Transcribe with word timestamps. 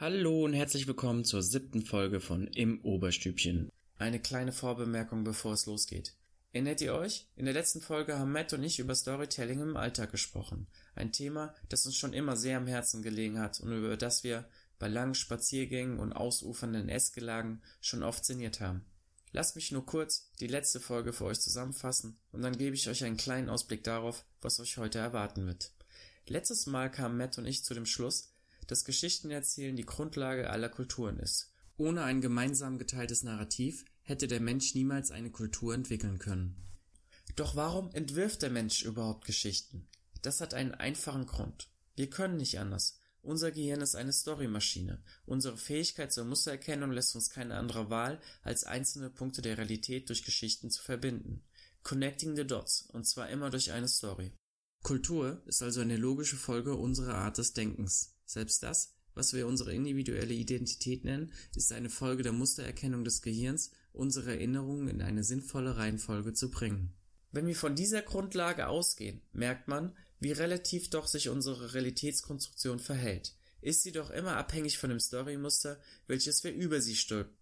Hallo 0.00 0.46
und 0.46 0.54
herzlich 0.54 0.86
willkommen 0.86 1.26
zur 1.26 1.42
siebten 1.42 1.82
Folge 1.82 2.20
von 2.20 2.46
Im 2.46 2.82
Oberstübchen. 2.86 3.70
Eine 3.98 4.18
kleine 4.18 4.50
Vorbemerkung, 4.50 5.24
bevor 5.24 5.52
es 5.52 5.66
losgeht. 5.66 6.14
Erinnert 6.54 6.80
ihr 6.80 6.94
euch? 6.94 7.26
In 7.36 7.44
der 7.44 7.52
letzten 7.52 7.82
Folge 7.82 8.18
haben 8.18 8.32
Matt 8.32 8.54
und 8.54 8.62
ich 8.62 8.78
über 8.78 8.94
Storytelling 8.94 9.60
im 9.60 9.76
Alltag 9.76 10.10
gesprochen. 10.10 10.68
Ein 10.94 11.12
Thema, 11.12 11.54
das 11.68 11.84
uns 11.84 11.98
schon 11.98 12.14
immer 12.14 12.34
sehr 12.34 12.56
am 12.56 12.66
Herzen 12.66 13.02
gelegen 13.02 13.38
hat 13.38 13.60
und 13.60 13.76
über 13.76 13.94
das 13.98 14.24
wir 14.24 14.48
bei 14.78 14.88
langen 14.88 15.14
Spaziergängen 15.14 15.98
und 15.98 16.14
ausufernden 16.14 16.88
Essgelagen 16.88 17.60
schon 17.82 18.02
oft 18.02 18.24
sinniert 18.24 18.60
haben. 18.60 18.86
Lasst 19.32 19.54
mich 19.54 19.70
nur 19.70 19.84
kurz 19.84 20.30
die 20.40 20.46
letzte 20.46 20.80
Folge 20.80 21.12
für 21.12 21.26
euch 21.26 21.40
zusammenfassen 21.40 22.16
und 22.32 22.40
dann 22.40 22.56
gebe 22.56 22.74
ich 22.74 22.88
euch 22.88 23.04
einen 23.04 23.18
kleinen 23.18 23.50
Ausblick 23.50 23.84
darauf, 23.84 24.24
was 24.40 24.60
euch 24.60 24.78
heute 24.78 24.98
erwarten 24.98 25.44
wird. 25.44 25.72
Letztes 26.26 26.64
Mal 26.64 26.90
kamen 26.90 27.18
Matt 27.18 27.36
und 27.36 27.44
ich 27.44 27.64
zu 27.64 27.74
dem 27.74 27.84
Schluss, 27.84 28.29
dass 28.70 28.84
Geschichtenerzählen 28.84 29.74
die 29.74 29.84
Grundlage 29.84 30.48
aller 30.48 30.68
Kulturen 30.68 31.18
ist. 31.18 31.52
Ohne 31.76 32.04
ein 32.04 32.20
gemeinsam 32.20 32.78
geteiltes 32.78 33.24
Narrativ 33.24 33.84
hätte 34.02 34.28
der 34.28 34.40
Mensch 34.40 34.76
niemals 34.76 35.10
eine 35.10 35.30
Kultur 35.30 35.74
entwickeln 35.74 36.20
können. 36.20 36.68
Doch 37.34 37.56
warum 37.56 37.90
entwirft 37.92 38.42
der 38.42 38.50
Mensch 38.50 38.82
überhaupt 38.82 39.24
Geschichten? 39.24 39.88
Das 40.22 40.40
hat 40.40 40.54
einen 40.54 40.72
einfachen 40.72 41.26
Grund. 41.26 41.68
Wir 41.96 42.10
können 42.10 42.36
nicht 42.36 42.60
anders. 42.60 43.00
Unser 43.22 43.50
Gehirn 43.50 43.80
ist 43.80 43.96
eine 43.96 44.12
Storymaschine. 44.12 45.02
Unsere 45.26 45.56
Fähigkeit 45.56 46.12
zur 46.12 46.24
Mustererkennung 46.24 46.92
lässt 46.92 47.16
uns 47.16 47.28
keine 47.28 47.56
andere 47.56 47.90
Wahl, 47.90 48.20
als 48.42 48.64
einzelne 48.64 49.10
Punkte 49.10 49.42
der 49.42 49.58
Realität 49.58 50.08
durch 50.08 50.24
Geschichten 50.24 50.70
zu 50.70 50.80
verbinden. 50.82 51.42
Connecting 51.82 52.36
the 52.36 52.46
dots, 52.46 52.82
und 52.82 53.04
zwar 53.04 53.30
immer 53.30 53.50
durch 53.50 53.72
eine 53.72 53.88
Story. 53.88 54.32
Kultur 54.82 55.42
ist 55.46 55.60
also 55.60 55.80
eine 55.80 55.96
logische 55.96 56.36
Folge 56.36 56.76
unserer 56.76 57.16
Art 57.16 57.36
des 57.38 57.52
Denkens. 57.52 58.14
Selbst 58.30 58.62
das, 58.62 58.94
was 59.14 59.32
wir 59.32 59.48
unsere 59.48 59.74
individuelle 59.74 60.34
Identität 60.34 61.04
nennen, 61.04 61.32
ist 61.56 61.72
eine 61.72 61.90
Folge 61.90 62.22
der 62.22 62.30
Mustererkennung 62.30 63.02
des 63.02 63.22
Gehirns, 63.22 63.72
unsere 63.92 64.30
Erinnerungen 64.30 64.86
in 64.86 65.02
eine 65.02 65.24
sinnvolle 65.24 65.76
Reihenfolge 65.76 66.32
zu 66.32 66.48
bringen. 66.48 66.94
Wenn 67.32 67.48
wir 67.48 67.56
von 67.56 67.74
dieser 67.74 68.02
Grundlage 68.02 68.68
ausgehen, 68.68 69.20
merkt 69.32 69.66
man, 69.66 69.96
wie 70.20 70.30
relativ 70.30 70.90
doch 70.90 71.08
sich 71.08 71.28
unsere 71.28 71.74
Realitätskonstruktion 71.74 72.78
verhält. 72.78 73.34
Ist 73.62 73.82
sie 73.82 73.90
doch 73.90 74.10
immer 74.10 74.36
abhängig 74.36 74.78
von 74.78 74.90
dem 74.90 75.00
Storymuster, 75.00 75.80
welches 76.06 76.44
wir 76.44 76.54
über 76.54 76.80
sie 76.80 76.94
stülpen. 76.94 77.36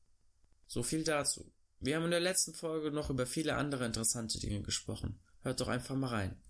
So 0.68 0.82
viel 0.82 1.04
dazu. 1.04 1.52
Wir 1.80 1.96
haben 1.96 2.06
in 2.06 2.12
der 2.12 2.20
letzten 2.20 2.54
Folge 2.54 2.90
noch 2.92 3.10
über 3.10 3.26
viele 3.26 3.56
andere 3.56 3.84
interessante 3.84 4.40
Dinge 4.40 4.62
gesprochen. 4.62 5.20
Hört 5.42 5.60
doch 5.60 5.68
einfach 5.68 5.96
mal 5.96 6.08
rein. 6.08 6.40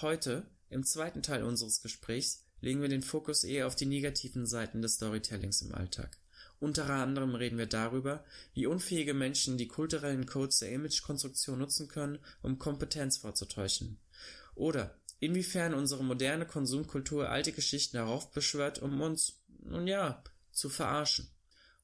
Heute, 0.00 0.50
im 0.68 0.82
zweiten 0.82 1.22
Teil 1.22 1.44
unseres 1.44 1.80
Gesprächs, 1.80 2.44
legen 2.62 2.80
wir 2.80 2.88
den 2.88 3.02
Fokus 3.02 3.44
eher 3.44 3.66
auf 3.66 3.76
die 3.76 3.86
negativen 3.86 4.46
Seiten 4.46 4.80
des 4.80 4.94
Storytellings 4.94 5.60
im 5.60 5.74
Alltag. 5.74 6.16
Unter 6.60 6.88
anderem 6.88 7.34
reden 7.34 7.58
wir 7.58 7.66
darüber, 7.66 8.24
wie 8.54 8.66
unfähige 8.66 9.14
Menschen 9.14 9.58
die 9.58 9.66
kulturellen 9.66 10.26
Codes 10.26 10.60
der 10.60 10.70
Imagekonstruktion 10.70 11.58
nutzen 11.58 11.88
können, 11.88 12.20
um 12.40 12.60
Kompetenz 12.60 13.16
vorzutäuschen. 13.18 13.98
Oder 14.54 14.96
inwiefern 15.18 15.74
unsere 15.74 16.04
moderne 16.04 16.46
Konsumkultur 16.46 17.28
alte 17.28 17.50
Geschichten 17.50 17.96
heraufbeschwört, 17.96 18.80
um 18.80 19.00
uns, 19.00 19.40
nun 19.64 19.88
ja, 19.88 20.22
zu 20.52 20.68
verarschen. 20.68 21.28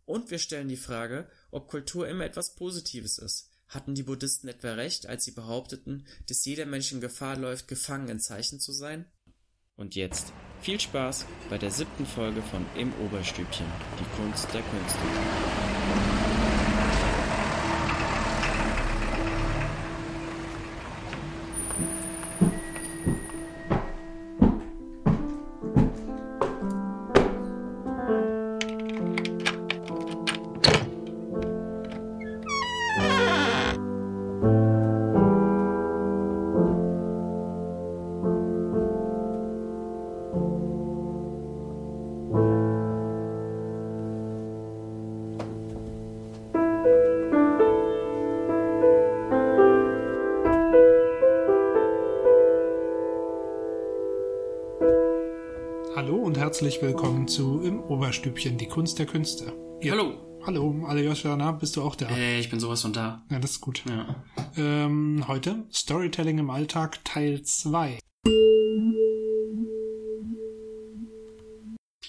Und 0.05 0.31
wir 0.31 0.39
stellen 0.39 0.69
die 0.69 0.77
Frage, 0.77 1.29
ob 1.51 1.69
Kultur 1.69 2.09
immer 2.09 2.25
etwas 2.25 2.55
Positives 2.55 3.19
ist. 3.19 3.51
Hatten 3.67 3.97
die 3.97 4.05
Buddhisten 4.05 4.47
etwa 4.47 4.75
recht, 4.75 5.07
als 5.07 5.25
sie 5.25 5.33
behaupteten, 5.33 6.07
dass 6.29 6.45
jeder 6.45 6.67
Mensch 6.67 6.93
in 6.93 7.01
Gefahr 7.01 7.37
läuft, 7.37 7.67
gefangen 7.67 8.09
in 8.09 8.21
Zeichen 8.21 8.61
zu 8.61 8.73
sein? 8.73 9.07
Und 9.79 9.95
jetzt 9.95 10.33
viel 10.61 10.81
Spaß 10.81 11.25
bei 11.49 11.57
der 11.57 11.71
siebten 11.71 12.05
Folge 12.05 12.43
von 12.43 12.67
Im 12.75 12.93
Oberstübchen, 13.07 13.67
die 14.01 14.21
Kunst 14.21 14.53
der 14.53 14.63
Künste. 14.63 14.99
Herzlich 56.49 56.81
willkommen 56.81 57.29
zu 57.29 57.61
Im 57.61 57.79
Oberstübchen, 57.79 58.57
die 58.57 58.69
Kunst 58.69 58.99
der 58.99 59.05
Künste. 59.05 59.53
Ja. 59.83 59.93
Hallo. 59.93 60.41
Hallo, 60.47 60.87
Aljoscha, 60.87 61.37
na, 61.37 61.53
bist 61.53 61.77
du 61.77 61.83
auch 61.83 61.95
da? 61.95 62.09
Äh, 62.09 62.41
ich 62.41 62.49
bin 62.49 62.59
sowas 62.59 62.81
von 62.81 62.95
da. 62.95 63.23
Ja, 63.31 63.39
das 63.39 63.51
ist 63.51 63.61
gut. 63.61 63.83
Ja. 63.87 64.17
Ähm, 64.57 65.27
heute 65.29 65.67
Storytelling 65.71 66.39
im 66.39 66.49
Alltag 66.49 67.05
Teil 67.05 67.43
2. 67.43 67.99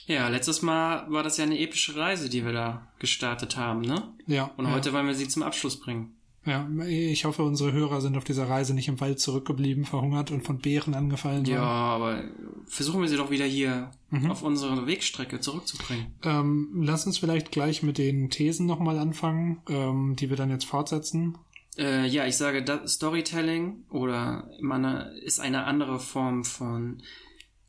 Ja, 0.08 0.30
letztes 0.30 0.62
Mal 0.62 1.12
war 1.12 1.24
das 1.24 1.36
ja 1.36 1.44
eine 1.44 1.60
epische 1.60 1.98
Reise, 1.98 2.30
die 2.30 2.46
wir 2.46 2.54
da 2.54 2.88
gestartet 2.98 3.58
haben, 3.58 3.82
ne? 3.82 4.14
Ja. 4.26 4.52
Und 4.56 4.72
heute 4.72 4.92
ja. 4.92 4.96
wollen 4.96 5.08
wir 5.08 5.16
sie 5.16 5.28
zum 5.28 5.44
Abschluss 5.44 5.78
bringen. 5.82 6.16
Ja, 6.46 6.68
ich 6.88 7.26
hoffe, 7.26 7.44
unsere 7.44 7.74
Hörer 7.74 8.00
sind 8.00 8.16
auf 8.16 8.24
dieser 8.24 8.50
Reise 8.50 8.74
nicht 8.74 8.88
im 8.88 9.02
Wald 9.02 9.20
zurückgeblieben, 9.20 9.84
verhungert 9.84 10.32
und 10.32 10.46
von 10.46 10.60
Bären 10.60 10.94
angefallen 10.94 11.46
worden. 11.46 11.54
Ja, 11.54 11.64
aber 11.64 12.24
versuchen 12.70 13.02
wir 13.02 13.10
sie 13.10 13.18
doch 13.18 13.32
wieder 13.32 13.46
hier 13.46 13.92
mhm. 14.12 14.32
auf 14.32 14.44
unsere 14.44 14.88
Wegstrecke 14.88 15.40
zurückzubringen. 15.40 16.14
Ähm, 16.24 16.70
lass 16.84 17.06
uns 17.06 17.18
vielleicht 17.18 17.52
gleich 17.52 17.84
mit 17.84 17.98
den 17.98 18.30
Thesen 18.30 18.66
nochmal 18.66 19.00
anfangen, 19.00 19.62
ähm, 19.68 20.16
die 20.16 20.30
wir 20.30 20.38
dann 20.38 20.50
jetzt 20.50 20.66
fortsetzen. 20.66 21.38
Äh, 21.78 22.08
ja, 22.08 22.26
ich 22.26 22.38
sage, 22.38 22.64
Storytelling 22.88 23.86
oder 23.90 24.50
man 24.62 24.86
ist 25.24 25.40
eine 25.40 25.66
andere 25.66 26.00
Form 26.00 26.44
von 26.44 27.02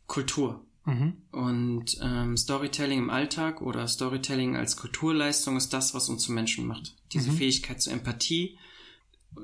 Kultur. 0.07 0.65
Mhm. 0.85 1.15
Und 1.31 1.99
ähm, 2.03 2.37
Storytelling 2.37 2.99
im 2.99 3.11
Alltag 3.11 3.63
oder 3.63 3.87
Storytelling 3.87 4.57
als 4.57 4.77
Kulturleistung 4.77 5.57
ist 5.57 5.73
das, 5.73 5.95
was 5.95 6.09
uns 6.09 6.23
zu 6.23 6.33
Menschen 6.33 6.67
macht. 6.67 6.97
Diese 7.13 7.31
mhm. 7.31 7.37
Fähigkeit 7.37 7.81
zur 7.81 7.93
Empathie, 7.93 8.59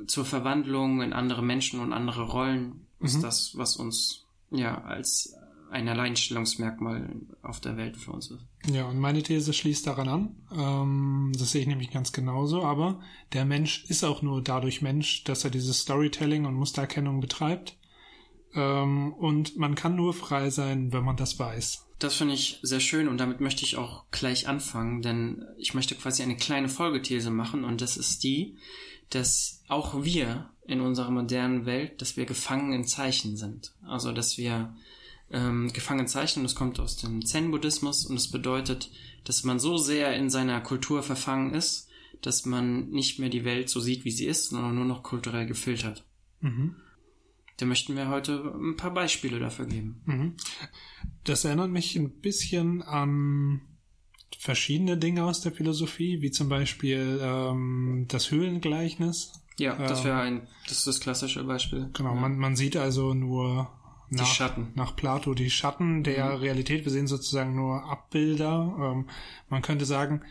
zur 0.06 0.24
Verwandlung 0.24 1.02
in 1.02 1.12
andere 1.12 1.42
Menschen 1.42 1.80
und 1.80 1.92
andere 1.92 2.24
Rollen 2.24 2.86
ist 3.00 3.18
mhm. 3.18 3.22
das, 3.22 3.56
was 3.56 3.76
uns 3.76 4.24
ja 4.50 4.82
als 4.82 5.34
ein 5.70 5.88
Alleinstellungsmerkmal 5.88 7.20
auf 7.42 7.60
der 7.60 7.76
Welt 7.76 7.96
für 7.96 8.12
uns 8.12 8.30
ist. 8.30 8.44
Ja, 8.66 8.86
und 8.86 8.98
meine 8.98 9.22
These 9.22 9.52
schließt 9.52 9.86
daran 9.86 10.08
an. 10.08 10.36
Ähm, 10.52 11.32
das 11.38 11.52
sehe 11.52 11.62
ich 11.62 11.66
nämlich 11.66 11.90
ganz 11.90 12.12
genauso. 12.12 12.62
Aber 12.62 13.00
der 13.32 13.44
Mensch 13.44 13.84
ist 13.88 14.04
auch 14.04 14.22
nur 14.22 14.42
dadurch 14.42 14.82
Mensch, 14.82 15.24
dass 15.24 15.44
er 15.44 15.50
dieses 15.50 15.80
Storytelling 15.80 16.44
und 16.44 16.54
Mustererkennung 16.54 17.20
betreibt. 17.20 17.76
Ähm, 18.54 19.12
und 19.14 19.56
man 19.56 19.74
kann 19.74 19.96
nur 19.96 20.14
frei 20.14 20.50
sein, 20.50 20.92
wenn 20.92 21.04
man 21.04 21.16
das 21.16 21.38
weiß. 21.38 21.86
Das 21.98 22.16
finde 22.16 22.34
ich 22.34 22.58
sehr 22.62 22.80
schön 22.80 23.08
und 23.08 23.18
damit 23.18 23.40
möchte 23.40 23.64
ich 23.64 23.76
auch 23.76 24.04
gleich 24.10 24.48
anfangen, 24.48 25.00
denn 25.00 25.44
ich 25.56 25.72
möchte 25.72 25.94
quasi 25.94 26.22
eine 26.22 26.36
kleine 26.36 26.68
Folgethese 26.68 27.30
machen 27.30 27.64
und 27.64 27.80
das 27.80 27.96
ist 27.96 28.22
die, 28.22 28.58
dass 29.08 29.62
auch 29.68 30.04
wir 30.04 30.50
in 30.66 30.82
unserer 30.82 31.10
modernen 31.10 31.64
Welt, 31.64 32.02
dass 32.02 32.18
wir 32.18 32.26
gefangen 32.26 32.72
in 32.72 32.84
Zeichen 32.84 33.36
sind. 33.36 33.74
Also 33.82 34.12
dass 34.12 34.36
wir 34.36 34.74
ähm, 35.30 35.72
gefangen 35.72 36.06
und 36.06 36.42
das 36.42 36.54
kommt 36.54 36.78
aus 36.78 36.96
dem 36.96 37.24
Zen-Buddhismus 37.24 38.06
und 38.06 38.16
es 38.16 38.30
bedeutet, 38.30 38.90
dass 39.24 39.44
man 39.44 39.58
so 39.58 39.76
sehr 39.76 40.14
in 40.16 40.30
seiner 40.30 40.60
Kultur 40.60 41.02
verfangen 41.02 41.52
ist, 41.52 41.88
dass 42.22 42.46
man 42.46 42.90
nicht 42.90 43.18
mehr 43.18 43.28
die 43.28 43.44
Welt 43.44 43.68
so 43.68 43.80
sieht, 43.80 44.04
wie 44.04 44.10
sie 44.10 44.26
ist, 44.26 44.50
sondern 44.50 44.74
nur 44.74 44.84
noch 44.84 45.02
kulturell 45.02 45.46
gefiltert. 45.46 46.04
Mhm. 46.40 46.76
Da 47.56 47.66
möchten 47.66 47.96
wir 47.96 48.08
heute 48.08 48.54
ein 48.54 48.76
paar 48.76 48.92
Beispiele 48.92 49.38
dafür 49.38 49.66
geben. 49.66 50.02
Mhm. 50.04 50.34
Das 51.24 51.44
erinnert 51.44 51.70
mich 51.70 51.96
ein 51.96 52.20
bisschen 52.20 52.82
an 52.82 53.62
verschiedene 54.38 54.96
Dinge 54.98 55.24
aus 55.24 55.40
der 55.40 55.52
Philosophie, 55.52 56.20
wie 56.20 56.30
zum 56.30 56.48
Beispiel 56.48 57.18
ähm, 57.22 58.04
das 58.08 58.30
Höhlengleichnis. 58.30 59.32
Ja, 59.58 59.74
das 59.76 60.04
wäre 60.04 60.20
ähm, 60.20 60.40
ein, 60.40 60.48
das 60.68 60.78
ist 60.78 60.86
das 60.86 61.00
klassische 61.00 61.42
Beispiel. 61.44 61.88
Genau, 61.94 62.14
ja. 62.14 62.20
man, 62.20 62.36
man 62.36 62.56
sieht 62.56 62.76
also 62.76 63.14
nur 63.14 63.70
nach, 64.10 64.24
die 64.24 64.34
Schatten. 64.34 64.72
nach 64.74 64.96
Plato 64.96 65.34
die 65.34 65.50
Schatten 65.50 66.02
der 66.02 66.26
mhm. 66.26 66.36
Realität. 66.36 66.84
Wir 66.84 66.92
sehen 66.92 67.06
sozusagen 67.06 67.54
nur 67.54 67.84
Abbilder. 67.84 68.74
Ähm, 68.78 69.06
man 69.48 69.62
könnte 69.62 69.84
sagen, 69.84 70.22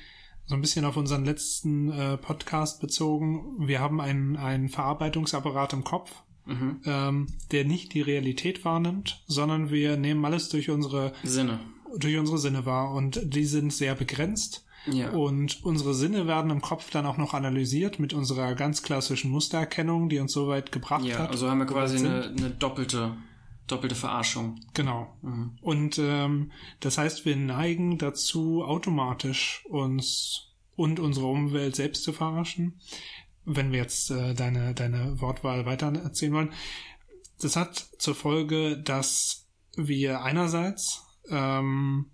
so 0.46 0.56
ein 0.56 0.62
bisschen 0.62 0.86
auf 0.86 0.98
unseren 0.98 1.26
letzten 1.26 1.92
äh, 1.92 2.18
Podcast 2.18 2.82
bezogen, 2.82 3.68
wir 3.68 3.80
haben 3.80 4.00
einen, 4.00 4.38
einen 4.38 4.70
Verarbeitungsapparat 4.70 5.74
im 5.74 5.84
Kopf, 5.84 6.12
mhm. 6.46 6.82
ähm, 6.86 7.28
der 7.52 7.66
nicht 7.66 7.94
die 7.94 8.02
Realität 8.02 8.64
wahrnimmt, 8.64 9.24
sondern 9.28 9.72
wir 9.72 9.98
nehmen 9.98 10.24
alles 10.24 10.50
durch 10.50 10.70
unsere 10.70 11.14
Sinne 11.24 11.60
durch 11.98 12.18
unsere 12.18 12.38
Sinne 12.38 12.66
wahr 12.66 12.92
und 12.92 13.20
die 13.24 13.46
sind 13.46 13.74
sehr 13.74 13.96
begrenzt. 13.96 14.66
Ja. 14.88 15.10
Und 15.10 15.66
unsere 15.66 15.96
Sinne 15.96 16.28
werden 16.28 16.52
im 16.52 16.62
Kopf 16.62 16.92
dann 16.92 17.08
auch 17.08 17.18
noch 17.18 17.34
analysiert 17.34 18.00
mit 18.00 18.14
unserer 18.14 18.54
ganz 18.54 18.84
klassischen 18.84 19.32
Mustererkennung, 19.32 20.10
die 20.10 20.20
uns 20.20 20.32
so 20.32 20.48
weit 20.48 20.72
gebracht 20.72 21.04
Ja, 21.04 21.20
hat. 21.20 21.32
also 21.32 21.50
haben 21.50 21.58
wir 21.58 21.66
quasi 21.66 21.98
eine, 21.98 22.26
eine 22.26 22.52
doppelte, 22.52 23.18
doppelte 23.68 23.96
Verarschung. 23.96 24.60
Genau. 24.74 25.18
Mhm. 25.22 25.58
Und 25.62 26.00
ähm, 26.00 26.52
das 26.80 26.98
heißt, 26.98 27.26
wir 27.26 27.36
neigen 27.36 27.98
dazu, 27.98 28.64
automatisch 28.64 29.66
uns 29.70 30.54
und 30.76 31.00
unsere 31.00 31.28
Umwelt 31.28 31.76
selbst 31.76 32.04
zu 32.04 32.14
verarschen. 32.14 32.80
Wenn 33.46 33.72
wir 33.72 33.80
jetzt 33.80 34.12
äh, 34.12 34.34
deine, 34.34 34.74
deine 34.74 35.22
Wortwahl 35.22 35.66
weiter 35.66 35.94
erzählen 35.94 36.34
wollen. 36.34 36.54
Das 37.40 37.56
hat 37.56 37.76
zur 38.00 38.16
Folge, 38.16 38.78
dass 38.78 39.48
wir 39.76 40.22
einerseits 40.22 41.04
ähm, 41.30 42.08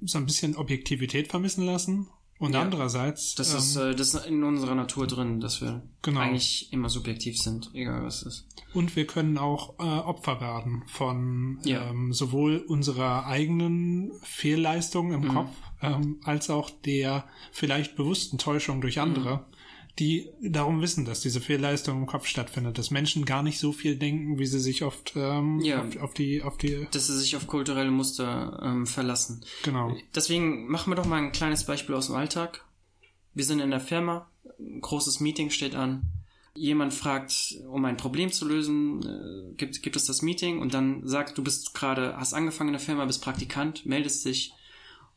so 0.00 0.18
ein 0.18 0.26
bisschen 0.26 0.56
Objektivität 0.56 1.28
vermissen 1.28 1.64
lassen 1.64 2.08
und 2.38 2.52
Ja. 2.54 2.60
andererseits 2.62 3.34
Das 3.34 3.52
ähm, 3.52 3.58
ist, 3.58 3.76
äh, 3.76 3.94
das 3.94 4.14
ist 4.14 4.26
in 4.26 4.44
unserer 4.44 4.74
Natur 4.74 5.06
drin, 5.06 5.40
dass 5.40 5.60
wir 5.60 5.82
Genau. 6.02 6.20
eigentlich 6.20 6.72
immer 6.72 6.88
subjektiv 6.88 7.38
sind, 7.38 7.70
egal 7.74 8.04
was 8.04 8.22
es 8.22 8.26
ist. 8.40 8.46
Und 8.74 8.94
wir 8.96 9.06
können 9.06 9.38
auch 9.38 9.78
äh, 9.78 9.82
Opfer 9.82 10.40
werden 10.40 10.82
von 10.86 11.58
Ja. 11.64 11.88
ähm, 11.90 12.12
sowohl 12.12 12.58
unserer 12.68 13.26
eigenen 13.26 14.12
Fehlleistung 14.22 15.12
im 15.12 15.22
Mhm. 15.22 15.28
Kopf 15.28 15.50
ähm, 15.82 16.20
als 16.24 16.48
auch 16.50 16.70
der 16.70 17.24
vielleicht 17.52 17.96
bewussten 17.96 18.38
Täuschung 18.38 18.80
durch 18.80 19.00
andere, 19.00 19.36
Mhm. 19.38 19.55
Die 19.98 20.28
darum 20.42 20.82
wissen, 20.82 21.04
dass 21.06 21.20
diese 21.20 21.40
Fehlleistung 21.40 21.98
im 21.98 22.06
Kopf 22.06 22.26
stattfindet, 22.26 22.76
dass 22.76 22.90
Menschen 22.90 23.24
gar 23.24 23.42
nicht 23.42 23.58
so 23.58 23.72
viel 23.72 23.96
denken, 23.96 24.38
wie 24.38 24.46
sie 24.46 24.60
sich 24.60 24.82
oft 24.82 25.14
ähm, 25.16 25.60
Ja. 25.60 25.80
auf, 25.82 25.96
auf 25.98 26.14
die 26.14 26.42
auf 26.42 26.58
die 26.58 26.86
Dass 26.90 27.06
sie 27.06 27.16
sich 27.18 27.34
auf 27.36 27.46
kulturelle 27.46 27.90
Muster 27.90 28.60
ähm, 28.62 28.86
verlassen. 28.86 29.42
genau 29.62 29.96
Deswegen 30.14 30.68
machen 30.68 30.90
wir 30.92 30.96
doch 30.96 31.06
mal 31.06 31.16
ein 31.22 31.32
kleines 31.32 31.64
Beispiel 31.64 31.94
aus 31.94 32.06
dem 32.08 32.16
Alltag. 32.16 32.64
Wir 33.32 33.44
sind 33.44 33.60
in 33.60 33.70
der 33.70 33.80
Firma, 33.80 34.30
ein 34.58 34.80
großes 34.80 35.20
Meeting 35.20 35.50
steht 35.50 35.74
an. 35.74 36.02
Jemand 36.54 36.94
fragt, 36.94 37.54
um 37.68 37.84
ein 37.84 37.98
Problem 37.98 38.32
zu 38.32 38.46
lösen, 38.48 39.02
äh, 39.02 39.54
gibt, 39.56 39.82
gibt 39.82 39.96
es 39.96 40.06
das 40.06 40.22
Meeting 40.22 40.58
und 40.58 40.72
dann 40.74 41.06
sagt, 41.06 41.36
du 41.36 41.44
bist 41.44 41.74
gerade, 41.74 42.16
hast 42.16 42.32
angefangen 42.32 42.68
in 42.68 42.72
der 42.74 42.80
Firma, 42.80 43.04
bist 43.04 43.22
Praktikant, 43.22 43.84
meldest 43.84 44.24
dich 44.24 44.52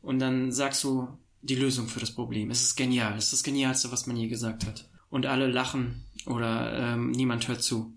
und 0.02 0.18
dann 0.18 0.52
sagst 0.52 0.84
du 0.84 1.08
die 1.42 1.54
Lösung 1.54 1.88
für 1.88 2.00
das 2.00 2.12
Problem. 2.12 2.50
Es 2.50 2.62
ist 2.62 2.76
genial, 2.76 3.16
es 3.16 3.24
ist 3.24 3.32
das 3.32 3.42
Genialste, 3.42 3.90
was 3.92 4.06
man 4.06 4.16
je 4.16 4.28
gesagt 4.28 4.66
hat. 4.66 4.88
Und 5.08 5.26
alle 5.26 5.46
lachen 5.46 6.04
oder 6.26 6.78
ähm, 6.78 7.10
niemand 7.10 7.48
hört 7.48 7.62
zu. 7.62 7.94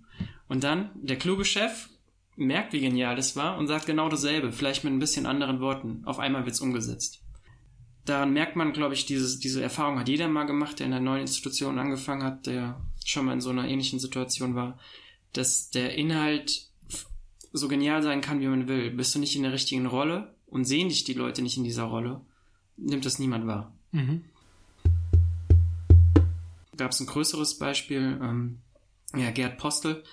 Und 0.48 0.64
dann 0.64 0.90
der 0.96 1.18
kluge 1.18 1.46
Chef 1.46 1.90
merkt, 2.36 2.74
wie 2.74 2.80
genial 2.80 3.16
das 3.16 3.36
war 3.36 3.58
und 3.58 3.68
sagt 3.68 3.86
genau 3.86 4.10
dasselbe, 4.10 4.52
vielleicht 4.52 4.84
mit 4.84 4.94
ein 4.94 5.00
bisschen 5.00 5.26
anderen 5.26 5.60
Worten. 5.60 6.02
Auf 6.06 6.20
einmal 6.20 6.46
wird's 6.46 6.62
umgesetzt. 6.62 7.22
Daran 8.06 8.34
merkt 8.34 8.56
man, 8.56 8.74
glaube 8.74 8.96
ich, 8.96 9.06
dieses, 9.06 9.40
diese 9.40 9.62
Erfahrung 9.62 10.00
hat 10.00 10.10
jeder 10.10 10.28
mal 10.28 10.44
gemacht, 10.46 10.80
der 10.80 10.88
in 10.88 10.94
einer 10.94 11.04
neuen 11.04 11.22
Institution 11.22 11.80
angefangen 11.80 12.24
hat, 12.24 12.48
der 12.48 12.82
schon 13.06 13.26
mal 13.26 13.34
in 13.34 13.42
so 13.42 13.50
einer 13.50 13.68
ähnlichen 13.68 14.00
Situation 14.00 14.56
war, 14.56 14.78
dass 15.32 15.70
der 15.70 15.96
Inhalt 15.96 16.68
so 17.54 17.68
genial 17.68 18.04
sein 18.04 18.22
kann, 18.22 18.42
wie 18.42 18.48
man 18.48 18.68
will. 18.68 18.92
Bist 18.92 19.16
du 19.16 19.20
nicht 19.20 19.36
in 19.36 19.44
der 19.44 19.54
richtigen 19.54 19.86
Rolle 19.86 20.36
und 20.48 20.66
sehen 20.66 20.90
dich 20.90 21.04
die 21.04 21.14
Leute 21.14 21.42
nicht 21.42 21.58
in 21.58 21.64
dieser 21.64 21.84
Rolle, 21.84 22.22
nimmt 22.78 23.06
das 23.06 23.20
niemand 23.20 23.48
wahr. 23.48 23.72
mhm. 23.92 24.24
gab 26.78 26.92
es 26.92 27.00
ein 27.00 27.08
größeres 27.08 27.58
Beispiel, 27.58 28.20
ähm, 28.22 28.60
ja, 29.16 29.32
Gerd 29.32 29.58
Postel. 29.58 30.04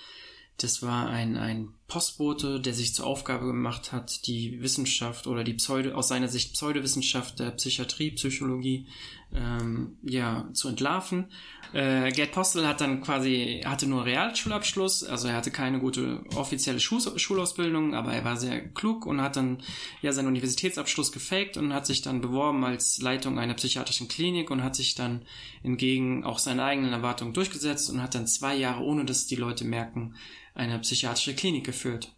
Das 0.57 0.83
war 0.83 1.09
ein, 1.09 1.37
ein 1.37 1.73
Postbote, 1.87 2.59
der 2.59 2.73
sich 2.73 2.93
zur 2.93 3.07
Aufgabe 3.07 3.47
gemacht 3.47 3.91
hat, 3.91 4.27
die 4.27 4.61
Wissenschaft 4.61 5.25
oder 5.25 5.43
die 5.43 5.55
Pseudo, 5.55 5.93
aus 5.93 6.07
seiner 6.07 6.27
Sicht 6.27 6.53
Pseudowissenschaft 6.53 7.39
der 7.39 7.51
Psychiatrie, 7.51 8.11
Psychologie, 8.11 8.85
ähm, 9.33 9.97
ja, 10.03 10.47
zu 10.53 10.67
entlarven. 10.67 11.31
Äh, 11.73 12.11
Gerd 12.11 12.33
Postel 12.33 12.67
hat 12.67 12.81
dann 12.81 13.01
quasi, 13.01 13.61
hatte 13.65 13.87
nur 13.87 14.05
Realschulabschluss, 14.05 15.03
also 15.03 15.29
er 15.29 15.35
hatte 15.35 15.51
keine 15.51 15.79
gute 15.79 16.21
offizielle 16.35 16.79
Schul 16.79 17.01
Schulausbildung, 17.17 17.95
aber 17.95 18.13
er 18.13 18.25
war 18.25 18.35
sehr 18.35 18.61
klug 18.69 19.05
und 19.05 19.21
hat 19.21 19.37
dann 19.37 19.63
ja 20.01 20.11
seinen 20.11 20.27
Universitätsabschluss 20.27 21.11
gefaked 21.11 21.55
und 21.55 21.73
hat 21.73 21.85
sich 21.85 22.01
dann 22.01 22.19
beworben 22.19 22.65
als 22.65 23.01
Leitung 23.01 23.39
einer 23.39 23.53
psychiatrischen 23.53 24.09
Klinik 24.09 24.51
und 24.51 24.63
hat 24.63 24.75
sich 24.75 24.95
dann 24.95 25.21
entgegen 25.63 26.25
auch 26.25 26.39
seinen 26.39 26.59
eigenen 26.59 26.91
Erwartungen 26.91 27.33
durchgesetzt 27.33 27.89
und 27.89 28.01
hat 28.01 28.15
dann 28.15 28.27
zwei 28.27 28.55
Jahre, 28.55 28.83
ohne 28.83 29.05
dass 29.05 29.27
die 29.27 29.35
Leute 29.37 29.63
merken, 29.63 30.15
eine 30.53 30.77
psychiatrische 30.79 31.35
Klinik 31.35 31.65
geführt. 31.65 32.13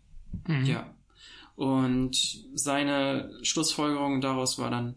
Mhm. 0.47 0.65
Ja. 0.65 0.89
Und 1.55 2.43
seine 2.55 3.31
Schlussfolgerung 3.43 4.21
daraus 4.21 4.57
war 4.57 4.71
dann, 4.71 4.95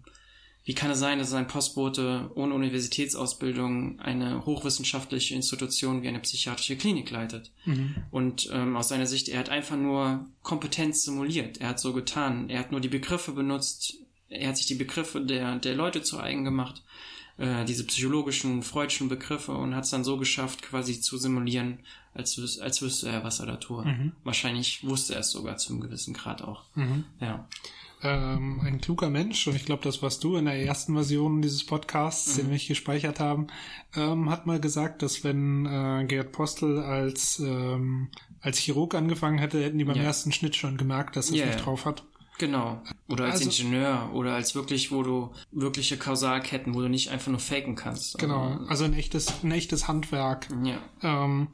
wie 0.66 0.74
kann 0.74 0.90
es 0.90 0.98
sein, 0.98 1.20
dass 1.20 1.32
ein 1.32 1.46
Postbote 1.46 2.28
ohne 2.34 2.52
Universitätsausbildung 2.52 4.00
eine 4.00 4.44
hochwissenschaftliche 4.44 5.36
Institution 5.36 6.02
wie 6.02 6.08
eine 6.08 6.18
psychiatrische 6.18 6.76
Klinik 6.76 7.08
leitet? 7.08 7.52
Mhm. 7.66 7.94
Und 8.10 8.50
ähm, 8.52 8.76
aus 8.76 8.88
seiner 8.88 9.06
Sicht, 9.06 9.28
er 9.28 9.38
hat 9.38 9.48
einfach 9.48 9.76
nur 9.76 10.26
Kompetenz 10.42 11.04
simuliert. 11.04 11.58
Er 11.58 11.68
hat 11.68 11.78
so 11.78 11.92
getan. 11.92 12.50
Er 12.50 12.58
hat 12.58 12.72
nur 12.72 12.80
die 12.80 12.88
Begriffe 12.88 13.30
benutzt. 13.30 13.94
Er 14.28 14.48
hat 14.48 14.56
sich 14.56 14.66
die 14.66 14.74
Begriffe 14.74 15.20
der, 15.20 15.54
der 15.54 15.76
Leute 15.76 16.02
zu 16.02 16.18
eigen 16.18 16.42
gemacht. 16.44 16.82
Äh, 17.38 17.64
diese 17.64 17.84
psychologischen, 17.84 18.64
freudschen 18.64 19.08
Begriffe 19.08 19.52
und 19.52 19.76
hat 19.76 19.84
es 19.84 19.90
dann 19.90 20.02
so 20.02 20.16
geschafft, 20.16 20.62
quasi 20.62 21.00
zu 21.00 21.16
simulieren, 21.16 21.78
als, 22.12 22.38
wüs 22.38 22.58
als 22.58 22.82
wüsste 22.82 23.08
er, 23.08 23.22
was 23.22 23.38
er 23.38 23.46
da 23.46 23.56
tue. 23.56 23.84
Mhm. 23.84 24.12
Wahrscheinlich 24.24 24.82
wusste 24.82 25.14
er 25.14 25.20
es 25.20 25.30
sogar 25.30 25.58
zu 25.58 25.72
einem 25.72 25.82
gewissen 25.82 26.12
Grad 26.12 26.42
auch. 26.42 26.64
Mhm. 26.74 27.04
Ja. 27.20 27.46
Ähm, 28.02 28.60
ein 28.64 28.80
kluger 28.80 29.08
Mensch, 29.10 29.46
und 29.46 29.56
ich 29.56 29.64
glaube, 29.64 29.82
das 29.82 30.02
warst 30.02 30.22
du 30.22 30.36
in 30.36 30.44
der 30.44 30.54
ersten 30.60 30.94
Version 30.94 31.40
dieses 31.42 31.64
Podcasts, 31.64 32.36
den 32.36 32.46
wir 32.46 32.52
nicht 32.52 32.68
gespeichert 32.68 33.20
haben, 33.20 33.46
ähm, 33.94 34.30
hat 34.30 34.46
mal 34.46 34.60
gesagt, 34.60 35.02
dass 35.02 35.24
wenn 35.24 35.66
äh, 35.66 36.04
Gerd 36.06 36.32
Postel 36.32 36.78
als, 36.80 37.38
ähm, 37.38 38.08
als 38.40 38.58
Chirurg 38.58 38.94
angefangen 38.94 39.38
hätte, 39.38 39.62
hätten 39.62 39.78
die 39.78 39.84
beim 39.84 39.96
Ja. 39.96 40.02
ersten 40.04 40.30
Schnitt 40.32 40.56
schon 40.56 40.76
gemerkt, 40.76 41.16
dass 41.16 41.30
er 41.30 41.40
es 41.48 41.54
nicht 41.54 41.64
drauf 41.66 41.84
hat. 41.86 42.04
Genau. 42.38 42.82
Oder 43.08 43.24
als 43.24 43.36
Also- 43.46 43.62
Ingenieur 43.62 44.10
oder 44.12 44.34
als 44.34 44.54
wirklich, 44.54 44.92
wo 44.92 45.02
du 45.02 45.30
wirkliche 45.52 45.96
Kausalketten, 45.96 46.74
wo 46.74 46.82
du 46.82 46.88
nicht 46.90 47.08
einfach 47.10 47.28
nur 47.30 47.40
faken 47.40 47.76
kannst. 47.76 48.18
Genau, 48.18 48.48
Also, 48.58 48.66
also 48.68 48.84
ein 48.84 48.92
echtes, 48.92 49.42
ein 49.42 49.50
echtes 49.52 49.88
Handwerk. 49.88 50.46
ja. 50.62 50.76
Ähm, 51.02 51.48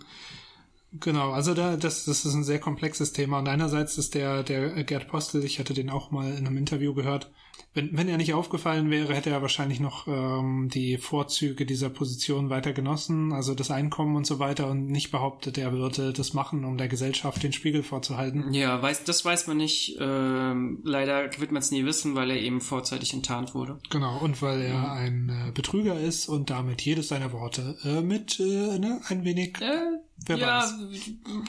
genau, 1.01 1.33
also 1.33 1.55
da, 1.55 1.77
das, 1.77 2.05
das 2.05 2.25
ist 2.25 2.35
ein 2.35 2.45
sehr 2.45 2.59
komplexes 2.59 3.13
Thema. 3.13 3.39
Und 3.39 3.49
einerseits 3.49 3.99
ist 3.99 4.15
der, 4.15 4.43
der 4.43 4.85
Gerd 4.85 5.09
Postel, 5.09 5.45
ich 5.45 5.59
hatte 5.59 5.75
den 5.75 5.91
auch 5.91 6.11
mal 6.11 6.31
in 6.33 6.47
einem 6.47 6.57
Interview 6.57 6.95
gehört, 6.95 7.31
wenn, 7.75 7.97
wenn 7.97 8.09
er 8.09 8.19
nicht 8.19 8.35
aufgefallen 8.35 8.91
wäre, 8.91 9.15
hätte 9.15 9.31
er 9.31 9.41
wahrscheinlich 9.41 9.81
noch 9.81 10.07
ähm, 10.07 10.69
die 10.69 10.99
Vorzüge 10.99 11.65
dieser 11.65 11.89
Position 11.89 12.51
weiter 12.51 12.75
genossen, 12.75 13.33
also 13.33 13.55
das 13.55 13.71
Einkommen 13.71 14.15
und 14.17 14.27
so 14.27 14.39
weiter 14.39 14.69
und 14.69 14.89
nicht 14.89 15.11
behauptet, 15.11 15.57
er 15.57 15.73
würde 15.73 16.13
das 16.13 16.35
machen, 16.35 16.67
um 16.67 16.77
der 16.77 16.89
Gesellschaft 16.89 17.43
den 17.43 17.55
Spiegel 17.55 17.83
vorzuhalten. 17.83 18.53
Ja, 18.53 18.83
weiß, 18.83 19.05
das 19.05 19.25
weiß 19.25 19.47
man 19.47 19.57
nicht. 19.57 19.97
Ähm, 20.01 20.81
leider 20.85 21.31
wird 21.39 21.51
man 21.51 21.63
es 21.63 21.71
nie 21.71 21.87
wissen, 21.87 22.15
weil 22.15 22.31
er 22.31 22.41
eben 22.41 22.61
vorzeitig 22.61 23.15
enttarnt 23.15 23.55
wurde. 23.55 23.79
Genau, 23.89 24.19
und 24.19 24.43
weil 24.43 24.61
er 24.61 24.93
ein 24.93 25.31
äh, 25.31 25.53
Betrüger 25.53 25.99
ist 25.99 26.29
und 26.29 26.51
damit 26.51 26.83
jedes 26.83 27.09
seiner 27.09 27.33
Worte 27.33 27.79
äh, 27.85 28.03
mit 28.03 28.39
äh, 28.39 28.79
ne, 28.79 29.01
ein 29.09 29.25
wenig, 29.25 29.59
Äh, 29.61 29.81
wer 30.29 30.37
ja, 30.39 30.63
weiß. 30.63 30.75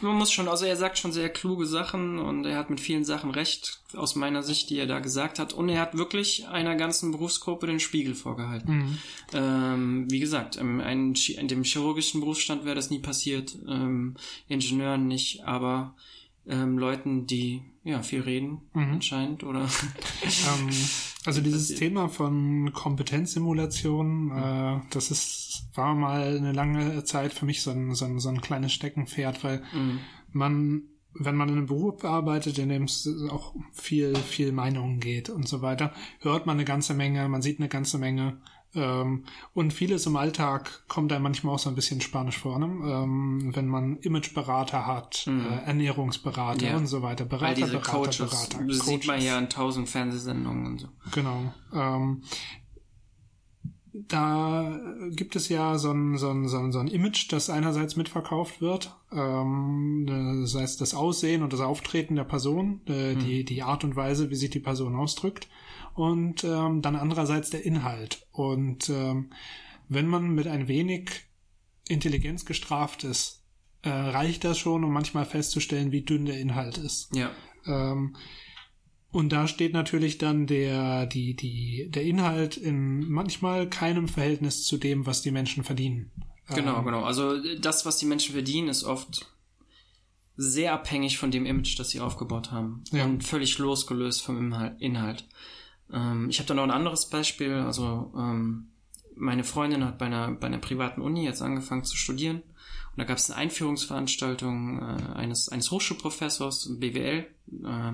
man 0.02 0.16
muss 0.16 0.32
schon, 0.32 0.48
also 0.48 0.66
er 0.66 0.76
sagt 0.76 0.98
schon 0.98 1.12
sehr 1.12 1.30
kluge 1.30 1.66
Sachen 1.66 2.20
und 2.20 2.46
er 2.46 2.58
hat 2.58 2.70
mit 2.70 2.80
vielen 2.80 3.06
Sachen 3.06 3.32
recht, 3.32 3.82
aus 3.96 4.16
meiner 4.16 4.44
Sicht, 4.44 4.70
die 4.70 4.78
er 4.78 4.88
da 4.88 5.00
gesagt 5.00 5.40
hat. 5.40 5.54
Und 5.54 5.70
er 5.70 5.82
hat 5.82 5.98
wirklich 5.98 6.48
einer 6.48 6.76
ganzen 6.76 7.12
Berufsgruppe 7.12 7.68
den 7.68 7.80
Spiegel 7.80 8.16
vorgehalten. 8.16 8.78
Mhm. 8.78 8.98
Ähm, 9.34 10.12
wie 10.12 10.20
gesagt, 10.20 10.56
im, 10.56 10.80
ein, 10.82 11.14
Chi- 11.14 11.36
in 11.36 11.48
dem 11.48 11.64
chirurgischen 11.64 12.20
Berufsstand 12.22 12.66
wäre 12.66 12.76
das 12.76 12.90
nie 12.90 13.00
passiert, 13.00 13.56
ähm, 13.68 14.16
Ingenieuren 14.48 15.08
nicht, 15.08 15.44
aber 15.46 15.96
ähm, 16.48 16.78
Leuten, 16.78 17.26
die 17.26 17.62
ja 17.84 18.02
viel 18.02 18.22
reden 18.22 18.62
Mhm. 18.74 18.94
anscheinend 18.94 19.44
oder 19.44 19.62
Ähm, 20.24 20.70
also 21.26 21.42
dieses. 21.42 21.68
Thema 21.76 22.10
von 22.10 22.72
Kompetenzsimulation, 22.74 24.32
äh, 24.32 24.82
das 24.90 25.12
ist, 25.12 25.70
war 25.76 25.94
mal 25.96 26.38
eine 26.38 26.52
lange 26.54 27.04
Zeit 27.04 27.34
für 27.34 27.46
mich 27.46 27.62
so 27.62 27.72
ein, 27.72 27.94
so 27.96 28.06
ein, 28.06 28.20
so 28.20 28.30
ein 28.30 28.42
kleines 28.42 28.74
Steckenpferd, 28.74 29.44
weil 29.44 29.64
Mhm. 29.74 30.00
man, 30.32 30.82
wenn 31.14 31.36
man 31.36 31.50
in 31.50 31.58
einem 31.58 31.68
Beruf 31.68 32.04
arbeitet, 32.06 32.58
in 32.58 32.70
dem 32.70 32.84
es 32.84 33.08
auch 33.30 33.54
viel, 33.72 34.16
viel 34.16 34.52
Meinungen 34.52 35.00
geht 35.00 35.30
und 35.30 35.48
so 35.48 35.62
weiter, 35.62 35.94
hört 36.20 36.46
man 36.46 36.58
eine 36.58 36.66
ganze 36.66 36.94
Menge, 36.94 37.28
man 37.30 37.42
sieht 37.42 37.60
eine 37.60 37.70
ganze 37.70 37.98
Menge. 37.98 38.38
Ähm, 38.76 39.26
und 39.54 39.72
vieles 39.72 40.06
im 40.08 40.16
Alltag 40.16 40.84
kommt 40.88 41.12
einem 41.12 41.24
manchmal 41.24 41.54
auch 41.56 41.60
so 41.60 41.70
ein 41.70 41.76
bisschen 41.76 42.02
spanisch 42.02 42.38
vor, 42.40 42.58
ne? 42.60 42.66
ähm, 42.66 43.52
wenn 43.56 43.68
man 43.68 43.98
Imageberater 43.98 44.88
hat, 44.88 45.28
äh, 45.28 45.66
Ernährungsberater 45.66 46.66
Mhm. 46.66 46.72
Ja. 46.72 46.78
und 46.78 46.88
so 46.88 47.02
weiter, 47.02 47.26
Berater, 47.26 47.48
all 47.50 47.54
diese 47.56 47.72
Berater, 47.78 47.92
Coaches, 47.92 48.18
Berater, 48.18 48.64
das 48.68 48.80
sieht 48.86 49.06
man 49.06 49.18
Coaches. 49.18 49.26
ja 49.26 49.38
in 49.38 49.50
tausend 49.50 49.90
Fernsehsendungen 49.90 50.66
und 50.66 50.80
so. 50.80 50.88
Genau. 51.12 51.54
Ähm, 51.74 52.24
da 53.94 54.80
gibt 55.12 55.36
es 55.36 55.50
ja 55.50 55.78
so 55.78 55.92
ein, 55.92 56.18
so 56.18 56.30
ein, 56.32 56.48
so 56.48 56.58
ein, 56.58 56.72
so 56.72 56.80
ein 56.80 56.88
Image, 56.88 57.32
das 57.32 57.52
einerseits 57.52 57.96
mitverkauft 57.96 58.60
wird, 58.60 58.96
ähm, 59.12 60.06
das 60.42 60.56
heißt 60.56 60.82
das 60.82 60.96
Aussehen 60.96 61.44
und 61.44 61.54
das 61.54 61.60
Auftreten 61.60 62.16
der 62.16 62.24
Person, 62.24 62.82
äh, 62.88 63.14
mhm. 63.14 63.20
die, 63.20 63.46
die 63.46 63.62
Art 63.62 63.84
und 63.84 63.96
Weise, 63.96 64.32
wie 64.32 64.36
sich 64.36 64.50
die 64.50 64.60
Person 64.60 64.96
ausdrückt 64.96 65.48
und 65.96 66.44
ähm, 66.44 66.82
dann 66.82 66.96
andererseits 66.96 67.50
der 67.50 67.66
Inhalt. 67.66 68.26
Und 68.32 68.90
ähm, 68.90 69.32
wenn 69.90 70.08
man 70.08 70.30
mit 70.30 70.48
ein 70.48 70.68
wenig 70.68 71.10
Intelligenz 71.88 72.46
gestraft 72.46 73.04
ist, 73.04 73.44
äh, 73.84 73.90
reicht 73.90 74.44
das 74.44 74.58
schon, 74.58 74.84
um 74.84 74.92
manchmal 74.92 75.26
festzustellen, 75.26 75.92
wie 75.92 76.02
dünn 76.02 76.26
der 76.26 76.40
Inhalt 76.40 76.78
ist. 76.78 77.14
Ja. 77.16 77.32
Ähm, 77.66 78.16
und 79.12 79.30
da 79.30 79.48
steht 79.48 79.74
natürlich 79.74 80.18
dann 80.18 80.48
der, 80.48 81.06
die, 81.06 81.36
die, 81.36 81.88
der 81.92 82.04
Inhalt 82.04 82.58
in 82.58 83.08
manchmal 83.10 83.70
keinem 83.70 84.08
Verhältnis 84.08 84.66
zu 84.66 84.78
dem, 84.78 85.06
was 85.06 85.22
die 85.22 85.32
Menschen 85.32 85.64
verdienen. 85.64 86.12
Genau, 86.48 86.80
ähm, 86.80 86.86
genau. 86.86 87.04
Also 87.04 87.38
das, 87.60 87.86
was 87.86 87.98
die 87.98 88.08
Menschen 88.08 88.34
verdienen, 88.34 88.70
ist 88.70 88.84
oft 88.84 89.28
sehr 90.36 90.74
abhängig 90.74 91.20
von 91.20 91.30
dem 91.30 91.46
Image, 91.46 91.78
das 91.78 91.90
sie 91.90 92.00
aufgebaut 92.00 92.52
haben. 92.52 92.84
Ja. 92.92 93.06
Und 93.06 93.24
völlig 93.24 93.58
losgelöst 93.60 94.24
vom 94.24 94.52
Inhalt. 94.80 95.28
Ähm, 95.92 96.30
ich 96.30 96.40
habe 96.40 96.48
da 96.48 96.54
noch 96.54 96.64
ein 96.64 96.72
anderes 96.72 97.10
Beispiel. 97.10 97.54
Also 97.54 98.14
ähm, 98.16 98.70
meine 99.16 99.44
Freundin 99.44 99.86
hat 99.86 99.98
bei 99.98 100.06
einer, 100.06 100.32
bei 100.32 100.48
einer 100.48 100.58
privaten 100.58 101.02
Uni 101.02 101.24
jetzt 101.26 101.42
angefangen 101.42 101.84
zu 101.84 101.98
studieren. 101.98 102.38
Und 102.38 103.00
da 103.00 103.04
gab 103.06 103.18
es 103.18 103.30
eine 103.30 103.40
Einführungsveranstaltung 103.40 104.80
äh, 104.80 105.14
eines, 105.14 105.50
eines 105.50 105.72
Hochschulprofessors, 105.72 106.80
BWL. 106.80 107.26
Äh, 107.64 107.92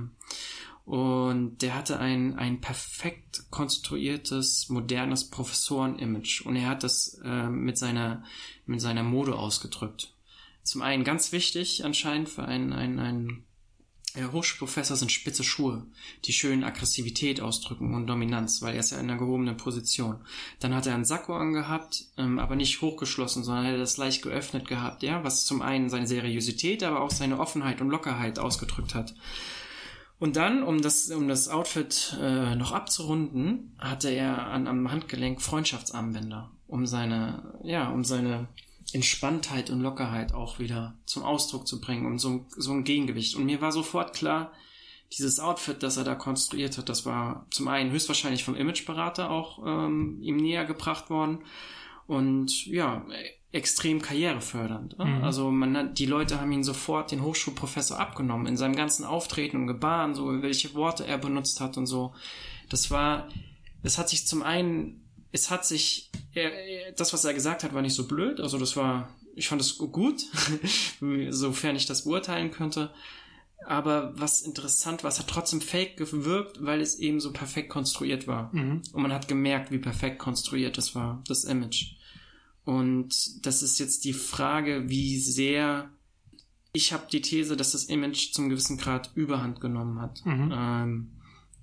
und 0.86 1.62
der 1.62 1.76
hatte 1.76 2.00
ein, 2.00 2.38
ein 2.40 2.62
perfekt 2.62 3.44
konstruiertes, 3.52 4.70
modernes 4.70 5.30
Professoren-Image. 5.30 6.42
Und 6.46 6.56
er 6.56 6.68
hat 6.68 6.84
das 6.84 7.20
äh, 7.24 7.48
mit, 7.48 7.78
seiner, 7.78 8.24
mit 8.66 8.82
seiner 8.82 9.04
Mode 9.04 9.36
ausgedrückt. 9.36 10.16
Zum 10.64 10.82
einen 10.82 11.04
ganz 11.04 11.32
wichtig 11.32 11.86
anscheinend 11.86 12.28
für 12.28 12.44
einen, 12.44 12.74
einen, 12.74 13.00
einen 13.00 13.46
Hochschulprofessor 14.28 14.98
sind 14.98 15.12
spitze 15.12 15.44
Schuhe, 15.44 15.86
die 16.26 16.34
schön 16.34 16.64
Aggressivität 16.64 17.42
ausdrücken 17.42 17.94
und 17.96 18.08
Dominanz, 18.08 18.62
weil 18.62 18.74
er 18.74 18.80
ist 18.80 18.92
ja 18.92 19.00
in 19.00 19.10
einer 19.10 19.20
gehobenen 19.20 19.58
Position. 19.58 20.18
Dann 20.60 20.76
hat 20.76 20.88
er 20.88 20.96
einen 20.96 21.06
Sakko 21.06 21.36
angehabt, 21.36 22.06
ähm, 22.18 22.40
aber 22.40 22.56
nicht 22.56 22.82
hochgeschlossen, 22.82 23.44
sondern 23.44 23.66
er 23.66 23.74
hat 23.74 23.80
das 23.80 23.98
leicht 23.98 24.22
geöffnet 24.22 24.68
gehabt, 24.68 25.04
ja, 25.04 25.24
was 25.24 25.46
zum 25.46 25.62
einen 25.62 25.90
seine 25.90 26.08
Seriosität, 26.08 26.84
aber 26.84 27.02
auch 27.02 27.12
seine 27.12 27.40
Offenheit 27.40 27.82
und 27.82 27.90
Lockerheit 27.90 28.40
ausgedrückt 28.40 28.96
hat. 28.96 29.16
Und 30.20 30.36
dann, 30.36 30.64
um 30.64 30.82
das, 30.82 31.10
um 31.12 31.28
das 31.30 31.48
Outfit 31.48 32.18
äh, 32.22 32.56
noch 32.56 32.74
abzurunden, 32.74 33.74
hatte 33.80 34.10
er 34.10 34.48
an, 34.48 34.68
am 34.68 34.92
Handgelenk 34.92 35.42
Freundschaftsarmbänder, 35.42 36.52
um 36.68 36.86
seine, 36.86 37.60
ja, 37.64 37.90
um 37.90 38.04
seine 38.04 38.50
Entspanntheit 38.94 39.70
und 39.70 39.82
Lockerheit 39.82 40.34
auch 40.34 40.60
wieder 40.60 40.98
zum 41.06 41.24
Ausdruck 41.24 41.68
zu 41.68 41.80
bringen, 41.80 42.06
um 42.06 42.20
so, 42.20 42.46
so 42.56 42.72
ein 42.72 42.84
Gegengewicht. 42.84 43.36
Und 43.36 43.46
mir 43.46 43.62
war 43.62 43.72
sofort 43.72 44.14
klar, 44.14 44.52
dieses 45.18 45.40
Outfit, 45.40 45.82
das 45.82 45.98
er 45.98 46.04
da 46.04 46.16
konstruiert 46.16 46.78
hat, 46.78 46.90
das 46.90 47.06
war 47.06 47.48
zum 47.50 47.68
einen 47.68 47.92
höchstwahrscheinlich 47.92 48.44
vom 48.44 48.56
Imageberater 48.56 49.32
auch 49.32 49.66
ähm, 49.66 50.20
ihm 50.22 50.38
näher 50.38 50.66
gebracht 50.66 51.10
worden 51.10 51.40
und 52.06 52.66
ja, 52.68 53.06
extrem 53.52 54.02
karrierefördernd. 54.02 54.98
Ne? 55.00 55.06
Mhm. 55.06 55.24
Also 55.24 55.50
man 55.50 55.76
hat, 55.76 56.00
die 56.00 56.06
Leute 56.06 56.40
haben 56.40 56.52
ihn 56.52 56.64
sofort 56.64 57.12
den 57.12 57.24
Hochschulprofessor 57.24 58.00
abgenommen 58.00 58.46
in 58.46 58.58
seinem 58.58 58.76
ganzen 58.76 59.04
Auftreten 59.04 59.58
und 59.58 59.68
Gebaren, 59.68 60.14
so 60.14 60.42
welche 60.42 60.74
Worte 60.76 61.06
er 61.06 61.18
benutzt 61.18 61.60
hat 61.60 61.78
und 61.78 61.88
so. 61.88 62.14
Das 62.70 62.92
war, 62.92 63.28
es 63.82 63.98
hat 63.98 64.10
sich 64.10 64.28
zum 64.28 64.44
einen, 64.44 65.09
es 65.32 65.50
hat 65.50 65.66
sich, 65.66 66.10
er, 66.34 66.92
das 66.94 67.14
was 67.14 67.26
er 67.26 67.34
gesagt 67.34 67.64
hat, 67.64 67.74
war 67.74 67.82
nicht 67.82 67.96
so 67.96 68.08
blöd. 68.08 68.40
Also 68.40 68.58
das 68.58 68.76
war, 68.76 69.10
ich 69.36 69.48
fand 69.48 69.62
es 69.62 69.78
gut, 69.78 70.26
sofern 71.30 71.76
ich 71.76 71.86
das 71.86 72.04
beurteilen 72.04 72.52
könnte. 72.52 72.92
Aber 73.66 74.14
was 74.16 74.42
interessant 74.42 75.04
war, 75.04 75.10
es 75.10 75.20
hat 75.20 75.28
trotzdem 75.28 75.62
fake 75.62 75.98
gewirkt, 75.98 76.64
weil 76.64 76.82
es 76.82 76.98
eben 76.98 77.20
so 77.20 77.34
perfekt 77.34 77.70
konstruiert 77.70 78.26
war. 78.26 78.54
Mhm. 78.54 78.82
Und 78.94 79.02
man 79.02 79.14
hat 79.14 79.28
gemerkt, 79.28 79.72
wie 79.72 79.80
perfekt 79.80 80.18
konstruiert 80.20 80.78
das 80.78 80.96
war, 80.96 81.22
das 81.28 81.44
Image. 81.44 81.96
Und 82.64 83.46
das 83.46 83.62
ist 83.62 83.80
jetzt 83.80 84.06
die 84.06 84.14
Frage, 84.14 84.90
wie 84.90 85.20
sehr 85.20 85.90
ich 86.72 86.94
habe 86.94 87.08
die 87.12 87.22
These, 87.22 87.58
dass 87.58 87.72
das 87.72 87.86
Image 87.86 88.32
zum 88.32 88.50
gewissen 88.50 88.78
Grad 88.78 89.12
Überhand 89.16 89.60
genommen 89.60 90.00
hat. 90.00 90.24
Mhm. 90.26 90.54
Ähm, 90.56 91.12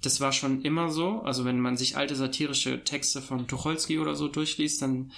das 0.07 0.21
war 0.21 0.33
schon 0.33 0.63
immer 0.63 0.91
so. 0.91 1.21
Also 1.23 1.45
wenn 1.45 1.61
man 1.61 1.77
sich 1.77 1.97
alte 1.97 2.17
satirische 2.17 2.85
Texte 2.85 3.21
von 3.21 3.47
Tucholsky 3.47 3.99
oder 3.99 4.15
so 4.15 4.29
durchliest, 4.29 4.81
dann 4.81 5.13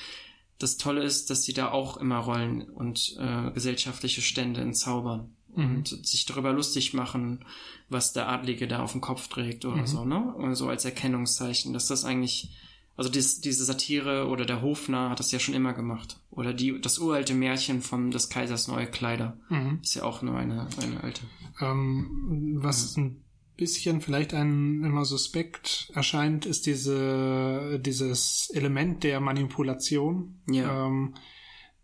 das 0.59 0.77
Tolle 0.77 1.03
ist, 1.05 1.31
dass 1.31 1.45
sie 1.45 1.53
da 1.53 1.71
auch 1.71 1.99
immer 1.99 2.19
Rollen 2.19 2.63
und 2.63 3.17
äh, 3.21 3.51
gesellschaftliche 3.53 4.23
Stände 4.23 4.61
entzaubern 4.61 5.31
mhm. 5.55 5.77
und 5.77 6.07
sich 6.07 6.27
darüber 6.27 6.53
lustig 6.53 6.95
machen, 6.95 7.45
was 7.89 8.13
der 8.13 8.29
Adlige 8.29 8.67
da 8.67 8.83
auf 8.83 8.93
dem 8.93 9.01
Kopf 9.01 9.29
trägt 9.29 9.65
oder 9.65 9.83
mhm. 9.83 9.87
so, 9.87 10.05
ne? 10.05 10.35
Also 10.41 10.69
als 10.69 10.85
Erkennungszeichen, 10.85 11.73
dass 11.73 11.87
das 11.87 12.05
eigentlich 12.05 12.51
also 12.97 13.11
dies, 13.11 13.41
diese 13.41 13.65
Satire 13.65 14.27
oder 14.27 14.45
der 14.45 14.61
Hofnarr 14.61 15.11
hat 15.11 15.21
das 15.21 15.31
ja 15.31 15.39
schon 15.39 15.55
immer 15.55 15.73
gemacht. 15.73 16.19
Oder 16.33 16.53
die, 16.53 16.81
das 16.81 16.99
uralte 16.99 17.33
Märchen 17.33 17.81
von 17.81 18.11
des 18.11 18.29
Kaisers 18.29 18.67
neue 18.67 18.89
Kleider. 18.89 19.39
Mhm. 19.49 19.79
Ist 19.81 19.95
ja 19.95 20.03
auch 20.03 20.21
nur 20.21 20.37
eine, 20.37 20.67
eine 20.83 21.05
alte. 21.05 21.21
Ähm, 21.61 22.59
was 22.61 22.97
ja. 22.97 23.03
ein 23.03 23.23
bisschen 23.59 24.01
vielleicht 24.01 24.33
einem 24.33 24.85
immer 24.85 25.05
suspekt 25.05 25.91
erscheint, 25.95 26.47
ist 26.47 26.65
diese, 26.65 27.79
dieses 27.85 28.51
Element 28.55 29.05
der 29.05 29.21
Manipulation. 29.21 30.41
Ja. 30.49 30.87
Ähm, 30.87 31.15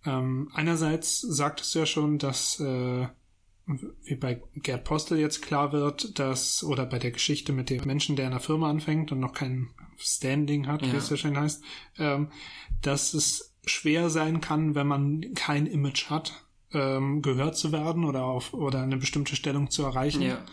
ähm, 0.07 0.51
einerseits 0.55 1.21
sagtest 1.21 1.75
du 1.75 1.81
ja 1.81 1.87
schon, 1.87 2.19
dass 2.19 2.61
äh, 2.61 3.07
wie 3.67 4.15
bei 4.15 4.41
Gerd 4.57 4.85
Postel 4.85 5.19
jetzt 5.19 5.43
klar 5.43 5.73
wird, 5.73 6.19
dass, 6.19 6.63
oder 6.65 6.87
bei 6.87 6.99
der 6.99 7.11
Geschichte 7.11 7.53
mit 7.53 7.71
dem 7.71 7.85
Menschen, 7.85 8.15
der 8.17 8.27
in 8.27 8.33
einer 8.33 8.41
Firma 8.41 8.71
anfängt 8.71 9.11
und 9.11 9.21
noch 9.21 9.33
kein 9.33 9.71
Standing 9.99 10.67
hat, 10.67 10.83
ja. 10.83 10.93
wie 10.93 10.97
es 10.97 11.11
ja 11.11 11.17
schön 11.17 11.39
heißt, 11.39 11.63
ähm, 11.99 12.29
dass 12.83 13.15
es 13.15 13.55
schwer 13.67 14.11
sein 14.11 14.41
kann, 14.41 14.75
wenn 14.75 14.87
man 14.87 15.35
kein 15.35 15.67
Image 15.67 16.11
hat, 16.11 16.45
ähm, 16.73 17.23
gehört 17.23 17.57
zu 17.57 17.73
werden 17.73 18.05
oder 18.05 18.25
auf 18.25 18.53
oder 18.53 18.83
eine 18.83 18.99
bestimmte 18.99 19.37
Stellung 19.37 19.71
zu 19.71 19.83
erreichen. 19.83 20.23
Ja. 20.23 20.45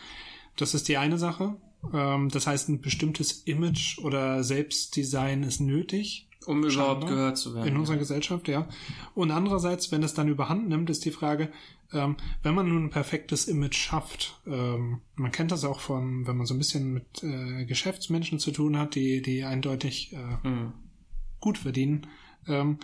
Das 0.55 0.73
ist 0.73 0.87
die 0.87 0.97
eine 0.97 1.17
Sache. 1.17 1.55
Ähm, 1.93 2.29
das 2.29 2.47
heißt, 2.47 2.69
ein 2.69 2.81
bestimmtes 2.81 3.43
Image 3.43 3.99
oder 3.99 4.43
Selbstdesign 4.43 5.43
ist 5.43 5.61
nötig. 5.61 6.27
Um 6.47 6.63
überhaupt 6.63 7.07
gehört 7.07 7.37
zu 7.37 7.53
werden. 7.53 7.67
In 7.67 7.77
unserer 7.77 7.97
Gesellschaft, 7.97 8.47
ja. 8.47 8.67
Und 9.13 9.29
andererseits, 9.29 9.91
wenn 9.91 10.01
es 10.01 10.15
dann 10.15 10.27
überhand 10.27 10.69
nimmt, 10.69 10.89
ist 10.89 11.05
die 11.05 11.11
Frage, 11.11 11.51
ähm, 11.93 12.15
wenn 12.41 12.55
man 12.55 12.67
nun 12.67 12.85
ein 12.85 12.89
perfektes 12.89 13.47
Image 13.47 13.75
schafft, 13.75 14.39
ähm, 14.47 15.01
man 15.15 15.31
kennt 15.31 15.51
das 15.51 15.65
auch 15.65 15.79
von, 15.79 16.25
wenn 16.25 16.37
man 16.37 16.47
so 16.47 16.55
ein 16.55 16.57
bisschen 16.57 16.93
mit 16.93 17.23
äh, 17.23 17.65
Geschäftsmenschen 17.65 18.39
zu 18.39 18.51
tun 18.51 18.77
hat, 18.77 18.95
die, 18.95 19.21
die 19.21 19.43
eindeutig 19.43 20.13
äh, 20.13 20.47
mhm. 20.47 20.73
gut 21.39 21.59
verdienen, 21.59 22.07
ähm, 22.47 22.79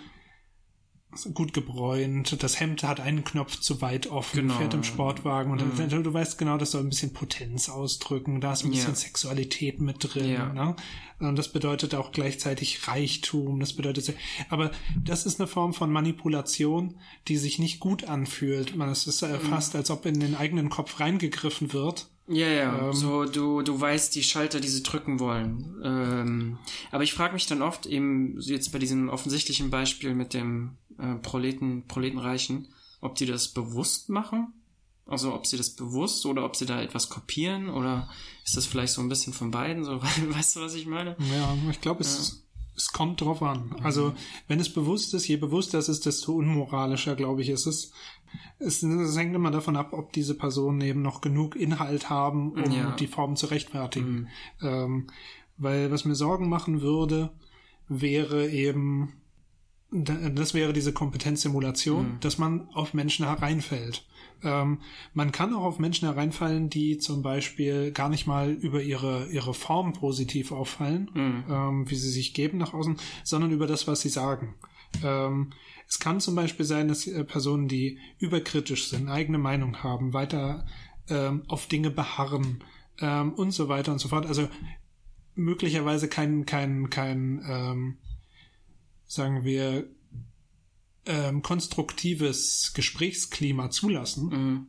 gut 1.34 1.54
gebräunt, 1.54 2.44
das 2.44 2.60
Hemd 2.60 2.84
hat 2.84 3.00
einen 3.00 3.24
Knopf 3.24 3.60
zu 3.60 3.82
weit 3.82 4.08
offen, 4.08 4.42
genau. 4.42 4.58
fährt 4.58 4.74
im 4.74 4.84
Sportwagen 4.84 5.52
und 5.52 5.62
mhm. 5.62 5.90
dann, 5.90 6.04
du 6.04 6.14
weißt 6.14 6.38
genau, 6.38 6.58
das 6.58 6.72
soll 6.72 6.84
ein 6.84 6.90
bisschen 6.90 7.14
Potenz 7.14 7.70
ausdrücken, 7.70 8.42
da 8.42 8.54
ist 8.54 8.64
ein 8.64 8.72
bisschen 8.72 8.90
ja. 8.90 8.96
Sexualität 8.96 9.80
mit 9.80 9.98
drin. 10.00 10.30
Ja. 10.30 10.54
Ne? 10.54 10.76
Und 11.20 11.36
das 11.38 11.52
bedeutet 11.52 11.96
auch 11.96 12.12
gleichzeitig 12.12 12.88
Reichtum, 12.88 13.60
das 13.60 13.74
bedeutet, 13.74 14.14
aber 14.50 14.72
das 15.04 15.26
ist 15.26 15.40
eine 15.40 15.48
Form 15.48 15.74
von 15.74 15.92
Manipulation, 15.92 17.00
die 17.28 17.38
sich 17.38 17.58
nicht 17.58 17.80
gut 17.80 18.04
anfühlt. 18.04 18.76
Man, 18.76 18.90
es 18.90 19.08
ist 19.08 19.24
mhm. 19.24 19.40
fast, 19.40 19.76
als 19.76 19.90
ob 19.90 20.06
in 20.06 20.20
den 20.20 20.36
eigenen 20.36 20.70
Kopf 20.70 21.00
reingegriffen 21.00 21.74
wird. 21.74 22.10
Ja, 22.28 22.48
ja, 22.48 22.88
ähm, 22.88 22.94
so 22.94 23.24
du, 23.26 23.62
du 23.62 23.80
weißt 23.80 24.14
die 24.14 24.24
Schalter, 24.24 24.60
die 24.60 24.68
sie 24.68 24.84
drücken 24.84 25.20
wollen. 25.20 25.82
Ähm, 25.84 26.58
aber 26.92 27.04
ich 27.04 27.14
frage 27.14 27.34
mich 27.34 27.46
dann 27.46 27.62
oft 27.62 27.86
eben, 27.86 28.40
jetzt 28.42 28.72
bei 28.72 28.80
diesem 28.80 29.10
offensichtlichen 29.10 29.70
Beispiel 29.70 30.14
mit 30.14 30.34
dem 30.34 30.78
äh, 31.00 31.16
Proleten, 31.16 31.88
Proletenreichen, 31.88 32.68
ob 33.00 33.16
die 33.16 33.26
das 33.26 33.48
bewusst 33.50 34.10
machen. 34.10 34.54
Also 35.06 35.34
ob 35.34 35.48
sie 35.48 35.56
das 35.56 35.70
bewusst 35.70 36.26
oder 36.26 36.44
ob 36.44 36.58
sie 36.58 36.66
da 36.66 36.82
etwas 36.82 37.10
kopieren 37.10 37.70
oder 37.70 38.10
ist 38.44 38.58
das 38.58 38.66
vielleicht 38.66 38.92
so 38.92 39.02
ein 39.02 39.08
bisschen 39.08 39.32
von 39.32 39.52
beiden? 39.52 39.86
So, 39.86 40.02
weißt 40.02 40.58
du, 40.58 40.62
was 40.62 40.76
ich 40.76 40.86
meine? 40.86 41.16
Ja, 41.34 41.56
ich 41.72 41.80
glaube, 41.80 42.02
es, 42.02 42.30
ja. 42.30 42.62
es 42.76 42.92
kommt 42.92 43.22
drauf 43.22 43.42
an. 43.42 43.74
Also 43.84 44.14
wenn 44.50 44.60
es 44.60 44.68
bewusst 44.68 45.14
ist, 45.14 45.28
je 45.30 45.38
bewusster 45.38 45.80
es 45.80 45.88
ist, 45.88 46.06
desto 46.06 46.34
unmoralischer, 46.34 47.16
glaube 47.16 47.42
ich, 47.42 47.50
ist 47.50 47.68
es. 47.68 47.94
Es, 48.60 48.84
es 48.84 49.18
hängt 49.18 49.36
immer 49.36 49.52
davon 49.52 49.76
ab, 49.76 49.94
ob 49.94 50.14
diese 50.14 50.36
Personen 50.36 50.82
eben 50.82 51.02
noch 51.02 51.22
genug 51.22 51.56
Inhalt 51.56 52.10
haben, 52.10 52.52
um 52.52 52.72
ja. 52.72 52.92
die 52.92 53.08
Form 53.08 53.36
zu 53.36 53.48
rechtfertigen. 53.48 54.30
Mhm. 54.62 54.68
Ähm, 54.68 55.08
weil 55.58 55.92
was 55.92 56.06
mir 56.06 56.16
Sorgen 56.16 56.50
machen 56.50 56.82
würde, 56.82 57.32
wäre 57.88 58.50
eben 58.50 59.14
das 59.90 60.54
wäre 60.54 60.74
diese 60.74 60.92
Kompetenzsimulation, 60.92 62.16
mhm. 62.16 62.20
dass 62.20 62.38
man 62.38 62.68
auf 62.74 62.94
Menschen 62.94 63.26
hereinfällt. 63.26 64.06
Ähm, 64.44 64.80
man 65.14 65.32
kann 65.32 65.54
auch 65.54 65.64
auf 65.64 65.80
Menschen 65.80 66.08
hereinfallen, 66.08 66.70
die 66.70 66.98
zum 66.98 67.22
Beispiel 67.22 67.92
gar 67.92 68.10
nicht 68.10 68.28
mal 68.28 68.52
über 68.52 68.82
ihre, 68.82 69.28
ihre 69.28 69.54
Form 69.54 69.94
positiv 69.94 70.52
auffallen, 70.52 71.10
mhm. 71.14 71.44
ähm, 71.50 71.90
wie 71.90 71.96
sie 71.96 72.10
sich 72.10 72.34
geben 72.34 72.58
nach 72.58 72.74
außen, 72.74 72.98
sondern 73.24 73.52
über 73.52 73.66
das, 73.66 73.88
was 73.88 74.02
sie 74.02 74.10
sagen. 74.10 74.56
Ähm, 75.04 75.52
es 75.88 76.00
kann 76.00 76.20
zum 76.20 76.36
Beispiel 76.36 76.66
sein, 76.66 76.88
dass 76.88 77.08
äh, 77.08 77.24
Personen, 77.24 77.68
die 77.68 78.00
überkritisch 78.20 78.90
sind, 78.90 79.10
eigene 79.10 79.38
Meinung 79.38 79.84
haben, 79.84 80.14
weiter 80.14 80.66
ähm, 81.10 81.44
auf 81.48 81.68
Dinge 81.68 81.92
beharren 81.92 82.64
ähm, 83.00 83.34
und 83.34 83.52
so 83.52 83.70
weiter 83.70 83.94
und 83.94 84.00
so 84.00 84.10
fort. 84.10 84.26
Also 84.26 84.50
möglicherweise 85.36 86.10
kein, 86.10 86.46
kein, 86.46 86.90
kein, 86.90 87.42
ähm, 87.48 87.98
sagen 89.06 89.46
wir, 89.46 89.88
ähm, 91.06 91.42
konstruktives 91.42 92.74
Gesprächsklima 92.74 93.70
zulassen. 93.70 94.30
Mhm. 94.30 94.68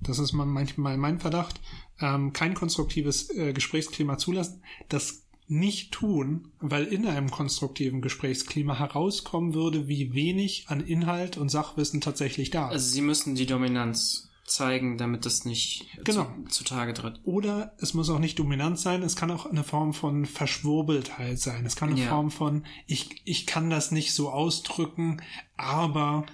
Das 0.00 0.18
ist 0.18 0.32
manchmal 0.32 0.96
mein 0.96 1.18
Verdacht. 1.18 1.60
Ähm, 2.00 2.32
kein 2.32 2.54
konstruktives 2.54 3.28
äh, 3.30 3.52
Gesprächsklima 3.52 4.16
zulassen. 4.16 4.62
Das 4.88 5.27
nicht 5.48 5.92
tun, 5.92 6.52
weil 6.60 6.84
in 6.84 7.06
einem 7.06 7.30
konstruktiven 7.30 8.00
Gesprächsklima 8.02 8.78
herauskommen 8.78 9.54
würde, 9.54 9.88
wie 9.88 10.12
wenig 10.12 10.66
an 10.68 10.80
Inhalt 10.80 11.36
und 11.36 11.48
Sachwissen 11.48 12.00
tatsächlich 12.00 12.50
da 12.50 12.68
ist. 12.68 12.72
Also 12.72 12.90
sie 12.90 13.02
müssen 13.02 13.34
die 13.34 13.46
Dominanz 13.46 14.28
zeigen, 14.48 14.98
damit 14.98 15.26
das 15.26 15.44
nicht 15.44 15.86
genau. 16.04 16.26
zu, 16.48 16.64
zutage 16.64 16.94
tritt. 16.94 17.20
Oder 17.24 17.74
es 17.78 17.94
muss 17.94 18.10
auch 18.10 18.18
nicht 18.18 18.38
dominant 18.38 18.78
sein, 18.78 19.02
es 19.02 19.16
kann 19.16 19.30
auch 19.30 19.46
eine 19.46 19.64
Form 19.64 19.92
von 19.94 20.26
Verschwurbeltheit 20.26 21.38
sein. 21.38 21.64
Es 21.66 21.76
kann 21.76 21.90
eine 21.90 22.00
ja. 22.00 22.08
Form 22.08 22.30
von, 22.30 22.64
ich, 22.86 23.22
ich 23.24 23.46
kann 23.46 23.70
das 23.70 23.90
nicht 23.90 24.12
so 24.12 24.30
ausdrücken, 24.30 25.22
aber 25.56 26.26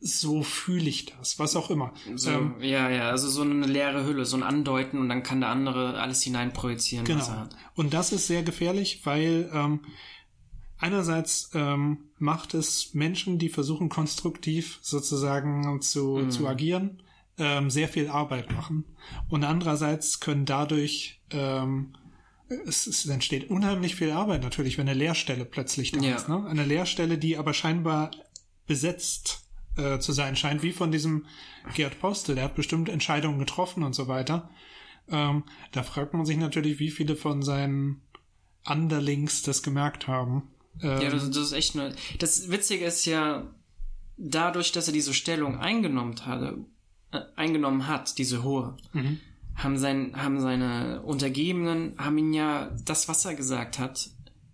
so 0.00 0.42
fühle 0.42 0.88
ich 0.88 1.06
das, 1.06 1.38
was 1.38 1.56
auch 1.56 1.70
immer. 1.70 1.92
So, 2.14 2.30
ähm, 2.30 2.54
ja, 2.60 2.88
ja, 2.88 3.10
also 3.10 3.28
so 3.28 3.42
eine 3.42 3.66
leere 3.66 4.04
Hülle, 4.04 4.24
so 4.24 4.36
ein 4.36 4.42
Andeuten 4.42 4.98
und 4.98 5.08
dann 5.08 5.22
kann 5.22 5.40
der 5.40 5.50
andere 5.50 6.00
alles 6.00 6.22
hineinprojizieren, 6.22 7.04
genau. 7.04 7.48
Und 7.74 7.94
das 7.94 8.12
ist 8.12 8.26
sehr 8.26 8.42
gefährlich, 8.42 9.00
weil 9.04 9.50
ähm, 9.52 9.80
einerseits 10.78 11.50
ähm, 11.54 12.10
macht 12.18 12.54
es 12.54 12.94
Menschen, 12.94 13.38
die 13.38 13.48
versuchen 13.48 13.88
konstruktiv 13.88 14.78
sozusagen 14.82 15.82
zu, 15.82 16.18
mhm. 16.18 16.30
zu 16.30 16.46
agieren, 16.46 17.02
ähm, 17.38 17.70
sehr 17.70 17.88
viel 17.88 18.08
Arbeit 18.08 18.52
machen. 18.52 18.84
Und 19.28 19.44
andererseits 19.44 20.20
können 20.20 20.44
dadurch 20.44 21.20
ähm, 21.30 21.94
es, 22.66 22.86
es 22.86 23.06
entsteht 23.06 23.50
unheimlich 23.50 23.96
viel 23.96 24.10
Arbeit 24.10 24.42
natürlich, 24.42 24.78
wenn 24.78 24.88
eine 24.88 24.98
Lehrstelle 24.98 25.44
plötzlich 25.44 25.92
da 25.92 26.00
ja. 26.00 26.16
ist. 26.16 26.28
Ne? 26.28 26.46
Eine 26.46 26.64
Lehrstelle, 26.64 27.18
die 27.18 27.36
aber 27.36 27.52
scheinbar 27.52 28.10
besetzt 28.66 29.47
äh, 29.78 29.98
zu 29.98 30.12
sein 30.12 30.36
scheint, 30.36 30.62
wie 30.62 30.72
von 30.72 30.92
diesem 30.92 31.26
Gerd 31.74 32.00
Postel. 32.00 32.34
Der 32.34 32.44
hat 32.44 32.54
bestimmt 32.54 32.88
Entscheidungen 32.88 33.38
getroffen 33.38 33.82
und 33.82 33.94
so 33.94 34.08
weiter. 34.08 34.50
Ähm, 35.10 35.44
da 35.72 35.82
fragt 35.82 36.12
man 36.14 36.26
sich 36.26 36.36
natürlich, 36.36 36.78
wie 36.78 36.90
viele 36.90 37.16
von 37.16 37.42
seinen 37.42 38.02
Underlings 38.66 39.42
das 39.42 39.62
gemerkt 39.62 40.06
haben. 40.06 40.50
Ähm, 40.82 41.00
ja, 41.00 41.10
das, 41.10 41.28
das 41.30 41.38
ist 41.38 41.52
echt 41.52 41.74
nur. 41.74 41.92
Das 42.18 42.50
Witzige 42.50 42.84
ist 42.84 43.04
ja, 43.06 43.46
dadurch, 44.16 44.72
dass 44.72 44.88
er 44.88 44.92
diese 44.92 45.14
Stellung 45.14 45.58
eingenommen 45.58 46.14
hatte, 46.26 46.58
äh, 47.12 47.20
eingenommen 47.36 47.86
hat, 47.86 48.18
diese 48.18 48.42
hohe, 48.42 48.76
mhm. 48.92 49.20
haben 49.54 49.78
sein, 49.78 50.12
haben 50.16 50.40
seine 50.40 51.02
Untergebenen, 51.02 51.94
haben 51.98 52.18
ihn 52.18 52.32
ja 52.32 52.70
das, 52.84 53.08
was 53.08 53.24
er 53.24 53.34
gesagt 53.34 53.78
hat, 53.78 54.10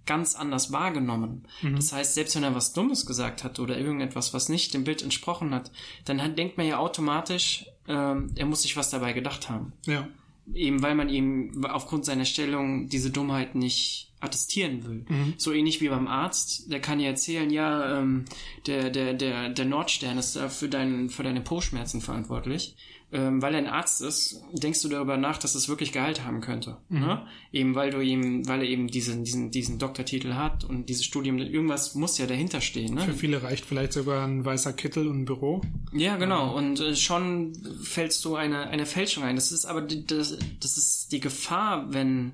ganz 0.06 0.34
anders 0.34 0.72
wahrgenommen. 0.72 1.44
Mhm. 1.62 1.76
Das 1.76 1.92
heißt, 1.92 2.14
selbst 2.14 2.36
wenn 2.36 2.44
er 2.44 2.54
was 2.54 2.72
Dummes 2.72 3.06
gesagt 3.06 3.44
hat 3.44 3.58
oder 3.58 3.78
irgendetwas, 3.78 4.34
was 4.34 4.48
nicht 4.48 4.74
dem 4.74 4.84
Bild 4.84 5.02
entsprochen 5.02 5.54
hat, 5.54 5.70
dann 6.04 6.22
hat, 6.22 6.38
denkt 6.38 6.56
man 6.56 6.66
ja 6.66 6.78
automatisch, 6.78 7.66
ähm, 7.88 8.30
er 8.36 8.46
muss 8.46 8.62
sich 8.62 8.76
was 8.76 8.90
dabei 8.90 9.12
gedacht 9.12 9.48
haben. 9.48 9.72
Ja. 9.86 10.08
Eben 10.52 10.82
weil 10.82 10.94
man 10.94 11.08
ihm 11.08 11.64
aufgrund 11.64 12.04
seiner 12.04 12.26
Stellung 12.26 12.88
diese 12.88 13.10
Dummheit 13.10 13.54
nicht 13.54 14.10
attestieren 14.20 14.84
will. 14.84 15.04
Mhm. 15.08 15.34
So 15.36 15.52
ähnlich 15.52 15.80
wie 15.80 15.88
beim 15.88 16.06
Arzt, 16.06 16.70
der 16.70 16.80
kann 16.80 17.00
ja 17.00 17.08
erzählen, 17.08 17.50
ja, 17.50 17.98
ähm, 17.98 18.24
der, 18.66 18.90
der, 18.90 19.14
der, 19.14 19.50
der 19.50 19.64
Nordstern 19.64 20.18
ist 20.18 20.36
da 20.36 20.48
für, 20.48 20.68
dein, 20.68 21.10
für 21.10 21.22
deine 21.22 21.40
Po-Schmerzen 21.40 22.00
verantwortlich 22.00 22.74
ähm, 23.12 23.40
weil 23.40 23.54
er 23.54 23.58
ein 23.58 23.66
Arzt 23.66 24.00
ist, 24.02 24.42
denkst 24.52 24.82
du 24.82 24.88
darüber 24.88 25.16
nach, 25.16 25.38
dass 25.38 25.54
es 25.54 25.68
wirklich 25.68 25.92
Gehalt 25.92 26.24
haben 26.24 26.40
könnte. 26.40 26.78
Mhm. 26.88 27.00
Ne? 27.00 27.26
Eben 27.52 27.74
weil 27.74 27.90
du 27.90 28.00
ihm, 28.00 28.46
weil 28.48 28.60
er 28.60 28.68
eben 28.68 28.88
diesen, 28.88 29.24
diesen, 29.24 29.50
diesen 29.50 29.78
Doktortitel 29.78 30.34
hat 30.34 30.64
und 30.64 30.88
dieses 30.88 31.04
Studium, 31.04 31.38
irgendwas 31.38 31.94
muss 31.94 32.18
ja 32.18 32.26
dahinter 32.26 32.60
stehen. 32.60 32.94
Ne? 32.94 33.02
Für 33.02 33.14
viele 33.14 33.42
reicht 33.42 33.64
vielleicht 33.64 33.92
sogar 33.92 34.26
ein 34.26 34.44
weißer 34.44 34.72
Kittel 34.72 35.06
und 35.06 35.20
ein 35.20 35.24
Büro. 35.26 35.60
Ja, 35.92 36.16
genau. 36.16 36.56
Und 36.56 36.80
äh, 36.80 36.96
schon 36.96 37.52
fällst 37.82 38.24
du 38.24 38.34
eine, 38.34 38.68
eine 38.68 38.86
Fälschung 38.86 39.22
ein. 39.22 39.36
Das 39.36 39.52
ist 39.52 39.64
aber 39.64 39.82
die, 39.82 40.06
das, 40.06 40.36
das 40.60 40.76
ist 40.76 41.12
die 41.12 41.20
Gefahr, 41.20 41.92
wenn 41.92 42.32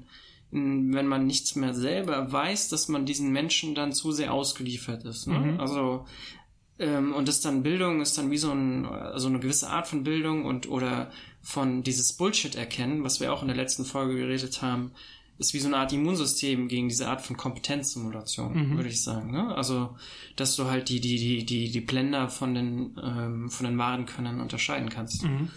wenn 0.52 1.06
man 1.06 1.26
nichts 1.26 1.54
mehr 1.54 1.74
selber 1.74 2.33
weiß, 2.33 2.70
dass 2.70 2.88
man 2.88 3.06
diesen 3.06 3.30
Menschen 3.30 3.76
dann 3.76 3.92
zu 3.92 4.11
sehr 4.11 4.33
ausgeliefert 4.33 5.04
ist. 5.04 5.28
Ne? 5.28 5.38
Mhm. 5.38 5.61
Also 5.61 6.06
ähm, 6.80 7.14
und 7.14 7.28
das 7.28 7.40
dann 7.40 7.62
Bildung 7.62 8.00
ist 8.00 8.18
dann 8.18 8.30
wie 8.30 8.38
so 8.38 8.50
ein, 8.50 8.86
also 8.86 9.28
eine 9.28 9.38
gewisse 9.38 9.68
Art 9.68 9.86
von 9.86 10.02
Bildung 10.02 10.46
und 10.46 10.68
oder 10.68 11.10
von 11.42 11.82
dieses 11.82 12.14
Bullshit 12.14 12.54
erkennen, 12.54 13.04
was 13.04 13.20
wir 13.20 13.32
auch 13.32 13.42
in 13.42 13.48
der 13.48 13.56
letzten 13.56 13.84
Folge 13.84 14.16
geredet 14.16 14.62
haben, 14.62 14.92
ist 15.38 15.54
wie 15.54 15.58
so 15.58 15.68
eine 15.68 15.78
Art 15.78 15.92
Immunsystem 15.92 16.68
gegen 16.68 16.88
diese 16.88 17.08
Art 17.08 17.22
von 17.22 17.36
Kompetenzsimulation, 17.36 18.52
mhm. 18.52 18.76
würde 18.76 18.90
ich 18.90 19.02
sagen. 19.02 19.30
Ne? 19.30 19.54
Also, 19.54 19.96
dass 20.36 20.56
du 20.56 20.66
halt 20.66 20.88
die, 20.90 21.00
die, 21.00 21.16
die, 21.16 21.44
die, 21.46 21.70
die 21.70 21.80
Blender 21.80 22.28
von 22.28 22.54
den, 22.54 22.98
ähm, 23.02 23.50
von 23.50 23.66
den 23.66 23.78
wahren 23.78 24.04
Können 24.04 24.40
unterscheiden 24.40 24.90
kannst. 24.90 25.22
Mhm. 25.24 25.48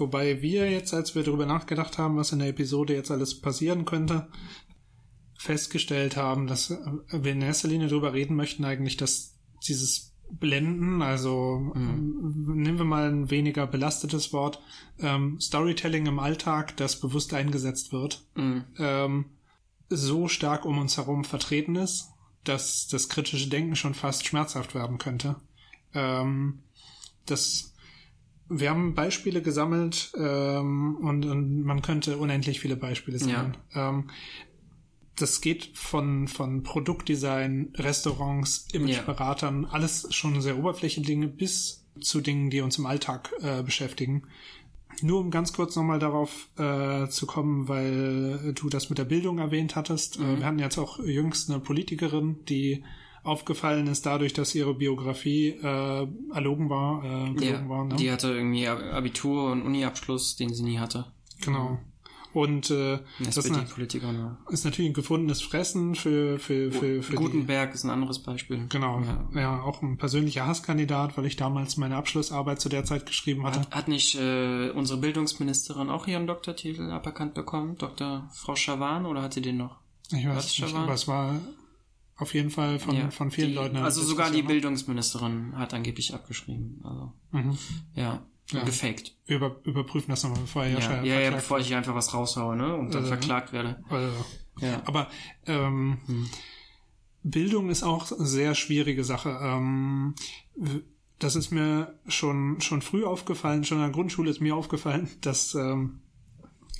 Wobei 0.00 0.42
wir 0.42 0.70
jetzt, 0.70 0.94
als 0.94 1.14
wir 1.14 1.22
darüber 1.22 1.46
nachgedacht 1.46 1.98
haben, 1.98 2.16
was 2.16 2.32
in 2.32 2.38
der 2.38 2.48
Episode 2.48 2.94
jetzt 2.94 3.10
alles 3.10 3.40
passieren 3.40 3.84
könnte, 3.84 4.28
festgestellt 5.38 6.16
haben, 6.16 6.46
dass 6.46 6.70
wir 6.70 7.32
in 7.32 7.42
erster 7.42 7.68
Linie 7.68 7.88
darüber 7.88 8.12
reden 8.12 8.36
möchten, 8.36 8.64
eigentlich, 8.64 8.96
dass 8.96 9.36
dieses 9.66 10.12
Blenden, 10.30 11.00
also 11.00 11.72
mhm. 11.74 12.54
nehmen 12.56 12.78
wir 12.78 12.84
mal 12.84 13.08
ein 13.08 13.30
weniger 13.30 13.66
belastetes 13.66 14.32
Wort, 14.32 14.60
ähm, 14.98 15.40
Storytelling 15.40 16.06
im 16.06 16.18
Alltag, 16.18 16.76
das 16.76 17.00
bewusst 17.00 17.32
eingesetzt 17.32 17.92
wird, 17.92 18.22
mhm. 18.34 18.64
ähm, 18.78 19.24
so 19.88 20.28
stark 20.28 20.66
um 20.66 20.78
uns 20.78 20.96
herum 20.98 21.24
vertreten 21.24 21.76
ist, 21.76 22.10
dass 22.44 22.88
das 22.88 23.08
kritische 23.08 23.48
Denken 23.48 23.74
schon 23.74 23.94
fast 23.94 24.26
schmerzhaft 24.26 24.74
werden 24.74 24.98
könnte. 24.98 25.36
Ähm, 25.94 26.60
das 27.24 27.74
wir 28.48 28.70
haben 28.70 28.94
Beispiele 28.94 29.42
gesammelt 29.42 30.12
ähm, 30.16 30.96
und, 30.96 31.26
und 31.26 31.62
man 31.62 31.82
könnte 31.82 32.16
unendlich 32.18 32.60
viele 32.60 32.76
Beispiele 32.76 33.18
sammeln. 33.18 33.56
Ja. 33.74 33.90
Ähm, 33.90 34.10
das 35.16 35.40
geht 35.40 35.70
von, 35.74 36.28
von 36.28 36.62
Produktdesign, 36.62 37.72
Restaurants, 37.76 38.68
Imageberatern, 38.72 39.64
ja. 39.64 39.68
alles 39.70 40.14
schon 40.14 40.40
sehr 40.40 40.58
oberflächliche 40.58 41.06
Dinge 41.06 41.26
bis 41.26 41.84
zu 42.00 42.20
Dingen, 42.20 42.50
die 42.50 42.60
uns 42.60 42.78
im 42.78 42.86
Alltag 42.86 43.32
äh, 43.40 43.62
beschäftigen. 43.62 44.24
Nur 45.02 45.20
um 45.20 45.30
ganz 45.30 45.52
kurz 45.52 45.76
nochmal 45.76 45.98
darauf 45.98 46.48
äh, 46.56 47.08
zu 47.08 47.26
kommen, 47.26 47.68
weil 47.68 48.52
du 48.54 48.68
das 48.68 48.88
mit 48.88 48.98
der 48.98 49.04
Bildung 49.04 49.38
erwähnt 49.38 49.76
hattest. 49.76 50.18
Mhm. 50.18 50.38
wir 50.38 50.46
hatten 50.46 50.58
jetzt 50.58 50.78
auch 50.78 50.98
jüngst 51.00 51.50
eine 51.50 51.60
Politikerin, 51.60 52.44
die 52.48 52.84
aufgefallen 53.28 53.86
ist 53.86 54.06
dadurch, 54.06 54.32
dass 54.32 54.54
ihre 54.54 54.74
Biografie 54.74 55.50
äh, 55.50 56.06
erlogen 56.32 56.70
war. 56.70 57.04
Äh, 57.04 57.44
ja, 57.44 57.68
war 57.68 57.84
ne? 57.84 57.96
Die 57.96 58.10
hatte 58.10 58.28
irgendwie 58.28 58.66
Abitur 58.66 59.52
und 59.52 59.62
Uniabschluss, 59.62 60.36
den 60.36 60.52
sie 60.52 60.64
nie 60.64 60.78
hatte. 60.78 61.06
Genau. 61.44 61.78
Und 62.34 62.70
äh, 62.70 62.98
das 63.20 63.38
ist, 63.38 63.50
eine, 63.50 63.66
ist 64.50 64.64
natürlich 64.64 64.90
ein 64.90 64.94
gefundenes 64.94 65.40
Fressen 65.40 65.94
für 65.94 66.38
für 66.38 66.70
für, 66.70 67.02
für 67.02 67.14
Gutenberg 67.14 67.70
die, 67.70 67.74
ist 67.74 67.84
ein 67.84 67.90
anderes 67.90 68.18
Beispiel. 68.18 68.66
Genau, 68.68 69.00
ja. 69.00 69.40
ja. 69.40 69.62
auch 69.62 69.80
ein 69.82 69.96
persönlicher 69.96 70.46
Hasskandidat, 70.46 71.16
weil 71.16 71.24
ich 71.24 71.36
damals 71.36 71.78
meine 71.78 71.96
Abschlussarbeit 71.96 72.60
zu 72.60 72.68
der 72.68 72.84
Zeit 72.84 73.06
geschrieben 73.06 73.44
hatte. 73.44 73.60
Hat, 73.60 73.74
hat 73.74 73.88
nicht 73.88 74.14
äh, 74.16 74.70
unsere 74.70 75.00
Bildungsministerin 75.00 75.88
auch 75.88 76.06
ihren 76.06 76.26
Doktortitel 76.26 76.90
aberkannt 76.90 77.34
bekommen, 77.34 77.76
Dr. 77.78 78.28
Frau 78.34 78.54
Schawan, 78.54 79.06
oder 79.06 79.22
hat 79.22 79.32
sie 79.32 79.42
den 79.42 79.56
noch? 79.56 79.76
Ich 80.10 80.28
weiß 80.28 80.60
nicht, 80.60 80.74
aber 80.74 80.92
es 80.92 81.08
war 81.08 81.34
auf 82.18 82.34
jeden 82.34 82.50
Fall 82.50 82.80
von, 82.80 82.96
ja, 82.96 83.10
von 83.10 83.30
vielen 83.30 83.50
die, 83.50 83.54
Leuten. 83.54 83.76
Also 83.76 84.02
sogar 84.02 84.30
die 84.30 84.42
Bildungsministerin 84.42 85.56
hat 85.56 85.72
angeblich 85.72 86.14
abgeschrieben. 86.14 86.80
Also 86.82 87.12
mhm. 87.30 87.58
ja, 87.94 88.26
ja. 88.50 88.64
gefaked. 88.64 89.16
Über, 89.26 89.56
überprüfen 89.62 90.10
das 90.10 90.24
nochmal, 90.24 90.40
bevor 90.40 90.66
ich 90.66 90.78
ja, 90.78 91.02
ja, 91.04 91.20
ja, 91.20 91.30
bevor 91.30 91.60
ich 91.60 91.72
einfach 91.74 91.94
was 91.94 92.12
raushaue, 92.12 92.56
ne? 92.56 92.74
Und 92.74 92.92
dann 92.92 93.04
also, 93.04 93.14
verklagt 93.14 93.52
werde. 93.52 93.82
Also, 93.88 94.24
ja. 94.60 94.82
Aber 94.84 95.08
ähm, 95.46 95.98
hm. 96.06 96.28
Bildung 97.22 97.70
ist 97.70 97.84
auch 97.84 98.10
eine 98.10 98.26
sehr 98.26 98.56
schwierige 98.56 99.04
Sache. 99.04 99.38
Ähm, 99.40 100.16
das 101.20 101.36
ist 101.36 101.52
mir 101.52 101.98
schon 102.08 102.60
schon 102.60 102.82
früh 102.82 103.04
aufgefallen, 103.04 103.64
schon 103.64 103.78
in 103.78 103.84
der 103.84 103.92
Grundschule 103.92 104.30
ist 104.30 104.40
mir 104.40 104.56
aufgefallen, 104.56 105.08
dass 105.20 105.54
ähm, 105.54 106.00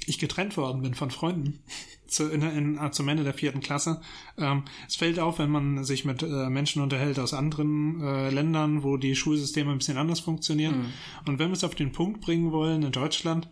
ich 0.07 0.19
getrennt 0.19 0.57
worden 0.57 0.83
bin 0.83 0.95
von 0.95 1.13
Freunden 1.13 1.61
zu, 2.09 2.29
in, 2.31 2.43
in, 2.43 2.93
zum 2.93 3.09
Ende 3.09 3.25
der 3.25 3.35
vierten 3.35 3.61
Klasse. 3.61 4.01
Ähm, 4.37 4.65
es 4.87 4.97
fällt 4.97 5.19
auf, 5.19 5.39
wenn 5.39 5.51
man 5.51 5.85
sich 5.85 6.05
mit 6.05 6.23
äh, 6.23 6.49
Menschen 6.49 6.83
unterhält 6.83 7.19
aus 7.19 7.35
anderen 7.35 8.01
äh, 8.01 8.31
Ländern, 8.31 8.83
wo 8.83 8.97
die 8.97 9.15
Schulsysteme 9.15 9.73
ein 9.73 9.79
bisschen 9.79 9.99
anders 9.99 10.21
funktionieren. 10.21 10.79
Mhm. 10.79 10.93
Und 11.27 11.39
wenn 11.39 11.49
wir 11.49 11.55
es 11.55 11.65
auf 11.65 11.75
den 11.75 11.93
Punkt 11.93 12.21
bringen 12.21 12.53
wollen 12.53 12.83
in 12.83 12.93
Deutschland, 12.93 13.49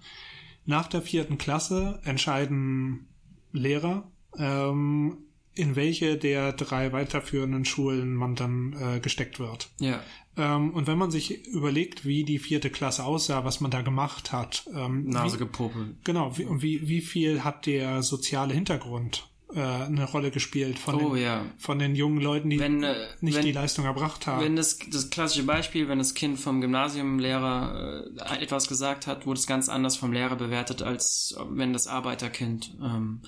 nach 0.64 0.88
der 0.88 1.02
vierten 1.02 1.38
Klasse 1.38 2.00
entscheiden 2.04 3.08
Lehrer, 3.52 4.10
ähm, 4.36 5.25
in 5.56 5.74
welche 5.74 6.16
der 6.16 6.52
drei 6.52 6.92
weiterführenden 6.92 7.64
Schulen 7.64 8.14
man 8.14 8.34
dann 8.34 8.76
äh, 8.78 9.00
gesteckt 9.00 9.40
wird. 9.40 9.70
Ja. 9.80 10.00
Ähm, 10.36 10.70
und 10.70 10.86
wenn 10.86 10.98
man 10.98 11.10
sich 11.10 11.46
überlegt, 11.46 12.04
wie 12.04 12.24
die 12.24 12.38
vierte 12.38 12.70
Klasse 12.70 13.04
aussah, 13.04 13.44
was 13.44 13.60
man 13.60 13.70
da 13.70 13.80
gemacht 13.80 14.32
hat. 14.32 14.68
Ähm, 14.74 15.08
Nase 15.08 15.38
gepopelt. 15.38 15.96
Genau, 16.04 16.36
wie, 16.36 16.46
wie, 16.60 16.88
wie 16.88 17.00
viel 17.00 17.42
hat 17.42 17.66
der 17.66 18.02
soziale 18.02 18.52
Hintergrund 18.52 19.28
äh, 19.54 19.60
eine 19.60 20.04
Rolle 20.04 20.30
gespielt 20.30 20.78
von, 20.78 20.96
oh, 20.96 21.14
den, 21.14 21.22
ja. 21.22 21.46
von 21.56 21.78
den 21.78 21.94
jungen 21.94 22.20
Leuten, 22.20 22.50
die 22.50 22.58
wenn, 22.58 22.82
äh, 22.82 23.06
nicht 23.20 23.38
wenn, 23.38 23.46
die 23.46 23.52
Leistung 23.52 23.86
erbracht 23.86 24.26
haben. 24.26 24.44
Wenn 24.44 24.56
das, 24.56 24.78
das 24.90 25.08
klassische 25.08 25.44
Beispiel, 25.44 25.88
wenn 25.88 25.98
das 25.98 26.14
Kind 26.14 26.38
vom 26.38 26.60
Gymnasiumlehrer 26.60 28.04
äh, 28.16 28.42
etwas 28.42 28.68
gesagt 28.68 29.06
hat, 29.06 29.24
wurde 29.24 29.38
es 29.38 29.46
ganz 29.46 29.68
anders 29.68 29.96
vom 29.96 30.12
Lehrer 30.12 30.36
bewertet, 30.36 30.82
als 30.82 31.36
wenn 31.50 31.72
das 31.72 31.86
Arbeiterkind 31.86 32.74
ähm, 32.82 33.22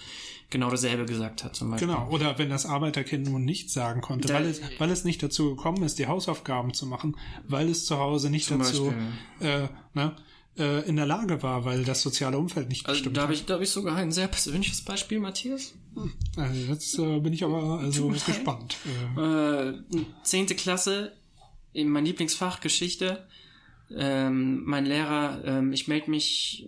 genau 0.50 0.70
dasselbe 0.70 1.04
gesagt 1.04 1.44
hat 1.44 1.56
zum 1.56 1.70
Beispiel. 1.70 1.88
Genau, 1.88 2.08
oder 2.10 2.38
wenn 2.38 2.50
das 2.50 2.66
Arbeiterkind 2.66 3.28
nun 3.28 3.44
nichts 3.44 3.72
sagen 3.72 4.00
konnte, 4.00 4.28
da, 4.28 4.34
weil, 4.34 4.46
es, 4.46 4.60
weil 4.78 4.90
es 4.90 5.04
nicht 5.04 5.22
dazu 5.22 5.50
gekommen 5.50 5.82
ist, 5.82 5.98
die 5.98 6.06
Hausaufgaben 6.06 6.74
zu 6.74 6.86
machen, 6.86 7.16
weil 7.46 7.68
es 7.68 7.86
zu 7.86 7.98
Hause 7.98 8.30
nicht 8.30 8.50
dazu 8.50 8.92
äh, 9.40 9.68
ne, 9.94 10.16
äh, 10.56 10.88
in 10.88 10.96
der 10.96 11.06
Lage 11.06 11.42
war, 11.42 11.64
weil 11.64 11.84
das 11.84 12.02
soziale 12.02 12.38
Umfeld 12.38 12.68
nicht 12.68 12.86
also, 12.86 13.10
da 13.10 13.22
habe 13.22 13.34
ich, 13.34 13.46
da 13.46 13.54
hab 13.54 13.60
ich 13.60 13.70
sogar 13.70 13.96
ein 13.96 14.12
sehr 14.12 14.28
persönliches 14.28 14.82
Beispiel, 14.82 15.20
Matthias. 15.20 15.74
Also 16.36 16.60
jetzt 16.72 16.98
äh, 16.98 17.20
bin 17.20 17.32
ich 17.32 17.44
aber 17.44 17.80
also 17.80 18.08
gespannt. 18.08 18.76
Äh, 19.16 19.72
zehnte 20.22 20.54
Klasse, 20.54 21.12
in 21.72 21.88
mein 21.88 22.04
Lieblingsfach 22.04 22.60
Geschichte. 22.60 23.26
Ähm, 23.90 24.64
mein 24.64 24.84
Lehrer, 24.84 25.42
ähm, 25.44 25.72
ich 25.72 25.88
melde 25.88 26.10
mich 26.10 26.66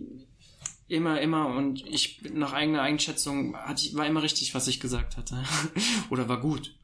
immer, 0.91 1.21
immer 1.21 1.47
und 1.47 1.87
ich 1.87 2.21
nach 2.33 2.53
eigener 2.53 2.81
Einschätzung 2.81 3.55
hatte 3.55 3.85
ich, 3.85 3.95
war 3.95 4.05
immer 4.05 4.23
richtig, 4.23 4.53
was 4.53 4.67
ich 4.67 4.79
gesagt 4.79 5.15
hatte. 5.17 5.41
oder 6.09 6.27
war 6.27 6.41
gut. 6.41 6.75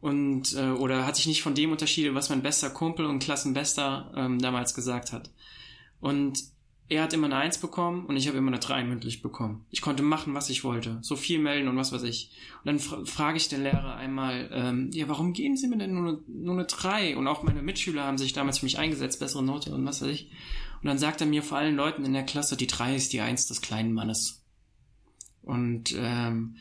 Und 0.00 0.54
äh, 0.54 0.70
oder 0.70 1.06
hatte 1.06 1.18
ich 1.18 1.26
nicht 1.26 1.42
von 1.42 1.56
dem 1.56 1.72
unterschieden, 1.72 2.14
was 2.14 2.30
mein 2.30 2.42
bester 2.42 2.70
Kumpel 2.70 3.04
und 3.06 3.18
Klassenbester 3.18 4.12
ähm, 4.16 4.38
damals 4.38 4.74
gesagt 4.74 5.12
hat. 5.12 5.30
Und 6.00 6.38
er 6.88 7.02
hat 7.02 7.12
immer 7.12 7.26
eine 7.26 7.36
Eins 7.36 7.58
bekommen 7.58 8.06
und 8.06 8.16
ich 8.16 8.28
habe 8.28 8.38
immer 8.38 8.52
eine 8.52 8.60
Drei 8.60 8.84
mündlich 8.84 9.20
bekommen. 9.20 9.66
Ich 9.70 9.82
konnte 9.82 10.04
machen, 10.04 10.34
was 10.34 10.48
ich 10.48 10.62
wollte. 10.62 10.98
So 11.02 11.16
viel 11.16 11.40
melden 11.40 11.68
und 11.68 11.76
was 11.76 11.92
weiß 11.92 12.04
ich. 12.04 12.30
Und 12.60 12.66
dann 12.66 12.78
fra 12.78 13.04
frage 13.04 13.36
ich 13.36 13.48
den 13.48 13.64
Lehrer 13.64 13.96
einmal, 13.96 14.48
ähm, 14.52 14.90
ja, 14.92 15.08
warum 15.08 15.32
geben 15.32 15.56
Sie 15.56 15.66
mir 15.66 15.76
denn 15.76 15.92
nur 15.92 16.08
eine, 16.08 16.18
nur 16.28 16.54
eine 16.54 16.64
Drei? 16.64 17.16
Und 17.16 17.26
auch 17.26 17.42
meine 17.42 17.60
Mitschüler 17.60 18.04
haben 18.04 18.18
sich 18.18 18.32
damals 18.32 18.58
für 18.58 18.66
mich 18.66 18.78
eingesetzt, 18.78 19.20
bessere 19.20 19.42
Note 19.42 19.74
und 19.74 19.84
was 19.84 20.00
weiß 20.00 20.08
ich. 20.08 20.30
Und 20.80 20.86
dann 20.86 20.98
sagt 20.98 21.20
er 21.20 21.26
mir 21.26 21.42
vor 21.42 21.58
allen 21.58 21.76
Leuten 21.76 22.04
in 22.04 22.12
der 22.12 22.24
Klasse, 22.24 22.56
die 22.56 22.66
Drei 22.66 22.94
ist 22.94 23.12
die 23.12 23.20
Eins 23.20 23.46
des 23.46 23.60
kleinen 23.60 23.92
Mannes. 23.92 24.42
Und 25.42 25.94
ähm, 25.96 26.56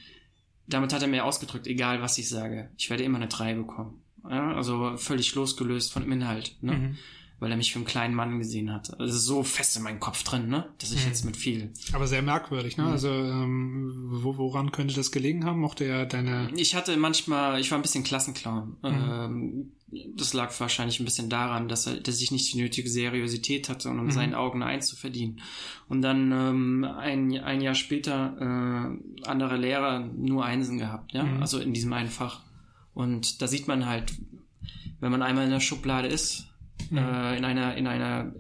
damit 0.68 0.94
hat 0.94 1.02
er 1.02 1.08
mir 1.08 1.26
ausgedrückt, 1.26 1.68
egal 1.68 2.02
was 2.02 2.18
ich 2.18 2.30
sage, 2.30 2.72
ich 2.78 2.90
werde 2.90 3.04
immer 3.04 3.18
eine 3.18 3.28
Drei 3.28 3.54
bekommen. 3.54 4.02
Ja, 4.30 4.54
also 4.54 4.98
völlig 4.98 5.36
losgelöst 5.36 5.94
von 5.94 6.04
dem 6.04 6.12
Inhalt. 6.12 6.58
Ne? 6.62 6.74
Mhm 6.74 6.98
weil 7.40 7.52
er 7.52 7.58
mich 7.58 7.72
für 7.72 7.80
einen 7.80 7.86
kleinen 7.86 8.16
Mann 8.16 8.40
gesehen 8.40 8.74
hat. 8.74 9.00
Also 9.00 9.18
so 9.18 9.44
fest 9.44 9.78
in 9.78 9.84
meinem 9.84 10.00
Kopf 10.00 10.24
drin, 10.24 10.48
ne? 10.48 10.68
Dass 10.80 10.92
ich 10.92 11.04
mhm. 11.04 11.08
jetzt 11.08 11.26
mit 11.26 11.38
viel. 11.38 11.72
Aber 11.94 12.08
sehr 12.08 12.22
merkwürdig, 12.22 12.78
ne? 12.78 12.84
Mhm. 12.84 12.90
Also 12.90 13.10
ähm, 13.10 14.08
wo, 14.24 14.38
woran 14.38 14.72
könnte 14.72 14.96
das 14.96 15.12
gelegen 15.12 15.46
haben? 15.46 15.60
Mochte 15.60 15.84
er 15.84 16.06
deine. 16.06 16.50
Ich 16.56 16.76
hatte 16.76 16.98
manchmal, 16.98 17.60
ich 17.60 17.70
war 17.70 17.78
ein 17.78 17.84
bisschen 17.84 18.04
Klassenclown. 18.04 18.78
Mhm. 18.82 18.88
Ähm, 19.12 19.72
das 19.90 20.34
lag 20.34 20.58
wahrscheinlich 20.60 21.00
ein 21.00 21.06
bisschen 21.06 21.30
daran, 21.30 21.70
dass 21.70 21.88
er, 21.88 21.96
dass 21.96 22.22
ich 22.22 22.32
nicht 22.32 22.54
die 22.54 22.58
nötige 22.58 22.90
Seriosität 22.90 23.70
hatte, 23.70 23.90
um 23.90 24.00
in 24.00 24.06
mhm. 24.06 24.12
seinen 24.12 24.36
Augen 24.36 24.62
eins 24.62 24.88
zu 24.88 24.98
verdienen. 24.98 25.42
Und 25.88 26.02
dann 26.02 26.32
ähm, 26.32 26.84
ein, 26.84 27.38
ein 27.40 27.62
Jahr 27.62 27.76
später 27.76 28.36
äh, 28.40 29.28
andere 29.28 29.56
Lehrer 29.56 30.00
nur 30.00 30.44
Einsen 30.44 30.78
gehabt, 30.78 31.14
ja, 31.14 31.24
mhm. 31.24 31.42
also 31.42 31.60
in 31.60 31.74
diesem 31.74 31.94
einen 31.94 32.10
Fach. 32.10 32.42
Und 32.94 33.42
da 33.42 33.48
sieht 33.48 33.68
man 33.68 33.86
halt, 33.86 34.14
wenn 35.00 35.12
man 35.12 35.22
einmal 35.22 35.46
in 35.46 35.52
der 35.52 35.62
Schublade 35.62 36.08
ist, 36.10 36.48
mhm. 36.90 36.98
äh, 36.98 37.38
in 37.38 37.46
einer, 37.46 37.76
in 37.76 37.88
einer, 37.88 38.34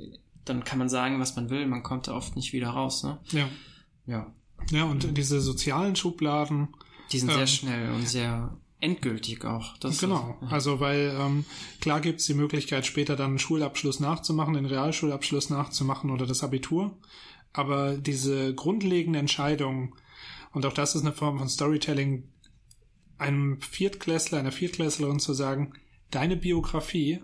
dann 0.43 0.65
kann 0.65 0.79
man 0.79 0.89
sagen, 0.89 1.19
was 1.19 1.35
man 1.37 1.49
will, 1.49 1.65
man 1.65 1.83
kommt 1.83 2.09
da 2.09 2.13
oft 2.13 2.35
nicht 2.35 2.51
wieder 2.51 2.69
raus, 2.69 3.03
ne? 3.03 3.19
Ja. 3.31 3.47
Ja. 4.05 4.33
Ja, 4.71 4.83
und 4.83 5.17
diese 5.17 5.39
sozialen 5.39 5.95
Schubladen. 5.95 6.69
Die 7.11 7.19
sind 7.19 7.29
ähm, 7.29 7.35
sehr 7.37 7.47
schnell 7.47 7.91
und 7.91 8.07
sehr 8.07 8.57
endgültig 8.79 9.43
auch. 9.45 9.77
Das 9.77 9.99
genau, 9.99 10.37
ist, 10.41 10.47
ja. 10.47 10.55
also 10.55 10.79
weil 10.79 11.15
ähm, 11.19 11.45
klar 11.81 12.01
gibt's 12.01 12.25
die 12.25 12.33
Möglichkeit, 12.33 12.85
später 12.85 13.15
dann 13.15 13.31
einen 13.31 13.39
Schulabschluss 13.39 13.99
nachzumachen, 13.99 14.53
den 14.53 14.65
Realschulabschluss 14.65 15.49
nachzumachen 15.49 16.11
oder 16.11 16.25
das 16.25 16.43
Abitur. 16.43 16.97
Aber 17.53 17.97
diese 17.97 18.53
grundlegende 18.53 19.19
Entscheidung, 19.19 19.95
und 20.51 20.65
auch 20.65 20.73
das 20.73 20.95
ist 20.95 21.01
eine 21.01 21.13
Form 21.13 21.39
von 21.39 21.49
Storytelling, 21.49 22.29
einem 23.17 23.59
Viertklässler, 23.61 24.37
einer 24.37 24.51
Viertklässlerin 24.51 25.19
zu 25.19 25.33
sagen, 25.33 25.73
deine 26.11 26.35
Biografie 26.35 27.21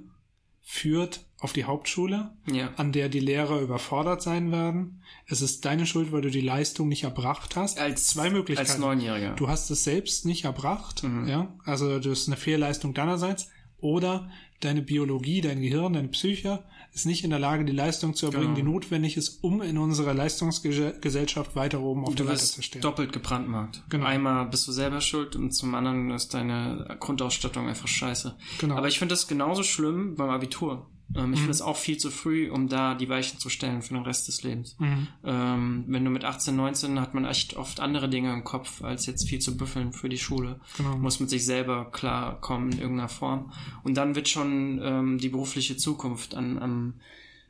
führt 0.62 1.26
auf 1.44 1.52
die 1.52 1.66
Hauptschule, 1.66 2.32
ja. 2.50 2.70
an 2.78 2.94
der 2.94 3.10
die 3.10 3.20
Lehrer 3.20 3.60
überfordert 3.60 4.22
sein 4.22 4.54
werden. 4.54 5.02
Es 5.28 5.42
ist 5.42 5.66
deine 5.66 5.86
Schuld, 5.86 6.14
weil 6.14 6.22
du 6.22 6.32
die 6.32 6.40
Leistung 6.40 6.88
nicht 6.88 7.04
erbracht 7.04 7.58
hast. 7.58 7.80
Als 7.80 8.08
zwei 8.08 8.30
Möglichkeiten. 8.30 8.70
Als 8.70 8.80
Neunjähriger. 8.80 9.32
Du 9.36 9.50
hast 9.50 9.70
es 9.70 9.84
selbst 9.84 10.26
nicht 10.26 10.46
erbracht, 10.46 11.04
mhm. 11.04 11.28
ja. 11.28 11.54
Also 11.66 12.00
das 12.00 12.22
ist 12.22 12.28
eine 12.28 12.38
Fehlleistung 12.38 12.94
deinerseits. 12.94 13.50
Oder 13.80 14.30
deine 14.62 14.82
Biologie, 14.82 15.42
dein 15.42 15.62
Gehirn, 15.62 15.92
deine 15.92 16.08
Psyche 16.08 16.64
ist 16.94 17.06
nicht 17.06 17.24
in 17.26 17.32
der 17.32 17.40
Lage, 17.40 17.66
die 17.66 17.74
Leistung 17.74 18.14
zu 18.14 18.28
erbringen, 18.28 18.54
genau. 18.54 18.68
die 18.68 18.72
notwendig 18.72 19.18
ist, 19.18 19.44
um 19.44 19.62
in 19.62 19.78
unserer 19.78 20.14
Leistungsgesellschaft 20.14 21.56
weiter 21.56 21.82
oben 21.82 22.06
auf 22.06 22.16
der 22.16 22.28
Leiter 22.28 22.38
zu 22.38 22.62
stehen. 22.62 22.82
doppelt 22.82 23.12
gebrandmarkt. 23.12 23.84
Genau. 23.90 24.06
Einmal 24.06 24.46
bist 24.46 24.68
du 24.68 24.72
selber 24.72 25.02
schuld 25.02 25.36
und 25.36 25.52
zum 25.52 25.74
anderen 25.76 26.12
ist 26.12 26.34
deine 26.34 26.96
Grundausstattung 27.00 27.68
einfach 27.68 27.88
scheiße. 27.88 28.38
Genau. 28.60 28.76
Aber 28.76 28.88
ich 28.88 29.00
finde 29.00 29.14
das 29.14 29.28
genauso 29.28 29.64
schlimm 29.64 30.16
beim 30.16 30.30
Abitur. 30.30 30.88
Ähm, 31.16 31.34
ich 31.34 31.40
mhm. 31.40 31.44
finde 31.44 31.52
es 31.52 31.62
auch 31.62 31.78
viel 31.78 31.98
zu 31.98 32.12
früh, 32.12 32.50
um 32.50 32.68
da 32.68 32.96
die 32.96 33.10
Weichen 33.10 33.40
zu 33.40 33.50
stellen 33.50 33.82
für 33.82 33.94
den 33.94 34.04
Rest 34.04 34.28
des 34.28 34.44
Lebens. 34.44 34.76
Mhm. 34.80 35.08
Ähm, 35.24 35.84
wenn 35.88 36.06
du 36.06 36.12
mit 36.12 36.26
18, 36.26 36.56
19 36.56 37.00
hat 37.00 37.14
man 37.14 37.26
echt 37.26 37.56
oft 37.56 37.80
andere 37.80 38.10
Dinge 38.10 38.34
im 38.34 38.44
Kopf, 38.44 38.84
als 38.84 39.06
jetzt 39.06 39.28
viel 39.28 39.40
zu 39.40 39.58
büffeln 39.58 39.94
für 39.94 40.10
die 40.10 40.18
Schule. 40.18 40.60
Genau. 40.78 40.98
Muss 40.98 41.20
mit 41.20 41.30
sich 41.30 41.46
selber 41.46 41.92
klarkommen 41.92 42.72
in 42.72 42.80
irgendeiner 42.80 43.10
Form. 43.10 43.52
Und 43.84 43.96
dann 43.96 44.16
wird 44.16 44.30
schon 44.30 44.80
ähm, 44.84 45.18
die 45.18 45.30
berufliche 45.30 45.78
Zukunft 45.78 46.36
an, 46.36 46.58
am, 46.60 46.94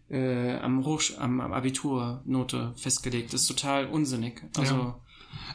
äh, 0.10 0.58
am, 0.58 0.86
Hoch 0.86 1.02
am, 1.18 1.40
am 1.40 1.54
Abiturnote 1.54 2.74
festgelegt. 2.76 3.34
Das 3.34 3.42
ist 3.42 3.48
total 3.48 3.88
unsinnig. 3.88 4.44
Also 4.58 4.76
ja. 4.76 5.00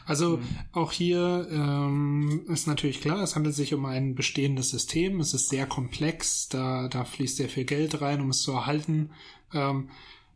Also 0.05 0.37
mhm. 0.37 0.43
auch 0.71 0.91
hier 0.91 1.47
ähm, 1.51 2.43
ist 2.47 2.67
natürlich 2.67 3.01
klar, 3.01 3.21
es 3.23 3.35
handelt 3.35 3.55
sich 3.55 3.73
um 3.73 3.85
ein 3.85 4.15
bestehendes 4.15 4.69
System. 4.69 5.19
Es 5.19 5.33
ist 5.33 5.49
sehr 5.49 5.65
komplex, 5.65 6.49
da, 6.49 6.87
da 6.87 7.05
fließt 7.05 7.37
sehr 7.37 7.49
viel 7.49 7.65
Geld 7.65 8.01
rein, 8.01 8.21
um 8.21 8.29
es 8.29 8.41
zu 8.41 8.51
erhalten. 8.51 9.11
Ähm, 9.53 9.89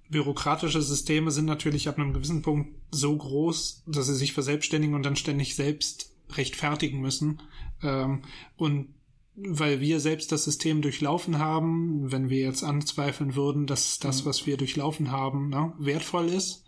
bürokratische 0.09 0.81
Systeme 0.81 1.31
sind 1.31 1.45
natürlich 1.45 1.89
ab 1.89 1.97
einem 1.97 2.13
gewissen 2.13 2.41
Punkt 2.41 2.75
so 2.91 3.15
groß, 3.15 3.83
dass 3.87 4.07
sie 4.07 4.15
sich 4.15 4.33
verselbstständigen 4.33 4.95
und 4.95 5.03
dann 5.03 5.15
ständig 5.15 5.55
selbst 5.55 6.11
rechtfertigen 6.29 7.01
müssen. 7.01 7.41
Ähm, 7.81 8.21
und 8.55 8.89
weil 9.35 9.79
wir 9.79 9.99
selbst 9.99 10.31
das 10.31 10.43
System 10.43 10.81
durchlaufen 10.81 11.39
haben, 11.39 12.11
wenn 12.11 12.29
wir 12.29 12.39
jetzt 12.39 12.63
anzweifeln 12.63 13.35
würden, 13.35 13.65
dass 13.65 13.97
das, 13.99 14.23
mhm. 14.23 14.29
was 14.29 14.45
wir 14.45 14.57
durchlaufen 14.57 15.11
haben, 15.11 15.49
ne, 15.49 15.73
wertvoll 15.79 16.29
ist, 16.29 16.62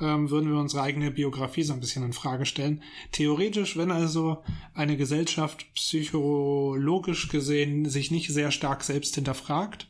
ähm, 0.00 0.30
würden 0.30 0.50
wir 0.50 0.58
unsere 0.58 0.82
eigene 0.82 1.10
Biografie 1.10 1.62
so 1.62 1.72
ein 1.72 1.80
bisschen 1.80 2.04
in 2.04 2.12
Frage 2.12 2.46
stellen. 2.46 2.82
Theoretisch, 3.12 3.76
wenn 3.76 3.90
also 3.90 4.42
eine 4.74 4.96
Gesellschaft 4.96 5.66
psychologisch 5.74 7.28
gesehen 7.28 7.88
sich 7.88 8.10
nicht 8.10 8.30
sehr 8.30 8.50
stark 8.50 8.82
selbst 8.82 9.14
hinterfragt, 9.14 9.89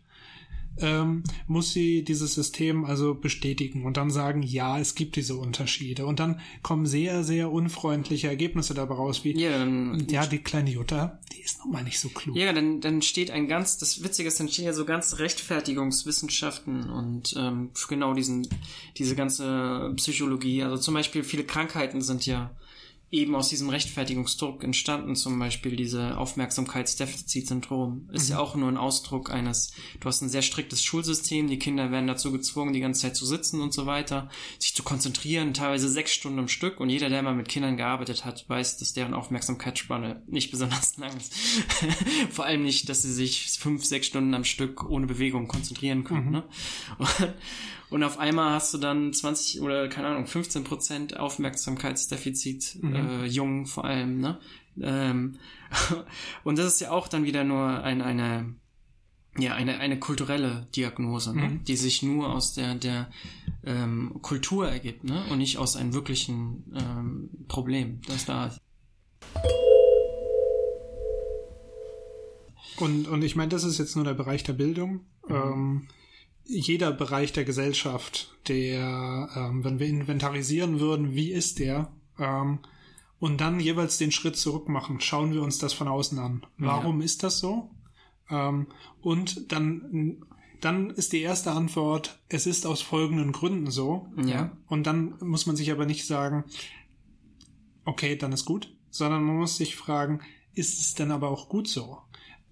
ähm, 0.80 1.22
muss 1.46 1.72
sie 1.72 2.02
dieses 2.02 2.34
System 2.34 2.84
also 2.84 3.14
bestätigen 3.14 3.84
und 3.84 3.96
dann 3.96 4.10
sagen, 4.10 4.42
ja, 4.42 4.78
es 4.78 4.94
gibt 4.94 5.16
diese 5.16 5.36
Unterschiede. 5.36 6.06
Und 6.06 6.20
dann 6.20 6.40
kommen 6.62 6.86
sehr, 6.86 7.24
sehr 7.24 7.50
unfreundliche 7.50 8.28
Ergebnisse 8.28 8.74
dabei 8.74 8.94
raus, 8.94 9.24
wie, 9.24 9.38
ja, 9.38 9.58
dann, 9.58 10.06
ja 10.08 10.26
die 10.26 10.38
kleine 10.38 10.70
Jutta, 10.70 11.18
die 11.32 11.40
ist 11.40 11.58
nun 11.64 11.72
mal 11.72 11.84
nicht 11.84 12.00
so 12.00 12.08
klug. 12.08 12.36
Ja, 12.36 12.52
dann, 12.52 12.80
dann 12.80 13.02
steht 13.02 13.30
ein 13.30 13.48
ganz, 13.48 13.78
das 13.78 14.02
Witzige 14.02 14.28
ist, 14.28 14.40
dann 14.40 14.48
stehen 14.48 14.64
ja 14.64 14.72
so 14.72 14.84
ganz 14.84 15.18
Rechtfertigungswissenschaften 15.18 16.90
und 16.90 17.34
ähm, 17.36 17.70
genau 17.88 18.14
diesen, 18.14 18.48
diese 18.96 19.14
ganze 19.14 19.92
Psychologie. 19.96 20.62
Also 20.62 20.76
zum 20.76 20.94
Beispiel 20.94 21.22
viele 21.24 21.44
Krankheiten 21.44 22.00
sind 22.00 22.26
ja 22.26 22.50
eben 23.10 23.34
aus 23.34 23.48
diesem 23.48 23.68
Rechtfertigungsdruck 23.70 24.62
entstanden, 24.62 25.16
zum 25.16 25.36
Beispiel 25.38 25.74
diese 25.74 26.16
Aufmerksamkeitsdefizitsyndrom. 26.16 28.08
Ist 28.12 28.28
mhm. 28.28 28.34
ja 28.34 28.38
auch 28.38 28.54
nur 28.54 28.68
ein 28.68 28.76
Ausdruck 28.76 29.30
eines, 29.32 29.72
du 29.98 30.06
hast 30.06 30.22
ein 30.22 30.28
sehr 30.28 30.42
striktes 30.42 30.84
Schulsystem, 30.84 31.48
die 31.48 31.58
Kinder 31.58 31.90
werden 31.90 32.06
dazu 32.06 32.30
gezwungen, 32.30 32.72
die 32.72 32.80
ganze 32.80 33.02
Zeit 33.02 33.16
zu 33.16 33.26
sitzen 33.26 33.60
und 33.60 33.74
so 33.74 33.86
weiter, 33.86 34.30
sich 34.60 34.76
zu 34.76 34.84
konzentrieren, 34.84 35.54
teilweise 35.54 35.88
sechs 35.88 36.12
Stunden 36.12 36.38
am 36.38 36.48
Stück 36.48 36.78
und 36.78 36.88
jeder, 36.88 37.08
der 37.08 37.22
mal 37.22 37.34
mit 37.34 37.48
Kindern 37.48 37.76
gearbeitet 37.76 38.24
hat, 38.24 38.48
weiß, 38.48 38.78
dass 38.78 38.92
deren 38.92 39.14
Aufmerksamkeitsspanne 39.14 40.22
nicht 40.28 40.52
besonders 40.52 40.96
lang 40.98 41.16
ist. 41.16 41.34
Vor 42.30 42.44
allem 42.44 42.62
nicht, 42.62 42.88
dass 42.88 43.02
sie 43.02 43.12
sich 43.12 43.58
fünf, 43.58 43.84
sechs 43.84 44.06
Stunden 44.06 44.34
am 44.34 44.44
Stück 44.44 44.88
ohne 44.88 45.06
Bewegung 45.08 45.48
konzentrieren 45.48 46.04
können. 46.04 46.26
Mhm. 46.26 46.32
Ne? 46.32 46.44
Und, 46.98 47.34
und 47.90 48.04
auf 48.04 48.18
einmal 48.18 48.52
hast 48.52 48.72
du 48.72 48.78
dann 48.78 49.12
20 49.12 49.60
oder 49.60 49.88
keine 49.88 50.08
Ahnung 50.08 50.26
15 50.26 50.64
Prozent 50.64 51.16
Aufmerksamkeitsdefizit, 51.18 52.78
mhm. 52.80 52.94
äh, 52.94 53.26
jung 53.26 53.66
vor 53.66 53.84
allem, 53.84 54.20
ne? 54.20 54.38
Ähm, 54.80 55.36
und 56.44 56.58
das 56.58 56.66
ist 56.66 56.80
ja 56.80 56.92
auch 56.92 57.08
dann 57.08 57.24
wieder 57.24 57.44
nur 57.44 57.82
ein, 57.82 58.00
eine 58.00 58.54
ja 59.38 59.54
eine 59.54 59.78
eine 59.78 59.98
kulturelle 59.98 60.68
Diagnose, 60.74 61.36
ne? 61.36 61.48
Mhm. 61.48 61.64
die 61.64 61.76
sich 61.76 62.02
nur 62.02 62.32
aus 62.32 62.54
der 62.54 62.76
der 62.76 63.10
ähm, 63.64 64.18
Kultur 64.22 64.68
ergibt, 64.68 65.04
ne? 65.04 65.24
Und 65.30 65.38
nicht 65.38 65.58
aus 65.58 65.76
einem 65.76 65.92
wirklichen 65.92 66.72
ähm, 66.74 67.30
Problem, 67.48 68.00
das 68.06 68.24
da 68.24 68.46
ist. 68.46 68.60
Und, 72.76 73.08
und 73.08 73.22
ich 73.22 73.36
meine, 73.36 73.50
das 73.50 73.64
ist 73.64 73.78
jetzt 73.78 73.94
nur 73.94 74.04
der 74.04 74.14
Bereich 74.14 74.42
der 74.42 74.54
Bildung. 74.54 75.04
Mhm. 75.28 75.34
Ähm, 75.34 75.88
jeder 76.50 76.92
Bereich 76.92 77.32
der 77.32 77.44
Gesellschaft, 77.44 78.36
der, 78.48 79.28
ähm, 79.36 79.64
wenn 79.64 79.78
wir 79.78 79.86
inventarisieren 79.86 80.80
würden, 80.80 81.14
wie 81.14 81.30
ist 81.30 81.58
der, 81.58 81.92
ähm, 82.18 82.58
und 83.18 83.40
dann 83.40 83.60
jeweils 83.60 83.98
den 83.98 84.12
Schritt 84.12 84.36
zurück 84.36 84.68
machen, 84.68 85.00
schauen 85.00 85.32
wir 85.32 85.42
uns 85.42 85.58
das 85.58 85.72
von 85.72 85.88
außen 85.88 86.18
an. 86.18 86.46
Warum 86.56 87.00
ja. 87.00 87.04
ist 87.04 87.22
das 87.22 87.38
so? 87.38 87.70
Ähm, 88.30 88.66
und 89.02 89.52
dann, 89.52 90.22
dann 90.60 90.90
ist 90.90 91.12
die 91.12 91.20
erste 91.20 91.52
Antwort, 91.52 92.18
es 92.28 92.46
ist 92.46 92.66
aus 92.66 92.80
folgenden 92.80 93.32
Gründen 93.32 93.70
so. 93.70 94.08
Ja. 94.24 94.56
Und 94.66 94.86
dann 94.86 95.18
muss 95.20 95.46
man 95.46 95.54
sich 95.54 95.70
aber 95.70 95.84
nicht 95.84 96.06
sagen, 96.06 96.44
okay, 97.84 98.16
dann 98.16 98.32
ist 98.32 98.46
gut, 98.46 98.74
sondern 98.90 99.22
man 99.22 99.36
muss 99.36 99.56
sich 99.56 99.76
fragen, 99.76 100.20
ist 100.54 100.80
es 100.80 100.94
denn 100.94 101.12
aber 101.12 101.28
auch 101.28 101.48
gut 101.48 101.68
so? 101.68 101.98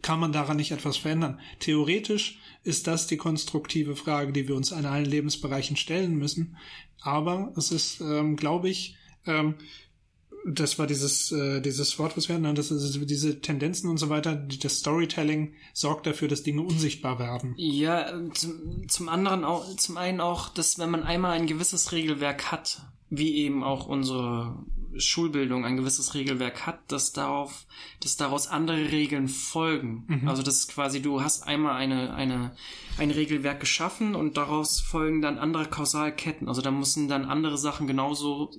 Kann 0.02 0.20
man 0.20 0.32
daran 0.32 0.58
nicht 0.58 0.70
etwas 0.70 0.96
verändern? 0.96 1.40
Theoretisch 1.58 2.38
ist 2.62 2.86
das 2.86 3.06
die 3.06 3.16
konstruktive 3.16 3.96
Frage, 3.96 4.32
die 4.32 4.48
wir 4.48 4.54
uns 4.54 4.72
an 4.72 4.84
allen 4.84 5.06
Lebensbereichen 5.06 5.76
stellen 5.76 6.16
müssen. 6.16 6.56
Aber 7.00 7.52
es 7.56 7.70
ist, 7.70 8.00
ähm, 8.00 8.36
glaube 8.36 8.68
ich, 8.68 8.96
ähm, 9.26 9.54
das 10.44 10.78
war 10.78 10.86
dieses, 10.86 11.32
äh, 11.32 11.60
dieses 11.60 11.98
Wort, 11.98 12.16
was 12.16 12.28
wir 12.28 12.36
hatten, 12.36 12.54
das 12.54 12.70
ist 12.70 13.10
diese 13.10 13.40
Tendenzen 13.40 13.90
und 13.90 13.98
so 13.98 14.08
weiter, 14.08 14.34
das 14.34 14.78
Storytelling 14.78 15.54
sorgt 15.72 16.06
dafür, 16.06 16.28
dass 16.28 16.42
Dinge 16.42 16.62
unsichtbar 16.62 17.18
werden. 17.18 17.54
Ja, 17.56 18.12
zum, 18.34 18.88
zum 18.88 19.08
anderen 19.08 19.44
auch, 19.44 19.76
zum 19.76 19.96
einen 19.96 20.20
auch, 20.20 20.48
dass 20.48 20.78
wenn 20.78 20.90
man 20.90 21.02
einmal 21.02 21.32
ein 21.32 21.46
gewisses 21.46 21.92
Regelwerk 21.92 22.50
hat, 22.50 22.82
wie 23.10 23.36
eben 23.36 23.64
auch 23.64 23.86
unsere 23.86 24.64
Schulbildung 24.96 25.64
ein 25.64 25.76
gewisses 25.76 26.14
Regelwerk 26.14 26.66
hat, 26.66 26.90
dass 26.90 27.12
darauf, 27.12 27.66
dass 28.00 28.16
daraus 28.16 28.46
andere 28.46 28.90
Regeln 28.90 29.28
folgen. 29.28 30.04
Mhm. 30.08 30.28
Also 30.28 30.42
das 30.42 30.56
ist 30.56 30.68
quasi, 30.68 31.02
du 31.02 31.22
hast 31.22 31.46
einmal 31.46 31.76
eine, 31.76 32.14
eine, 32.14 32.56
ein 32.96 33.10
Regelwerk 33.10 33.60
geschaffen 33.60 34.14
und 34.14 34.36
daraus 34.36 34.80
folgen 34.80 35.20
dann 35.20 35.38
andere 35.38 35.66
Kausalketten. 35.66 36.48
Also 36.48 36.62
da 36.62 36.70
müssen 36.70 37.08
dann 37.08 37.24
andere 37.24 37.58
Sachen 37.58 37.86
genauso 37.86 38.50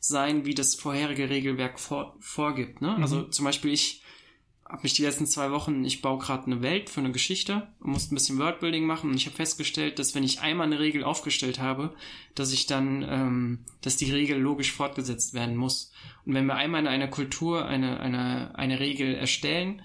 sein, 0.00 0.44
wie 0.44 0.54
das 0.54 0.74
vorherige 0.74 1.30
Regelwerk 1.30 1.78
vor, 1.80 2.16
vorgibt. 2.20 2.82
Ne? 2.82 2.96
Also 2.96 2.98
mhm. 2.98 3.02
Also 3.02 3.22
zum 3.24 3.44
Beispiel 3.44 3.72
ich 3.72 4.01
habe 4.72 4.84
mich 4.84 4.94
die 4.94 5.02
letzten 5.02 5.26
zwei 5.26 5.50
Wochen, 5.50 5.84
ich 5.84 6.00
baue 6.00 6.18
gerade 6.18 6.46
eine 6.46 6.62
Welt 6.62 6.88
für 6.88 7.00
eine 7.00 7.12
Geschichte 7.12 7.68
und 7.80 7.92
musste 7.92 8.14
ein 8.14 8.16
bisschen 8.16 8.38
Wordbuilding 8.38 8.86
machen 8.86 9.10
und 9.10 9.16
ich 9.16 9.26
habe 9.26 9.36
festgestellt, 9.36 9.98
dass 9.98 10.14
wenn 10.14 10.24
ich 10.24 10.40
einmal 10.40 10.66
eine 10.66 10.80
Regel 10.80 11.04
aufgestellt 11.04 11.58
habe, 11.60 11.94
dass 12.34 12.52
ich 12.52 12.66
dann, 12.66 13.06
ähm, 13.06 13.58
dass 13.82 13.98
die 13.98 14.10
Regel 14.10 14.38
logisch 14.38 14.72
fortgesetzt 14.72 15.34
werden 15.34 15.56
muss. 15.56 15.92
Und 16.24 16.32
wenn 16.32 16.46
wir 16.46 16.54
einmal 16.54 16.80
in 16.80 16.86
einer 16.86 17.08
Kultur 17.08 17.66
eine, 17.66 18.00
eine, 18.00 18.52
eine 18.54 18.80
Regel 18.80 19.14
erstellen, 19.14 19.82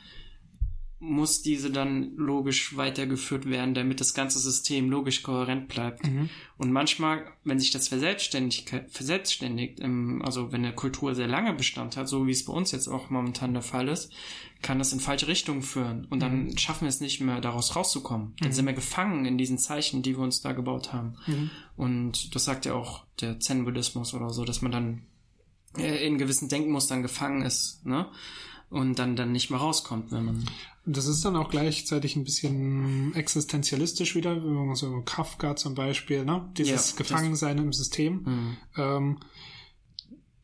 muss 1.00 1.44
diese 1.44 1.70
dann 1.70 2.16
logisch 2.16 2.76
weitergeführt 2.76 3.48
werden, 3.48 3.76
damit 3.76 4.02
das 4.02 4.16
ganze 4.16 4.40
System 4.40 4.90
logisch 4.90 5.22
kohärent 5.22 5.68
bleibt. 5.68 6.08
Mhm. 6.08 6.30
Und 6.58 6.72
manchmal, 6.72 7.26
wenn 7.44 7.60
sich 7.60 7.70
das 7.70 7.88
verselbstständigt, 7.88 8.70
verselbstständigt 8.90 9.80
also 9.82 10.52
wenn 10.52 10.66
eine 10.66 10.74
Kultur 10.74 11.14
sehr 11.14 11.28
lange 11.28 11.54
Bestand 11.54 11.98
hat, 11.98 12.10
so 12.10 12.26
wie 12.26 12.32
es 12.32 12.46
bei 12.46 12.54
uns 12.54 12.72
jetzt 12.72 12.88
auch 12.88 13.12
momentan 13.12 13.54
der 13.54 13.62
Fall 13.62 13.90
ist, 13.90 14.12
kann 14.64 14.80
das 14.80 14.92
in 14.92 15.00
falsche 15.00 15.28
Richtungen 15.28 15.62
führen. 15.62 16.06
Und 16.10 16.20
dann 16.22 16.46
mhm. 16.46 16.58
schaffen 16.58 16.82
wir 16.82 16.90
es 16.90 17.00
nicht 17.00 17.22
mehr, 17.22 17.42
daraus 17.42 17.76
rauszukommen. 17.76 18.34
Dann 18.40 18.50
mhm. 18.50 18.54
sind 18.54 18.66
wir 18.66 18.74
gefangen 18.74 19.26
in 19.26 19.38
diesen 19.38 19.60
Zeichen, 19.60 20.02
die 20.02 20.18
wir 20.18 20.24
uns 20.24 20.42
da 20.42 20.54
gebaut 20.54 20.94
haben. 20.94 21.16
Mhm. 21.28 21.52
Und 21.76 22.36
das 22.36 22.46
sagt 22.46 22.66
ja 22.66 22.74
auch 22.74 23.06
der 23.22 23.40
Zen-Buddhismus 23.40 24.16
oder 24.16 24.32
so, 24.32 24.46
dass 24.46 24.64
man 24.64 24.72
dann 24.72 25.04
äh, 25.78 26.08
in 26.08 26.18
gewissen 26.18 26.50
Denkmustern 26.50 27.04
gefangen 27.04 27.44
ist, 27.44 27.86
ne? 27.86 28.08
Und 28.70 29.00
dann, 29.00 29.16
dann 29.16 29.32
nicht 29.32 29.50
mehr 29.50 29.60
rauskommt, 29.60 30.12
wenn 30.12 30.26
man. 30.26 30.46
Das 30.90 31.06
ist 31.06 31.26
dann 31.26 31.36
auch 31.36 31.50
gleichzeitig 31.50 32.16
ein 32.16 32.24
bisschen 32.24 33.14
existenzialistisch 33.14 34.16
wieder, 34.16 34.40
so 34.74 35.02
Kafka 35.02 35.58
zum 35.58 35.76
Beispiel, 35.76 36.24
ne? 36.24 36.50
Dieses 36.58 36.92
ja, 36.92 36.98
Gefangensein 36.98 37.58
im 37.58 37.74
System. 37.74 38.24
Mhm. 38.24 38.58
Ähm, 38.78 39.20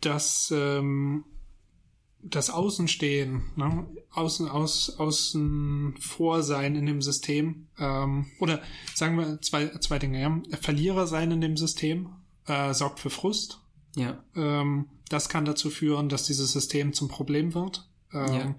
das, 0.02 0.54
ähm, 0.54 1.24
das 2.22 2.50
Außenstehen, 2.50 3.44
ne? 3.56 3.88
Außen, 4.12 4.50
aus, 4.50 4.98
außen 4.98 5.96
vor 5.98 6.44
sein 6.44 6.76
in 6.76 6.88
dem 6.88 7.02
System, 7.02 7.68
ähm, 7.80 8.26
oder 8.40 8.62
sagen 8.96 9.18
wir 9.18 9.42
zwei, 9.42 9.68
zwei 9.78 9.98
Dinge, 9.98 10.22
ja. 10.22 10.42
Verlierer 10.60 11.08
sein 11.08 11.32
in 11.32 11.40
dem 11.40 11.56
System, 11.56 12.10
äh, 12.48 12.74
sorgt 12.74 13.00
für 13.00 13.10
Frust. 13.10 13.62
Ja. 13.96 14.22
Ähm, 14.36 14.90
das 15.08 15.30
kann 15.30 15.46
dazu 15.46 15.70
führen, 15.70 16.10
dass 16.10 16.26
dieses 16.26 16.52
System 16.52 16.92
zum 16.92 17.08
Problem 17.08 17.54
wird. 17.54 17.88
Ähm, 18.12 18.34
ja 18.34 18.56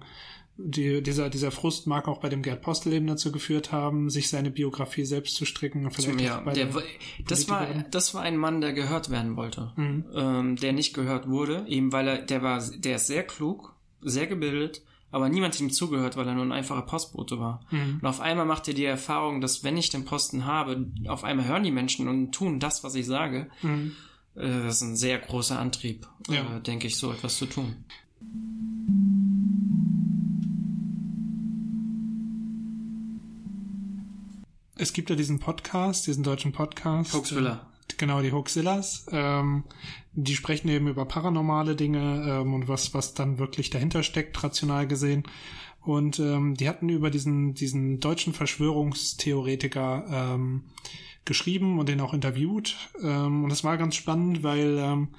die, 0.57 1.03
dieser, 1.03 1.29
dieser 1.29 1.51
Frust 1.51 1.85
mag 1.85 2.07
auch 2.07 2.19
bei 2.19 2.29
dem 2.29 2.41
Gerd 2.41 2.61
Postel 2.61 2.93
eben 2.93 3.07
dazu 3.07 3.31
geführt 3.31 3.71
haben, 3.71 4.09
sich 4.09 4.29
seine 4.29 4.51
Biografie 4.51 5.03
selbst 5.03 5.35
zu 5.35 5.45
stricken. 5.45 5.89
Vielleicht 5.91 6.21
ja, 6.21 6.39
der, 6.41 6.69
das 7.27 7.49
war, 7.49 7.67
das 7.91 8.13
war 8.13 8.21
ein 8.21 8.37
Mann, 8.37 8.61
der 8.61 8.71
gehört 8.71 9.09
werden 9.09 9.35
wollte, 9.35 9.73
mhm. 9.75 10.05
ähm, 10.15 10.55
der 10.55 10.73
nicht 10.73 10.93
gehört 10.93 11.27
wurde, 11.27 11.65
eben 11.67 11.91
weil 11.91 12.07
er, 12.07 12.17
der 12.21 12.41
war, 12.41 12.63
der 12.77 12.95
ist 12.95 13.07
sehr 13.07 13.23
klug, 13.23 13.75
sehr 14.01 14.27
gebildet, 14.27 14.81
aber 15.11 15.27
niemand 15.27 15.53
hat 15.53 15.61
ihm 15.61 15.71
zugehört, 15.71 16.15
weil 16.15 16.27
er 16.27 16.35
nur 16.35 16.45
ein 16.45 16.51
einfacher 16.53 16.83
Postbote 16.83 17.39
war. 17.39 17.61
Mhm. 17.71 17.99
Und 18.01 18.07
auf 18.07 18.21
einmal 18.21 18.45
macht 18.45 18.67
er 18.69 18.73
die 18.73 18.85
Erfahrung, 18.85 19.41
dass 19.41 19.63
wenn 19.63 19.77
ich 19.77 19.89
den 19.89 20.05
Posten 20.05 20.45
habe, 20.45 20.87
auf 21.07 21.25
einmal 21.25 21.47
hören 21.47 21.63
die 21.63 21.71
Menschen 21.71 22.07
und 22.07 22.31
tun 22.31 22.59
das, 22.61 22.83
was 22.83 22.95
ich 22.95 23.05
sage. 23.05 23.49
Mhm. 23.61 23.91
Äh, 24.35 24.63
das 24.63 24.77
ist 24.77 24.81
ein 24.83 24.95
sehr 24.95 25.19
großer 25.19 25.59
Antrieb, 25.59 26.07
ja. 26.29 26.57
äh, 26.57 26.61
denke 26.61 26.87
ich, 26.87 26.95
so 26.95 27.11
etwas 27.11 27.37
zu 27.37 27.45
tun. 27.45 27.75
Es 34.77 34.93
gibt 34.93 35.09
ja 35.09 35.15
diesen 35.15 35.39
Podcast, 35.39 36.07
diesen 36.07 36.23
deutschen 36.23 36.51
Podcast. 36.51 37.13
Hoaxilla. 37.13 37.71
Äh, 37.89 37.93
genau, 37.97 38.21
die 38.21 38.31
Hoaxillas. 38.31 39.05
Ähm, 39.11 39.63
die 40.13 40.35
sprechen 40.35 40.69
eben 40.69 40.87
über 40.87 41.05
paranormale 41.05 41.75
Dinge 41.75 42.25
ähm, 42.27 42.53
und 42.53 42.67
was, 42.67 42.93
was 42.93 43.13
dann 43.13 43.37
wirklich 43.37 43.69
dahinter 43.69 44.03
steckt, 44.03 44.41
rational 44.43 44.87
gesehen. 44.87 45.23
Und 45.81 46.19
ähm, 46.19 46.55
die 46.55 46.67
hatten 46.67 46.89
über 46.89 47.09
diesen, 47.11 47.53
diesen 47.53 47.99
deutschen 47.99 48.33
Verschwörungstheoretiker 48.33 50.05
ähm, 50.09 50.63
geschrieben 51.25 51.79
und 51.79 51.89
den 51.89 52.01
auch 52.01 52.13
interviewt. 52.13 52.75
Ähm, 53.01 53.43
und 53.43 53.49
das 53.49 53.63
war 53.63 53.77
ganz 53.77 53.95
spannend, 53.95 54.43
weil 54.43 54.77
ähm, 54.79 55.09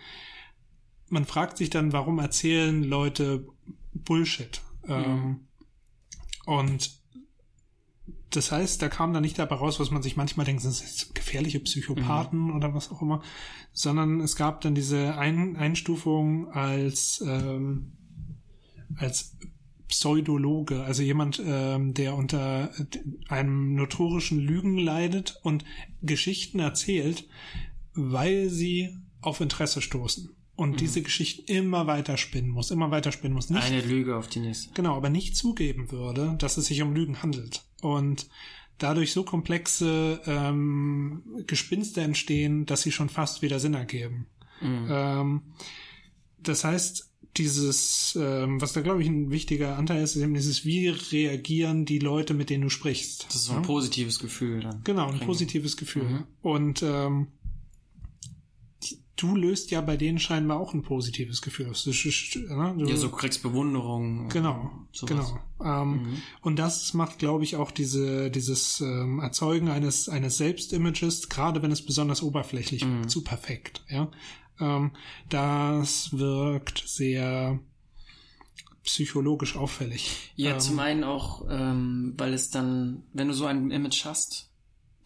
man 1.08 1.24
fragt 1.24 1.56
sich 1.56 1.70
dann, 1.70 1.92
warum 1.92 2.18
erzählen 2.18 2.82
Leute 2.82 3.46
Bullshit? 3.94 4.60
Ähm, 4.88 5.20
mhm. 5.20 5.40
Und 6.46 6.90
das 8.36 8.52
heißt, 8.52 8.82
da 8.82 8.88
kam 8.88 9.12
da 9.12 9.20
nicht 9.20 9.38
dabei 9.38 9.56
raus, 9.56 9.80
was 9.80 9.90
man 9.90 10.02
sich 10.02 10.16
manchmal 10.16 10.46
denkt, 10.46 10.62
sind 10.62 10.74
das 10.74 11.14
gefährliche 11.14 11.60
Psychopathen 11.60 12.48
mhm. 12.48 12.56
oder 12.56 12.74
was 12.74 12.90
auch 12.90 13.02
immer, 13.02 13.22
sondern 13.72 14.20
es 14.20 14.36
gab 14.36 14.60
dann 14.60 14.74
diese 14.74 15.16
Ein 15.16 15.56
Einstufung 15.56 16.48
als, 16.50 17.24
ähm, 17.26 17.92
als 18.96 19.36
Pseudologe, 19.88 20.82
also 20.82 21.02
jemand, 21.02 21.40
ähm, 21.44 21.94
der 21.94 22.14
unter 22.14 22.70
einem 23.28 23.74
notorischen 23.74 24.40
Lügen 24.40 24.78
leidet 24.78 25.38
und 25.42 25.64
Geschichten 26.02 26.58
erzählt, 26.58 27.28
weil 27.94 28.50
sie 28.50 28.96
auf 29.20 29.40
Interesse 29.40 29.80
stoßen 29.80 30.30
und 30.56 30.72
mhm. 30.72 30.76
diese 30.76 31.02
Geschichten 31.02 31.50
immer 31.50 31.86
weiter 31.86 32.16
spinnen 32.16 32.50
muss, 32.50 32.70
immer 32.70 32.90
weiter 32.90 33.12
spinnen 33.12 33.34
muss. 33.34 33.50
Nicht, 33.50 33.62
Eine 33.62 33.82
Lüge 33.82 34.16
auf 34.16 34.28
die 34.28 34.40
nächste. 34.40 34.72
Genau, 34.74 34.96
aber 34.96 35.10
nicht 35.10 35.36
zugeben 35.36 35.92
würde, 35.92 36.34
dass 36.38 36.56
es 36.56 36.66
sich 36.66 36.82
um 36.82 36.94
Lügen 36.94 37.22
handelt. 37.22 37.62
Und 37.86 38.28
dadurch 38.78 39.12
so 39.12 39.22
komplexe 39.22 40.20
ähm, 40.26 41.22
Gespinste 41.46 42.00
entstehen, 42.00 42.66
dass 42.66 42.82
sie 42.82 42.92
schon 42.92 43.08
fast 43.08 43.42
wieder 43.42 43.60
Sinn 43.60 43.74
ergeben. 43.74 44.26
Mhm. 44.60 44.88
Ähm, 44.90 45.42
das 46.38 46.64
heißt, 46.64 47.10
dieses, 47.36 48.18
ähm, 48.20 48.60
was 48.60 48.72
da 48.72 48.80
glaube 48.80 49.02
ich 49.02 49.08
ein 49.08 49.30
wichtiger 49.30 49.76
Anteil 49.76 50.02
ist, 50.02 50.16
ist 50.16 50.22
eben 50.22 50.34
dieses, 50.34 50.64
wie 50.64 50.88
reagieren 50.88 51.84
die 51.84 51.98
Leute, 51.98 52.34
mit 52.34 52.50
denen 52.50 52.64
du 52.64 52.70
sprichst. 52.70 53.26
Das 53.28 53.36
ist 53.36 53.44
so 53.44 53.52
ein 53.52 53.60
ja? 53.60 53.66
positives 53.66 54.18
Gefühl 54.18 54.60
dann. 54.60 54.82
Genau, 54.84 55.10
ein 55.10 55.20
positives 55.20 55.76
Gefühl. 55.76 56.04
Mhm. 56.04 56.24
Und 56.42 56.82
ähm, 56.82 57.28
du 59.16 59.34
löst 59.34 59.70
ja 59.70 59.80
bei 59.80 59.96
denen 59.96 60.18
scheinbar 60.18 60.60
auch 60.60 60.74
ein 60.74 60.82
positives 60.82 61.42
Gefühl 61.42 61.70
aus. 61.70 61.86
Ne? 61.86 62.74
Du, 62.78 62.86
ja, 62.86 62.96
so 62.96 63.08
kriegst 63.10 63.42
Bewunderung. 63.42 64.28
Genau, 64.28 64.70
sowas. 64.92 65.34
genau. 65.58 65.82
Ähm, 65.82 65.92
mhm. 65.92 66.22
Und 66.42 66.58
das 66.58 66.92
macht, 66.94 67.18
glaube 67.18 67.44
ich, 67.44 67.56
auch 67.56 67.70
diese, 67.70 68.30
dieses 68.30 68.80
ähm, 68.80 69.20
Erzeugen 69.20 69.68
eines, 69.70 70.08
eines 70.08 70.36
Selbstimages, 70.36 71.28
gerade 71.28 71.62
wenn 71.62 71.72
es 71.72 71.84
besonders 71.84 72.22
oberflächlich 72.22 72.84
mhm. 72.84 73.08
zu 73.08 73.24
perfekt. 73.24 73.84
Ja, 73.88 74.10
ähm, 74.60 74.92
das 75.28 76.16
wirkt 76.16 76.84
sehr 76.86 77.58
psychologisch 78.84 79.56
auffällig. 79.56 80.32
Ja, 80.36 80.52
ähm, 80.52 80.60
zum 80.60 80.78
einen 80.78 81.04
auch, 81.04 81.44
ähm, 81.50 82.14
weil 82.16 82.34
es 82.34 82.50
dann, 82.50 83.02
wenn 83.12 83.28
du 83.28 83.34
so 83.34 83.46
ein 83.46 83.70
Image 83.70 84.04
hast, 84.04 84.45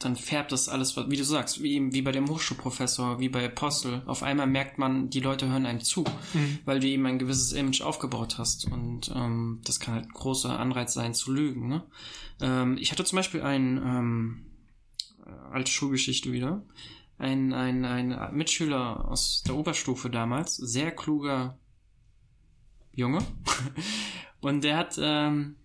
dann 0.00 0.16
färbt 0.16 0.50
das 0.50 0.70
alles, 0.70 0.96
wie 0.96 1.16
du 1.16 1.24
sagst, 1.24 1.62
wie, 1.62 1.92
wie 1.92 2.00
bei 2.00 2.10
dem 2.10 2.26
Hochschulprofessor, 2.26 3.20
wie 3.20 3.28
bei 3.28 3.44
Apostel. 3.44 4.02
Auf 4.06 4.22
einmal 4.22 4.46
merkt 4.46 4.78
man, 4.78 5.10
die 5.10 5.20
Leute 5.20 5.46
hören 5.46 5.66
einem 5.66 5.82
zu, 5.82 6.04
mhm. 6.32 6.58
weil 6.64 6.80
du 6.80 6.86
eben 6.86 7.04
ein 7.04 7.18
gewisses 7.18 7.52
Image 7.52 7.82
aufgebaut 7.82 8.38
hast. 8.38 8.64
Und 8.64 9.12
ähm, 9.14 9.60
das 9.62 9.78
kann 9.78 9.94
halt 9.94 10.06
ein 10.06 10.14
großer 10.14 10.58
Anreiz 10.58 10.94
sein, 10.94 11.12
zu 11.12 11.30
lügen. 11.30 11.68
Ne? 11.68 11.84
Ähm, 12.40 12.78
ich 12.78 12.92
hatte 12.92 13.04
zum 13.04 13.16
Beispiel 13.16 13.42
ein 13.42 13.76
ähm, 13.76 14.46
äh, 15.26 15.52
alte 15.52 15.70
Schulgeschichte 15.70 16.32
wieder. 16.32 16.62
Ein, 17.18 17.52
ein, 17.52 17.84
ein 17.84 18.34
Mitschüler 18.34 19.06
aus 19.06 19.42
der 19.46 19.54
Oberstufe 19.54 20.08
damals, 20.08 20.56
sehr 20.56 20.92
kluger 20.92 21.58
Junge. 22.94 23.18
Und 24.40 24.64
der 24.64 24.78
hat, 24.78 24.98
ähm, 24.98 25.56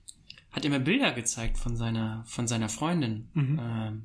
hat 0.51 0.65
immer 0.65 0.79
Bilder 0.79 1.13
gezeigt 1.13 1.57
von 1.57 1.77
seiner, 1.77 2.25
von 2.25 2.49
seiner 2.49 2.67
Freundin. 2.67 3.29
Mhm. 3.33 3.59
Ähm, 3.61 4.03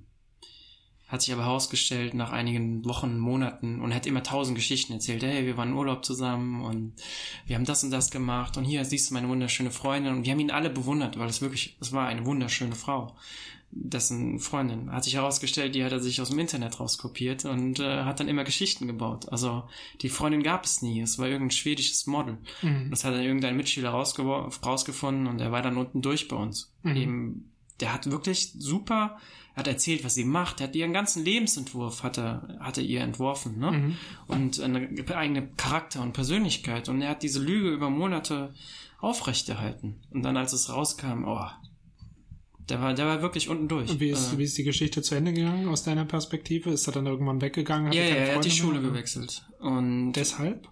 hat 1.11 1.23
sich 1.23 1.33
aber 1.35 1.45
herausgestellt 1.45 2.15
nach 2.15 2.31
einigen 2.31 2.85
Wochen, 2.85 3.19
Monaten 3.19 3.81
und 3.81 3.93
hat 3.93 4.07
immer 4.07 4.23
tausend 4.23 4.55
Geschichten 4.55 4.93
erzählt. 4.93 5.25
Hey, 5.25 5.45
wir 5.45 5.57
waren 5.57 5.71
in 5.71 5.75
Urlaub 5.75 6.05
zusammen 6.05 6.65
und 6.65 6.93
wir 7.47 7.57
haben 7.57 7.65
das 7.65 7.83
und 7.83 7.91
das 7.91 8.13
gemacht 8.13 8.57
und 8.57 8.65
hier 8.65 8.85
siehst 8.85 9.11
du 9.11 9.15
meine 9.15 9.29
wunderschöne 9.29 9.73
Freundin 9.73 10.15
und 10.15 10.25
wir 10.25 10.33
haben 10.33 10.41
ihn 10.41 10.53
alle 10.53 10.71
bewundert, 10.71 11.19
weil 11.19 11.29
es 11.29 11.43
wirklich, 11.43 11.77
es 11.81 11.93
war 11.93 12.07
eine 12.07 12.25
wunderschöne 12.25 12.77
Frau. 12.77 13.17
Dessen 13.73 14.39
Freundin 14.39 14.93
hat 14.93 15.03
sich 15.03 15.15
herausgestellt, 15.15 15.75
die 15.75 15.85
hat 15.85 15.93
er 15.93 16.01
sich 16.01 16.21
aus 16.21 16.31
dem 16.31 16.39
Internet 16.39 16.79
rauskopiert 16.79 17.45
und 17.45 17.81
äh, 17.81 18.05
hat 18.05 18.21
dann 18.21 18.29
immer 18.29 18.45
Geschichten 18.45 18.87
gebaut. 18.87 19.29
Also 19.31 19.65
die 20.03 20.09
Freundin 20.09 20.45
gab 20.45 20.65
es 20.65 20.81
nie, 20.81 21.01
es 21.01 21.19
war 21.19 21.27
irgendein 21.27 21.51
schwedisches 21.51 22.07
Model. 22.07 22.39
Mhm. 22.63 22.91
Das 22.91 23.05
hat 23.05 23.15
dann 23.15 23.23
irgendein 23.23 23.57
Mitschüler 23.57 23.91
rausgefunden 23.91 25.27
und 25.27 25.41
er 25.41 25.51
war 25.51 25.63
dann 25.63 25.77
unten 25.77 26.03
durch 26.03 26.29
bei 26.29 26.37
uns. 26.37 26.73
Mhm. 26.83 26.97
Eben, 26.97 27.51
der 27.81 27.93
hat 27.93 28.11
wirklich 28.11 28.53
super 28.57 29.19
hat 29.61 29.69
erzählt, 29.69 30.05
was 30.05 30.15
sie 30.15 30.25
macht. 30.25 30.61
Er 30.61 30.69
hat 30.69 30.77
ihren 30.77 30.93
ganzen 30.93 31.25
Lebensentwurf 31.25 32.03
hat 32.03 32.19
er, 32.19 32.59
hat 32.61 32.79
er 32.79 32.85
ihr 32.85 33.01
entworfen, 33.01 33.59
ne? 33.59 33.71
Mhm. 33.71 33.97
Und 34.27 34.61
eine 34.61 34.89
eigene 35.15 35.49
Charakter 35.57 36.03
und 36.03 36.13
Persönlichkeit. 36.13 36.89
Und 36.89 37.01
er 37.01 37.11
hat 37.11 37.23
diese 37.23 37.41
Lüge 37.41 37.71
über 37.71 37.91
Monate 37.91 38.53
aufrechterhalten. 38.99 40.01
Und 40.11 40.23
dann, 40.23 40.37
als 40.37 40.53
es 40.53 40.69
rauskam, 40.69 41.25
oh, 41.25 41.47
der 42.69 42.81
war, 42.81 42.95
der 42.95 43.07
war 43.07 43.23
wirklich 43.23 43.49
unten 43.49 43.69
durch. 43.69 43.91
Und 43.91 44.01
wie 44.01 44.11
ist, 44.11 44.33
äh, 44.33 44.39
wie 44.39 44.45
ist 44.45 44.57
die 44.57 44.65
Geschichte 44.65 45.03
zu 45.03 45.15
Ende 45.15 45.33
gegangen 45.33 45.69
aus 45.69 45.83
deiner 45.83 46.05
Perspektive? 46.05 46.71
Ist 46.71 46.87
er 46.87 46.93
dann 46.93 47.07
irgendwann 47.07 47.41
weggegangen? 47.41 47.93
ja, 47.93 48.03
ja, 48.03 48.15
er 48.15 48.37
hat 48.37 48.45
die 48.45 48.51
Schule 48.51 48.81
mehr? 48.81 48.91
gewechselt. 48.91 49.45
Und 49.59 50.13
deshalb? 50.13 50.69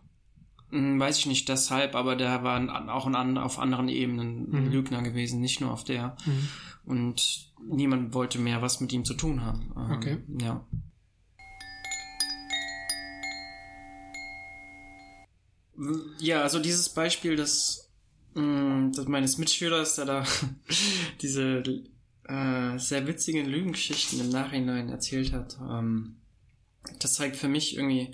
Hm, 0.70 1.00
weiß 1.00 1.18
ich 1.18 1.26
nicht 1.26 1.48
deshalb, 1.48 1.94
aber 1.94 2.14
der 2.14 2.42
war 2.44 2.94
auch 2.94 3.07
an, 3.07 3.38
auf 3.38 3.59
anderen 3.59 3.88
Ebenen 3.88 4.50
mhm. 4.50 4.70
Lügner 4.70 5.02
gewesen, 5.02 5.40
nicht 5.40 5.61
nur 5.61 5.72
auf 5.72 5.85
der. 5.85 6.16
Mhm. 6.26 6.48
Und 6.85 7.52
niemand 7.66 8.14
wollte 8.14 8.38
mehr 8.38 8.61
was 8.61 8.81
mit 8.81 8.92
ihm 8.92 9.04
zu 9.04 9.14
tun 9.14 9.42
haben. 9.42 9.72
Ähm, 9.76 9.90
okay. 9.92 10.18
Ja. 10.40 10.66
Ja, 16.18 16.42
also 16.42 16.59
dieses 16.59 16.88
Beispiel 16.88 17.37
des, 17.37 17.90
mh, 18.35 18.42
mm, 18.42 18.92
des 18.92 19.07
meines 19.07 19.38
Mitschülers, 19.38 19.94
der 19.94 20.04
da 20.04 20.24
diese 21.22 21.62
äh, 22.24 22.78
sehr 22.78 23.07
witzigen 23.07 23.46
Lügengeschichten 23.46 24.20
im 24.20 24.28
Nachhinein 24.31 24.88
erzählt 24.88 25.33
hat, 25.33 25.57
ähm, 25.61 26.16
das 27.00 27.14
zeigt 27.14 27.37
für 27.37 27.48
mich 27.48 27.76
irgendwie, 27.76 28.12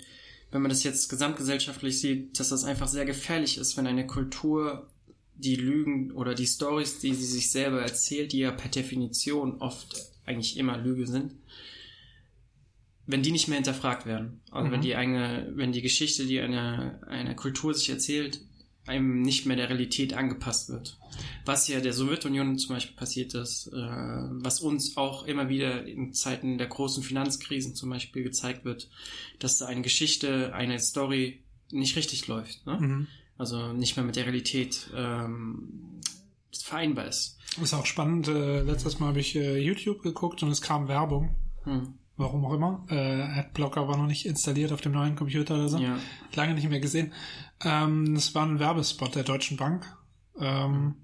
wenn 0.51 0.61
man 0.61 0.69
das 0.69 0.83
jetzt 0.83 1.09
gesamtgesellschaftlich 1.09 1.99
sieht, 1.99 2.39
dass 2.39 2.49
das 2.49 2.63
einfach 2.63 2.87
sehr 2.87 3.05
gefährlich 3.05 3.57
ist, 3.57 3.77
wenn 3.77 3.87
eine 3.87 4.07
Kultur 4.07 4.87
die 5.35 5.55
Lügen 5.55 6.11
oder 6.11 6.33
die 6.33 6.47
Stories, 6.47 6.99
die 6.99 7.13
sie 7.13 7.25
sich 7.25 7.51
selber 7.51 7.81
erzählt, 7.81 8.31
die 8.31 8.39
ja 8.39 8.51
per 8.51 8.69
Definition 8.69 9.57
oft 9.59 9.95
eigentlich 10.25 10.57
immer 10.57 10.77
Lüge 10.77 11.07
sind, 11.07 11.33
wenn 13.05 13.21
die 13.21 13.31
nicht 13.31 13.47
mehr 13.47 13.57
hinterfragt 13.57 14.05
werden. 14.05 14.41
Also 14.49 14.67
mhm. 14.67 14.71
wenn 14.71 14.81
die 14.81 14.95
eine, 14.95 15.51
wenn 15.55 15.71
die 15.71 15.81
Geschichte, 15.81 16.25
die 16.25 16.39
eine, 16.39 17.01
eine 17.07 17.35
Kultur 17.35 17.73
sich 17.73 17.89
erzählt, 17.89 18.39
einem 18.87 19.21
nicht 19.21 19.45
mehr 19.45 19.55
der 19.55 19.69
Realität 19.69 20.13
angepasst 20.13 20.69
wird. 20.69 20.97
Was 21.45 21.67
ja 21.67 21.79
der 21.79 21.93
Sowjetunion 21.93 22.57
zum 22.57 22.75
Beispiel 22.75 22.95
passiert 22.95 23.33
ist, 23.33 23.67
äh, 23.67 23.71
was 23.73 24.61
uns 24.61 24.97
auch 24.97 25.25
immer 25.25 25.49
wieder 25.49 25.85
in 25.85 26.13
Zeiten 26.13 26.57
der 26.57 26.67
großen 26.67 27.03
Finanzkrisen 27.03 27.75
zum 27.75 27.89
Beispiel 27.89 28.23
gezeigt 28.23 28.65
wird, 28.65 28.89
dass 29.39 29.57
da 29.57 29.67
eine 29.67 29.81
Geschichte, 29.81 30.53
eine 30.53 30.79
Story 30.79 31.43
nicht 31.71 31.95
richtig 31.95 32.27
läuft. 32.27 32.65
Ne? 32.65 32.77
Mhm. 32.79 33.07
Also 33.37 33.73
nicht 33.73 33.95
mehr 33.95 34.05
mit 34.05 34.15
der 34.15 34.25
Realität 34.25 34.89
ähm, 34.95 36.01
vereinbar 36.51 37.07
ist. 37.07 37.37
Ist 37.61 37.73
auch 37.73 37.85
spannend. 37.85 38.27
Äh, 38.27 38.61
letztes 38.61 38.99
Mal 38.99 39.07
habe 39.07 39.19
ich 39.19 39.35
äh, 39.35 39.57
YouTube 39.57 40.01
geguckt 40.01 40.43
und 40.43 40.49
es 40.49 40.61
kam 40.61 40.87
Werbung. 40.87 41.35
Hm. 41.63 41.93
Warum 42.17 42.45
auch 42.45 42.53
immer. 42.53 42.85
Äh, 42.89 43.39
Adblocker 43.39 43.87
war 43.87 43.97
noch 43.97 44.07
nicht 44.07 44.25
installiert 44.25 44.71
auf 44.71 44.81
dem 44.81 44.93
neuen 44.93 45.15
Computer 45.15 45.55
oder 45.55 45.69
so. 45.69 45.77
Ja. 45.79 45.99
Lange 46.33 46.53
nicht 46.53 46.69
mehr 46.69 46.79
gesehen. 46.79 47.13
Ähm, 47.63 48.15
es 48.15 48.33
war 48.33 48.45
ein 48.45 48.59
Werbespot 48.59 49.15
der 49.15 49.23
Deutschen 49.23 49.57
Bank. 49.57 49.85
Ähm, 50.39 50.95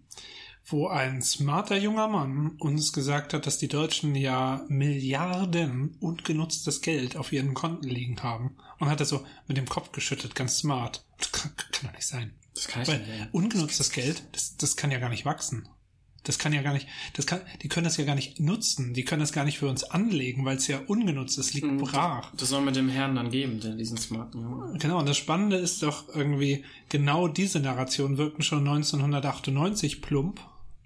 wo 0.65 0.87
ein 0.87 1.21
smarter 1.21 1.77
junger 1.77 2.07
Mann 2.07 2.51
uns 2.59 2.93
gesagt 2.93 3.33
hat, 3.33 3.45
dass 3.45 3.57
die 3.57 3.67
Deutschen 3.67 4.15
ja 4.15 4.63
Milliarden 4.69 5.97
ungenutztes 5.99 6.81
Geld 6.81 7.17
auf 7.17 7.31
ihren 7.31 7.53
Konten 7.53 7.87
liegen 7.87 8.21
haben. 8.23 8.55
Und 8.79 8.89
hat 8.89 8.99
er 8.99 9.05
so 9.05 9.25
mit 9.47 9.57
dem 9.57 9.67
Kopf 9.67 9.91
geschüttet, 9.91 10.35
ganz 10.35 10.59
smart. 10.59 11.05
Das 11.17 11.31
kann, 11.31 11.55
kann 11.55 11.89
doch 11.89 11.93
nicht 11.93 12.07
sein. 12.07 12.33
Das 12.53 12.67
kann 12.67 12.87
Weil 12.87 12.99
nicht 12.99 13.09
sein. 13.09 13.29
Ungenutztes 13.31 13.91
Geld, 13.91 14.23
das, 14.31 14.55
das 14.57 14.75
kann 14.75 14.91
ja 14.91 14.99
gar 14.99 15.09
nicht 15.09 15.25
wachsen. 15.25 15.67
Das 16.23 16.37
kann 16.37 16.53
ja 16.53 16.61
gar 16.61 16.73
nicht, 16.73 16.87
das 17.13 17.25
kann, 17.25 17.41
die 17.63 17.67
können 17.67 17.85
das 17.85 17.97
ja 17.97 18.05
gar 18.05 18.13
nicht 18.13 18.39
nutzen, 18.39 18.93
die 18.93 19.03
können 19.03 19.21
das 19.21 19.33
gar 19.33 19.43
nicht 19.43 19.57
für 19.57 19.67
uns 19.67 19.83
anlegen, 19.83 20.45
weil 20.45 20.57
es 20.57 20.67
ja 20.67 20.79
ungenutzt 20.85 21.39
ist, 21.39 21.53
liegt 21.55 21.67
hm, 21.67 21.77
brach. 21.77 22.31
Das 22.37 22.49
soll 22.49 22.61
man 22.61 22.75
dem 22.75 22.89
Herrn 22.89 23.15
dann 23.15 23.31
geben, 23.31 23.59
der 23.59 23.73
diesen 23.73 23.97
smarten 23.97 24.41
Jungen. 24.41 24.77
Genau, 24.77 24.99
und 24.99 25.09
das 25.09 25.17
Spannende 25.17 25.57
ist 25.57 25.81
doch 25.81 26.13
irgendwie, 26.13 26.63
genau 26.89 27.27
diese 27.27 27.59
Narration 27.59 28.17
wirkten 28.17 28.43
schon 28.43 28.59
1998 28.59 30.01
plump 30.01 30.39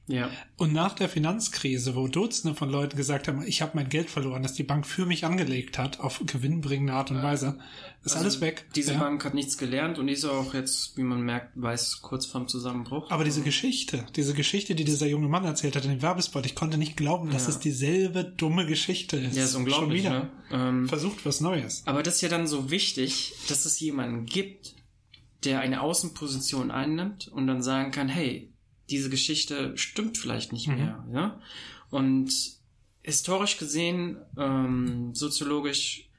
ja. 0.08 0.30
Und 0.58 0.72
nach 0.72 0.94
der 0.94 1.10
Finanzkrise, 1.10 1.96
wo 1.96 2.08
Dutzende 2.08 2.56
von 2.56 2.70
Leuten 2.70 2.96
gesagt 2.96 3.28
haben, 3.28 3.44
ich 3.46 3.62
habe 3.62 3.72
mein 3.76 3.89
Geld 3.89 4.10
verloren, 4.10 4.44
dass 4.44 4.54
die 4.54 4.63
Bank 4.63 4.86
für 4.86 5.06
mich 5.06 5.26
angelegt 5.26 5.80
hat, 5.80 6.00
auf 6.00 6.22
gewinnbringende 6.26 6.94
Art 6.94 7.10
und 7.10 7.24
Weise, 7.24 7.58
ist 8.04 8.12
also 8.13 8.24
alles 8.24 8.41
weg. 8.41 8.65
Diese 8.76 8.94
ja. 8.94 9.00
Bank 9.00 9.26
hat 9.26 9.34
nichts 9.34 9.58
gelernt 9.58 9.98
und 9.98 10.08
ist 10.08 10.24
auch 10.26 10.54
jetzt, 10.54 10.96
wie 10.96 11.02
man 11.02 11.22
merkt, 11.22 11.54
weiß 11.56 12.02
kurz 12.04 12.28
vorm 12.28 12.48
Zusammenbruch. 12.48 13.10
Aber 13.10 13.24
diese 13.24 13.41
Geschichte, 13.41 14.06
diese 14.15 14.36
Geschichte, 14.36 14.76
die 14.76 14.84
dieser 14.84 15.08
junge 15.08 15.28
Mann 15.28 15.44
erzählt 15.44 15.76
hat 15.76 15.86
in 15.86 15.91
dem 15.91 16.02
Werbespot, 16.04 16.46
ich 16.46 16.54
konnte 16.54 16.78
nicht 16.78 16.96
glauben, 16.98 17.32
dass 17.32 17.44
ja. 17.44 17.50
es 17.50 17.60
dieselbe 17.60 18.24
dumme 18.24 18.68
Geschichte 18.68 19.18
ist. 19.18 19.36
Ja, 19.36 19.46
ist 19.46 19.56
unglaublich. 19.56 20.04
Schon 20.04 20.13
wieder. 20.13 20.20
Ne? 20.20 20.32
Ähm, 20.52 20.88
Versucht 20.88 21.26
was 21.26 21.41
Neues. 21.41 21.82
Aber 21.88 22.04
das 22.04 22.15
ist 22.15 22.22
ja 22.22 22.30
dann 22.30 22.46
so 22.46 22.70
wichtig, 22.70 23.34
dass 23.50 23.65
es 23.65 23.80
jemanden 23.80 24.28
gibt, 24.28 24.76
der 25.46 25.62
eine 25.62 25.82
Außenposition 25.82 26.70
einnimmt 26.70 27.28
und 27.28 27.48
dann 27.48 27.63
sagen 27.63 27.91
kann, 27.91 28.08
hey, 28.08 28.52
diese 28.89 29.10
Geschichte 29.10 29.78
stimmt 29.78 30.17
vielleicht 30.17 30.54
nicht 30.54 30.67
mhm. 30.67 30.76
mehr. 30.76 31.06
Ja? 31.13 31.39
Und 31.89 32.32
historisch 33.04 33.58
gesehen, 33.58 34.17
ähm, 34.38 35.13
soziologisch 35.13 36.10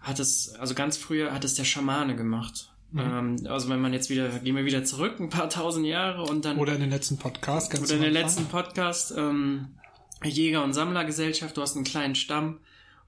hat 0.00 0.18
es, 0.18 0.54
also 0.54 0.74
ganz 0.74 0.96
früher 0.96 1.32
hat 1.32 1.44
es 1.44 1.54
der 1.54 1.64
Schamane 1.64 2.16
gemacht. 2.16 2.72
Mhm. 2.92 3.00
Ähm, 3.00 3.36
also 3.46 3.68
wenn 3.68 3.80
man 3.80 3.92
jetzt 3.92 4.10
wieder, 4.10 4.28
gehen 4.28 4.56
wir 4.56 4.64
wieder 4.64 4.84
zurück, 4.84 5.20
ein 5.20 5.30
paar 5.30 5.48
tausend 5.48 5.86
Jahre 5.86 6.22
und 6.22 6.44
dann. 6.44 6.58
Oder 6.58 6.74
in 6.74 6.80
den 6.80 6.90
letzten 6.90 7.18
Podcast, 7.18 7.70
ganz 7.70 7.84
Oder 7.84 7.96
in 7.96 8.02
den 8.02 8.12
letzten 8.12 8.46
Podcast, 8.46 9.14
ähm, 9.16 9.68
Jäger- 10.24 10.64
und 10.64 10.74
Sammlergesellschaft, 10.74 11.56
du 11.56 11.62
hast 11.62 11.76
einen 11.76 11.84
kleinen 11.84 12.14
Stamm 12.14 12.58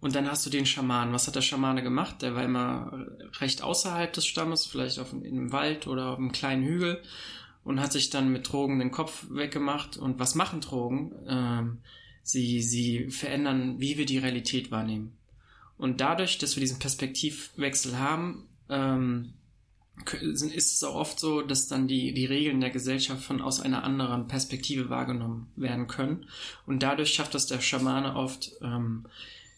und 0.00 0.14
dann 0.14 0.30
hast 0.30 0.46
du 0.46 0.50
den 0.50 0.66
Schaman. 0.66 1.12
Was 1.12 1.26
hat 1.26 1.34
der 1.34 1.42
Schamane 1.42 1.82
gemacht? 1.82 2.22
Der 2.22 2.34
war 2.34 2.44
immer 2.44 3.06
recht 3.40 3.62
außerhalb 3.62 4.12
des 4.12 4.26
Stammes, 4.26 4.66
vielleicht 4.66 4.98
auf 4.98 5.12
einem 5.12 5.52
Wald 5.52 5.86
oder 5.86 6.06
auf 6.06 6.18
einem 6.18 6.32
kleinen 6.32 6.64
Hügel 6.64 7.02
und 7.64 7.80
hat 7.80 7.92
sich 7.92 8.10
dann 8.10 8.32
mit 8.32 8.50
Drogen 8.50 8.78
den 8.78 8.90
Kopf 8.90 9.26
weggemacht. 9.30 9.96
Und 9.96 10.18
was 10.18 10.34
machen 10.34 10.60
Drogen? 10.60 11.12
Ähm, 11.26 11.78
sie, 12.22 12.62
sie 12.62 13.10
verändern, 13.10 13.80
wie 13.80 13.98
wir 13.98 14.06
die 14.06 14.18
Realität 14.18 14.70
wahrnehmen. 14.70 15.16
Und 15.78 16.00
dadurch, 16.00 16.38
dass 16.38 16.56
wir 16.56 16.60
diesen 16.60 16.78
Perspektivwechsel 16.78 17.98
haben, 17.98 18.48
ähm, 18.68 19.34
ist 20.20 20.74
es 20.74 20.84
auch 20.84 20.94
oft 20.94 21.20
so, 21.20 21.42
dass 21.42 21.68
dann 21.68 21.86
die, 21.86 22.14
die 22.14 22.24
Regeln 22.24 22.60
der 22.60 22.70
Gesellschaft 22.70 23.22
von 23.22 23.40
aus 23.40 23.60
einer 23.60 23.84
anderen 23.84 24.26
Perspektive 24.26 24.88
wahrgenommen 24.88 25.50
werden 25.56 25.86
können. 25.86 26.26
Und 26.66 26.82
dadurch 26.82 27.12
schafft 27.12 27.34
es 27.34 27.46
der 27.46 27.60
Schamane 27.60 28.16
oft, 28.16 28.52
ähm, 28.62 29.06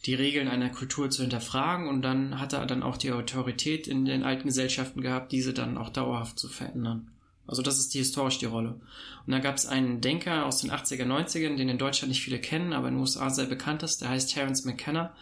die 0.07 0.15
Regeln 0.15 0.49
einer 0.49 0.69
Kultur 0.71 1.09
zu 1.09 1.23
hinterfragen 1.23 1.89
und 1.89 2.03
dann 2.03 2.39
hat 2.39 2.53
er 2.53 2.67
dann 2.67 2.83
auch 2.83 2.99
die 2.99 3.13
Autorität 3.13 3.87
in 3.87 4.05
den 4.05 4.23
alten 4.23 4.49
Gesellschaften 4.49 5.01
gehabt, 5.01 5.33
diese 5.33 5.55
dann 5.55 5.79
auch 5.79 5.89
dauerhaft 5.89 6.39
zu 6.39 6.49
verändern. 6.49 7.11
Also 7.47 7.63
das 7.63 7.79
ist 7.79 7.95
die 7.95 7.99
historisch 7.99 8.39
die 8.39 8.47
Rolle. 8.47 8.81
Und 9.27 9.33
da 9.33 9.39
gab 9.39 9.57
es 9.57 9.67
einen 9.67 10.01
Denker 10.01 10.47
aus 10.47 10.61
den 10.61 10.71
80er, 10.71 11.05
90ern, 11.05 11.57
den 11.57 11.69
in 11.69 11.79
Deutschland 11.79 12.09
nicht 12.11 12.23
viele 12.23 12.41
kennen, 12.41 12.73
aber 12.73 12.89
in 12.89 12.95
den 12.95 13.01
USA 13.01 13.31
sehr 13.31 13.47
bekannt 13.47 13.83
ist, 13.83 14.01
der 14.01 14.11
heißt 14.11 14.33
Terence 14.33 14.65
McKenna. 14.65 15.15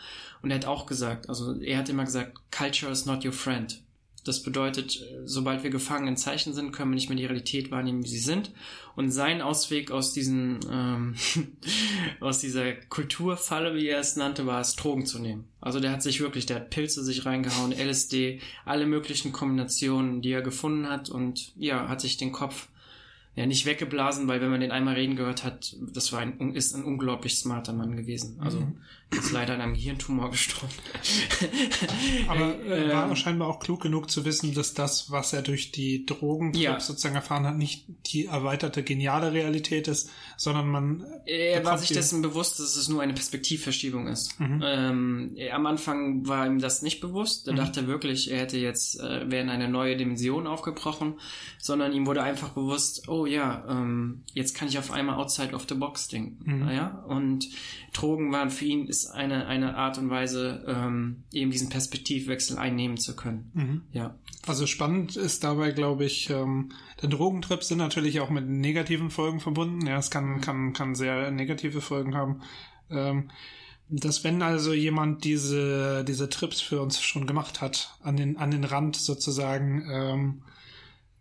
Und 0.43 0.51
er 0.51 0.57
hat 0.57 0.67
auch 0.67 0.87
gesagt, 0.87 1.29
also 1.29 1.61
er 1.61 1.79
hat 1.79 1.89
immer 1.89 2.05
gesagt, 2.05 2.39
Culture 2.51 2.91
is 2.91 3.07
not 3.07 3.25
your 3.25 3.33
friend. 3.33 3.81
Das 4.25 4.43
bedeutet, 4.43 5.05
sobald 5.25 5.65
wir 5.65 5.71
gefangen 5.71 6.07
in 6.07 6.17
Zeichen 6.17 6.55
sind, 6.55 6.73
können 6.73 6.93
wir 6.93 6.95
nicht 6.95 7.09
mehr 7.09 7.19
die 7.19 7.25
Realität 7.25 7.71
wahrnehmen, 7.73 8.05
wie 8.05 8.09
sie 8.09 8.19
sind. 8.19 8.53
Und 8.95 9.11
sein 9.11 9.43
Ausweg 9.43 9.91
aus 9.91 10.13
diesen, 10.13 10.61
ähm, 10.71 11.15
aus 12.21 12.39
dieser 12.39 12.73
Kulturfalle, 12.73 13.75
wie 13.75 13.89
er 13.89 13.99
es 13.99 14.15
nannte, 14.15 14.47
war 14.47 14.61
es, 14.61 14.77
Drogen 14.77 15.07
zu 15.07 15.19
nehmen. 15.19 15.47
Also 15.61 15.81
der 15.81 15.91
hat 15.91 16.03
sich 16.03 16.21
wirklich, 16.21 16.47
der 16.47 16.57
hat 16.57 16.71
Pilze 16.71 17.03
sich 17.03 17.27
reingehauen, 17.27 17.73
LSD, 17.73 18.41
alle 18.65 18.87
möglichen 18.87 19.33
Kombinationen, 19.33 20.23
die 20.23 20.31
er 20.31 20.43
gefunden 20.43 20.89
hat 20.89 21.09
und 21.11 21.53
ja, 21.57 21.89
hat 21.89 22.01
sich 22.01 22.17
den 22.17 22.33
Kopf 22.33 22.69
ja 23.35 23.47
nicht 23.47 23.65
weggeblasen, 23.65 24.29
weil 24.29 24.41
wenn 24.41 24.51
man 24.51 24.61
den 24.61 24.71
einmal 24.71 24.95
reden 24.95 25.17
gehört 25.17 25.43
hat, 25.43 25.75
das 25.81 26.13
war 26.13 26.21
ein, 26.21 26.55
ist 26.55 26.75
ein 26.75 26.85
unglaublich 26.85 27.37
smarter 27.37 27.73
Mann 27.73 27.97
gewesen. 27.97 28.39
Also 28.41 28.61
mhm. 28.61 28.77
Ist 29.13 29.33
leider 29.33 29.55
an 29.55 29.61
einem 29.61 29.75
Gehirntumor 29.75 30.31
gestorben. 30.31 30.73
Aber 32.29 32.59
äh, 32.65 32.93
war 32.93 33.09
ähm, 33.09 33.17
scheinbar 33.17 33.49
auch 33.49 33.61
klug 33.61 33.81
genug 33.83 34.11
zu 34.11 34.25
wissen, 34.25 34.55
dass 34.55 34.75
das, 34.75 35.11
was 35.11 35.33
er 35.33 35.43
durch 35.43 35.73
die 35.73 36.07
Drogen 36.07 36.53
ja. 36.55 36.81
sozusagen 36.81 37.15
erfahren 37.15 37.47
hat, 37.47 37.57
nicht 37.57 37.87
die 38.07 38.27
erweiterte 38.27 38.83
geniale 38.83 39.33
Realität 39.33 39.89
ist, 39.89 40.11
sondern 40.37 40.69
man. 40.69 41.05
Er 41.27 41.65
war 41.65 41.79
sich 41.79 41.91
dessen 41.91 42.23
bewusst, 42.23 42.59
dass 42.59 42.77
es 42.77 42.89
nur 42.89 43.03
eine 43.03 43.15
Perspektivverschiebung 43.15 44.09
ist. 44.09 44.39
Mhm. 44.41 44.63
Ähm, 44.65 45.37
am 45.53 45.67
Anfang 45.67 46.27
war 46.27 46.47
ihm 46.47 46.59
das 46.59 46.83
nicht 46.83 47.01
bewusst. 47.01 47.47
Er 47.47 47.55
mhm. 47.55 47.59
dachte 47.59 47.87
wirklich, 47.87 48.31
er 48.31 48.41
hätte 48.41 48.59
jetzt 48.59 49.01
äh, 49.01 49.31
wäre 49.31 49.43
in 49.43 49.51
eine 49.51 49.69
neue 49.69 49.97
Dimension 49.97 50.47
aufgebrochen, 50.47 51.15
sondern 51.59 51.93
ihm 51.93 52.07
wurde 52.07 52.23
einfach 52.23 52.51
bewusst, 52.51 53.09
oh 53.09 53.27
ja, 53.27 53.65
ähm, 53.69 54.23
jetzt 54.33 54.55
kann 54.55 54.69
ich 54.69 54.79
auf 54.79 54.91
einmal 54.91 55.17
outside 55.17 55.55
of 55.55 55.67
the 55.69 55.75
box 55.75 56.09
denken. 56.09 56.63
Mhm. 56.63 56.69
Ja? 56.71 57.05
Und 57.07 57.49
Drogen 57.93 58.33
waren 58.33 58.51
für 58.51 58.65
ihn 58.65 58.87
ist 58.87 59.02
eine, 59.07 59.47
eine 59.47 59.77
Art 59.77 59.99
und 59.99 60.11
Weise, 60.11 60.65
ähm, 60.67 61.25
eben 61.33 61.51
diesen 61.51 61.69
Perspektivwechsel 61.69 62.59
einnehmen 62.59 62.97
zu 62.97 63.17
können. 63.17 63.51
Mhm. 63.55 63.83
Ja. 63.93 64.15
Also 64.47 64.67
spannend 64.67 65.17
ist 65.17 65.45
dabei, 65.45 65.71
glaube 65.71 66.05
ich, 66.05 66.31
ähm, 66.31 66.71
denn 67.01 67.11
Drogentrips 67.11 67.69
sind 67.69 67.79
natürlich 67.79 68.21
auch 68.21 68.31
mit 68.31 68.49
negativen 68.49 69.11
Folgen 69.11 69.41
verbunden. 69.41 69.87
Ja, 69.87 69.99
es 69.99 70.11
kann, 70.11 70.37
mhm. 70.37 70.41
kann, 70.41 70.73
kann 70.73 70.95
sehr 70.95 71.31
negative 71.31 71.81
Folgen 71.81 72.15
haben. 72.15 72.43
Ähm, 72.91 73.31
dass 73.89 74.25
wenn 74.25 74.41
also 74.43 74.73
jemand 74.73 75.25
diese, 75.25 76.05
diese 76.05 76.29
Trips 76.29 76.61
für 76.61 76.81
uns 76.81 77.01
schon 77.03 77.27
gemacht 77.27 77.61
hat, 77.61 77.97
an 78.03 78.17
den, 78.17 78.39
an 78.39 78.51
den 78.51 78.65
Rand 78.65 78.97
sozusagen, 78.97 79.85
ähm, 79.91 80.43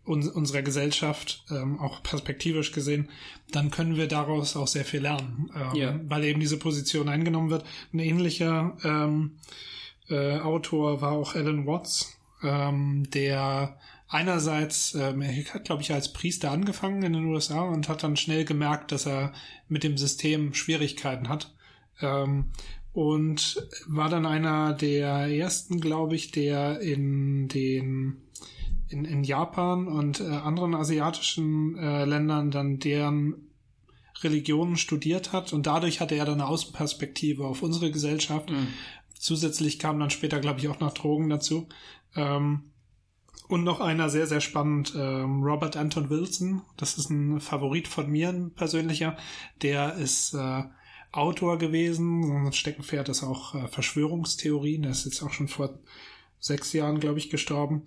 uns, 0.04 0.28
unserer 0.28 0.62
Gesellschaft, 0.62 1.44
ähm, 1.50 1.78
auch 1.78 2.02
perspektivisch 2.02 2.72
gesehen, 2.72 3.08
dann 3.50 3.70
können 3.70 3.96
wir 3.96 4.08
daraus 4.08 4.56
auch 4.56 4.66
sehr 4.66 4.84
viel 4.84 5.00
lernen, 5.00 5.50
ähm, 5.54 5.76
ja. 5.76 6.00
weil 6.04 6.24
eben 6.24 6.40
diese 6.40 6.58
Position 6.58 7.08
eingenommen 7.08 7.50
wird. 7.50 7.64
Ein 7.92 8.00
ähnlicher 8.00 8.76
ähm, 8.84 9.38
äh, 10.08 10.38
Autor 10.38 11.00
war 11.00 11.12
auch 11.12 11.34
Alan 11.34 11.66
Watts, 11.66 12.18
ähm, 12.42 13.08
der 13.10 13.78
einerseits, 14.08 14.94
ähm, 14.94 15.22
er 15.22 15.32
hat, 15.54 15.64
glaube 15.64 15.82
ich, 15.82 15.92
als 15.92 16.12
Priester 16.12 16.50
angefangen 16.50 17.02
in 17.02 17.14
den 17.14 17.24
USA 17.26 17.62
und 17.62 17.88
hat 17.88 18.02
dann 18.02 18.16
schnell 18.16 18.44
gemerkt, 18.44 18.92
dass 18.92 19.06
er 19.06 19.32
mit 19.68 19.84
dem 19.84 19.96
System 19.96 20.52
Schwierigkeiten 20.54 21.28
hat. 21.28 21.54
Ähm, 22.00 22.50
und 22.92 23.66
war 23.86 24.10
dann 24.10 24.26
einer 24.26 24.74
der 24.74 25.28
ersten, 25.28 25.80
glaube 25.80 26.14
ich, 26.14 26.30
der 26.30 26.80
in 26.80 27.48
den 27.48 28.22
in, 28.92 29.04
in 29.04 29.24
Japan 29.24 29.88
und 29.88 30.20
äh, 30.20 30.24
anderen 30.24 30.74
asiatischen 30.74 31.76
äh, 31.78 32.04
Ländern 32.04 32.50
dann 32.50 32.78
deren 32.78 33.48
Religionen 34.22 34.76
studiert 34.76 35.32
hat 35.32 35.52
und 35.52 35.66
dadurch 35.66 36.00
hatte 36.00 36.14
er 36.14 36.24
dann 36.24 36.40
eine 36.40 36.46
Außenperspektive 36.46 37.44
auf 37.44 37.62
unsere 37.62 37.90
Gesellschaft. 37.90 38.50
Mhm. 38.50 38.68
Zusätzlich 39.14 39.78
kam 39.78 39.98
dann 39.98 40.10
später, 40.10 40.40
glaube 40.40 40.60
ich, 40.60 40.68
auch 40.68 40.80
noch 40.80 40.94
Drogen 40.94 41.28
dazu. 41.28 41.68
Ähm, 42.16 42.72
und 43.48 43.64
noch 43.64 43.80
einer 43.80 44.08
sehr, 44.08 44.26
sehr 44.26 44.40
spannend, 44.40 44.94
ähm, 44.96 45.42
Robert 45.42 45.76
Anton 45.76 46.08
Wilson. 46.08 46.62
Das 46.76 46.96
ist 46.96 47.10
ein 47.10 47.40
Favorit 47.40 47.86
von 47.86 48.10
mir, 48.10 48.30
ein 48.30 48.54
persönlicher. 48.54 49.16
Der 49.60 49.94
ist 49.94 50.34
äh, 50.34 50.62
Autor 51.12 51.58
gewesen. 51.58 52.26
Sein 52.26 52.52
Steckenpferd 52.52 53.10
ist 53.10 53.22
auch 53.22 53.54
äh, 53.54 53.68
Verschwörungstheorien. 53.68 54.82
Der 54.82 54.92
ist 54.92 55.04
jetzt 55.04 55.22
auch 55.22 55.32
schon 55.32 55.48
vor 55.48 55.78
sechs 56.38 56.72
Jahren, 56.72 56.98
glaube 56.98 57.18
ich, 57.18 57.28
gestorben. 57.28 57.82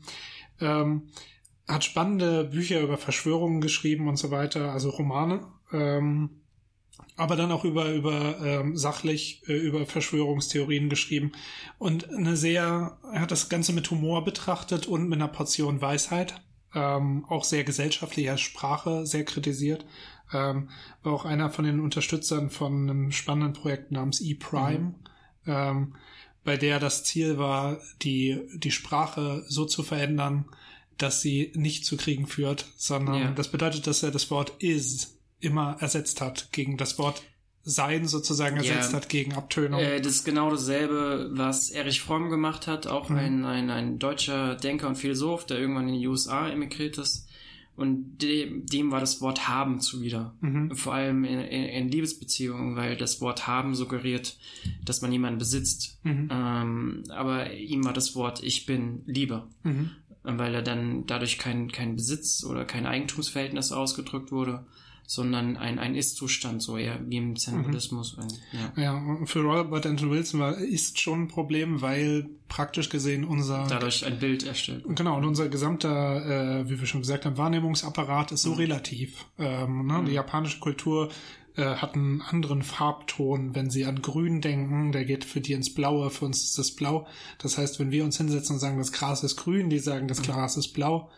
Ähm, 0.60 1.10
hat 1.68 1.84
spannende 1.84 2.46
Bücher 2.46 2.82
über 2.82 2.98
Verschwörungen 2.98 3.62
geschrieben 3.62 4.08
und 4.08 4.18
so 4.18 4.32
weiter, 4.32 4.72
also 4.72 4.90
Romane. 4.90 5.48
Ähm, 5.72 6.42
aber 7.18 7.36
dann 7.36 7.52
auch 7.52 7.64
über 7.64 7.92
über 7.92 8.40
ähm, 8.42 8.78
sachlich 8.78 9.42
äh, 9.48 9.54
über 9.54 9.86
Verschwörungstheorien 9.86 10.90
geschrieben 10.90 11.32
und 11.78 12.10
eine 12.10 12.36
sehr 12.36 12.98
er 13.14 13.22
hat 13.22 13.32
das 13.32 13.50
Ganze 13.50 13.74
mit 13.74 13.90
Humor 13.90 14.24
betrachtet 14.24 14.86
und 14.88 15.10
mit 15.10 15.20
einer 15.20 15.28
Portion 15.28 15.82
Weisheit 15.82 16.42
ähm, 16.74 17.26
auch 17.28 17.44
sehr 17.44 17.64
gesellschaftlicher 17.64 18.38
Sprache 18.38 19.06
sehr 19.06 19.24
kritisiert 19.24 19.86
ähm, 20.34 20.70
war 21.04 21.14
auch 21.14 21.26
einer 21.26 21.50
von 21.50 21.66
den 21.66 21.80
Unterstützern 21.80 22.50
von 22.50 22.90
einem 22.90 23.12
spannenden 23.12 23.54
Projekt 23.54 23.92
namens 23.92 24.22
E-Prime 24.22 24.80
mhm. 24.80 24.96
ähm, 25.46 25.96
bei 26.46 26.56
der 26.56 26.80
das 26.80 27.04
Ziel 27.04 27.38
war, 27.38 27.82
die, 28.02 28.40
die 28.54 28.72
Sprache 28.72 29.44
so 29.48 29.66
zu 29.66 29.84
verändern, 29.84 30.46
dass 30.98 31.22
sie 31.22 31.52
nicht 31.56 31.86
zu 31.86 31.98
Kriegen 31.98 32.28
führt, 32.28 32.68
sondern 32.78 33.16
ja. 33.16 33.32
das 33.32 33.50
bedeutet, 33.50 33.88
dass 33.88 34.04
er 34.04 34.12
das 34.12 34.32
Wort 34.32 34.54
is 34.60 35.18
immer 35.42 35.76
ersetzt 35.82 36.22
hat 36.22 36.52
gegen 36.54 36.78
das 36.78 36.98
Wort 36.98 37.22
sein 37.68 38.08
sozusagen 38.08 38.58
ersetzt 38.58 38.92
ja, 38.92 38.98
hat 38.98 39.10
gegen 39.10 39.34
Abtönung. 39.34 39.80
Äh, 39.80 40.00
das 40.00 40.18
ist 40.18 40.24
genau 40.24 40.52
dasselbe, 40.52 41.32
was 41.34 41.72
Erich 41.72 42.00
Fromm 42.00 42.30
gemacht 42.30 42.68
hat, 42.68 42.86
auch 42.86 43.10
mhm. 43.10 43.18
ein, 43.18 43.46
ein, 43.46 43.70
ein 43.72 44.00
deutscher 44.00 44.56
Denker 44.56 44.88
und 44.88 44.98
Philosoph, 44.98 45.48
der 45.48 45.58
irgendwann 45.58 45.90
in 45.90 46.00
die 46.00 46.08
USA 46.08 46.48
emigriert 46.48 47.00
ist. 47.00 47.28
Und 47.76 48.22
dem, 48.22 48.66
dem 48.66 48.92
war 48.92 49.02
das 49.02 49.20
Wort 49.20 49.50
haben 49.50 49.82
zuwider. 49.82 50.34
Mhm. 50.40 50.76
Vor 50.76 50.94
allem 50.94 51.26
in, 51.26 51.40
in, 51.40 51.64
in, 51.66 51.90
Liebesbeziehungen, 51.90 52.78
weil 52.78 52.96
das 52.96 53.20
Wort 53.20 53.48
haben 53.48 53.76
suggeriert, 53.76 54.38
dass 54.84 55.02
man 55.02 55.12
jemanden 55.12 55.40
besitzt. 55.40 56.00
Mhm. 56.04 56.30
Ähm, 56.32 57.04
aber 57.10 57.54
ihm 57.54 57.84
war 57.84 57.92
das 57.92 58.16
Wort 58.16 58.42
ich 58.42 58.66
bin 58.66 59.04
lieber. 59.06 59.50
Mhm. 59.64 59.92
Weil 60.24 60.56
er 60.56 60.62
dann 60.62 61.06
dadurch 61.06 61.38
kein, 61.38 61.70
kein 61.70 61.96
Besitz 61.96 62.46
oder 62.46 62.64
kein 62.66 62.86
Eigentumsverhältnis 62.86 63.72
ausgedrückt 63.72 64.32
wurde, 64.32 64.66
sondern 65.08 65.58
ein, 65.58 65.80
ein 65.80 65.96
Ist-Zustand, 65.96 66.62
so 66.62 66.78
eher 66.78 67.00
wie 67.08 67.18
im 67.18 67.36
Zen-Buddhismus. 67.36 68.18
Mhm. 68.18 68.28
Ja. 68.78 68.84
ja, 68.84 69.26
für 69.26 69.42
Robert 69.42 69.86
Anton 69.86 70.10
Wilson 70.10 70.40
war 70.40 70.58
ist 70.58 71.00
schon 71.00 71.24
ein 71.24 71.28
Problem, 71.28 71.82
weil 71.82 72.30
praktisch 72.48 72.90
gesehen 72.90 73.24
unser 73.24 73.68
dadurch 73.68 74.06
ein 74.06 74.20
Bild 74.20 74.46
erstellt. 74.46 74.84
Genau, 74.88 75.18
und 75.18 75.26
unser 75.26 75.50
gesamter, 75.50 76.62
äh, 76.62 76.70
wie 76.70 76.80
wir 76.80 76.88
schon 76.88 77.02
gesagt 77.02 77.26
haben, 77.26 77.38
Wahrnehmungsapparat 77.38 78.32
ist 78.32 78.44
so 78.44 78.52
mhm. 78.52 78.58
relativ. 78.58 79.26
Ähm, 79.38 79.86
ne? 79.86 80.00
Mhm. 80.00 80.06
Die 80.06 80.14
japanische 80.14 80.60
Kultur 80.60 81.10
äh, 81.56 81.76
hat 81.76 81.96
einen 81.96 82.22
anderen 82.22 82.64
Farbton, 82.64 83.56
wenn 83.56 83.70
sie 83.70 83.86
an 83.86 84.02
Grün 84.02 84.42
denken, 84.42 84.92
der 84.92 85.06
geht 85.06 85.24
für 85.24 85.40
die 85.40 85.54
ins 85.54 85.74
Blaue, 85.74 86.10
für 86.10 86.26
uns 86.26 86.44
ist 86.44 86.58
das 86.58 86.72
Blau. 86.72 87.08
Das 87.38 87.58
heißt, 87.58 87.80
wenn 87.80 87.92
wir 87.92 88.04
uns 88.04 88.18
hinsetzen 88.18 88.56
und 88.56 88.60
sagen, 88.60 88.78
das 88.78 88.92
Gras 88.92 89.24
ist 89.24 89.38
grün, 89.38 89.70
die 89.70 89.80
sagen, 89.80 90.08
das 90.08 90.20
mhm. 90.20 90.26
Gras 90.26 90.58
ist 90.58 90.70
blau, 90.70 91.10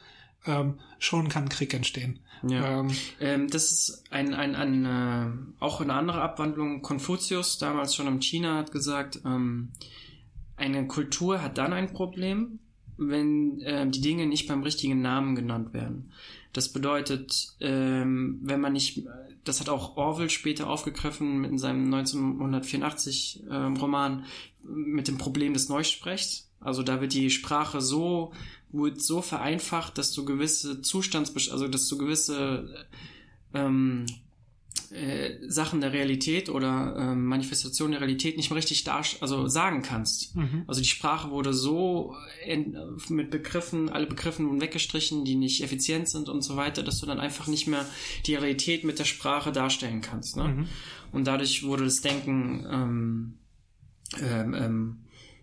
ähm, 0.48 0.80
schon 1.00 1.30
kann 1.30 1.50
Krieg 1.50 1.74
entstehen. 1.74 2.20
Ja. 2.48 2.80
Ähm, 2.80 2.92
ähm, 3.20 3.50
das 3.50 3.72
ist 3.72 4.04
ein, 4.12 4.34
ein, 4.34 4.56
ein 4.56 4.86
äh, 4.86 5.64
auch 5.64 5.82
eine 5.82 5.94
andere 5.94 6.22
Abwandlung. 6.22 6.82
Konfuzius, 6.82 7.58
damals 7.58 7.96
schon 7.96 8.08
in 8.08 8.22
China, 8.22 8.58
hat 8.58 8.72
gesagt, 8.72 9.22
ähm, 9.26 9.70
eine 10.56 10.88
Kultur 10.88 11.42
hat 11.42 11.58
dann 11.58 11.74
ein 11.74 11.94
Problem, 11.94 12.60
wenn 12.98 13.62
äh, 13.62 13.88
die 13.88 14.02
Dinge 14.02 14.26
nicht 14.26 14.48
beim 14.48 14.64
richtigen 14.64 15.02
Namen 15.02 15.36
genannt 15.36 15.74
werden. 15.74 16.12
Das 16.54 16.70
bedeutet, 16.70 17.56
ähm, 17.60 18.40
wenn 18.42 18.60
man 18.60 18.74
nicht, 18.74 19.06
das 19.44 19.60
hat 19.60 19.70
auch 19.70 19.96
Orwell 19.98 20.30
später 20.30 20.68
aufgegriffen 20.68 21.44
in 21.44 21.60
seinem 21.60 21.94
1984 21.94 23.44
äh, 23.48 23.54
Roman 23.54 24.26
mit 24.64 25.08
dem 25.08 25.20
Problem 25.20 25.54
des 25.54 25.70
Neusprechs. 25.70 26.50
Also 26.60 26.82
da 26.82 27.00
wird 27.02 27.14
die 27.14 27.30
Sprache 27.30 27.82
so 27.82 28.34
wird 28.78 29.02
so 29.02 29.22
vereinfacht, 29.22 29.98
dass 29.98 30.12
du 30.12 30.26
gewisse 30.26 30.82
Zustands, 30.82 31.34
also 31.50 31.68
dass 31.68 31.88
du 31.88 31.98
gewisse 31.98 32.88
ähm, 33.54 34.06
äh, 34.92 35.50
Sachen 35.50 35.82
der 35.82 35.92
Realität 35.92 36.50
oder 36.50 36.96
äh, 36.96 37.16
Manifestationen 37.16 37.92
der 37.92 38.02
Realität 38.02 38.38
nicht 38.38 38.50
mehr 38.50 38.58
richtig 38.58 38.86
dar 38.86 39.04
also 39.20 39.48
sagen 39.48 39.82
kannst. 39.82 40.36
Mhm. 40.36 40.64
Also 40.66 40.80
die 40.80 40.88
Sprache 40.88 41.30
wurde 41.30 41.54
so 41.54 42.16
in, 42.46 42.78
mit 43.10 43.30
Begriffen, 43.30 43.90
alle 43.90 44.08
Begriffen 44.08 44.48
wurden 44.48 44.62
weggestrichen, 44.62 45.26
die 45.26 45.36
nicht 45.36 45.62
effizient 45.62 46.08
sind 46.08 46.30
und 46.30 46.42
so 46.42 46.56
weiter, 46.56 46.84
dass 46.84 47.00
du 47.00 47.06
dann 47.06 47.20
einfach 47.20 47.48
nicht 47.48 47.68
mehr 47.68 47.86
die 48.26 48.36
Realität 48.36 48.86
mit 48.86 48.98
der 48.98 49.06
Sprache 49.06 49.52
darstellen 49.52 50.02
kannst. 50.02 50.38
Ne? 50.38 50.48
Mhm. 50.48 50.68
Und 51.12 51.28
dadurch 51.28 51.64
wurde 51.64 51.84
das 51.84 52.02
Denken 52.02 52.66
ähm, 52.72 53.34
ähm, 54.22 54.54
ähm, 54.54 54.98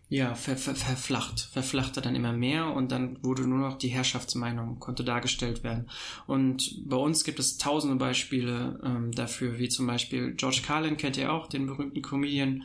ja, 0.09 0.35
ver, 0.35 0.57
ver, 0.57 0.75
verflacht, 0.75 1.41
verflachte 1.41 2.01
dann 2.01 2.15
immer 2.15 2.33
mehr 2.33 2.73
und 2.73 2.93
dann 2.93 3.23
wurde 3.23 3.47
nur 3.47 3.59
noch 3.59 3.79
die 3.79 3.89
Herrschaftsmeinung 3.89 4.79
konnte 4.79 5.03
dargestellt 5.03 5.65
werden. 5.65 5.89
Und 6.27 6.83
bei 6.87 6.97
uns 6.97 7.25
gibt 7.25 7.39
es 7.39 7.57
tausende 7.57 7.97
Beispiele 7.97 8.81
ähm, 8.85 9.13
dafür, 9.13 9.59
wie 9.59 9.69
zum 9.69 9.87
Beispiel 9.87 10.35
George 10.35 10.61
Carlin 10.65 10.97
kennt 10.97 11.17
ihr 11.17 11.33
auch, 11.33 11.49
den 11.49 11.67
berühmten 11.67 12.03
Comedian. 12.03 12.65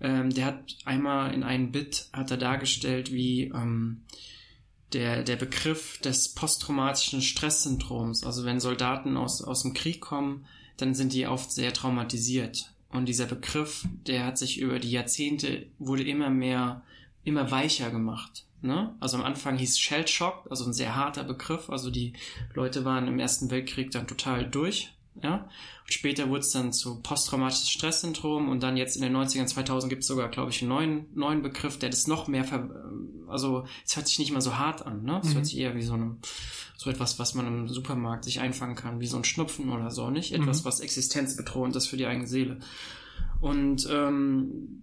Ähm, 0.00 0.30
der 0.30 0.46
hat 0.46 0.76
einmal 0.84 1.32
in 1.32 1.42
einem 1.42 1.72
Bit 1.72 2.08
hat 2.12 2.30
er 2.30 2.36
dargestellt, 2.36 3.12
wie 3.12 3.44
ähm, 3.44 4.02
der, 4.92 5.22
der 5.22 5.36
Begriff 5.36 5.98
des 5.98 6.34
posttraumatischen 6.34 7.22
Stresssyndroms, 7.22 8.24
also 8.24 8.44
wenn 8.44 8.60
Soldaten 8.60 9.16
aus, 9.16 9.42
aus 9.42 9.62
dem 9.62 9.74
Krieg 9.74 10.00
kommen, 10.00 10.46
dann 10.76 10.94
sind 10.94 11.12
die 11.12 11.26
oft 11.26 11.50
sehr 11.50 11.72
traumatisiert. 11.72 12.73
Und 12.94 13.06
dieser 13.06 13.26
Begriff, 13.26 13.84
der 14.06 14.24
hat 14.24 14.38
sich 14.38 14.60
über 14.60 14.78
die 14.78 14.92
Jahrzehnte, 14.92 15.66
wurde 15.80 16.04
immer 16.04 16.30
mehr, 16.30 16.82
immer 17.24 17.50
weicher 17.50 17.90
gemacht. 17.90 18.46
Ne? 18.62 18.94
Also 19.00 19.16
am 19.16 19.24
Anfang 19.24 19.58
hieß 19.58 19.80
Shell 19.80 20.06
Shock, 20.06 20.46
also 20.48 20.64
ein 20.64 20.72
sehr 20.72 20.94
harter 20.94 21.24
Begriff. 21.24 21.70
Also 21.70 21.90
die 21.90 22.12
Leute 22.54 22.84
waren 22.84 23.08
im 23.08 23.18
Ersten 23.18 23.50
Weltkrieg 23.50 23.90
dann 23.90 24.06
total 24.06 24.48
durch. 24.48 24.93
Ja? 25.22 25.48
Und 25.84 25.92
später 25.92 26.28
wurde 26.28 26.40
es 26.40 26.50
dann 26.50 26.72
zu 26.72 27.00
posttraumatisches 27.00 27.70
Stresssyndrom 27.70 28.48
und 28.48 28.62
dann 28.62 28.76
jetzt 28.76 28.96
in 28.96 29.02
den 29.02 29.16
90ern, 29.16 29.46
2000 29.46 29.90
gibt 29.90 30.02
es 30.02 30.08
sogar, 30.08 30.28
glaube 30.28 30.50
ich, 30.50 30.62
einen 30.62 30.68
neuen, 30.68 31.06
neuen 31.14 31.42
Begriff, 31.42 31.78
der 31.78 31.90
das 31.90 32.06
noch 32.06 32.26
mehr, 32.28 32.44
ver 32.44 32.68
also 33.28 33.64
es 33.86 33.96
hört 33.96 34.08
sich 34.08 34.18
nicht 34.18 34.32
mal 34.32 34.40
so 34.40 34.58
hart 34.58 34.84
an, 34.86 35.04
ne? 35.04 35.20
Es 35.22 35.30
mhm. 35.30 35.34
hört 35.34 35.46
sich 35.46 35.58
eher 35.58 35.74
wie 35.74 35.82
so 35.82 35.94
eine, 35.94 36.16
so 36.76 36.90
etwas, 36.90 37.18
was 37.18 37.34
man 37.34 37.46
im 37.46 37.68
Supermarkt 37.68 38.24
sich 38.24 38.40
einfangen 38.40 38.76
kann, 38.76 39.00
wie 39.00 39.06
so 39.06 39.16
ein 39.16 39.24
Schnupfen 39.24 39.70
oder 39.70 39.90
so, 39.90 40.10
nicht? 40.10 40.32
Etwas, 40.32 40.60
mhm. 40.60 40.64
was 40.66 40.80
existenzbedrohend 40.80 41.76
ist 41.76 41.86
für 41.86 41.96
die 41.96 42.06
eigene 42.06 42.26
Seele. 42.26 42.58
Und 43.40 43.88
ähm, 43.90 44.82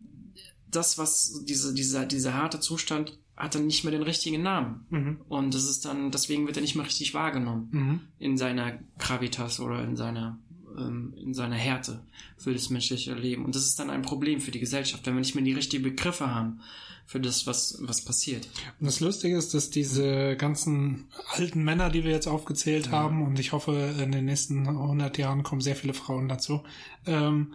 das, 0.67 0.97
was 0.97 1.43
diese, 1.45 1.73
dieser, 1.73 2.05
dieser 2.05 2.33
harte 2.33 2.59
Zustand 2.59 3.17
hat 3.37 3.55
dann 3.55 3.65
nicht 3.65 3.83
mehr 3.83 3.91
den 3.91 4.03
richtigen 4.03 4.41
Namen. 4.43 4.85
Mhm. 4.89 5.21
Und 5.27 5.53
das 5.53 5.63
ist 5.63 5.85
dann, 5.85 6.11
deswegen 6.11 6.45
wird 6.45 6.57
er 6.57 6.61
nicht 6.61 6.75
mehr 6.75 6.85
richtig 6.85 7.13
wahrgenommen 7.13 7.69
mhm. 7.71 7.99
in 8.19 8.37
seiner 8.37 8.79
Gravitas 8.97 9.59
oder 9.59 9.83
in 9.83 9.95
seiner 9.95 10.37
ähm, 10.77 11.13
in 11.17 11.33
seiner 11.33 11.55
Härte 11.55 12.01
für 12.37 12.53
das 12.53 12.69
menschliche 12.69 13.13
Leben. 13.13 13.45
Und 13.45 13.55
das 13.55 13.65
ist 13.65 13.79
dann 13.79 13.89
ein 13.89 14.01
Problem 14.01 14.39
für 14.39 14.51
die 14.51 14.59
Gesellschaft, 14.59 15.05
wenn 15.05 15.15
wir 15.15 15.21
nicht 15.21 15.35
mehr 15.35 15.43
die 15.43 15.53
richtigen 15.53 15.83
Begriffe 15.83 16.33
haben 16.33 16.61
für 17.05 17.19
das, 17.19 17.45
was, 17.45 17.77
was 17.81 18.05
passiert. 18.05 18.47
Und 18.79 18.85
das 18.85 19.01
Lustige 19.01 19.37
ist, 19.37 19.53
dass 19.53 19.69
diese 19.69 20.37
ganzen 20.37 21.07
alten 21.33 21.63
Männer, 21.63 21.89
die 21.89 22.03
wir 22.03 22.11
jetzt 22.11 22.27
aufgezählt 22.27 22.87
ja. 22.87 22.93
haben, 22.93 23.23
und 23.23 23.37
ich 23.39 23.51
hoffe, 23.51 23.95
in 24.01 24.11
den 24.11 24.25
nächsten 24.25 24.67
100 24.67 25.17
Jahren 25.17 25.43
kommen 25.43 25.61
sehr 25.61 25.75
viele 25.75 25.93
Frauen 25.93 26.29
dazu, 26.29 26.63
ähm, 27.05 27.53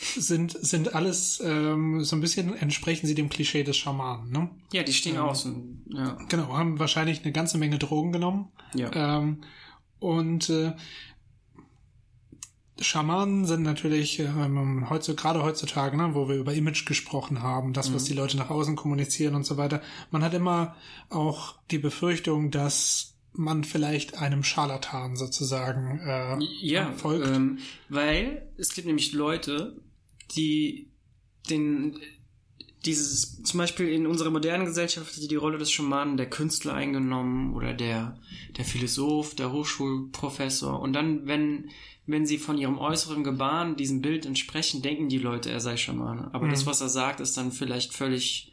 sind, 0.00 0.56
sind 0.60 0.94
alles 0.94 1.40
ähm, 1.44 2.02
so 2.02 2.16
ein 2.16 2.20
bisschen 2.20 2.54
entsprechen 2.54 3.06
sie 3.06 3.14
dem 3.14 3.28
Klischee 3.28 3.62
des 3.62 3.76
Schamanen, 3.76 4.30
ne? 4.30 4.50
Ja, 4.72 4.82
die 4.82 4.92
stehen 4.92 5.16
ähm, 5.16 5.22
außen. 5.22 5.84
Ja. 5.94 6.18
Genau, 6.28 6.56
haben 6.56 6.78
wahrscheinlich 6.78 7.22
eine 7.22 7.32
ganze 7.32 7.58
Menge 7.58 7.78
Drogen 7.78 8.12
genommen. 8.12 8.48
Ja. 8.74 9.18
Ähm, 9.18 9.42
und 9.98 10.50
äh, 10.50 10.72
Schamanen 12.80 13.46
sind 13.46 13.62
natürlich 13.62 14.18
ähm, 14.18 14.88
heutzutage, 14.90 15.22
gerade 15.22 15.42
heutzutage, 15.44 15.96
ne, 15.96 16.14
wo 16.14 16.28
wir 16.28 16.36
über 16.36 16.54
Image 16.54 16.86
gesprochen 16.86 17.42
haben, 17.42 17.72
das, 17.72 17.94
was 17.94 18.04
mhm. 18.04 18.06
die 18.08 18.14
Leute 18.14 18.36
nach 18.36 18.50
außen 18.50 18.76
kommunizieren 18.76 19.34
und 19.34 19.44
so 19.44 19.56
weiter. 19.56 19.82
Man 20.10 20.24
hat 20.24 20.34
immer 20.34 20.74
auch 21.08 21.56
die 21.70 21.78
Befürchtung, 21.78 22.50
dass 22.50 23.11
man 23.32 23.64
vielleicht 23.64 24.18
einem 24.18 24.44
Scharlatan 24.44 25.16
sozusagen 25.16 26.00
äh, 26.00 26.38
ja, 26.60 26.92
folgt. 26.92 27.26
Ähm, 27.26 27.58
weil 27.88 28.50
es 28.56 28.74
gibt 28.74 28.86
nämlich 28.86 29.12
Leute, 29.12 29.80
die 30.36 30.90
den 31.48 31.98
dieses 32.84 33.42
zum 33.42 33.58
Beispiel 33.58 33.88
in 33.88 34.06
unserer 34.06 34.30
modernen 34.30 34.66
Gesellschaft 34.66 35.16
die, 35.16 35.28
die 35.28 35.36
Rolle 35.36 35.58
des 35.58 35.70
Schamanen 35.70 36.16
der 36.16 36.28
Künstler 36.28 36.74
eingenommen 36.74 37.54
oder 37.54 37.74
der 37.74 38.18
der 38.56 38.64
Philosoph, 38.64 39.34
der 39.34 39.52
Hochschulprofessor 39.52 40.80
und 40.80 40.92
dann 40.92 41.26
wenn 41.26 41.70
wenn 42.04 42.26
sie 42.26 42.38
von 42.38 42.58
ihrem 42.58 42.78
äußeren 42.78 43.22
Gebaren 43.22 43.76
diesem 43.76 44.02
Bild 44.02 44.26
entsprechen, 44.26 44.82
denken 44.82 45.08
die 45.08 45.18
Leute, 45.18 45.50
er 45.50 45.60
sei 45.60 45.76
Schamane. 45.76 46.30
Aber 46.32 46.46
mhm. 46.46 46.50
das, 46.50 46.66
was 46.66 46.80
er 46.80 46.88
sagt, 46.88 47.20
ist 47.20 47.36
dann 47.36 47.52
vielleicht 47.52 47.94
völlig 47.94 48.51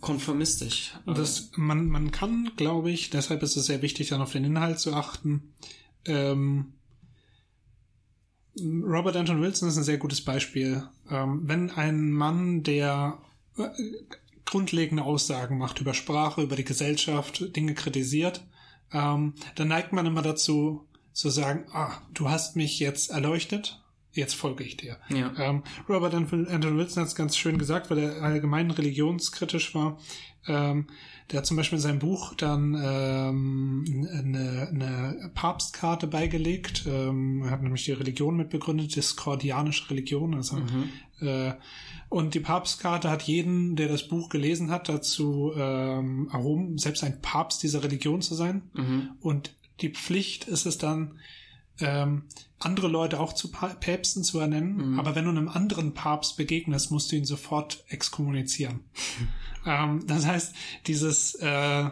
konformistisch. 0.00 0.94
Das, 1.06 1.50
man, 1.56 1.88
man 1.88 2.10
kann, 2.10 2.52
glaube 2.56 2.90
ich, 2.90 3.10
deshalb 3.10 3.42
ist 3.42 3.56
es 3.56 3.66
sehr 3.66 3.82
wichtig, 3.82 4.08
dann 4.08 4.22
auf 4.22 4.32
den 4.32 4.44
Inhalt 4.44 4.78
zu 4.78 4.94
achten. 4.94 5.52
Ähm, 6.04 6.72
Robert 8.58 9.16
Anton 9.16 9.40
Wilson 9.40 9.68
ist 9.68 9.76
ein 9.76 9.84
sehr 9.84 9.98
gutes 9.98 10.24
Beispiel. 10.24 10.82
Ähm, 11.10 11.42
wenn 11.44 11.70
ein 11.70 12.10
Mann, 12.10 12.62
der 12.62 13.18
äh, 13.56 13.68
grundlegende 14.44 15.04
Aussagen 15.04 15.58
macht 15.58 15.80
über 15.80 15.94
Sprache, 15.94 16.42
über 16.42 16.56
die 16.56 16.64
Gesellschaft, 16.64 17.54
Dinge 17.54 17.74
kritisiert, 17.74 18.44
ähm, 18.92 19.34
dann 19.54 19.68
neigt 19.68 19.92
man 19.92 20.06
immer 20.06 20.22
dazu 20.22 20.86
zu 21.12 21.30
sagen, 21.30 21.66
ah, 21.72 22.00
du 22.12 22.28
hast 22.28 22.56
mich 22.56 22.78
jetzt 22.80 23.10
erleuchtet, 23.10 23.79
jetzt 24.12 24.34
folge 24.34 24.64
ich 24.64 24.76
dir. 24.76 24.96
Ja. 25.08 25.32
Ähm, 25.38 25.62
Robert 25.88 26.14
Anton 26.14 26.46
Wilson 26.48 27.02
hat 27.02 27.08
es 27.08 27.14
ganz 27.14 27.36
schön 27.36 27.58
gesagt, 27.58 27.90
weil 27.90 27.98
er 27.98 28.22
allgemein 28.22 28.70
religionskritisch 28.70 29.74
war. 29.74 29.98
Ähm, 30.46 30.86
der 31.30 31.38
hat 31.38 31.46
zum 31.46 31.56
Beispiel 31.56 31.76
in 31.76 31.82
seinem 31.82 31.98
Buch 32.00 32.34
dann 32.34 32.74
ähm, 32.74 33.84
eine, 34.12 34.68
eine 34.68 35.30
Papstkarte 35.34 36.08
beigelegt. 36.08 36.84
Ähm, 36.88 37.42
er 37.44 37.50
hat 37.50 37.62
nämlich 37.62 37.84
die 37.84 37.92
Religion 37.92 38.36
mitbegründet, 38.36 38.96
diskordianische 38.96 39.90
Religion. 39.90 40.34
Also, 40.34 40.56
mhm. 40.56 40.90
äh, 41.20 41.54
und 42.08 42.34
die 42.34 42.40
Papstkarte 42.40 43.08
hat 43.08 43.22
jeden, 43.22 43.76
der 43.76 43.86
das 43.86 44.08
Buch 44.08 44.28
gelesen 44.28 44.70
hat, 44.70 44.88
dazu 44.88 45.52
ähm, 45.56 46.28
erhoben, 46.32 46.78
selbst 46.78 47.04
ein 47.04 47.20
Papst 47.20 47.62
dieser 47.62 47.84
Religion 47.84 48.22
zu 48.22 48.34
sein. 48.34 48.62
Mhm. 48.74 49.10
Und 49.20 49.54
die 49.80 49.90
Pflicht 49.90 50.48
ist 50.48 50.66
es 50.66 50.78
dann, 50.78 51.20
ähm, 51.80 52.24
andere 52.58 52.88
Leute 52.88 53.18
auch 53.20 53.32
zu 53.32 53.50
Päpsten 53.50 54.22
zu 54.22 54.38
ernennen, 54.38 54.92
mhm. 54.92 55.00
aber 55.00 55.14
wenn 55.14 55.24
du 55.24 55.30
einem 55.30 55.48
anderen 55.48 55.94
Papst 55.94 56.36
begegnest, 56.36 56.90
musst 56.90 57.10
du 57.10 57.16
ihn 57.16 57.24
sofort 57.24 57.84
exkommunizieren. 57.88 58.80
ähm, 59.66 60.04
das 60.06 60.26
heißt, 60.26 60.54
dieses 60.86 61.34
äh, 61.36 61.90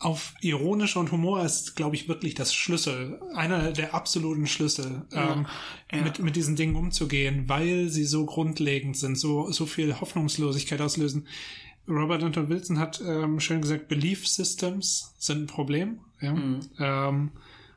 auf 0.00 0.34
ironische 0.40 0.98
und 0.98 1.10
Humor 1.10 1.44
ist, 1.44 1.74
glaube 1.74 1.96
ich, 1.96 2.08
wirklich 2.08 2.34
das 2.34 2.54
Schlüssel, 2.54 3.20
einer 3.34 3.72
der 3.72 3.94
absoluten 3.94 4.46
Schlüssel, 4.46 5.06
ähm, 5.12 5.46
ja. 5.92 6.02
mit, 6.02 6.20
mit 6.20 6.36
diesen 6.36 6.54
Dingen 6.54 6.76
umzugehen, 6.76 7.48
weil 7.48 7.88
sie 7.88 8.04
so 8.04 8.24
grundlegend 8.24 8.96
sind, 8.96 9.18
so, 9.18 9.50
so 9.50 9.66
viel 9.66 10.00
Hoffnungslosigkeit 10.00 10.80
auslösen. 10.80 11.26
Robert 11.88 12.22
Anton 12.22 12.48
Wilson 12.48 12.78
hat 12.78 13.00
ähm, 13.04 13.40
schön 13.40 13.62
gesagt, 13.62 13.88
Belief 13.88 14.28
Systems 14.28 15.14
sind 15.18 15.42
ein 15.42 15.46
Problem. 15.46 16.00
Ja? 16.20 16.34
Mhm. 16.34 16.60
Ähm, 16.78 17.30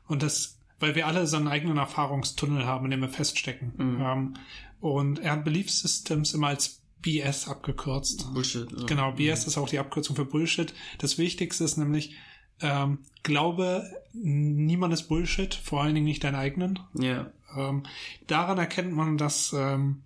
und 0.06 0.22
das 0.22 0.58
weil 0.82 0.96
wir 0.96 1.06
alle 1.06 1.26
so 1.28 1.36
einen 1.36 1.46
eigenen 1.46 1.78
Erfahrungstunnel 1.78 2.66
haben, 2.66 2.86
in 2.86 2.90
dem 2.90 3.00
wir 3.00 3.08
feststecken. 3.08 3.72
Mhm. 3.76 4.00
Ähm, 4.00 4.34
und 4.80 5.18
er 5.20 5.32
hat 5.32 5.44
Belief 5.44 5.70
Systems 5.70 6.34
immer 6.34 6.48
als 6.48 6.82
BS 7.00 7.46
abgekürzt. 7.46 8.34
Bullshit. 8.34 8.68
Ja. 8.70 8.86
Genau, 8.86 9.12
BS 9.12 9.44
mhm. 9.44 9.48
ist 9.48 9.58
auch 9.58 9.68
die 9.68 9.78
Abkürzung 9.78 10.16
für 10.16 10.24
Bullshit. 10.24 10.74
Das 10.98 11.18
Wichtigste 11.18 11.62
ist 11.62 11.76
nämlich, 11.76 12.16
ähm, 12.60 12.98
glaube, 13.22 13.84
niemand 14.12 14.92
ist 14.92 15.04
Bullshit, 15.04 15.54
vor 15.54 15.82
allen 15.82 15.94
Dingen 15.94 16.06
nicht 16.06 16.24
deinen 16.24 16.34
eigenen. 16.34 16.80
Ja. 16.94 17.32
Ähm, 17.56 17.84
daran 18.26 18.58
erkennt 18.58 18.92
man, 18.92 19.16
dass, 19.18 19.52
ähm, 19.52 20.02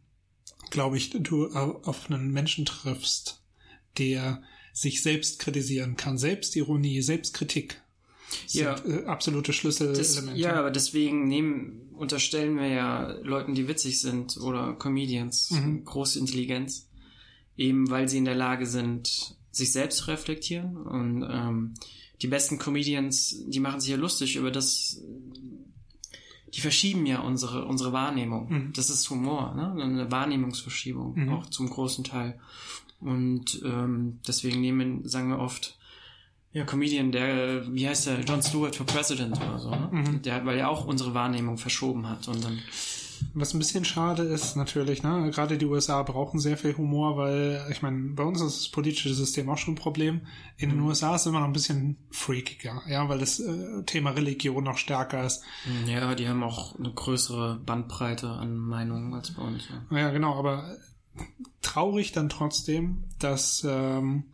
glaube 0.69 0.99
ich, 0.99 1.09
du 1.11 1.55
auf 1.55 2.11
einen 2.11 2.33
Menschen 2.33 2.67
triffst, 2.67 3.43
der 3.97 4.43
sich 4.75 5.03
selbst 5.03 5.39
kritisieren 5.39 5.97
kann, 5.97 6.19
Selbstironie, 6.19 7.01
Selbstkritik 7.01 7.81
ja. 8.49 8.77
sind 8.77 9.05
äh, 9.05 9.07
absolute 9.07 9.53
Schlüsselelemente. 9.53 10.33
ja, 10.35 10.55
aber 10.55 10.71
deswegen 10.71 11.29
nehmen, 11.29 11.91
unterstellen 11.93 12.57
wir 12.57 12.69
ja 12.69 13.11
Leuten, 13.23 13.55
die 13.55 13.69
witzig 13.69 14.01
sind 14.01 14.37
oder 14.39 14.75
Comedians 14.75 15.51
mhm. 15.51 15.85
große 15.85 16.19
Intelligenz, 16.19 16.89
eben 17.57 17.91
weil 17.91 18.09
sie 18.09 18.19
in 18.19 18.25
der 18.25 18.35
Lage 18.35 18.67
sind, 18.67 19.37
sich 19.51 19.73
selbst 19.73 19.99
zu 19.99 20.11
reflektieren 20.11 20.77
und 20.77 21.27
ähm, 21.29 21.75
die 22.23 22.29
besten 22.29 22.59
Comedians, 22.59 23.43
die 23.47 23.61
machen 23.61 23.81
sich 23.81 23.91
ja 23.91 23.97
lustig 23.97 24.37
über 24.37 24.51
das, 24.51 25.03
die 26.53 26.61
verschieben 26.61 27.05
ja 27.07 27.21
unsere, 27.21 27.67
unsere 27.67 27.93
Wahrnehmung. 27.93 28.49
Mhm. 28.49 28.73
Das 28.75 28.91
ist 28.91 29.09
Humor, 29.11 29.55
ne? 29.55 29.83
eine 29.83 30.11
Wahrnehmungsverschiebung, 30.11 31.15
mhm. 31.15 31.29
auch 31.31 31.47
zum 31.47 31.69
großen 31.69 32.05
Teil. 32.05 32.39
Und 33.01 33.61
ähm, 33.65 34.21
deswegen 34.27 34.61
nehmen, 34.61 35.07
sagen 35.07 35.29
wir 35.29 35.39
oft, 35.39 35.76
ja, 36.57 36.65
Comedian, 36.65 37.13
der, 37.13 37.71
wie 37.75 37.87
heißt 37.87 38.07
der, 38.07 38.21
John 38.21 38.43
Stewart 38.43 38.75
for 38.75 38.87
President 38.87 39.37
oder 39.37 39.59
so, 39.59 39.69
ne? 39.69 39.89
Mhm. 39.93 40.23
Der, 40.23 40.47
weil 40.47 40.57
er 40.57 40.71
auch 40.71 40.87
unsere 40.87 41.13
Wahrnehmung 41.13 41.59
verschoben 41.59 42.09
hat 42.09 42.29
und 42.29 42.43
dann, 42.43 42.63
Was 43.35 43.53
ein 43.53 43.59
bisschen 43.59 43.85
schade 43.85 44.23
ist 44.23 44.57
natürlich, 44.57 45.03
ne? 45.03 45.31
Gerade 45.35 45.59
die 45.59 45.67
USA 45.67 46.03
brauchen 46.03 46.41
sehr 46.41 46.57
viel 46.57 46.75
Humor, 46.79 47.19
weil, 47.19 47.67
ich 47.71 47.83
meine, 47.83 48.15
bei 48.15 48.23
uns 48.23 48.41
ist 48.41 48.57
das 48.57 48.69
politische 48.71 49.13
System 49.13 49.51
auch 49.51 49.59
schon 49.59 49.75
ein 49.75 49.79
Problem. 49.79 50.23
In 50.57 50.71
den 50.71 50.81
USA 50.81 51.15
ist 51.15 51.23
es 51.23 51.27
immer 51.27 51.41
noch 51.41 51.47
ein 51.47 51.53
bisschen 51.53 51.99
freakiger, 52.11 52.81
ja, 52.89 53.07
weil 53.07 53.19
das 53.19 53.39
äh, 53.39 53.83
Thema 53.85 54.13
Religion 54.13 54.65
noch 54.65 54.79
stärker 54.79 55.27
ist. 55.27 55.43
ja, 55.87 56.15
die 56.15 56.27
haben 56.27 56.43
auch 56.43 56.79
eine 56.79 56.91
größere 56.91 57.61
Bandbreite 57.67 58.31
an 58.31 58.57
Meinungen 58.57 59.13
als 59.13 59.31
bei 59.31 59.43
uns. 59.43 59.65
Ja. 59.91 59.99
Ja, 59.99 60.11
genau, 60.11 60.39
aber 60.39 60.79
traurig 61.61 62.13
dann 62.13 62.31
trotzdem, 62.31 63.05
dass 63.19 63.63
ähm, 63.69 64.25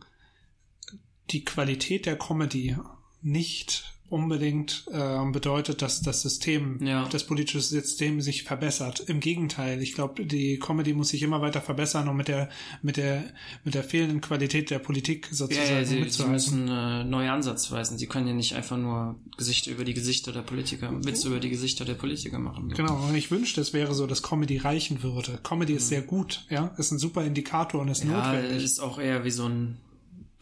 die 1.31 1.43
Qualität 1.43 2.05
der 2.05 2.17
Comedy 2.17 2.75
nicht 3.21 3.89
unbedingt 4.09 4.85
ähm, 4.93 5.31
bedeutet, 5.31 5.81
dass 5.81 6.03
das 6.03 6.21
System, 6.21 6.77
Ja. 6.85 7.07
das 7.09 7.25
politische 7.25 7.61
System 7.61 8.21
sich 8.21 8.43
verbessert. 8.43 8.99
Im 8.99 9.19
Gegenteil, 9.19 9.81
ich 9.81 9.93
glaube, 9.95 10.23
die 10.27 10.59
Comedy 10.59 10.93
muss 10.93 11.09
sich 11.09 11.23
immer 11.23 11.41
weiter 11.41 11.61
verbessern, 11.61 12.07
um 12.07 12.15
mit 12.17 12.27
der 12.27 12.49
mit 12.83 12.97
der 12.97 13.23
mit 13.63 13.73
der 13.73 13.83
fehlenden 13.83 14.21
Qualität 14.21 14.69
der 14.69 14.77
Politik 14.77 15.29
Ja, 15.31 15.35
sozusagen 15.37 15.67
ja, 15.69 15.83
sie, 15.83 15.95
sie 15.95 15.99
mitzuhalten. 16.01 16.31
müssen 16.33 16.67
äh, 16.67 17.03
neue 17.05 17.31
Ansatz 17.31 17.71
weisen. 17.71 17.97
Sie 17.97 18.05
können 18.05 18.27
ja 18.27 18.33
nicht 18.33 18.53
einfach 18.53 18.77
nur 18.77 19.15
Gesichter 19.35 19.71
über 19.71 19.83
die 19.83 19.95
Gesichter 19.95 20.31
der 20.31 20.41
Politiker, 20.43 20.91
Witze 21.03 21.29
über 21.29 21.39
die 21.39 21.49
Gesichter 21.49 21.83
der 21.83 21.95
Politiker 21.95 22.37
machen. 22.37 22.69
Genau, 22.69 23.07
und 23.07 23.15
ich 23.15 23.31
wünschte, 23.31 23.61
es 23.61 23.73
wäre 23.73 23.95
so, 23.95 24.05
dass 24.05 24.21
Comedy 24.21 24.57
reichen 24.57 25.01
würde. 25.01 25.39
Comedy 25.41 25.73
ist 25.73 25.87
sehr 25.87 26.03
gut, 26.03 26.45
ja, 26.51 26.67
ist 26.77 26.91
ein 26.91 26.99
super 26.99 27.23
Indikator 27.25 27.81
und 27.81 27.87
ist 27.87 28.03
Mhm. 28.03 28.11
Ja, 28.11 28.33
notwendig. 28.33 28.63
ist 28.63 28.79
auch 28.79 28.99
eher 28.99 29.23
wie 29.25 29.31
so 29.31 29.47
ein 29.47 29.77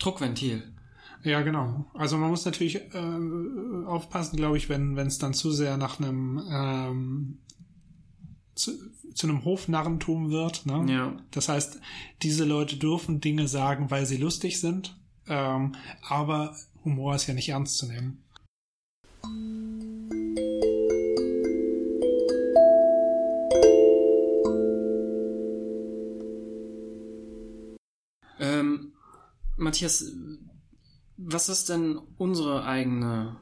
Druckventil. 0.03 0.63
Ja, 1.23 1.41
genau. 1.41 1.85
Also 1.93 2.17
man 2.17 2.29
muss 2.29 2.45
natürlich 2.45 2.75
äh, 2.75 3.85
aufpassen, 3.85 4.37
glaube 4.37 4.57
ich, 4.57 4.69
wenn 4.69 4.97
es 4.97 5.19
dann 5.19 5.33
zu 5.33 5.51
sehr 5.51 5.77
nach 5.77 5.99
einem 5.99 6.41
ähm, 6.49 7.37
zu, 8.55 8.71
zu 9.13 9.27
einem 9.27 9.45
Hofnarrentum 9.45 10.31
wird. 10.31 10.65
Ne? 10.65 10.91
Ja. 10.91 11.17
Das 11.31 11.49
heißt, 11.49 11.79
diese 12.21 12.45
Leute 12.45 12.77
dürfen 12.77 13.21
Dinge 13.21 13.47
sagen, 13.47 13.91
weil 13.91 14.05
sie 14.05 14.17
lustig 14.17 14.59
sind, 14.59 14.97
ähm, 15.27 15.75
aber 16.07 16.55
Humor 16.83 17.15
ist 17.15 17.27
ja 17.27 17.33
nicht 17.33 17.49
ernst 17.49 17.77
zu 17.77 17.87
nehmen. 17.87 18.23
Matthias, 29.61 30.11
was 31.17 31.49
ist 31.49 31.69
denn 31.69 31.99
unsere 32.17 32.65
eigene 32.65 33.37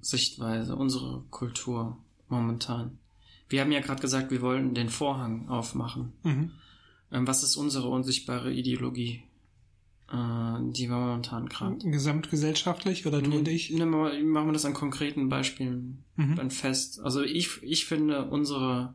Sichtweise, 0.00 0.76
unsere 0.76 1.24
Kultur 1.30 1.98
momentan? 2.28 2.98
Wir 3.48 3.60
haben 3.60 3.72
ja 3.72 3.80
gerade 3.80 4.00
gesagt, 4.00 4.30
wir 4.30 4.42
wollen 4.42 4.74
den 4.74 4.88
Vorhang 4.88 5.48
aufmachen. 5.48 6.12
Mhm. 6.22 6.52
Ähm, 7.10 7.26
was 7.26 7.42
ist 7.42 7.56
unsere 7.56 7.88
unsichtbare 7.88 8.52
Ideologie, 8.52 9.22
äh, 10.10 10.72
die 10.72 10.88
wir 10.88 10.96
momentan 10.96 11.48
gerade? 11.48 11.78
Gesamtgesellschaftlich 11.78 13.06
oder 13.06 13.20
du 13.20 13.36
und 13.38 13.48
ich? 13.48 13.70
Ne, 13.70 13.86
machen 13.86 14.48
wir 14.48 14.52
das 14.52 14.64
an 14.64 14.74
konkreten 14.74 15.28
Beispielen 15.28 16.04
Mhm. 16.16 16.36
dann 16.36 16.50
fest. 16.50 17.00
Also 17.00 17.22
ich, 17.22 17.62
ich 17.62 17.86
finde, 17.86 18.26
unsere 18.26 18.94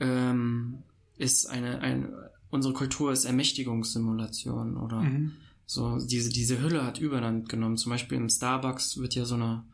ähm, 0.00 0.82
ist 1.16 1.46
eine, 1.46 1.80
ein, 1.80 2.12
unsere 2.52 2.72
Kultur 2.74 3.10
ist 3.12 3.24
Ermächtigungssimulation 3.24 4.76
oder 4.76 5.00
Mhm. 5.02 5.32
so 5.66 5.98
diese, 5.98 6.30
diese 6.30 6.60
Hülle 6.60 6.84
hat 6.84 6.98
Überland 7.00 7.48
genommen. 7.48 7.76
Zum 7.76 7.90
Beispiel 7.90 8.18
im 8.18 8.28
Starbucks 8.28 8.98
wird 8.98 9.14
ja 9.14 9.24
so 9.24 9.34
eine, 9.34 9.64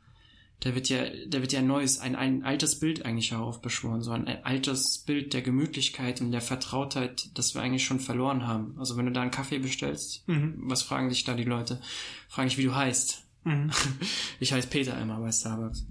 da 0.61 0.75
wird 0.75 0.89
ja, 0.89 1.05
da 1.29 1.41
wird 1.41 1.53
ja 1.53 1.59
ein 1.59 1.67
neues, 1.67 1.99
ein, 2.01 2.17
ein 2.17 2.45
altes 2.45 2.79
Bild 2.81 3.05
eigentlich 3.05 3.31
heraufbeschworen, 3.33 4.03
so 4.03 4.13
ein, 4.13 4.27
ein 4.27 4.45
altes 4.45 4.99
Bild 4.99 5.33
der 5.35 5.43
Gemütlichkeit 5.43 6.21
und 6.21 6.33
der 6.33 6.41
Vertrautheit, 6.41 7.31
das 7.35 7.55
wir 7.55 7.63
eigentlich 7.63 7.85
schon 7.85 8.01
verloren 8.01 8.47
haben. 8.47 8.75
Also 8.79 8.97
wenn 8.97 9.07
du 9.07 9.13
da 9.13 9.23
einen 9.23 9.31
Kaffee 9.31 9.59
bestellst, 9.59 10.27
Mhm. 10.29 10.55
was 10.65 10.83
fragen 10.83 11.09
dich 11.11 11.25
da 11.25 11.35
die 11.35 11.45
Leute? 11.45 11.81
Fragen 12.29 12.49
dich, 12.49 12.59
wie 12.59 12.65
du 12.65 12.75
heißt. 12.75 13.23
Mhm. 13.45 13.71
Ich 14.41 14.53
heiße 14.53 14.69
Peter 14.69 15.01
immer 15.01 15.19
bei 15.21 15.33
Starbucks. 15.33 15.85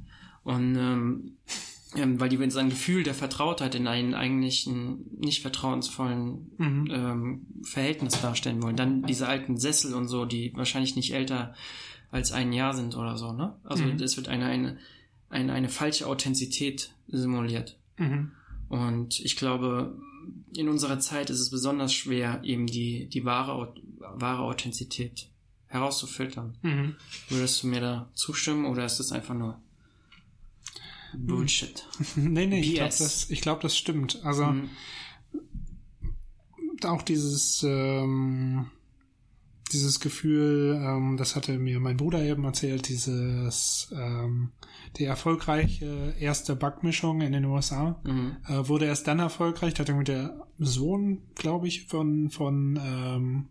Und 0.43 0.75
ähm, 0.77 1.37
ähm, 1.95 2.19
weil 2.19 2.29
die 2.29 2.49
so 2.49 2.59
ein 2.59 2.69
Gefühl 2.69 3.03
der 3.03 3.13
Vertrautheit 3.13 3.75
in 3.75 3.87
einen 3.87 4.13
eigentlichen 4.13 5.05
nicht 5.19 5.41
vertrauensvollen 5.41 6.51
Mhm. 6.57 6.87
ähm, 6.91 7.45
Verhältnis 7.63 8.19
darstellen 8.21 8.61
wollen. 8.61 8.75
Dann 8.75 9.03
diese 9.03 9.27
alten 9.27 9.57
Sessel 9.57 9.93
und 9.93 10.07
so, 10.07 10.25
die 10.25 10.51
wahrscheinlich 10.55 10.95
nicht 10.95 11.13
älter 11.13 11.53
als 12.11 12.31
ein 12.31 12.53
Jahr 12.53 12.73
sind 12.73 12.95
oder 12.95 13.17
so, 13.17 13.33
ne? 13.33 13.55
Also 13.63 13.83
Mhm. 13.83 14.01
es 14.01 14.17
wird 14.17 14.27
eine, 14.27 14.45
eine, 14.45 14.77
eine, 15.29 15.53
eine 15.53 15.69
falsche 15.69 16.07
Authentizität 16.07 16.91
simuliert. 17.07 17.77
Mhm. 17.97 18.31
Und 18.69 19.19
ich 19.19 19.35
glaube, 19.37 19.97
in 20.55 20.67
unserer 20.69 20.99
Zeit 20.99 21.29
ist 21.29 21.39
es 21.39 21.49
besonders 21.49 21.93
schwer, 21.93 22.41
eben 22.43 22.67
die, 22.67 23.07
die 23.07 23.23
wahre, 23.25 23.73
wahre 23.99 24.43
Authentizität 24.43 25.29
herauszufiltern. 25.67 26.57
Mhm. 26.61 26.95
Würdest 27.29 27.63
du 27.63 27.67
mir 27.67 27.81
da 27.81 28.09
zustimmen 28.13 28.65
oder 28.65 28.85
ist 28.85 28.99
das 28.99 29.11
einfach 29.11 29.35
nur 29.35 29.59
Bullshit? 31.15 31.87
Nee, 32.15 32.45
nee, 32.47 32.59
ich 32.61 32.73
glaube, 32.75 32.89
BS. 32.89 32.97
das, 32.99 33.29
ich 33.29 33.41
glaub, 33.41 33.61
das 33.61 33.77
stimmt. 33.77 34.19
Also 34.23 34.45
Mhm. 34.45 34.69
auch 36.85 37.01
dieses, 37.01 37.63
ähm, 37.63 38.67
dieses 39.73 39.99
Gefühl, 39.99 40.79
ähm, 40.81 41.17
das 41.17 41.35
hatte 41.35 41.57
mir 41.57 41.79
mein 41.79 41.97
Bruder 41.97 42.21
eben 42.23 42.43
erzählt, 42.45 42.87
dieses, 42.87 43.91
ähm, 43.95 44.51
die 44.97 45.03
erfolgreiche 45.03 46.15
erste 46.19 46.55
Backmischung 46.55 47.21
in 47.21 47.33
den 47.33 47.45
USA 47.45 47.99
Mhm. 48.05 48.37
äh, 48.47 48.67
wurde 48.67 48.85
erst 48.85 49.07
dann 49.07 49.19
erfolgreich, 49.19 49.73
da 49.73 49.79
hat 49.81 49.89
irgendwie 49.89 50.05
der 50.11 50.47
Sohn, 50.59 51.23
glaube 51.35 51.67
ich, 51.67 51.87
von, 51.87 52.29
von, 52.29 52.79
ähm, 52.81 53.49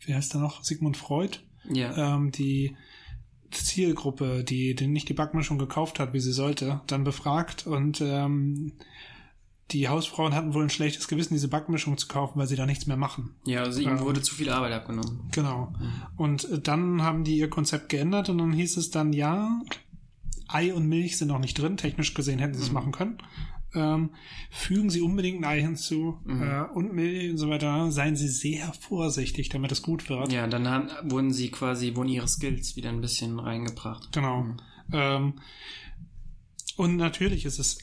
wie 0.00 0.14
heißt 0.14 0.34
er 0.34 0.40
noch, 0.40 0.64
Sigmund 0.64 0.96
Freud, 0.96 1.38
Ja. 1.68 2.14
ähm, 2.16 2.30
die 2.30 2.76
Zielgruppe, 3.56 4.44
die, 4.44 4.74
die 4.74 4.86
nicht 4.86 5.08
die 5.08 5.14
Backmischung 5.14 5.58
gekauft 5.58 5.98
hat, 5.98 6.12
wie 6.12 6.20
sie 6.20 6.32
sollte, 6.32 6.80
dann 6.86 7.04
befragt 7.04 7.66
und 7.66 8.00
ähm, 8.00 8.72
die 9.70 9.88
Hausfrauen 9.88 10.34
hatten 10.34 10.54
wohl 10.54 10.64
ein 10.64 10.70
schlechtes 10.70 11.08
Gewissen, 11.08 11.34
diese 11.34 11.48
Backmischung 11.48 11.96
zu 11.96 12.06
kaufen, 12.06 12.38
weil 12.38 12.46
sie 12.46 12.56
da 12.56 12.66
nichts 12.66 12.86
mehr 12.86 12.96
machen. 12.96 13.34
ja, 13.46 13.62
also 13.62 13.80
ihm 13.80 13.88
ähm, 13.88 14.00
wurde 14.00 14.20
zu 14.20 14.34
viel 14.34 14.50
Arbeit 14.50 14.72
abgenommen. 14.72 15.28
Genau. 15.32 15.72
Und 16.16 16.44
äh, 16.50 16.60
dann 16.60 17.02
haben 17.02 17.24
die 17.24 17.38
ihr 17.38 17.48
Konzept 17.48 17.88
geändert 17.88 18.28
und 18.28 18.38
dann 18.38 18.52
hieß 18.52 18.76
es 18.76 18.90
dann, 18.90 19.12
ja, 19.12 19.48
Ei 20.48 20.74
und 20.74 20.86
Milch 20.86 21.16
sind 21.16 21.28
noch 21.28 21.38
nicht 21.38 21.58
drin, 21.58 21.76
technisch 21.76 22.14
gesehen 22.14 22.38
hätten 22.38 22.54
sie 22.54 22.62
es 22.62 22.72
machen 22.72 22.92
können. 22.92 23.18
Ähm, 23.74 24.10
fügen 24.50 24.90
Sie 24.90 25.00
unbedingt 25.00 25.40
ein 25.40 25.44
Ei 25.44 25.60
hinzu 25.60 26.18
äh, 26.28 26.62
und 26.74 26.92
Milch 26.94 27.30
und 27.30 27.38
so 27.38 27.48
weiter. 27.48 27.90
Seien 27.90 28.16
Sie 28.16 28.28
sehr 28.28 28.72
vorsichtig, 28.72 29.48
damit 29.48 29.72
es 29.72 29.82
gut 29.82 30.08
wird. 30.08 30.32
Ja, 30.32 30.46
dann 30.46 30.68
haben, 30.68 30.88
wurden 31.10 31.32
sie 31.32 31.50
quasi, 31.50 31.94
wurden 31.96 32.08
ihre 32.08 32.28
Skills 32.28 32.76
wieder 32.76 32.90
ein 32.90 33.00
bisschen 33.00 33.38
reingebracht. 33.38 34.12
Genau. 34.12 34.46
Ähm, 34.92 35.34
und 36.76 36.96
natürlich 36.96 37.44
ist 37.44 37.58
es, 37.58 37.78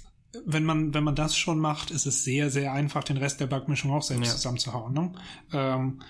wenn 0.46 0.64
man, 0.64 0.94
wenn 0.94 1.04
man 1.04 1.16
das 1.16 1.36
schon 1.36 1.60
macht, 1.60 1.92
ist 1.92 2.06
es 2.06 2.24
sehr, 2.24 2.50
sehr 2.50 2.74
einfach, 2.74 3.04
den 3.04 3.18
Rest 3.18 3.40
der 3.40 3.48
Backmischung 3.48 3.92
auch 3.92 4.02
selbst 4.04 4.28
Ja. 4.28 4.36
zusammenzuhauen. 4.36 4.94
Ne? 4.94 5.12
Ähm, 5.54 6.02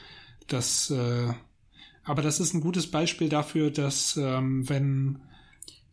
das, 0.48 0.90
äh, 0.92 1.34
aber 2.04 2.22
das 2.22 2.40
ist 2.40 2.54
ein 2.54 2.62
gutes 2.62 2.90
Beispiel 2.90 3.30
dafür, 3.30 3.72
dass 3.72 4.18
ähm, 4.18 4.68
wenn 4.70 5.22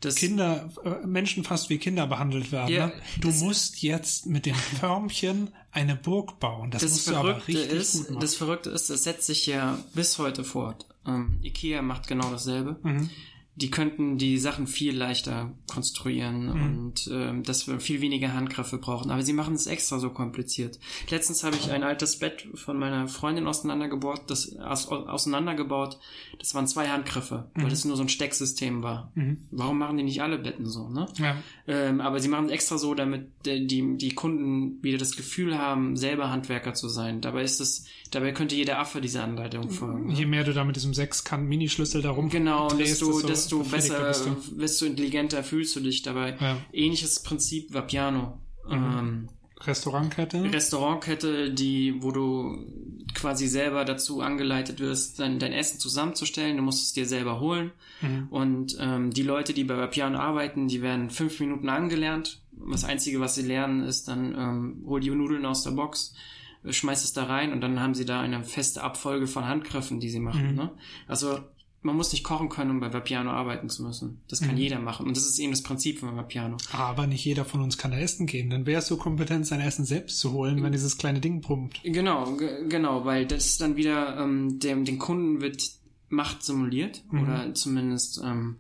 Das, 0.01 0.15
Kinder, 0.15 0.71
äh, 0.85 1.07
Menschen 1.07 1.43
fast 1.43 1.71
wie 1.71 1.79
Kinder 1.79 2.07
behandelt 2.07 2.53
werden, 2.53 2.73
Ja, 2.73 2.87
ne? 2.87 2.93
du 3.21 3.31
musst 3.31 3.83
jetzt 3.83 4.27
mit 4.27 4.47
dem 4.47 4.55
Förmchen 4.55 5.51
eine 5.73 5.97
Burg 5.97 6.39
bauen. 6.39 6.71
Das, 6.71 6.83
das 6.83 6.93
musst 6.93 7.09
du 7.09 7.15
aber 7.17 7.31
Verrückte 7.41 7.49
richtig 7.49 7.71
ist, 7.73 7.93
gut 7.99 8.11
machen. 8.11 8.21
das 8.21 8.35
Verrückte 8.37 8.71
ist, 8.71 8.91
das 8.91 9.03
setzt 9.05 9.27
sich 9.27 9.47
ja 9.47 9.79
bis 9.95 10.19
heute 10.19 10.45
fort. 10.45 10.87
Ähm, 11.07 11.41
Ikea 11.43 11.83
macht 11.83 12.07
genau 12.07 12.31
dasselbe. 12.31 12.77
Mhm. 12.83 13.11
Die 13.61 13.71
könnten 13.71 14.19
die 14.19 14.39
Sachen 14.39 14.67
viel 14.69 14.97
leichter 14.97 15.53
konstruieren 15.69 16.47
Mhm. 16.47 16.51
und 16.79 17.11
ähm, 17.13 17.43
dass 17.43 17.67
wir 17.67 17.81
viel 17.81 18.01
weniger 18.01 18.33
Handgriffe 18.33 18.79
brauchen. 18.79 19.11
Aber 19.11 19.23
sie 19.23 19.33
machen 19.33 19.55
es 19.55 19.67
extra 19.67 19.99
so 19.99 20.11
kompliziert. 20.11 20.79
Letztens 21.11 21.43
habe 21.43 21.57
ich 21.57 21.71
ein 21.73 21.83
altes 21.83 22.19
Bett 22.21 22.47
von 22.55 22.79
meiner 22.79 23.09
Freundin 23.09 23.47
auseinandergebaut, 23.49 24.23
das 24.29 24.57
aus, 24.57 24.87
auseinandergebaut. 24.89 25.99
Das 26.39 26.55
waren 26.55 26.67
zwei 26.69 26.89
Handgriffe, 26.89 27.51
weil 27.55 27.69
das 27.69 27.85
nur 27.85 27.97
so 27.97 28.03
ein 28.03 28.09
Stecksystem 28.09 28.83
war. 28.83 29.11
Mhm. 29.17 29.39
Warum 29.51 29.79
machen 29.79 29.97
die 29.97 30.05
nicht 30.05 30.23
alle 30.23 30.39
Betten 30.39 30.67
so, 30.67 30.89
ne? 30.89 31.07
Ja. 31.19 31.37
Ähm, 31.67 32.01
aber 32.01 32.21
sie 32.21 32.29
machen 32.29 32.47
es 32.47 32.53
extra 32.53 32.79
so, 32.79 32.95
damit 32.95 33.27
die, 33.45 33.97
die 33.97 34.15
Kunden 34.15 34.83
wieder 34.83 34.99
das 34.99 35.17
Gefühl 35.17 35.59
haben, 35.59 35.97
selber 35.97 36.31
Handwerker 36.31 36.75
zu 36.75 36.89
sein. 36.89 37.21
Dabei 37.21 37.43
ist 37.43 37.61
es, 37.61 37.87
dabei 38.11 38.33
könnte 38.33 38.55
jeder 38.55 38.79
Affe 38.79 39.01
dieser 39.01 39.25
Anleitung 39.25 39.71
folgen. 39.71 40.11
Je 40.11 40.27
mehr 40.27 40.45
du 40.45 40.53
da 40.53 40.65
mit 40.65 40.77
diesem 40.77 40.95
Sechskant-Minischlüssel 40.95 42.03
da 42.03 42.11
rum 42.11 42.29
Genau, 42.29 42.69
drehst, 42.69 43.03
desto, 43.03 43.21
desto 43.23 43.59
besser, 43.61 44.09
bist 44.09 44.27
du. 44.27 44.61
desto 44.61 44.87
intelligenter 44.87 45.43
fühlst 45.45 45.75
du 45.77 45.81
dich 45.81 46.03
dabei. 46.03 46.37
Ja. 46.41 46.57
Ähnliches 46.73 47.23
Prinzip 47.23 47.73
Vapiano. 47.73 48.39
Mhm. 48.67 48.73
Ähm, 48.73 49.29
Restaurantkette. 49.61 50.43
Restaurantkette, 50.53 51.51
die, 51.53 51.97
wo 52.01 52.13
du 52.13 52.65
quasi 53.15 53.49
selber 53.49 53.85
dazu 53.85 54.21
angeleitet 54.21 54.79
wirst, 54.81 55.19
dein, 55.19 55.39
dein 55.39 55.53
Essen 55.53 55.81
zusammenzustellen. 55.81 56.57
Du 56.57 56.63
musst 56.63 56.83
es 56.83 56.93
dir 56.93 57.07
selber 57.07 57.41
holen. 57.41 57.73
Mhm. 58.01 58.29
Und 58.31 58.77
ähm, 58.81 59.11
die 59.11 59.23
Leute, 59.23 59.53
die 59.55 59.65
bei 59.65 59.77
Vapiano 59.77 60.19
arbeiten, 60.19 60.69
die 60.69 60.83
werden 60.83 61.11
fünf 61.11 61.41
Minuten 61.41 61.69
angelernt. 61.69 62.41
Das 62.71 62.85
Einzige, 62.85 63.21
was 63.21 63.35
sie 63.35 63.43
lernen, 63.43 63.83
ist 63.83 64.09
dann, 64.09 64.35
ähm, 64.37 64.85
hol 64.87 65.01
die 65.01 65.11
Nudeln 65.11 65.47
aus 65.47 65.63
der 65.63 65.73
Box, 65.73 66.15
schmeiß 66.69 67.05
es 67.05 67.13
da 67.13 67.25
rein 67.25 67.53
und 67.53 67.61
dann 67.61 67.81
haben 67.81 67.95
sie 67.95 68.05
da 68.05 68.21
eine 68.21 68.43
feste 68.45 68.83
Abfolge 68.83 69.27
von 69.27 69.47
Handgriffen, 69.47 70.01
die 70.01 70.11
sie 70.11 70.21
machen. 70.21 70.51
Mhm. 70.51 70.57
Ne? 70.57 70.71
Also 71.07 71.39
man 71.83 71.97
muss 71.97 72.13
nicht 72.13 72.25
kochen 72.25 72.49
können, 72.49 72.73
um 72.73 72.81
bei 72.81 72.93
Vapiano 72.93 73.31
arbeiten 73.31 73.69
zu 73.69 73.83
müssen. 73.85 74.21
Das 74.29 74.41
kann 74.41 74.53
mhm. 74.53 74.61
jeder 74.61 74.81
machen. 74.81 75.07
Und 75.07 75.17
das 75.17 75.27
ist 75.27 75.39
eben 75.39 75.53
das 75.53 75.63
Prinzip 75.63 76.01
von 76.01 76.17
Vapiano. 76.17 76.57
Aber 76.73 77.07
nicht 77.07 77.25
jeder 77.25 77.45
von 77.45 77.61
uns 77.61 77.79
kann 77.79 77.93
essen 77.93 78.27
gehen. 78.27 78.51
Dann 78.51 78.67
wäre 78.67 78.81
es 78.81 78.89
so 78.89 78.97
kompetent, 78.97 79.47
sein 79.47 79.61
Essen 79.61 79.85
selbst 79.85 80.19
zu 80.19 80.33
holen, 80.33 80.63
wenn 80.63 80.73
dieses 80.73 80.99
kleine 80.99 81.21
Ding 81.21 81.41
pumpt. 81.41 81.81
Genau, 81.85 82.37
genau, 82.69 83.05
weil 83.05 83.27
das 83.27 83.59
dann 83.59 83.77
wieder 83.77 84.19
ähm, 84.19 84.59
dem, 84.59 84.85
den 84.85 84.99
Kunden 84.99 85.41
wird 85.41 85.63
Macht 86.11 86.43
simuliert 86.43 87.05
mhm. 87.11 87.23
oder 87.23 87.55
zumindest 87.55 88.23
ähm, 88.25 88.57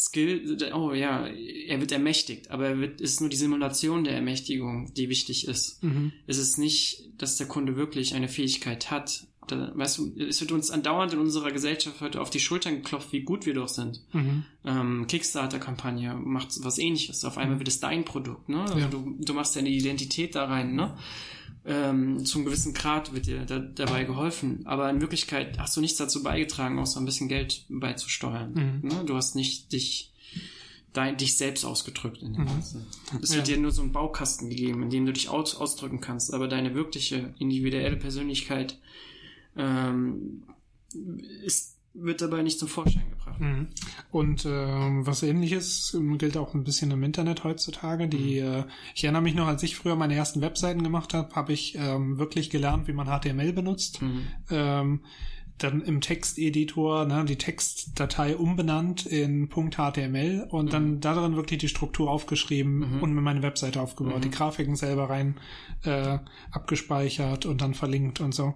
Skill, 0.00 0.56
oh 0.74 0.94
ja, 0.94 1.26
er 1.26 1.80
wird 1.80 1.92
ermächtigt, 1.92 2.50
aber 2.50 2.68
er 2.68 2.78
wird, 2.78 3.02
ist 3.02 3.20
nur 3.20 3.28
die 3.28 3.36
Simulation 3.36 4.04
der 4.04 4.14
Ermächtigung, 4.14 4.94
die 4.94 5.10
wichtig 5.10 5.46
ist. 5.46 5.82
Mhm. 5.82 6.12
Es 6.26 6.38
ist 6.38 6.56
nicht, 6.56 7.10
dass 7.18 7.36
der 7.36 7.48
Kunde 7.48 7.76
wirklich 7.76 8.14
eine 8.14 8.28
Fähigkeit 8.28 8.90
hat, 8.90 9.26
da, 9.46 9.72
weißt 9.74 9.98
du, 9.98 10.12
es 10.16 10.40
wird 10.40 10.52
uns 10.52 10.70
andauernd 10.70 11.12
in 11.12 11.18
unserer 11.18 11.50
Gesellschaft 11.50 12.00
heute 12.00 12.20
auf 12.20 12.30
die 12.30 12.40
Schultern 12.40 12.76
geklopft, 12.76 13.12
wie 13.12 13.22
gut 13.22 13.46
wir 13.46 13.54
doch 13.54 13.68
sind. 13.68 14.00
Mhm. 14.12 14.44
Ähm, 14.64 15.06
Kickstarter-Kampagne 15.06 16.14
macht 16.14 16.48
was 16.62 16.78
ähnliches. 16.78 17.24
Auf 17.24 17.36
einmal 17.36 17.56
mhm. 17.56 17.60
wird 17.60 17.68
es 17.68 17.80
dein 17.80 18.04
Produkt, 18.04 18.48
ne? 18.48 18.62
Also 18.62 18.78
ja. 18.78 18.88
du, 18.88 19.16
du 19.18 19.34
machst 19.34 19.56
deine 19.56 19.68
Identität 19.68 20.34
da 20.34 20.46
rein, 20.46 20.74
ne? 20.74 20.96
Ähm, 21.64 22.24
zum 22.24 22.44
gewissen 22.44 22.72
Grad 22.72 23.12
wird 23.12 23.26
dir 23.26 23.44
da, 23.44 23.58
dabei 23.58 24.04
geholfen. 24.04 24.62
Aber 24.64 24.88
in 24.88 25.00
Wirklichkeit 25.00 25.58
hast 25.58 25.76
du 25.76 25.80
nichts 25.80 25.98
dazu 25.98 26.22
beigetragen, 26.22 26.78
außer 26.78 27.00
ein 27.00 27.04
bisschen 27.04 27.28
Geld 27.28 27.64
beizusteuern. 27.68 28.80
Mhm. 28.82 28.88
Ne? 28.88 29.04
Du 29.04 29.14
hast 29.14 29.34
nicht 29.34 29.72
dich 29.72 30.12
dein, 30.92 31.16
dich 31.16 31.36
selbst 31.36 31.64
ausgedrückt 31.64 32.22
in 32.22 32.32
dem 32.32 32.42
mhm. 32.42 32.46
Ganzen. 32.46 32.86
Es 33.22 33.34
wird 33.34 33.48
ja. 33.48 33.54
dir 33.54 33.60
nur 33.60 33.70
so 33.70 33.82
ein 33.82 33.92
Baukasten 33.92 34.48
gegeben, 34.50 34.82
in 34.82 34.90
dem 34.90 35.06
du 35.06 35.12
dich 35.12 35.28
aus, 35.28 35.54
ausdrücken 35.54 36.00
kannst, 36.00 36.32
aber 36.32 36.48
deine 36.48 36.74
wirkliche 36.74 37.34
individuelle 37.38 37.96
Persönlichkeit 37.96 38.78
ähm, 39.56 40.42
ist, 41.44 41.76
wird 41.92 42.22
dabei 42.22 42.42
nicht 42.42 42.58
zum 42.58 42.68
Vorschein 42.68 43.10
gebracht. 43.10 43.40
Mhm. 43.40 43.68
Und 44.10 44.46
ähm, 44.46 45.06
was 45.06 45.22
ähnliches 45.22 45.96
gilt 46.18 46.36
auch 46.36 46.54
ein 46.54 46.64
bisschen 46.64 46.90
im 46.90 47.02
Internet 47.02 47.44
heutzutage. 47.44 48.08
Die, 48.08 48.40
mhm. 48.40 48.46
äh, 48.46 48.64
ich 48.94 49.04
erinnere 49.04 49.22
mich 49.22 49.34
noch, 49.34 49.46
als 49.46 49.62
ich 49.62 49.76
früher 49.76 49.96
meine 49.96 50.14
ersten 50.14 50.40
Webseiten 50.40 50.82
gemacht 50.82 51.14
habe, 51.14 51.34
habe 51.34 51.52
ich 51.52 51.74
ähm, 51.76 52.18
wirklich 52.18 52.50
gelernt, 52.50 52.86
wie 52.86 52.92
man 52.92 53.08
HTML 53.08 53.52
benutzt. 53.52 54.02
Mhm. 54.02 54.26
Ähm, 54.50 55.00
dann 55.62 55.82
im 55.82 56.00
Texteditor 56.00 57.04
ne, 57.06 57.24
die 57.24 57.36
Textdatei 57.36 58.36
umbenannt 58.36 59.06
in 59.06 59.48
.html 59.48 60.46
und 60.50 60.66
mhm. 60.66 60.70
dann 60.70 61.00
darin 61.00 61.36
wirklich 61.36 61.60
die 61.60 61.68
Struktur 61.68 62.10
aufgeschrieben 62.10 62.96
mhm. 62.96 63.02
und 63.02 63.14
mir 63.14 63.20
meine 63.20 63.42
Webseite 63.42 63.80
aufgebaut, 63.80 64.16
mhm. 64.16 64.22
die 64.22 64.30
Grafiken 64.30 64.76
selber 64.76 65.10
rein 65.10 65.36
äh, 65.84 66.18
abgespeichert 66.50 67.46
und 67.46 67.60
dann 67.60 67.74
verlinkt 67.74 68.20
und 68.20 68.34
so. 68.34 68.54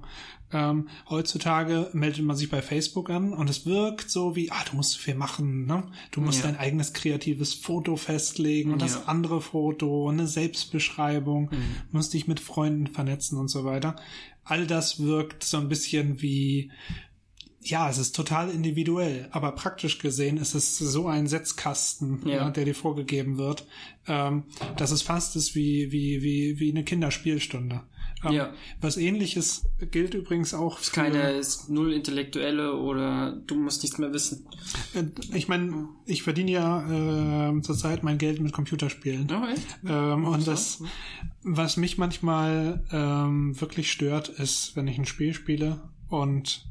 Ähm, 0.52 0.88
heutzutage 1.09 1.90
meldet 1.94 2.24
man 2.24 2.36
sich 2.36 2.48
bei 2.48 2.62
Facebook 2.62 3.11
an 3.11 3.32
und 3.32 3.50
es 3.50 3.66
wirkt 3.66 4.09
so 4.09 4.36
wie, 4.36 4.52
ah, 4.52 4.64
du 4.70 4.76
musst 4.76 4.98
viel 4.98 5.16
machen, 5.16 5.66
ne? 5.66 5.84
Du 6.12 6.20
musst 6.20 6.44
ja. 6.44 6.50
dein 6.50 6.59
eigenes 6.59 6.92
kreatives 6.92 7.55
Foto 7.55 7.96
festlegen 7.96 8.72
und 8.72 8.80
ja. 8.80 8.86
das 8.86 9.09
andere 9.09 9.40
Foto, 9.40 10.09
eine 10.09 10.28
Selbstbeschreibung, 10.28 11.50
mhm. 11.50 11.74
musst 11.90 12.14
dich 12.14 12.28
mit 12.28 12.40
Freunden 12.40 12.86
vernetzen 12.86 13.38
und 13.38 13.48
so 13.48 13.64
weiter 13.64 13.96
all 14.45 14.66
das 14.66 15.01
wirkt 15.01 15.45
so 15.45 15.57
ein 15.57 15.68
bisschen 15.68 16.20
wie, 16.22 16.70
ja, 17.61 17.88
es 17.88 17.99
ist 17.99 18.14
total 18.14 18.51
individuell, 18.51 19.28
aber 19.30 19.53
praktisch 19.53 19.99
gesehen 19.99 20.36
ist 20.36 20.55
es 20.55 20.78
so 20.78 21.09
ein 21.09 21.26
Setzkasten, 21.26 22.20
ja. 22.26 22.36
Ja, 22.36 22.51
der 22.51 22.66
dir 22.66 22.74
vorgegeben 22.74 23.38
wird, 23.38 23.66
ähm, 24.07 24.45
dass 24.76 24.90
es 24.90 25.03
fast 25.03 25.34
ist 25.36 25.55
wie, 25.55 25.90
wie, 25.90 26.22
wie, 26.22 26.61
wie 26.61 26.70
eine 26.70 26.84
Kinderspielstunde. 26.84 27.82
Ja. 28.32 28.52
Was 28.80 28.96
ähnliches 28.96 29.66
gilt 29.90 30.14
übrigens 30.14 30.54
auch 30.54 30.78
für... 30.78 30.92
Keine, 30.92 31.32
ist 31.32 31.68
null 31.68 31.92
intellektuelle 31.92 32.74
oder 32.74 33.32
du 33.46 33.56
musst 33.56 33.82
nichts 33.82 33.98
mehr 33.98 34.12
wissen. 34.12 34.46
Äh, 34.94 35.04
ich 35.36 35.48
meine, 35.48 35.88
ich 36.06 36.22
verdiene 36.22 36.50
ja 36.50 37.50
äh, 37.50 37.60
zurzeit 37.62 38.02
mein 38.02 38.18
Geld 38.18 38.40
mit 38.40 38.52
Computerspielen. 38.52 39.30
Oh, 39.30 39.46
echt? 39.46 39.66
Ähm, 39.86 40.24
und 40.24 40.46
das, 40.46 40.82
was 41.42 41.76
mich 41.76 41.98
manchmal 41.98 42.84
ähm, 42.92 43.60
wirklich 43.60 43.90
stört, 43.90 44.28
ist, 44.28 44.76
wenn 44.76 44.88
ich 44.88 44.98
ein 44.98 45.06
Spiel 45.06 45.34
spiele 45.34 45.80
und 46.08 46.66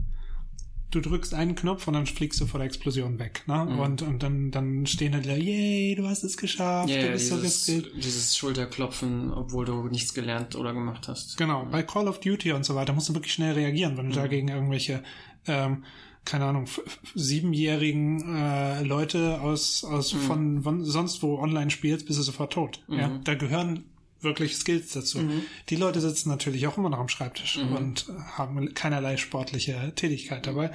du 0.96 1.02
drückst 1.02 1.34
einen 1.34 1.56
Knopf 1.56 1.88
und 1.88 1.94
dann 1.94 2.06
fliegst 2.06 2.40
du 2.40 2.46
vor 2.46 2.60
der 2.60 2.68
Explosion 2.68 3.20
weg. 3.20 3.44
Ne? 3.48 3.66
Mhm. 3.66 3.80
Und, 3.80 4.02
und 4.02 4.24
dann, 4.24 4.52
dann 4.52 4.86
stehen 4.86 5.12
da 5.14 5.20
wieder, 5.24 5.38
yay, 5.38 5.96
du 5.96 6.08
hast 6.08 6.24
es 6.24 6.38
geschafft, 6.38 6.90
yeah, 6.90 7.04
du 7.04 7.12
bist 7.12 7.32
dieses, 7.32 7.66
so 7.66 7.74
geskillt. 7.74 8.04
Dieses 8.04 8.38
Schulterklopfen, 8.38 9.32
obwohl 9.32 9.66
du 9.66 9.88
nichts 9.88 10.14
gelernt 10.14 10.56
oder 10.56 10.74
gemacht 10.74 11.08
hast. 11.08 11.38
Genau, 11.38 11.66
bei 11.66 11.84
Call 11.84 12.08
of 12.08 12.20
Duty 12.20 12.52
und 12.52 12.66
so 12.66 12.76
weiter 12.76 12.94
musst 12.94 13.10
du 13.10 13.14
wirklich 13.14 13.34
schnell 13.34 13.54
reagieren, 13.54 13.98
wenn 13.98 14.10
du 14.10 14.12
mhm. 14.12 14.22
dagegen 14.22 14.48
irgendwelche 14.50 15.04
ähm, 15.48 15.84
keine 16.26 16.46
Ahnung, 16.46 16.68
siebenjährigen 17.16 18.36
äh, 18.36 18.84
Leute 18.84 19.42
aus, 19.42 19.84
aus 19.84 20.14
mhm. 20.14 20.20
von, 20.20 20.64
von 20.64 20.86
sonst 20.86 21.22
wo 21.22 21.38
online 21.38 21.70
spielst, 21.70 22.06
bist 22.06 22.18
du 22.20 22.24
sofort 22.24 22.54
tot. 22.54 22.82
Mhm. 22.88 23.00
Ja, 23.00 23.20
da 23.24 23.36
gehören 23.36 23.84
wirklich 24.24 24.56
Skills 24.56 24.94
dazu. 24.94 25.20
Mhm. 25.20 25.44
Die 25.70 25.76
Leute 25.76 26.02
sitzen 26.02 26.30
natürlich 26.30 26.68
auch 26.68 26.78
immer 26.78 26.90
noch 26.90 27.00
am 27.00 27.10
Schreibtisch 27.10 27.58
mhm. 27.58 27.76
und 27.76 28.06
haben 28.38 28.74
keinerlei 28.74 29.18
sportliche 29.18 29.94
Tätigkeit 29.96 30.46
dabei. 30.48 30.72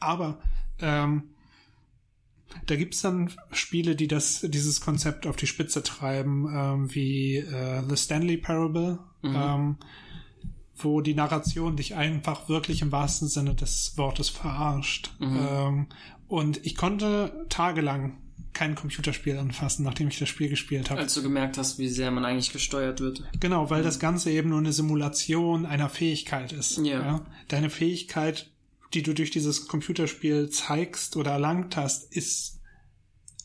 Aber 0.00 0.38
ähm, 0.80 1.24
da 2.66 2.76
gibt's 2.76 3.02
dann 3.02 3.32
Spiele, 3.52 3.96
die 3.96 4.08
das, 4.08 4.40
dieses 4.40 4.80
Konzept 4.80 5.26
auf 5.26 5.36
die 5.36 5.46
Spitze 5.46 5.82
treiben, 5.82 6.48
ähm, 6.52 6.94
wie 6.94 7.36
äh, 7.36 7.82
The 7.88 7.96
Stanley 7.96 8.38
Parable, 8.38 8.98
mhm. 9.22 9.34
ähm, 9.36 9.76
wo 10.76 11.00
die 11.00 11.14
Narration 11.14 11.76
dich 11.76 11.94
einfach 11.94 12.48
wirklich 12.48 12.82
im 12.82 12.92
wahrsten 12.92 13.28
Sinne 13.28 13.54
des 13.54 13.96
Wortes 13.96 14.28
verarscht. 14.28 15.14
Mhm. 15.18 15.38
Ähm, 15.38 15.86
und 16.28 16.64
ich 16.66 16.76
konnte 16.76 17.46
tagelang 17.48 18.18
kein 18.56 18.74
Computerspiel 18.74 19.36
anfassen, 19.36 19.84
nachdem 19.84 20.08
ich 20.08 20.18
das 20.18 20.30
Spiel 20.30 20.48
gespielt 20.48 20.88
habe. 20.88 21.02
Als 21.02 21.12
du 21.12 21.22
gemerkt 21.22 21.58
hast, 21.58 21.78
wie 21.78 21.90
sehr 21.90 22.10
man 22.10 22.24
eigentlich 22.24 22.52
gesteuert 22.52 23.00
wird. 23.00 23.22
Genau, 23.38 23.68
weil 23.68 23.82
mhm. 23.82 23.84
das 23.84 23.98
Ganze 23.98 24.30
eben 24.30 24.48
nur 24.48 24.58
eine 24.58 24.72
Simulation 24.72 25.66
einer 25.66 25.90
Fähigkeit 25.90 26.52
ist. 26.52 26.78
Ja. 26.78 26.84
ja. 27.00 27.26
Deine 27.48 27.68
Fähigkeit, 27.68 28.50
die 28.94 29.02
du 29.02 29.12
durch 29.12 29.30
dieses 29.30 29.68
Computerspiel 29.68 30.48
zeigst 30.48 31.16
oder 31.16 31.32
erlangt 31.32 31.76
hast, 31.76 32.10
ist 32.16 32.58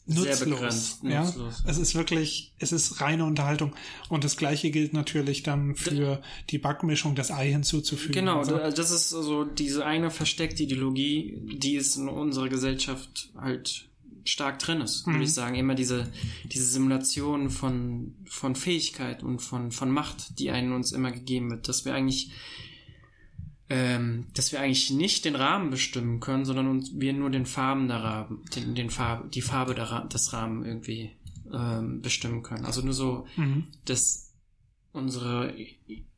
nutzlos. 0.06 0.38
Sehr 0.38 0.48
begrenzt, 0.48 1.04
ja? 1.04 1.26
nutzlos. 1.26 1.64
Es 1.68 1.78
ist 1.78 1.94
wirklich, 1.94 2.54
es 2.60 2.72
ist 2.72 3.02
reine 3.02 3.26
Unterhaltung. 3.26 3.76
Und 4.08 4.24
das 4.24 4.38
gleiche 4.38 4.72
gilt 4.72 4.94
natürlich 4.94 5.44
dann 5.44 5.76
für 5.76 6.22
die 6.50 6.58
Backmischung, 6.58 7.16
das 7.16 7.32
Ei 7.32 7.50
hinzuzufügen. 7.50 8.14
Genau, 8.14 8.40
also. 8.40 8.58
das 8.58 8.92
ist 8.92 9.14
also 9.14 9.44
diese 9.44 9.86
eine 9.86 10.10
versteckte 10.10 10.64
Ideologie, 10.64 11.38
die 11.52 11.76
es 11.76 11.98
in 11.98 12.08
unserer 12.08 12.48
Gesellschaft 12.48 13.30
halt 13.36 13.91
stark 14.26 14.60
drin 14.60 14.82
ist, 14.82 15.08
mhm. 15.08 15.14
würde 15.14 15.24
ich 15.24 15.34
sagen. 15.34 15.56
Immer 15.56 15.76
diese, 15.76 16.12
diese 16.46 16.66
Simulation 16.66 17.50
von, 17.50 18.16
von 18.26 18.56
Fähigkeit 18.56 19.24
und 19.24 19.40
von, 19.42 19.72
von 19.72 19.92
Macht, 19.92 20.40
die 20.40 20.52
einen 20.52 20.74
uns 20.74 20.92
immer 20.92 21.12
gegeben 21.12 21.52
wird, 21.52 21.68
dass 21.68 21.86
wir 21.86 21.94
eigentlich, 21.94 22.32
ähm, 23.70 24.28
dass 24.34 24.52
wir 24.52 24.60
eigentlich 24.60 24.92
nicht 24.92 25.26
den 25.26 25.36
Rahmen 25.36 25.70
bestimmen 25.70 26.20
können, 26.20 26.46
sondern 26.46 26.68
uns, 26.68 26.92
wir 26.96 27.14
nur 27.14 27.30
den 27.30 27.46
Farben 27.46 27.88
der 27.88 28.04
Rahmen, 28.04 28.44
den, 28.56 28.76
den 28.76 28.90
Farbe, 28.90 29.30
die 29.30 29.42
Farbe 29.42 29.76
der, 29.76 30.06
des 30.06 30.34
Rahmen 30.34 30.66
irgendwie 30.66 31.12
ähm, 31.54 32.02
bestimmen 32.02 32.44
können. 32.44 32.66
Also 32.66 32.82
nur 32.82 32.94
so, 32.94 33.26
mhm. 33.36 33.68
dass 33.86 34.34
unsere, 34.92 35.54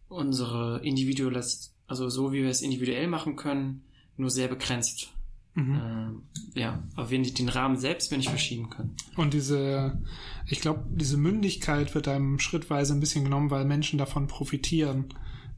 unsere 0.07 0.81
individuelles, 0.83 1.75
also 1.87 2.09
so 2.09 2.31
wie 2.33 2.43
wir 2.43 2.49
es 2.49 2.61
individuell 2.61 3.07
machen 3.07 3.35
können, 3.35 3.83
nur 4.17 4.29
sehr 4.29 4.47
begrenzt 4.47 5.13
Mhm. 5.55 6.21
Äh, 6.55 6.59
ja, 6.59 6.83
aber 6.95 7.09
wir 7.09 7.19
den 7.37 7.49
Rahmen 7.49 7.77
selbst 7.77 8.11
wir 8.11 8.17
nicht 8.17 8.29
verschieben 8.29 8.69
können. 8.69 8.95
Und 9.15 9.33
diese, 9.33 10.01
ich 10.47 10.61
glaube, 10.61 10.83
diese 10.89 11.17
Mündigkeit 11.17 11.93
wird 11.93 12.07
einem 12.07 12.39
schrittweise 12.39 12.93
ein 12.93 12.99
bisschen 12.99 13.23
genommen, 13.23 13.51
weil 13.51 13.65
Menschen 13.65 13.99
davon 13.99 14.27
profitieren. 14.27 15.13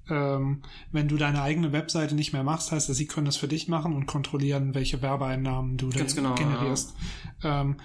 Ähm, 0.08 0.62
wenn 0.92 1.08
du 1.08 1.18
deine 1.18 1.42
eigene 1.42 1.72
Webseite 1.72 2.14
nicht 2.14 2.34
mehr 2.34 2.44
machst, 2.44 2.72
heißt 2.72 2.90
das, 2.90 2.98
sie 2.98 3.08
können 3.08 3.26
das 3.26 3.38
für 3.38 3.48
dich 3.48 3.68
machen 3.68 3.94
und 3.94 4.06
kontrollieren, 4.06 4.76
welche 4.76 5.02
Werbeeinnahmen 5.02 5.78
du 5.78 5.90
genau, 5.90 6.36
generierst. 6.36 6.94
Ja. 7.42 7.62
Ähm, 7.62 7.78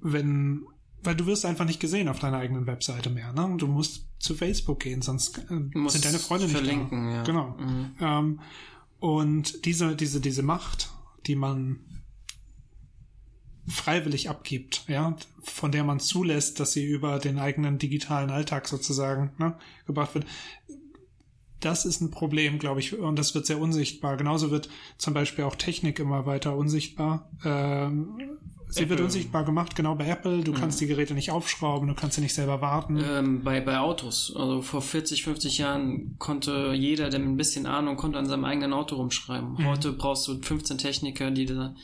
wenn, 0.00 0.62
weil 1.02 1.14
du 1.14 1.26
wirst 1.26 1.44
einfach 1.44 1.66
nicht 1.66 1.78
gesehen 1.78 2.08
auf 2.08 2.18
deiner 2.18 2.38
eigenen 2.38 2.66
Webseite 2.66 3.10
mehr. 3.10 3.32
Ne? 3.32 3.56
Du 3.58 3.66
musst 3.66 4.08
zu 4.18 4.34
Facebook 4.34 4.80
gehen, 4.80 5.02
sonst 5.02 5.38
äh, 5.38 5.88
sind 5.88 6.04
deine 6.04 6.18
Freunde 6.18 6.46
nicht 6.46 6.56
verlinken, 6.56 7.06
da. 7.06 7.14
Ja. 7.16 7.22
Genau. 7.22 7.56
Mhm. 7.58 7.90
Ähm, 8.00 8.40
und 8.98 9.64
diese, 9.64 9.94
diese, 9.94 10.20
diese 10.20 10.42
Macht 10.42 10.90
die 11.26 11.36
man 11.36 11.80
freiwillig 13.66 14.28
abgibt, 14.28 14.84
ja, 14.88 15.16
von 15.42 15.72
der 15.72 15.84
man 15.84 16.00
zulässt, 16.00 16.60
dass 16.60 16.72
sie 16.72 16.84
über 16.84 17.18
den 17.18 17.38
eigenen 17.38 17.78
digitalen 17.78 18.30
Alltag 18.30 18.68
sozusagen 18.68 19.32
ne, 19.38 19.56
gebracht 19.86 20.14
wird. 20.14 20.26
das 21.60 21.84
ist 21.84 22.00
ein 22.00 22.10
Problem, 22.10 22.58
glaube 22.58 22.80
ich, 22.80 22.98
und 22.98 23.18
das 23.18 23.34
wird 23.34 23.46
sehr 23.46 23.60
unsichtbar. 23.60 24.16
Genauso 24.16 24.50
wird 24.50 24.68
zum 24.98 25.14
Beispiel 25.14 25.44
auch 25.44 25.56
Technik 25.56 25.98
immer 25.98 26.26
weiter 26.26 26.56
unsichtbar. 26.56 27.30
Ähm, 27.44 28.38
sie 28.70 28.80
Apple. 28.80 28.90
wird 28.90 29.00
unsichtbar 29.00 29.44
gemacht, 29.44 29.74
genau 29.76 29.94
bei 29.94 30.06
Apple. 30.06 30.42
Du 30.42 30.52
kannst 30.52 30.80
die 30.80 30.86
Geräte 30.86 31.14
nicht 31.14 31.30
aufschrauben, 31.30 31.88
du 31.88 31.94
kannst 31.94 32.16
sie 32.16 32.22
nicht 32.22 32.34
selber 32.34 32.60
warten. 32.60 33.02
Ähm, 33.04 33.42
bei, 33.42 33.60
bei 33.60 33.78
Autos. 33.78 34.34
Also 34.36 34.62
vor 34.62 34.82
40, 34.82 35.24
50 35.24 35.58
Jahren 35.58 36.16
konnte 36.18 36.72
jeder, 36.74 37.10
der 37.10 37.20
mit 37.20 37.28
ein 37.28 37.36
bisschen 37.36 37.66
Ahnung 37.66 37.96
konnte, 37.96 38.18
an 38.18 38.26
seinem 38.26 38.44
eigenen 38.44 38.72
Auto 38.72 38.96
rumschreiben. 38.96 39.54
Mhm. 39.54 39.66
Heute 39.66 39.92
brauchst 39.92 40.26
du 40.28 40.40
15 40.40 40.78
Techniker, 40.78 41.30
die 41.30 41.46
da 41.46 41.74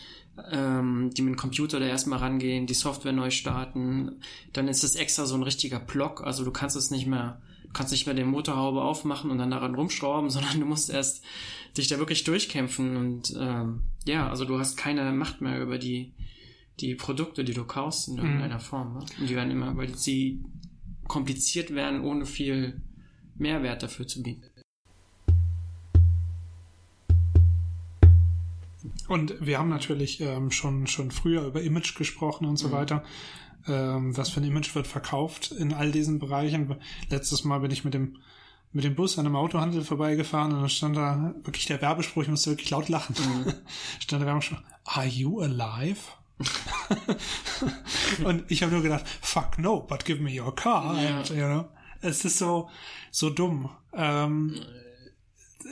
ähm, 0.51 1.11
die 1.17 1.23
mit 1.23 1.35
dem 1.35 1.39
Computer 1.39 1.81
da 1.81 1.87
erstmal 1.87 2.19
rangehen, 2.19 2.67
die 2.67 2.75
Software 2.75 3.13
neu 3.13 3.31
starten. 3.31 4.21
Dann 4.53 4.69
ist 4.69 4.85
es 4.85 4.95
extra 4.95 5.25
so 5.25 5.35
ein 5.35 5.43
richtiger 5.43 5.81
Block. 5.81 6.23
Also 6.23 6.45
du 6.45 6.51
kannst 6.51 6.77
es 6.77 6.91
nicht 6.91 7.07
mehr 7.07 7.41
kannst 7.77 7.93
nicht 7.93 8.07
mehr 8.07 8.15
den 8.15 8.29
Motorhaube 8.29 8.83
aufmachen 8.83 9.31
und 9.31 9.39
dann 9.39 9.51
daran 9.51 9.75
rumschrauben, 9.75 10.31
sondern 10.31 10.59
du 10.59 10.67
musst 10.67 10.91
erst 10.91 11.23
dich 11.77 11.89
da 11.89 11.99
wirklich 11.99 12.25
durchkämpfen 12.25 12.97
und 12.97 13.37
ähm, 13.39 13.83
ja, 14.07 14.29
also 14.31 14.45
du 14.45 14.59
hast 14.59 14.77
keine 14.77 15.13
Macht 15.13 15.41
mehr 15.41 15.61
über 15.61 15.79
die 15.79 16.13
die 16.81 16.95
Produkte, 16.95 17.45
die 17.45 17.55
du 17.55 17.65
kaufst 17.65 18.09
in 18.09 18.15
mhm. 18.15 18.21
irgendeiner 18.21 18.57
mhm. 18.57 18.61
Form. 18.61 18.95
Ne? 18.95 19.07
Und 19.19 19.31
die 19.31 19.35
werden 19.35 19.51
immer, 19.51 19.77
weil 19.77 19.95
sie 19.97 20.43
kompliziert 21.09 21.75
werden, 21.75 22.01
ohne 22.01 22.27
viel 22.27 22.83
Mehrwert 23.37 23.83
dafür 23.83 24.07
zu 24.07 24.23
bieten. 24.23 24.45
Und 29.09 29.35
wir 29.45 29.59
haben 29.59 29.69
natürlich 29.69 30.21
ähm, 30.21 30.51
schon, 30.51 30.87
schon 30.87 31.11
früher 31.11 31.47
über 31.47 31.63
Image 31.63 31.97
gesprochen 31.97 32.47
und 32.47 32.57
so 32.57 32.69
mhm. 32.69 32.73
weiter 32.73 33.05
ähm, 33.69 34.17
was 34.17 34.31
für 34.31 34.41
ein 34.41 34.45
Image 34.45 34.75
wird 34.75 34.87
verkauft 34.87 35.53
in 35.53 35.73
all 35.73 35.91
diesen 35.91 36.19
Bereichen. 36.19 36.77
Letztes 37.11 37.45
Mal 37.45 37.61
bin 37.61 37.71
ich 37.71 37.85
mit 37.85 37.95
dem 37.95 38.19
mit 38.73 38.85
dem 38.85 38.95
Bus 38.95 39.19
an 39.19 39.25
einem 39.25 39.37
Autohandel 39.37 39.85
vorbeigefahren 39.85 40.53
und 40.53 40.61
dann 40.61 40.69
stand 40.69 40.97
da 40.99 41.35
wirklich 41.45 41.65
der 41.65 41.81
Werbespruch, 41.81 42.25
ich 42.25 42.29
musste 42.29 42.51
wirklich 42.51 42.69
laut 42.69 42.91
lachen. 42.91 43.17
Mhm. 43.19 43.55
stand 44.01 44.21
der 44.21 44.27
Werbespruch, 44.27 44.59
Are 44.85 45.07
you 45.07 45.41
alive? 45.41 46.01
und 48.25 48.45
ich 48.49 48.63
habe 48.63 48.73
nur 48.73 48.83
gedacht, 48.83 49.05
fuck 49.21 49.59
no, 49.59 49.81
but 49.81 50.05
give 50.05 50.23
me 50.23 50.41
your 50.41 50.55
car. 50.55 51.01
Ja. 51.03 51.19
And, 51.19 51.29
you 51.31 51.37
know, 51.37 51.69
es 52.01 52.25
ist 52.25 52.39
so, 52.39 52.69
so 53.11 53.31
dumm. 53.31 53.71
Ähm, 53.93 54.55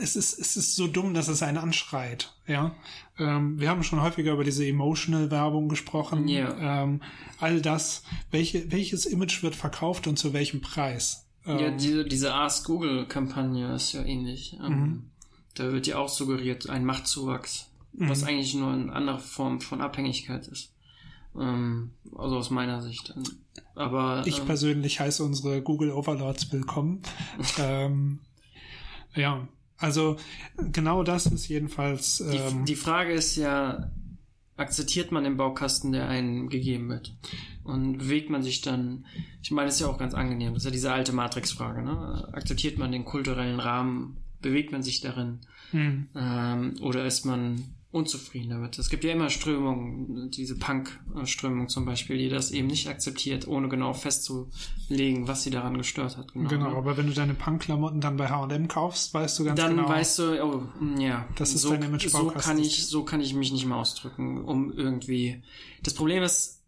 es 0.00 0.16
ist, 0.16 0.38
es 0.38 0.56
ist 0.56 0.74
so 0.74 0.86
dumm, 0.86 1.14
dass 1.14 1.28
es 1.28 1.42
einen 1.42 1.58
anschreit, 1.58 2.34
ja. 2.46 2.74
Ähm, 3.18 3.60
wir 3.60 3.68
haben 3.68 3.84
schon 3.84 4.02
häufiger 4.02 4.32
über 4.32 4.44
diese 4.44 4.66
Emotional-Werbung 4.66 5.68
gesprochen. 5.68 6.26
Yeah. 6.28 6.82
Ähm, 6.82 7.00
all 7.38 7.60
das, 7.60 8.02
welche, 8.30 8.72
welches 8.72 9.06
Image 9.06 9.42
wird 9.42 9.54
verkauft 9.54 10.06
und 10.06 10.18
zu 10.18 10.32
welchem 10.32 10.60
Preis? 10.60 11.26
Ähm, 11.46 11.58
ja, 11.58 11.70
diese, 11.70 12.04
diese 12.04 12.34
Ask 12.34 12.66
Google-Kampagne 12.66 13.74
ist 13.74 13.92
ja 13.92 14.02
ähnlich. 14.02 14.58
Ähm, 14.64 14.80
mhm. 14.80 15.10
Da 15.54 15.72
wird 15.72 15.86
ja 15.86 15.98
auch 15.98 16.08
suggeriert, 16.08 16.68
ein 16.68 16.84
Machtzuwachs, 16.84 17.70
mhm. 17.97 18.09
was 18.09 18.24
eigentlich 18.24 18.55
nur 18.55 18.72
eine 18.72 18.92
andere 18.92 19.18
Form 19.18 19.61
von 19.61 19.80
Abhängigkeit 19.80 20.47
ist. 20.49 20.72
Ähm, 21.38 21.92
also 22.16 22.36
aus 22.36 22.51
meiner 22.51 22.82
Sicht. 22.82 23.14
Aber 23.74 24.22
ich 24.26 24.40
ähm, 24.40 24.47
persönlich 24.47 25.01
heiße 25.01 25.24
unsere 25.24 25.62
Google 25.62 25.90
Overlords 25.90 26.53
willkommen. 26.53 27.03
ähm, 27.59 28.20
ja, 29.14 29.49
also 29.76 30.16
genau 30.72 31.03
das 31.03 31.26
ist 31.26 31.49
jedenfalls. 31.49 32.20
Ähm, 32.20 32.64
die, 32.64 32.72
die 32.72 32.76
Frage 32.76 33.12
ist 33.12 33.36
ja, 33.36 33.90
akzeptiert 34.57 35.11
man 35.11 35.24
den 35.24 35.36
Baukasten, 35.36 35.92
der 35.92 36.09
einem 36.09 36.49
gegeben 36.49 36.88
wird? 36.88 37.16
Und 37.64 37.99
bewegt 37.99 38.30
man 38.30 38.42
sich 38.42 38.61
dann, 38.61 39.07
ich 39.42 39.51
meine, 39.51 39.66
das 39.66 39.76
ist 39.76 39.80
ja 39.80 39.88
auch 39.88 39.99
ganz 39.99 40.14
angenehm, 40.14 40.53
das 40.53 40.62
ist 40.62 40.66
ja 40.66 40.70
diese 40.70 40.92
alte 40.92 41.12
Matrix-Frage, 41.12 41.82
ne? 41.82 42.28
Akzeptiert 42.32 42.78
man 42.78 42.92
den 42.92 43.05
kulturellen 43.05 43.59
Rahmen, 43.59 44.18
bewegt 44.40 44.70
man 44.70 44.82
sich 44.82 45.01
darin? 45.01 45.40
Hm. 45.70 46.09
Ähm, 46.14 46.74
oder 46.80 47.05
ist 47.07 47.24
man 47.24 47.74
unzufrieden 47.95 48.51
damit. 48.51 48.78
Es 48.78 48.90
gibt 48.90 49.05
ja 49.05 49.12
immer 49.12 49.30
Strömungen, 49.30 50.30
diese 50.30 50.59
Punk-Strömung 50.59 51.68
zum 51.68 51.84
Beispiel, 51.84 52.18
die 52.18 52.28
das 52.28 52.51
eben 52.51 52.66
nicht 52.66 52.88
akzeptiert, 52.88 53.47
ohne 53.47 53.68
genau 53.68 53.92
festzulegen, 53.92 55.28
was 55.28 55.45
sie 55.45 55.51
daran 55.51 55.78
gestört 55.78 56.16
hat. 56.16 56.32
Genau, 56.32 56.49
genau 56.49 56.76
aber 56.76 56.97
wenn 56.97 57.07
du 57.07 57.12
deine 57.12 57.34
Punk-Klamotten 57.34 58.01
dann 58.01 58.16
bei 58.16 58.28
H&M 58.28 58.66
kaufst, 58.66 59.14
weißt 59.14 59.38
du 59.38 59.45
ganz 59.45 59.61
dann 59.61 59.76
genau. 59.76 59.82
Dann 59.88 59.92
weißt 59.92 60.18
du, 60.18 60.45
oh, 60.45 60.62
hm, 60.78 60.99
ja. 60.99 61.28
Das 61.36 61.55
ist 61.55 61.62
so, 61.62 61.70
dein 61.70 61.84
image 61.84 62.09
so 62.09 62.26
kann 62.30 62.59
ich, 62.59 62.84
so 62.86 63.05
kann 63.05 63.20
ich 63.20 63.32
mich 63.32 63.53
nicht 63.53 63.66
mehr 63.66 63.76
ausdrücken, 63.76 64.45
um 64.45 64.72
irgendwie. 64.72 65.42
Das 65.84 65.95
Problem 65.95 66.24
ist, 66.24 66.62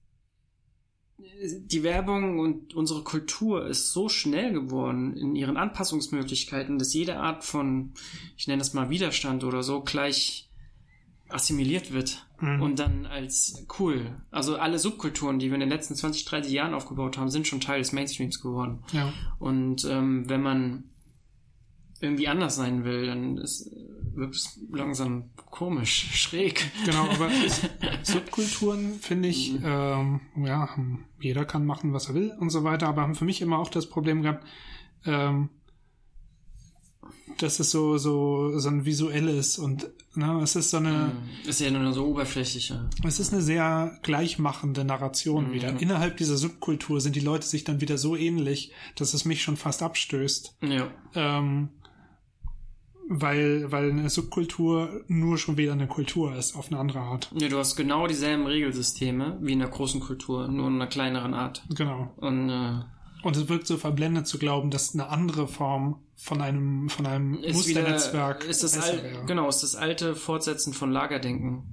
die 1.19 1.83
Werbung 1.83 2.39
und 2.39 2.75
unsere 2.75 3.03
Kultur 3.03 3.67
ist 3.67 3.93
so 3.93 4.09
schnell 4.09 4.53
geworden 4.53 5.17
in 5.17 5.35
ihren 5.35 5.57
Anpassungsmöglichkeiten, 5.57 6.79
dass 6.79 6.95
jede 6.95 7.19
Art 7.19 7.43
von, 7.43 7.93
ich 8.37 8.47
nenne 8.47 8.61
das 8.61 8.75
mal 8.75 8.91
Widerstand 8.91 9.43
oder 9.43 9.63
so, 9.63 9.81
gleich 9.81 10.46
assimiliert 11.29 11.93
wird 11.93 12.27
mhm. 12.41 12.63
und 12.63 12.79
dann 12.79 13.07
als 13.07 13.67
cool. 13.79 14.17
Also 14.31 14.57
alle 14.57 14.79
Subkulturen, 14.79 15.39
die 15.39 15.49
wir 15.49 15.55
in 15.55 15.61
den 15.61 15.69
letzten 15.69 15.95
20, 15.95 16.25
30 16.25 16.53
Jahren 16.53 16.75
aufgebaut 16.75 17.19
haben, 17.19 17.31
sind 17.31 17.47
schon 17.47 17.61
Teil 17.61 17.81
des 17.81 17.93
Mainstreams 17.93 18.41
geworden. 18.41 18.81
Ja. 18.93 19.13
Und 19.39 19.85
ähm, 19.85 20.29
wenn 20.29 20.43
man 20.43 20.85
irgendwie 22.01 22.29
anders 22.29 22.57
sein 22.57 22.85
will, 22.85 23.07
dann 23.07 23.39
ist, 23.39 23.71
wird 24.15 24.35
es 24.35 24.61
langsam 24.71 25.31
komisch, 25.37 26.11
schräg. 26.13 26.71
Genau, 26.85 27.09
aber 27.09 27.31
Subkulturen 28.03 28.95
finde 29.01 29.29
ich, 29.29 29.55
mhm. 29.55 29.63
ähm, 29.65 30.21
ja, 30.45 30.69
jeder 31.21 31.45
kann 31.45 31.67
machen, 31.67 31.93
was 31.93 32.09
er 32.09 32.15
will 32.15 32.33
und 32.39 32.51
so 32.51 32.65
weiter, 32.65 32.89
aber 32.89 33.03
haben 33.03 33.15
für 33.15 33.25
mich 33.25 33.41
immer 33.41 33.59
auch 33.59 33.71
das 33.71 33.89
Problem 33.89 34.23
gehabt, 34.23 34.47
ähm, 35.05 35.49
dass 37.43 37.61
es 37.61 37.71
so, 37.71 37.99
so, 37.99 38.59
so 38.59 38.69
ein 38.69 38.85
visuelles 38.85 39.59
und 39.59 39.89
ne, 40.15 40.41
es 40.43 40.57
ist 40.57 40.71
so 40.71 40.79
eine. 40.79 41.13
Mhm. 41.45 41.49
Ist 41.49 41.61
ja 41.61 41.71
nur 41.71 41.93
so 41.93 42.07
oberflächlicher. 42.07 42.89
Es 43.05 43.21
ist 43.21 43.33
eine 43.33 43.43
sehr 43.43 43.99
gleichmachende 44.03 44.85
Narration 44.85 45.49
mhm. 45.49 45.53
wieder. 45.53 45.81
Innerhalb 45.81 46.17
dieser 46.17 46.37
Subkultur 46.37 47.01
sind 47.01 47.17
die 47.17 47.21
Leute 47.21 47.47
sich 47.47 47.65
dann 47.65 47.81
wieder 47.81 47.99
so 47.99 48.17
ähnlich, 48.17 48.73
dass 48.95 49.15
es 49.15 49.25
mich 49.25 49.43
schon 49.43 49.57
fast 49.57 49.83
abstößt. 49.83 50.57
Ja. 50.63 50.89
Ähm, 51.15 51.71
weil, 53.09 53.71
weil 53.71 53.91
eine 53.91 54.11
Subkultur 54.11 55.05
nur 55.07 55.39
schon 55.39 55.57
wieder 55.57 55.73
eine 55.73 55.87
Kultur 55.87 56.35
ist, 56.35 56.57
auf 56.57 56.69
eine 56.69 56.81
andere 56.81 57.01
Art. 57.01 57.31
Ja, 57.39 57.49
du 57.49 57.59
hast 57.59 57.77
genau 57.77 58.07
dieselben 58.07 58.47
Regelsysteme 58.47 59.39
wie 59.41 59.53
in 59.53 59.61
der 59.61 59.69
großen 59.69 60.01
Kultur, 60.01 60.49
nur 60.49 60.67
in 60.67 60.75
einer 60.75 60.89
kleineren 60.89 61.35
Art. 61.35 61.65
Genau. 61.75 62.13
Und 62.17 62.51
äh, 62.51 62.81
und 63.27 63.37
es 63.37 63.49
wirkt 63.49 63.67
so 63.67 63.77
verblendet 63.77 64.27
zu 64.27 64.39
glauben, 64.39 64.71
dass 64.71 64.95
eine 64.95 65.09
andere 65.09 65.49
Form 65.49 66.01
von 66.15 66.41
einem, 66.41 66.89
von 66.89 67.07
einem 67.07 67.35
ist 67.43 67.55
Musternetzwerk 67.55 68.43
wieder, 68.43 68.51
ist 68.51 68.63
das 68.63 68.79
al 68.79 69.03
wäre. 69.03 69.25
Genau, 69.27 69.49
ist 69.49 69.63
das 69.63 69.75
alte 69.75 70.15
Fortsetzen 70.15 70.73
von 70.73 70.93
Lagerdenken 70.93 71.65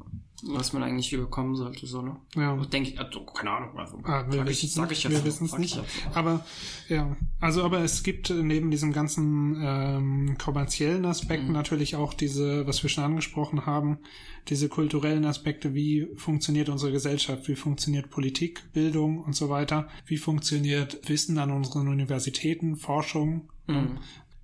was 0.45 0.73
man 0.73 0.83
eigentlich 0.83 1.13
überkommen 1.13 1.55
sollte, 1.55 1.87
so, 1.87 2.01
ne? 2.01 2.17
Ja. 2.35 2.55
Denke 2.57 2.89
ich, 2.89 2.99
also, 2.99 3.23
keine 3.25 3.51
Ahnung. 3.51 3.77
Also, 3.77 3.99
ah, 4.03 4.25
wir 4.29 4.45
wissen 4.45 4.67
es 4.67 4.89
nicht. 4.89 5.09
Wir 5.09 5.23
wissen 5.23 5.45
es 5.45 5.57
nicht. 5.57 5.81
Aber, 6.13 6.45
ja. 6.89 7.15
Also, 7.39 7.63
aber 7.63 7.79
es 7.79 8.03
gibt 8.03 8.29
neben 8.29 8.69
diesem 8.69 8.91
ganzen 8.91 9.57
ähm, 9.61 10.37
kommerziellen 10.37 11.05
Aspekten 11.05 11.47
mhm. 11.47 11.53
natürlich 11.53 11.95
auch 11.95 12.13
diese, 12.13 12.67
was 12.67 12.83
wir 12.83 12.89
schon 12.89 13.03
angesprochen 13.03 13.65
haben, 13.65 13.99
diese 14.49 14.67
kulturellen 14.67 15.25
Aspekte, 15.25 15.73
wie 15.73 16.07
funktioniert 16.15 16.69
unsere 16.69 16.91
Gesellschaft, 16.91 17.47
wie 17.47 17.55
funktioniert 17.55 18.09
Politik, 18.09 18.63
Bildung 18.73 19.19
und 19.19 19.35
so 19.35 19.49
weiter, 19.49 19.87
wie 20.05 20.17
funktioniert 20.17 21.07
Wissen 21.07 21.37
an 21.37 21.51
unseren 21.51 21.87
Universitäten, 21.87 22.75
Forschung. 22.75 23.49
Mhm. 23.67 23.99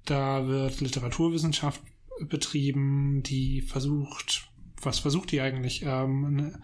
Da 0.06 0.48
wird 0.48 0.80
Literaturwissenschaft 0.80 1.82
betrieben, 2.22 3.22
die 3.24 3.62
versucht, 3.62 4.49
was 4.82 5.00
versucht 5.00 5.32
die 5.32 5.42
eigentlich? 5.42 5.84
Ähm, 5.86 6.36
ne, 6.36 6.62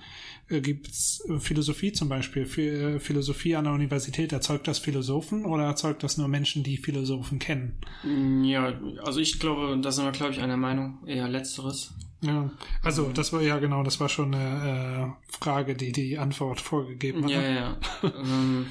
äh, 0.50 0.62
gibt's 0.62 1.24
Philosophie 1.40 1.92
zum 1.92 2.10
Beispiel? 2.10 2.46
Für, 2.46 2.96
äh, 2.96 3.00
Philosophie 3.00 3.56
an 3.56 3.66
der 3.66 3.74
Universität, 3.74 4.32
erzeugt 4.32 4.68
das 4.68 4.80
Philosophen 4.80 5.46
oder 5.46 5.64
erzeugt 5.64 6.04
das 6.04 6.18
nur 6.18 6.28
Menschen, 6.28 6.64
die 6.64 6.78
Philosophen 6.78 7.40
kennen? 7.40 7.78
Mm, 8.04 8.44
ja, 8.44 8.74
also 9.04 9.20
ich 9.20 9.40
glaube, 9.40 9.80
da 9.82 9.92
sind 9.92 10.06
wir, 10.06 10.12
glaube 10.12 10.34
ich, 10.34 10.40
einer 10.40 10.58
Meinung, 10.58 11.00
eher 11.06 11.28
letzteres. 11.28 11.94
Ja, 12.22 12.50
also 12.82 13.12
das 13.14 13.34
war 13.34 13.42
ja 13.42 13.60
genau, 13.60 13.84
das 13.84 14.00
war 14.00 14.10
schon 14.10 14.34
eine 14.34 15.16
äh, 15.16 15.38
Frage, 15.40 15.76
die 15.76 15.92
die 15.92 16.18
Antwort 16.18 16.62
vorgegeben 16.62 17.24
hat. 17.24 17.32
Ja, 17.32 17.42
ja. 17.42 17.78
ähm, 18.04 18.68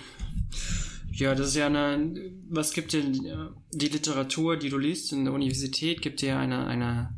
ja, 1.12 1.34
das 1.34 1.48
ist 1.48 1.56
ja 1.56 1.66
eine, 1.66 2.32
was 2.48 2.72
gibt 2.72 2.92
dir 2.92 3.04
die 3.04 3.88
Literatur, 3.88 4.56
die 4.56 4.70
du 4.70 4.78
liest 4.78 5.12
in 5.12 5.24
der 5.24 5.34
Universität, 5.34 6.02
gibt 6.02 6.22
dir 6.22 6.38
eine, 6.38 6.66
eine 6.66 7.14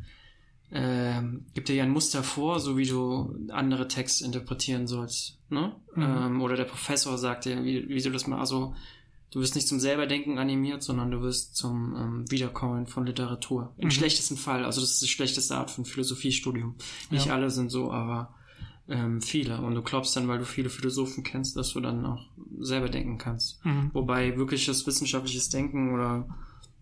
äh, 0.71 1.21
gibt 1.53 1.69
dir 1.69 1.75
ja 1.75 1.83
ein 1.83 1.91
Muster 1.91 2.23
vor, 2.23 2.59
so 2.59 2.77
wie 2.77 2.85
du 2.85 3.35
andere 3.49 3.87
Texte 3.87 4.25
interpretieren 4.25 4.87
sollst. 4.87 5.39
Ne? 5.49 5.75
Mhm. 5.95 6.03
Ähm, 6.03 6.41
oder 6.41 6.55
der 6.55 6.65
Professor 6.65 7.17
sagt 7.17 7.45
dir, 7.45 7.63
wie, 7.63 7.87
wie 7.87 8.01
du 8.01 8.11
das 8.11 8.27
mal, 8.27 8.39
also 8.39 8.75
du 9.31 9.39
wirst 9.39 9.55
nicht 9.55 9.67
zum 9.67 9.79
selberdenken 9.79 10.37
animiert, 10.37 10.83
sondern 10.83 11.11
du 11.11 11.21
wirst 11.21 11.55
zum 11.55 11.95
ähm, 11.95 12.31
Wiederkommen 12.31 12.87
von 12.87 13.05
Literatur. 13.05 13.73
Im 13.77 13.85
mhm. 13.85 13.91
schlechtesten 13.91 14.37
Fall, 14.37 14.65
also 14.65 14.81
das 14.81 14.91
ist 14.91 15.01
die 15.01 15.07
schlechteste 15.07 15.55
Art 15.55 15.71
von 15.71 15.85
Philosophiestudium. 15.85 16.75
Nicht 17.11 17.27
ja. 17.27 17.33
alle 17.33 17.49
sind 17.49 17.69
so, 17.69 17.91
aber 17.91 18.33
ähm, 18.89 19.21
viele. 19.21 19.61
Und 19.61 19.75
du 19.75 19.81
glaubst 19.81 20.15
dann, 20.15 20.27
weil 20.27 20.39
du 20.39 20.45
viele 20.45 20.69
Philosophen 20.69 21.23
kennst, 21.23 21.57
dass 21.57 21.73
du 21.73 21.79
dann 21.79 22.05
auch 22.05 22.25
selber 22.59 22.89
denken 22.89 23.17
kannst. 23.17 23.63
Mhm. 23.65 23.91
Wobei 23.93 24.37
wirkliches 24.37 24.85
wissenschaftliches 24.87 25.49
Denken 25.49 25.93
oder 25.93 26.27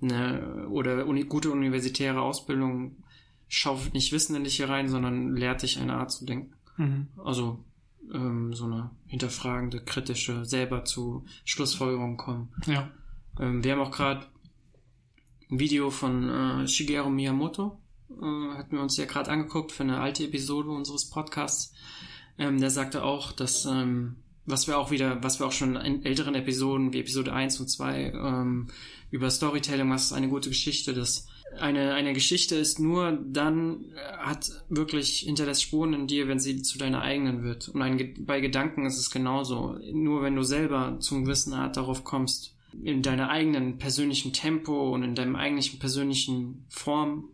eine 0.02 0.68
oder 0.70 1.06
uni 1.08 1.24
gute 1.24 1.52
universitäre 1.52 2.22
Ausbildung 2.22 2.98
schaufelt 3.48 3.94
nicht 3.94 4.12
Wissen 4.12 4.36
in 4.36 4.44
dich 4.44 4.58
hier 4.58 4.70
rein, 4.70 4.90
sondern 4.90 5.36
lehrt 5.36 5.62
dich 5.62 5.80
eine 5.80 5.96
Art 5.96 6.12
zu 6.12 6.26
denken. 6.26 6.54
Mhm. 6.78 7.08
Also 7.24 7.64
ähm, 8.14 8.54
so 8.54 8.66
eine 8.66 8.92
hinterfragende, 9.08 9.82
kritische, 9.82 10.46
selber 10.46 10.86
zu 10.86 11.26
Schlussfolgerungen 11.44 12.18
kommen. 12.18 12.54
Ja. 12.66 12.90
Ähm, 13.40 13.64
wir 13.64 13.74
haben 13.74 13.82
auch 13.82 13.92
gerade 13.92 14.26
ein 15.50 15.60
Video 15.60 15.90
von 15.90 16.30
äh, 16.30 16.68
Shigeru 16.68 17.10
Miyamoto, 17.10 17.80
äh, 18.10 18.58
hatten 18.58 18.76
wir 18.76 18.82
uns 18.82 18.98
ja 18.98 19.06
gerade 19.06 19.32
angeguckt 19.32 19.72
für 19.72 19.84
eine 19.84 20.00
alte 20.00 20.24
Episode 20.24 20.70
unseres 20.70 21.10
Podcasts. 21.10 21.74
Ähm, 22.38 22.60
der 22.60 22.70
sagte 22.70 23.04
auch, 23.04 23.32
dass 23.32 23.66
ähm, 23.66 24.18
was 24.46 24.68
wir 24.68 24.78
auch 24.78 24.92
wieder, 24.92 25.24
was 25.24 25.40
wir 25.40 25.48
auch 25.48 25.52
schon 25.52 25.76
in 25.76 26.06
älteren 26.06 26.36
Episoden 26.36 26.94
wie 26.94 27.00
Episode 27.00 27.34
1 27.34 27.60
und 27.60 27.68
2 27.68 28.12
ähm, 28.12 28.68
über 29.10 29.30
Storytelling, 29.30 29.90
was 29.90 30.06
ist 30.06 30.14
eine 30.14 30.30
gute 30.30 30.50
Geschichte, 30.50 30.94
dass 30.94 31.28
eine, 31.60 31.94
eine 31.94 32.14
Geschichte 32.14 32.56
ist 32.56 32.80
nur 32.80 33.12
dann, 33.14 33.86
äh, 33.96 34.18
hat 34.18 34.50
wirklich 34.70 35.20
hinterlässt 35.20 35.64
Spuren 35.64 35.94
in 35.94 36.08
dir, 36.08 36.28
wenn 36.28 36.40
sie 36.40 36.62
zu 36.62 36.78
deiner 36.78 37.02
eigenen 37.02 37.44
wird. 37.44 37.70
Und 37.70 37.82
ein, 37.82 38.14
bei 38.20 38.42
Gedanken 38.42 38.86
ist 38.86 38.98
es 38.98 39.10
genauso. 39.10 39.78
Nur 39.94 40.22
wenn 40.22 40.36
du 40.36 40.44
selber 40.44 40.98
zum 41.00 41.26
gewissen 41.26 41.54
Art 41.54 41.78
darauf 41.78 42.04
kommst, 42.04 42.56
in 42.84 43.02
deiner 43.02 43.30
eigenen 43.30 43.78
persönlichen 43.78 44.34
Tempo 44.34 44.94
und 44.94 45.04
in 45.04 45.16
deinem 45.16 45.36
eigentlichen 45.36 45.80
persönlichen 45.80 46.66
Form, 46.68 47.30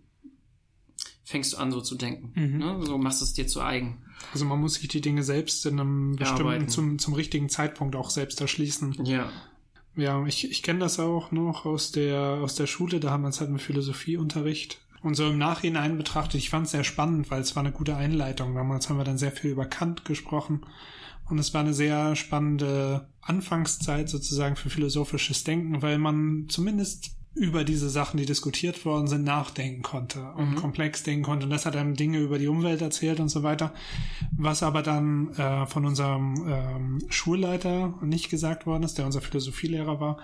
fängst 1.24 1.53
du 1.53 1.57
an 1.57 1.72
so 1.72 1.82
zu 1.82 1.95
denken. 1.95 2.32
Mhm. 2.36 2.57
Ne? 2.57 2.80
So 2.82 2.97
machst 2.97 3.22
du 3.22 3.26
es 3.26 3.34
dir 3.34 3.47
zu 3.47 3.62
eigen. 3.62 4.03
Also 4.34 4.45
man 4.45 4.59
muss 4.59 4.76
sich 4.76 4.88
die 4.88 5.01
Dinge 5.01 5.24
selbst 5.24 5.66
in 5.66 5.80
einem 5.80 6.16
bestimmten, 6.16 6.70
zum, 6.70 6.99
zum 6.99 7.14
richtigen 7.16 7.49
Zeitpunkt 7.49 7.95
auch 7.95 8.12
selbst 8.12 8.39
erschließen. 8.39 9.03
Ja. 9.05 9.32
Ja, 9.96 10.26
ich, 10.26 10.50
ich 10.50 10.64
kenne 10.64 10.80
das 10.80 11.00
auch 11.00 11.32
noch 11.32 11.66
aus 11.66 11.92
der, 11.92 12.20
aus 12.20 12.56
der 12.56 12.68
Schule, 12.68 13.00
da 13.00 13.12
haben 13.12 13.24
wir 13.24 13.28
uns 13.28 13.42
halt 13.42 13.52
mit 13.52 13.62
Philosophieunterricht. 13.62 14.80
Und 15.04 15.16
so 15.16 15.28
im 15.28 15.38
Nachhinein 15.38 15.98
betrachtet, 15.98 16.36
ich 16.36 16.50
fand 16.50 16.66
es 16.66 16.72
sehr 16.72 16.84
spannend, 16.84 17.32
weil 17.32 17.42
es 17.42 17.56
war 17.56 17.64
eine 17.64 17.72
gute 17.72 17.96
Einleitung. 17.96 18.54
Damals 18.54 18.88
haben 18.88 18.98
wir 18.98 19.04
dann 19.04 19.18
sehr 19.18 19.32
viel 19.32 19.52
über 19.52 19.66
Kant 19.66 20.06
gesprochen. 20.06 20.62
Und 21.28 21.39
es 21.39 21.54
war 21.54 21.62
eine 21.62 21.74
sehr 21.74 22.16
spannende 22.16 23.08
Anfangszeit 23.22 24.10
sozusagen 24.10 24.56
für 24.56 24.70
philosophisches 24.70 25.44
Denken, 25.44 25.82
weil 25.82 25.98
man 25.98 26.46
zumindest 26.50 27.16
über 27.34 27.64
diese 27.64 27.90
Sachen, 27.90 28.18
die 28.18 28.26
diskutiert 28.26 28.84
worden 28.84 29.08
sind, 29.08 29.24
nachdenken 29.24 29.82
konnte 29.82 30.34
und 30.34 30.52
mhm. 30.52 30.56
komplex 30.56 31.04
denken 31.04 31.24
konnte. 31.24 31.46
Und 31.46 31.50
das 31.50 31.66
hat 31.66 31.78
einem 31.78 31.96
Dinge 31.96 32.20
über 32.20 32.38
die 32.38 32.48
Umwelt 32.48 32.82
erzählt 32.82 33.22
und 33.22 33.30
so 33.30 33.42
weiter. 33.42 33.74
Was 34.36 34.64
aber 34.64 34.82
dann 34.82 35.34
äh, 35.36 35.66
von 35.66 35.86
unserem 35.86 36.46
ähm, 36.46 37.00
Schulleiter 37.10 37.94
nicht 38.02 38.30
gesagt 38.30 38.66
worden 38.66 38.84
ist, 38.84 38.98
der 38.98 39.06
unser 39.06 39.22
Philosophielehrer 39.22 40.02
war, 40.02 40.18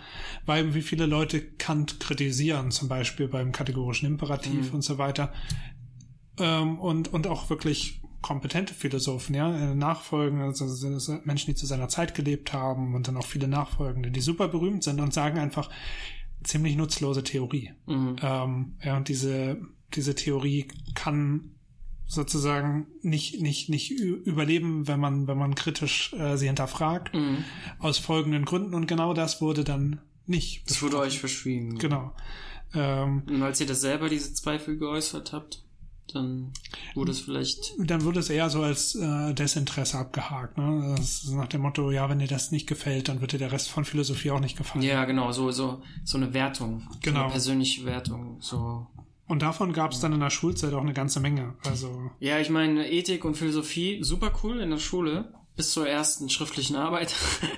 war 0.45 0.57
eben, 0.57 0.73
wie 0.73 0.81
viele 0.81 1.05
Leute 1.05 1.41
Kant 1.41 2.01
kritisieren, 2.01 2.71
zum 2.71 2.89
Beispiel 2.89 3.29
beim 3.29 3.53
kategorischen 3.53 4.07
Imperativ 4.07 4.69
mhm. 4.69 4.75
und 4.75 4.81
so 4.81 4.97
weiter. 4.97 5.31
Ähm, 6.39 6.77
und, 6.77 7.13
und 7.13 7.25
auch 7.25 7.49
wirklich 7.49 8.01
kompetente 8.21 8.73
Philosophen, 8.73 9.33
ja, 9.33 9.55
äh, 9.55 9.75
Nachfolgen, 9.75 10.41
also 10.41 10.65
Menschen, 11.23 11.51
die 11.51 11.55
zu 11.55 11.65
seiner 11.65 11.87
Zeit 11.87 12.15
gelebt 12.15 12.51
haben 12.51 12.95
und 12.95 13.07
dann 13.07 13.15
auch 13.15 13.25
viele 13.25 13.47
Nachfolgende, 13.47 14.11
die 14.11 14.19
super 14.19 14.49
berühmt 14.49 14.83
sind 14.83 14.99
und 14.99 15.13
sagen 15.13 15.39
einfach, 15.39 15.69
ziemlich 16.43 16.75
nutzlose 16.75 17.23
Theorie. 17.23 17.71
Mhm. 17.85 18.15
Ähm, 18.21 18.73
ja, 18.83 18.97
und 18.97 19.07
diese, 19.07 19.57
diese 19.93 20.15
Theorie 20.15 20.67
kann 20.95 21.51
sozusagen 22.07 22.87
nicht, 23.01 23.41
nicht, 23.41 23.69
nicht 23.69 23.91
überleben, 23.91 24.87
wenn 24.87 24.99
man, 24.99 25.27
wenn 25.27 25.37
man 25.37 25.55
kritisch 25.55 26.13
äh, 26.13 26.37
sie 26.37 26.47
hinterfragt, 26.47 27.13
mhm. 27.13 27.43
aus 27.79 27.97
folgenden 27.97 28.45
Gründen. 28.45 28.73
Und 28.73 28.87
genau 28.87 29.13
das 29.13 29.41
wurde 29.41 29.63
dann 29.63 29.99
nicht. 30.25 30.69
Das 30.69 30.81
wurde 30.81 30.99
euch 30.99 31.19
verschwiegen. 31.19 31.77
Genau. 31.77 32.13
Ähm, 32.73 33.23
und 33.27 33.43
als 33.43 33.59
ihr 33.59 33.67
das 33.67 33.81
selber 33.81 34.09
diese 34.09 34.33
Zweifel 34.33 34.77
geäußert 34.77 35.33
habt? 35.33 35.63
Dann 36.13 36.53
wurde 36.95 37.11
es 37.11 37.21
vielleicht. 37.21 37.73
Dann 37.77 38.03
wurde 38.03 38.19
es 38.19 38.29
eher 38.29 38.49
so 38.49 38.61
als 38.61 38.95
äh, 38.95 39.33
Desinteresse 39.33 39.97
abgehakt. 39.97 40.57
Ne? 40.57 40.95
Nach 41.31 41.47
dem 41.47 41.61
Motto, 41.61 41.91
ja, 41.91 42.09
wenn 42.09 42.19
dir 42.19 42.27
das 42.27 42.51
nicht 42.51 42.67
gefällt, 42.67 43.09
dann 43.09 43.21
wird 43.21 43.33
dir 43.33 43.39
der 43.39 43.51
Rest 43.51 43.69
von 43.69 43.85
Philosophie 43.85 44.31
auch 44.31 44.39
nicht 44.39 44.57
gefallen. 44.57 44.83
Ja, 44.83 45.05
genau, 45.05 45.31
so, 45.31 45.51
so, 45.51 45.81
so 46.03 46.17
eine 46.17 46.33
Wertung. 46.33 46.87
Genau. 47.01 47.19
So 47.19 47.23
eine 47.23 47.31
persönliche 47.31 47.85
Wertung. 47.85 48.37
So. 48.39 48.87
Und 49.27 49.41
davon 49.41 49.73
gab 49.73 49.91
es 49.91 49.99
dann 49.99 50.13
in 50.13 50.21
der 50.21 50.29
Schulzeit 50.29 50.73
auch 50.73 50.81
eine 50.81 50.93
ganze 50.93 51.19
Menge. 51.19 51.55
Also. 51.65 52.11
Ja, 52.19 52.39
ich 52.39 52.49
meine, 52.49 52.89
Ethik 52.89 53.25
und 53.25 53.35
Philosophie, 53.35 53.99
super 54.01 54.31
cool 54.43 54.59
in 54.59 54.69
der 54.69 54.77
Schule. 54.77 55.33
Bis 55.55 55.71
zur 55.71 55.89
ersten 55.89 56.29
schriftlichen 56.29 56.75
Arbeit, 56.75 57.15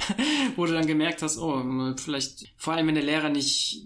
wo 0.56 0.66
du 0.66 0.72
dann 0.72 0.88
gemerkt 0.88 1.22
hast, 1.22 1.38
oh, 1.38 1.94
vielleicht, 1.98 2.54
vor 2.56 2.74
allem 2.74 2.88
wenn 2.88 2.96
der 2.96 3.04
Lehrer 3.04 3.28
nicht 3.28 3.86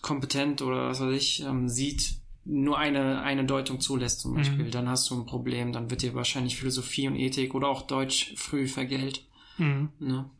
kompetent 0.00 0.62
oder 0.62 0.88
was 0.88 1.00
weiß 1.00 1.14
ich, 1.14 1.42
ähm, 1.42 1.68
sieht, 1.68 2.23
nur 2.44 2.78
eine, 2.78 3.22
eine 3.22 3.44
Deutung 3.44 3.80
zulässt 3.80 4.20
zum 4.20 4.34
Beispiel, 4.34 4.66
mhm. 4.66 4.70
dann 4.70 4.88
hast 4.88 5.08
du 5.10 5.18
ein 5.18 5.26
Problem, 5.26 5.72
dann 5.72 5.90
wird 5.90 6.02
dir 6.02 6.14
wahrscheinlich 6.14 6.56
Philosophie 6.56 7.08
und 7.08 7.16
Ethik 7.16 7.54
oder 7.54 7.68
auch 7.68 7.82
Deutsch 7.82 8.34
früh 8.36 8.66
vergällt. 8.66 9.26
Mhm. 9.56 9.90
Ne? 9.98 10.30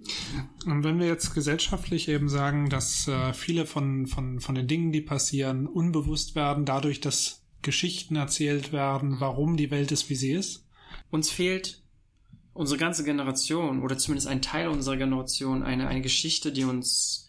Und 0.66 0.84
wenn 0.84 0.98
wir 0.98 1.06
jetzt 1.06 1.34
gesellschaftlich 1.34 2.08
eben 2.08 2.28
sagen, 2.28 2.68
dass 2.68 3.08
äh, 3.08 3.32
viele 3.32 3.64
von, 3.64 4.06
von, 4.06 4.40
von 4.40 4.54
den 4.54 4.66
Dingen, 4.66 4.92
die 4.92 5.00
passieren, 5.00 5.66
unbewusst 5.66 6.34
werden, 6.34 6.64
dadurch, 6.64 7.00
dass 7.00 7.42
Geschichten 7.62 8.16
erzählt 8.16 8.72
werden, 8.72 9.20
warum 9.20 9.56
die 9.56 9.70
Welt 9.70 9.92
ist, 9.92 10.10
wie 10.10 10.16
sie 10.16 10.32
ist. 10.32 10.66
Uns 11.10 11.30
fehlt 11.30 11.82
unsere 12.52 12.78
ganze 12.78 13.04
Generation 13.04 13.82
oder 13.82 13.98
zumindest 13.98 14.28
ein 14.28 14.42
Teil 14.42 14.68
unserer 14.68 14.96
Generation 14.96 15.62
eine, 15.62 15.88
eine 15.88 16.02
Geschichte, 16.02 16.52
die 16.52 16.64
uns 16.64 17.23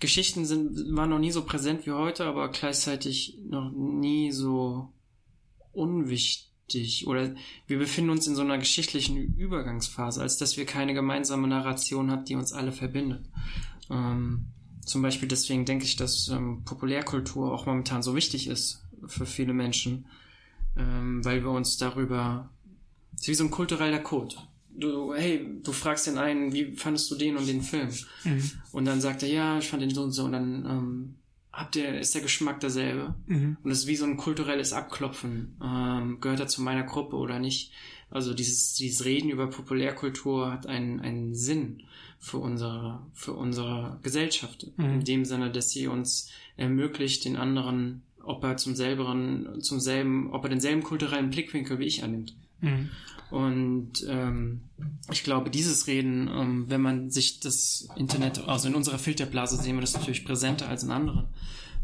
Geschichten 0.00 0.46
sind, 0.46 0.96
waren 0.96 1.10
noch 1.10 1.18
nie 1.18 1.30
so 1.30 1.44
präsent 1.44 1.86
wie 1.86 1.92
heute, 1.92 2.24
aber 2.24 2.48
gleichzeitig 2.48 3.38
noch 3.48 3.70
nie 3.70 4.32
so 4.32 4.92
unwichtig. 5.72 7.06
Oder 7.06 7.34
wir 7.66 7.78
befinden 7.78 8.10
uns 8.10 8.26
in 8.26 8.34
so 8.34 8.42
einer 8.42 8.58
geschichtlichen 8.58 9.36
Übergangsphase, 9.36 10.22
als 10.22 10.38
dass 10.38 10.56
wir 10.56 10.66
keine 10.66 10.94
gemeinsame 10.94 11.46
Narration 11.46 12.10
haben, 12.10 12.24
die 12.24 12.34
uns 12.34 12.52
alle 12.52 12.72
verbindet. 12.72 13.28
Ähm, 13.90 14.46
zum 14.84 15.02
Beispiel 15.02 15.28
deswegen 15.28 15.66
denke 15.66 15.84
ich, 15.84 15.96
dass 15.96 16.28
ähm, 16.28 16.64
Populärkultur 16.64 17.52
auch 17.52 17.66
momentan 17.66 18.02
so 18.02 18.16
wichtig 18.16 18.46
ist 18.46 18.82
für 19.06 19.26
viele 19.26 19.52
Menschen, 19.52 20.06
ähm, 20.76 21.24
weil 21.24 21.42
wir 21.42 21.50
uns 21.50 21.76
darüber, 21.76 22.50
es 23.14 23.22
ist 23.22 23.28
wie 23.28 23.34
so 23.34 23.44
ein 23.44 23.50
kultureller 23.50 24.00
Code 24.00 24.36
du, 24.74 25.14
hey, 25.14 25.46
du 25.62 25.72
fragst 25.72 26.06
den 26.06 26.18
einen, 26.18 26.52
wie 26.52 26.72
fandest 26.76 27.10
du 27.10 27.16
den 27.16 27.36
und 27.36 27.46
den 27.46 27.62
Film? 27.62 27.90
Mhm. 28.24 28.50
Und 28.72 28.84
dann 28.84 29.00
sagt 29.00 29.22
er, 29.22 29.28
ja, 29.28 29.58
ich 29.58 29.68
fand 29.68 29.82
den 29.82 29.94
so 29.94 30.02
und 30.02 30.12
so. 30.12 30.24
Und 30.24 30.32
dann 30.32 30.66
ähm, 30.66 31.14
habt 31.52 31.76
ihr, 31.76 31.98
ist 31.98 32.14
der 32.14 32.22
Geschmack 32.22 32.60
derselbe. 32.60 33.14
Mhm. 33.26 33.56
Und 33.62 33.70
es 33.70 33.80
ist 33.80 33.86
wie 33.86 33.96
so 33.96 34.04
ein 34.04 34.16
kulturelles 34.16 34.72
Abklopfen. 34.72 35.56
Ähm, 35.62 36.18
gehört 36.20 36.40
er 36.40 36.48
zu 36.48 36.62
meiner 36.62 36.84
Gruppe 36.84 37.16
oder 37.16 37.38
nicht? 37.38 37.72
Also 38.10 38.34
dieses, 38.34 38.74
dieses 38.74 39.04
Reden 39.04 39.30
über 39.30 39.46
Populärkultur 39.48 40.52
hat 40.52 40.66
einen, 40.66 41.00
einen 41.00 41.34
Sinn 41.34 41.84
für 42.18 42.38
unsere, 42.38 43.00
für 43.12 43.32
unsere 43.32 43.98
Gesellschaft. 44.02 44.66
Mhm. 44.76 44.84
In 44.84 45.04
dem 45.04 45.24
Sinne, 45.24 45.50
dass 45.50 45.70
sie 45.70 45.86
uns 45.86 46.28
ermöglicht, 46.56 47.24
den 47.24 47.36
anderen, 47.36 48.02
ob 48.22 48.44
er 48.44 48.56
zum 48.56 48.74
selberen, 48.74 49.60
zum 49.60 49.80
selben, 49.80 50.32
ob 50.32 50.44
er 50.44 50.50
denselben 50.50 50.82
kulturellen 50.82 51.30
Blickwinkel 51.30 51.78
wie 51.78 51.86
ich 51.86 52.02
annimmt. 52.02 52.34
Mhm. 52.60 52.90
Und 53.30 54.04
ähm, 54.08 54.62
ich 55.10 55.22
glaube, 55.22 55.50
dieses 55.50 55.86
Reden, 55.86 56.28
ähm, 56.28 56.64
wenn 56.68 56.80
man 56.80 57.10
sich 57.10 57.40
das 57.40 57.88
Internet, 57.96 58.46
also 58.48 58.68
in 58.68 58.74
unserer 58.74 58.98
Filterblase 58.98 59.56
sehen 59.56 59.76
wir 59.76 59.82
das 59.82 59.94
natürlich 59.94 60.24
präsenter 60.24 60.68
als 60.68 60.82
in 60.82 60.90
anderen. 60.90 61.28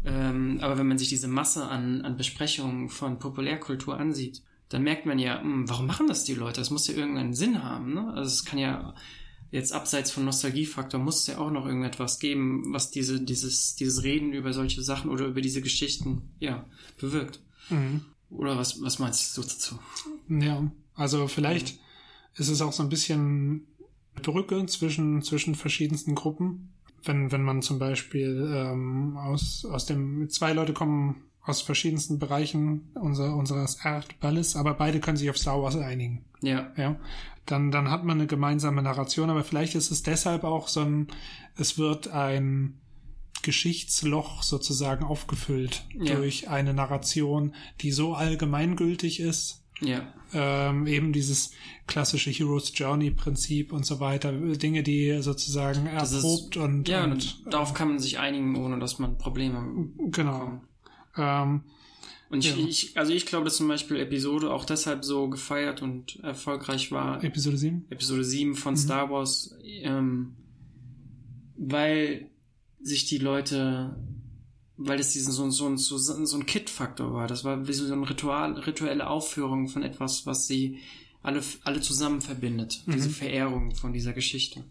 Ähm, 0.05 0.59
aber 0.61 0.77
wenn 0.77 0.87
man 0.87 0.97
sich 0.97 1.07
diese 1.09 1.27
Masse 1.27 1.65
an, 1.65 2.01
an 2.01 2.17
Besprechungen 2.17 2.89
von 2.89 3.19
Populärkultur 3.19 3.97
ansieht, 3.97 4.41
dann 4.69 4.83
merkt 4.83 5.05
man 5.05 5.19
ja, 5.19 5.35
mh, 5.35 5.43
hm, 5.43 5.69
warum 5.69 5.85
machen 5.85 6.07
das 6.07 6.25
die 6.25 6.33
Leute? 6.33 6.59
Das 6.59 6.69
muss 6.69 6.87
ja 6.87 6.95
irgendeinen 6.95 7.33
Sinn 7.33 7.63
haben. 7.63 7.93
Ne? 7.93 8.13
Also 8.13 8.29
es 8.29 8.45
kann 8.45 8.59
ja 8.59 8.93
jetzt 9.51 9.71
abseits 9.71 10.11
von 10.11 10.25
Nostalgiefaktor 10.25 10.99
muss 10.99 11.21
es 11.21 11.27
ja 11.27 11.37
auch 11.37 11.51
noch 11.51 11.65
irgendetwas 11.65 12.19
geben, 12.19 12.73
was 12.73 12.91
diese, 12.91 13.21
dieses, 13.21 13.75
dieses 13.75 14.03
Reden 14.03 14.33
über 14.33 14.51
solche 14.51 14.81
Sachen 14.81 15.09
oder 15.09 15.25
über 15.25 15.39
diese 15.41 15.61
Geschichten 15.61 16.33
ja 16.39 16.65
bewirkt. 16.99 17.39
Mhm. 17.69 18.01
Oder 18.29 18.57
was, 18.57 18.81
was 18.81 18.99
meinst 18.99 19.37
du 19.37 19.41
dazu? 19.41 19.79
Ja, 20.29 20.71
also 20.95 21.27
vielleicht 21.27 21.75
mhm. 21.75 21.79
ist 22.35 22.49
es 22.49 22.61
auch 22.61 22.73
so 22.73 22.83
ein 22.83 22.89
bisschen 22.89 23.67
Brücke 24.21 24.65
zwischen, 24.65 25.21
zwischen 25.21 25.55
verschiedensten 25.55 26.15
Gruppen. 26.15 26.73
Wenn, 27.03 27.31
wenn 27.31 27.43
man 27.43 27.61
zum 27.61 27.79
Beispiel 27.79 28.51
ähm, 28.53 29.17
aus, 29.17 29.65
aus 29.65 29.85
dem, 29.85 30.29
zwei 30.29 30.53
Leute 30.53 30.73
kommen 30.73 31.23
aus 31.43 31.61
verschiedensten 31.61 32.19
Bereichen 32.19 32.89
unser, 32.95 33.35
unseres 33.35 33.77
Erdballes, 33.83 34.55
aber 34.55 34.73
beide 34.73 34.99
können 34.99 35.15
sich 35.15 35.29
auf 35.29 35.37
Star 35.37 35.61
Wars 35.61 35.77
einigen. 35.77 36.25
Ja. 36.41 36.71
Ja. 36.75 36.97
Dann, 37.45 37.71
dann 37.71 37.89
hat 37.89 38.03
man 38.03 38.17
eine 38.17 38.27
gemeinsame 38.27 38.81
Narration, 38.81 39.29
aber 39.29 39.45
vielleicht 39.45 39.75
ist 39.75 39.89
es 39.89 40.03
deshalb 40.03 40.43
auch 40.43 40.67
so 40.67 40.81
ein, 40.81 41.07
es 41.55 41.77
wird 41.77 42.09
ein 42.09 42.81
Geschichtsloch 43.43 44.43
sozusagen 44.43 45.05
aufgefüllt 45.05 45.85
ja. 45.97 46.15
durch 46.15 46.49
eine 46.49 46.73
Narration, 46.73 47.55
die 47.79 47.91
so 47.91 48.13
allgemeingültig 48.13 49.21
ist, 49.21 49.63
Ja. 49.81 50.11
Ähm, 50.33 50.87
eben 50.87 51.13
dieses 51.13 51.51
klassische 51.85 52.31
Hero's 52.31 52.71
Journey 52.75 53.11
Prinzip 53.11 53.71
und 53.71 53.85
so 53.85 53.99
weiter. 53.99 54.31
Dinge, 54.33 54.83
die 54.83 55.21
sozusagen 55.21 55.85
Das 55.85 56.11
ist- 56.11 56.23
erprobt 56.23 56.57
und, 56.57 56.87
Ja, 56.89 57.03
und 57.03 57.11
und 57.13 57.53
darauf 57.53 57.73
kann 57.73 57.89
man 57.89 57.99
sich 57.99 58.19
einigen, 58.19 58.55
ohne 58.55 58.79
dass 58.79 58.99
man 58.99 59.17
Probleme 59.17 59.89
genau. 60.11 60.61
Ähm, 61.15 61.61
Und 62.29 62.43
ich, 62.43 62.57
Ja. 62.57 62.67
ich, 62.67 62.97
also 62.97 63.13
ich 63.13 63.25
glaube, 63.25 63.45
dass 63.45 63.55
zum 63.55 63.69
Beispiel 63.69 63.97
Episode 63.97 64.51
auch 64.51 64.65
deshalb 64.65 65.05
so 65.05 65.29
gefeiert 65.29 65.81
und 65.81 66.19
erfolgreich 66.23 66.91
war, 66.91 67.23
Episode 67.23 67.55
7? 67.57 67.85
Episode 67.89 68.25
7 68.25 68.53
von 68.55 68.73
Mhm. 68.73 68.77
Star 68.77 69.09
Wars, 69.09 69.55
ähm, 69.63 70.35
weil 71.55 72.29
sich 72.81 73.05
die 73.05 73.17
Leute, 73.17 73.95
weil 74.77 74.99
es 74.99 75.11
diesen 75.11 75.33
so, 75.33 75.49
so, 75.49 75.75
so, 75.75 75.97
so 75.97 76.37
ein 76.37 76.45
Kit-Faktor 76.45 77.13
war. 77.13 77.27
Das 77.27 77.43
war 77.43 77.67
wie 77.67 77.73
so 77.73 77.91
eine 77.91 78.09
Ritual, 78.09 78.53
rituelle 78.53 79.07
Aufführung 79.07 79.67
von 79.67 79.83
etwas, 79.83 80.25
was 80.25 80.47
sie 80.47 80.79
alle, 81.23 81.41
alle 81.63 81.81
zusammen 81.81 82.21
verbindet. 82.21 82.81
Mhm. 82.85 82.93
Diese 82.93 83.09
Verehrung 83.09 83.75
von 83.75 83.91
dieser 83.91 84.13
Geschichte. 84.13 84.63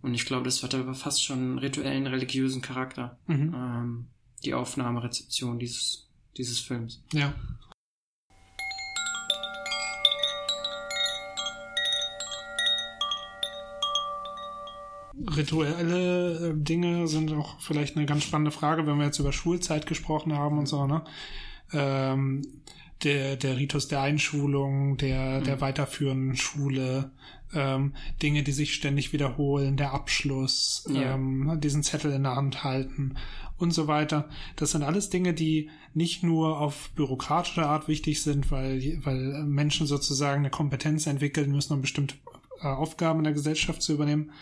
Und 0.00 0.14
ich 0.14 0.26
glaube, 0.26 0.44
das 0.44 0.62
hatte 0.62 0.78
aber 0.78 0.94
fast 0.94 1.22
schon 1.24 1.38
einen 1.38 1.58
rituellen, 1.58 2.06
religiösen 2.06 2.62
Charakter. 2.62 3.18
Mhm. 3.26 3.54
Ähm, 3.54 4.06
die 4.44 4.54
Aufnahmerezeption 4.54 5.58
dieses, 5.58 6.08
dieses 6.36 6.58
Films. 6.58 7.02
Ja. 7.12 7.34
Rituelle 15.36 16.50
äh, 16.50 16.54
Dinge 16.54 17.06
sind 17.08 17.32
auch 17.32 17.60
vielleicht 17.60 17.96
eine 17.96 18.06
ganz 18.06 18.24
spannende 18.24 18.50
Frage, 18.50 18.86
wenn 18.86 18.98
wir 18.98 19.06
jetzt 19.06 19.18
über 19.18 19.32
Schulzeit 19.32 19.86
gesprochen 19.86 20.32
haben 20.34 20.58
und 20.58 20.66
so, 20.66 20.86
ne? 20.86 21.04
Ähm, 21.72 22.42
der, 23.02 23.36
der 23.36 23.56
Ritus 23.56 23.88
der 23.88 24.00
Einschulung, 24.00 24.96
der, 24.96 25.40
der 25.40 25.60
weiterführenden 25.60 26.36
Schule, 26.36 27.10
ähm, 27.52 27.94
Dinge, 28.22 28.42
die 28.44 28.52
sich 28.52 28.74
ständig 28.74 29.12
wiederholen, 29.12 29.76
der 29.76 29.92
Abschluss, 29.92 30.86
Ja. 30.88 31.14
ähm, 31.14 31.58
diesen 31.60 31.82
Zettel 31.82 32.12
in 32.12 32.22
der 32.22 32.36
Hand 32.36 32.62
halten 32.62 33.16
und 33.58 33.72
so 33.72 33.86
weiter. 33.88 34.28
Das 34.56 34.70
sind 34.70 34.82
alles 34.82 35.10
Dinge, 35.10 35.34
die 35.34 35.68
nicht 35.94 36.22
nur 36.22 36.60
auf 36.60 36.90
bürokratische 36.94 37.66
Art 37.66 37.88
wichtig 37.88 38.22
sind, 38.22 38.50
weil, 38.50 39.00
weil 39.04 39.44
Menschen 39.44 39.86
sozusagen 39.86 40.40
eine 40.40 40.50
Kompetenz 40.50 41.06
entwickeln 41.06 41.50
müssen, 41.50 41.74
um 41.74 41.80
bestimmte 41.80 42.14
Aufgaben 42.62 43.20
in 43.20 43.24
der 43.24 43.32
Gesellschaft 43.32 43.82
zu 43.82 43.92
übernehmen, 43.92 44.32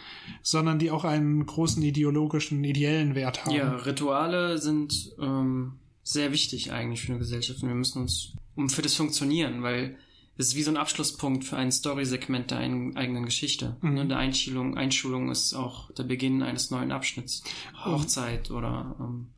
sondern 0.42 0.78
die 0.78 0.90
auch 0.90 1.04
einen 1.04 1.44
großen 1.44 1.82
ideologischen, 1.82 2.62
ideellen 2.64 3.14
Wert 3.14 3.44
haben. 3.44 3.54
Ja, 3.54 3.76
Rituale 3.76 4.58
sind 4.58 5.12
ähm, 5.20 5.78
sehr 6.02 6.32
wichtig 6.32 6.72
eigentlich 6.72 7.02
für 7.02 7.12
eine 7.12 7.18
Gesellschaft 7.18 7.62
und 7.62 7.68
wir 7.68 7.74
müssen 7.74 8.02
uns 8.02 8.32
um 8.54 8.68
für 8.68 8.82
das 8.82 8.94
Funktionieren, 8.94 9.62
weil 9.62 9.96
es 10.36 10.48
ist 10.48 10.54
wie 10.56 10.62
so 10.62 10.70
ein 10.70 10.76
Abschlusspunkt 10.78 11.44
für 11.44 11.56
ein 11.56 11.70
Story-Segment 11.70 12.50
der 12.50 12.58
eigenen 12.58 13.24
Geschichte. 13.24 13.76
Mhm. 13.82 13.94
Ne, 13.94 14.06
Der 14.06 14.16
Einschulung, 14.16 14.76
Einschulung 14.76 15.30
ist 15.30 15.54
auch 15.54 15.92
der 15.92 16.04
Beginn 16.04 16.42
eines 16.42 16.70
neuen 16.70 16.92
Abschnitts. 16.92 17.42
Hochzeit 17.84 18.50
oder 18.50 18.96
ähm, 18.98 19.28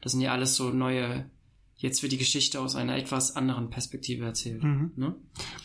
das 0.00 0.12
sind 0.12 0.20
ja 0.20 0.32
alles 0.32 0.54
so 0.54 0.70
neue, 0.70 1.28
jetzt 1.78 2.02
wird 2.02 2.12
die 2.12 2.18
Geschichte 2.18 2.60
aus 2.60 2.74
einer 2.74 2.96
etwas 2.96 3.36
anderen 3.36 3.70
Perspektive 3.70 4.24
erzählt. 4.24 4.62
Mhm. 4.62 4.92
Ne? 4.96 5.14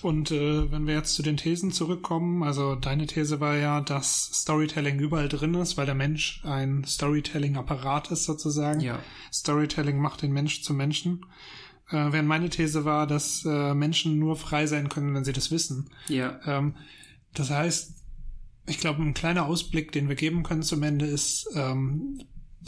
Und 0.02 0.32
äh, 0.32 0.72
wenn 0.72 0.86
wir 0.86 0.94
jetzt 0.94 1.16
zu 1.16 1.24
den 1.24 1.38
Thesen 1.38 1.72
zurückkommen, 1.72 2.44
also 2.44 2.76
deine 2.76 3.08
These 3.08 3.40
war 3.40 3.58
ja, 3.58 3.82
dass 3.82 4.30
Storytelling 4.32 5.00
überall 5.00 5.28
drin 5.28 5.56
ist, 5.56 5.76
weil 5.76 5.88
der 5.88 5.96
Mensch 5.96 6.42
ein 6.46 6.84
Storytelling-Apparat 6.86 8.12
ist 8.12 8.26
sozusagen. 8.26 8.80
Ja. 8.80 9.00
Storytelling 9.34 9.98
macht 9.98 10.22
den 10.22 10.32
Mensch 10.32 10.62
zum 10.62 10.78
Menschen. 10.78 11.26
Äh, 11.90 12.12
während 12.12 12.28
meine 12.28 12.50
These 12.50 12.86
war, 12.86 13.08
dass 13.08 13.44
äh, 13.46 13.74
Menschen 13.74 14.20
nur 14.20 14.36
frei 14.36 14.68
sein 14.68 14.90
können, 14.90 15.16
wenn 15.16 15.24
sie 15.24 15.34
das 15.34 15.50
wissen. 15.50 15.90
Ja. 16.08 16.40
Ähm, 16.46 16.76
das 17.34 17.50
heißt, 17.50 17.92
ich 18.68 18.78
glaube, 18.78 19.02
ein 19.02 19.16
kleiner 19.16 19.48
Ausblick, 19.48 19.92
den 19.92 20.08
wir 20.10 20.16
geben 20.16 20.44
können 20.44 20.64
zum 20.64 20.84
Ende 20.84 21.08
ist, 21.08 21.50
ähm, 21.56 22.22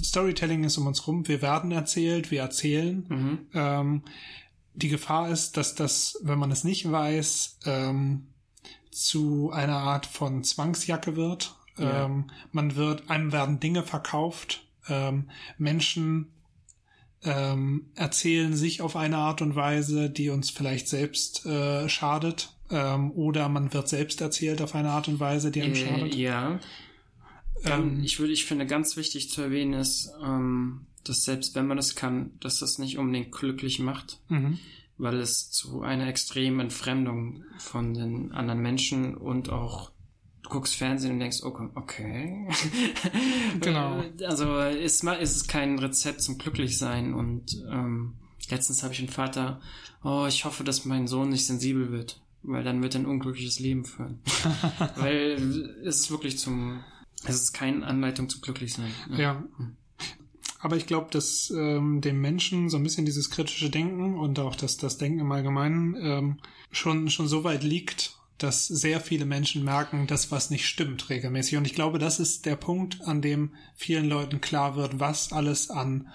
Storytelling 0.03 0.63
ist 0.63 0.77
um 0.77 0.87
uns 0.87 1.07
rum. 1.07 1.27
Wir 1.27 1.41
werden 1.41 1.71
erzählt, 1.71 2.31
wir 2.31 2.41
erzählen. 2.41 3.05
Mhm. 3.07 3.39
Ähm, 3.53 4.01
die 4.73 4.89
Gefahr 4.89 5.29
ist, 5.29 5.57
dass 5.57 5.75
das, 5.75 6.19
wenn 6.23 6.37
man 6.39 6.51
es 6.51 6.63
nicht 6.63 6.89
weiß, 6.91 7.59
ähm, 7.65 8.27
zu 8.91 9.51
einer 9.51 9.77
Art 9.77 10.05
von 10.05 10.43
Zwangsjacke 10.43 11.15
wird. 11.15 11.55
Ja. 11.77 12.05
Ähm, 12.05 12.25
man 12.51 12.75
wird, 12.75 13.09
einem 13.09 13.31
werden 13.31 13.59
Dinge 13.59 13.83
verkauft. 13.83 14.65
Ähm, 14.87 15.29
Menschen 15.57 16.31
ähm, 17.23 17.87
erzählen 17.95 18.55
sich 18.55 18.81
auf 18.81 18.95
eine 18.95 19.17
Art 19.17 19.41
und 19.41 19.55
Weise, 19.55 20.09
die 20.09 20.29
uns 20.29 20.49
vielleicht 20.49 20.87
selbst 20.87 21.45
äh, 21.45 21.89
schadet. 21.89 22.53
Ähm, 22.69 23.11
oder 23.11 23.49
man 23.49 23.73
wird 23.73 23.87
selbst 23.89 24.21
erzählt 24.21 24.61
auf 24.61 24.75
eine 24.75 24.89
Art 24.91 25.07
und 25.07 25.19
Weise, 25.19 25.51
die 25.51 25.61
einem 25.61 25.73
Äh, 25.73 25.75
schadet. 25.75 26.15
ja. 26.15 26.59
Ähm, 27.65 27.71
Ähm, 27.97 28.03
ich 28.03 28.19
würde, 28.19 28.33
ich 28.33 28.45
finde, 28.45 28.65
ganz 28.65 28.97
wichtig 28.97 29.29
zu 29.29 29.41
erwähnen 29.41 29.73
ist, 29.73 30.11
ähm, 30.23 30.87
dass 31.03 31.23
selbst 31.23 31.55
wenn 31.55 31.67
man 31.67 31.77
es 31.77 31.95
kann, 31.95 32.31
dass 32.39 32.59
das 32.59 32.79
nicht 32.79 32.97
unbedingt 32.97 33.31
glücklich 33.31 33.79
macht, 33.79 34.19
mhm. 34.29 34.59
weil 34.97 35.19
es 35.19 35.51
zu 35.51 35.81
einer 35.81 36.07
extremen 36.07 36.59
Entfremdung 36.59 37.43
von 37.59 37.93
den 37.93 38.31
anderen 38.31 38.61
Menschen 38.61 39.15
und 39.15 39.49
auch 39.49 39.91
du 40.45 40.49
guckst 40.49 40.75
Fernsehen 40.75 41.13
und 41.13 41.19
denkst, 41.19 41.43
okay, 41.43 41.69
okay. 41.75 42.47
Genau. 43.61 44.03
Also 44.25 44.59
ist, 44.59 45.03
ist 45.03 45.35
es 45.35 45.47
kein 45.47 45.79
Rezept 45.79 46.21
zum 46.21 46.37
Glücklichsein 46.37 47.13
und 47.13 47.63
ähm, 47.69 48.15
letztens 48.49 48.83
habe 48.83 48.93
ich 48.93 48.99
einen 48.99 49.09
Vater, 49.09 49.59
oh, 50.03 50.25
ich 50.27 50.45
hoffe, 50.45 50.63
dass 50.63 50.85
mein 50.85 51.07
Sohn 51.07 51.29
nicht 51.29 51.45
sensibel 51.45 51.91
wird, 51.91 52.21
weil 52.43 52.63
dann 52.63 52.81
wird 52.83 52.95
er 52.95 53.01
ein 53.01 53.05
unglückliches 53.07 53.59
Leben 53.59 53.85
führen. 53.85 54.19
weil 54.97 55.71
es 55.83 56.01
ist 56.01 56.11
wirklich 56.11 56.37
zum, 56.37 56.83
es 57.25 57.41
ist 57.41 57.53
keine 57.53 57.85
Anleitung 57.85 58.29
zum 58.29 58.41
Glücklichsein. 58.41 58.91
Ja. 59.15 59.43
Aber 60.59 60.77
ich 60.77 60.87
glaube, 60.87 61.07
dass 61.11 61.53
ähm, 61.55 62.01
dem 62.01 62.21
Menschen 62.21 62.69
so 62.69 62.77
ein 62.77 62.83
bisschen 62.83 63.05
dieses 63.05 63.29
kritische 63.29 63.69
Denken 63.69 64.15
und 64.15 64.39
auch 64.39 64.55
das, 64.55 64.77
das 64.77 64.97
Denken 64.97 65.19
im 65.19 65.31
Allgemeinen 65.31 65.95
ähm, 65.99 66.37
schon, 66.71 67.09
schon 67.09 67.27
so 67.27 67.43
weit 67.43 67.63
liegt, 67.63 68.17
dass 68.37 68.67
sehr 68.67 68.99
viele 68.99 69.25
Menschen 69.25 69.63
merken, 69.63 70.07
dass 70.07 70.31
was 70.31 70.49
nicht 70.49 70.67
stimmt 70.67 71.09
regelmäßig. 71.09 71.57
Und 71.57 71.65
ich 71.65 71.75
glaube, 71.75 71.99
das 71.99 72.19
ist 72.19 72.45
der 72.45 72.55
Punkt, 72.55 73.01
an 73.05 73.21
dem 73.21 73.51
vielen 73.75 74.09
Leuten 74.09 74.41
klar 74.41 74.75
wird, 74.75 74.99
was 74.99 75.31
alles 75.31 75.69
an 75.69 76.07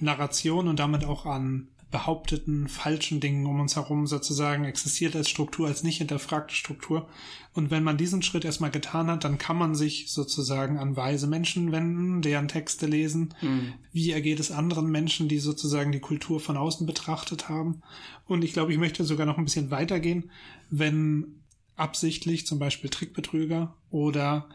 Narration 0.00 0.68
und 0.68 0.78
damit 0.78 1.04
auch 1.04 1.26
an 1.26 1.68
behaupteten 1.90 2.68
falschen 2.68 3.18
Dingen 3.18 3.46
um 3.46 3.60
uns 3.60 3.76
herum 3.76 4.06
sozusagen 4.06 4.64
existiert 4.64 5.16
als 5.16 5.30
Struktur, 5.30 5.68
als 5.68 5.82
nicht 5.82 5.98
hinterfragte 5.98 6.54
Struktur. 6.54 7.08
Und 7.54 7.70
wenn 7.70 7.82
man 7.82 7.96
diesen 7.96 8.22
Schritt 8.22 8.44
erstmal 8.44 8.70
getan 8.70 9.06
hat, 9.08 9.24
dann 9.24 9.38
kann 9.38 9.56
man 9.56 9.74
sich 9.74 10.10
sozusagen 10.10 10.78
an 10.78 10.96
weise 10.96 11.26
Menschen 11.26 11.72
wenden, 11.72 12.20
deren 12.20 12.48
Texte 12.48 12.86
lesen. 12.86 13.34
Mhm. 13.40 13.72
Wie 13.92 14.10
ergeht 14.10 14.38
es 14.38 14.50
anderen 14.50 14.90
Menschen, 14.90 15.28
die 15.28 15.38
sozusagen 15.38 15.90
die 15.90 16.00
Kultur 16.00 16.40
von 16.40 16.58
außen 16.58 16.86
betrachtet 16.86 17.48
haben? 17.48 17.82
Und 18.26 18.44
ich 18.44 18.52
glaube, 18.52 18.72
ich 18.72 18.78
möchte 18.78 19.04
sogar 19.04 19.26
noch 19.26 19.38
ein 19.38 19.44
bisschen 19.44 19.70
weitergehen, 19.70 20.30
wenn 20.70 21.42
absichtlich 21.76 22.46
zum 22.46 22.58
Beispiel 22.58 22.90
Trickbetrüger 22.90 23.74
oder 23.90 24.48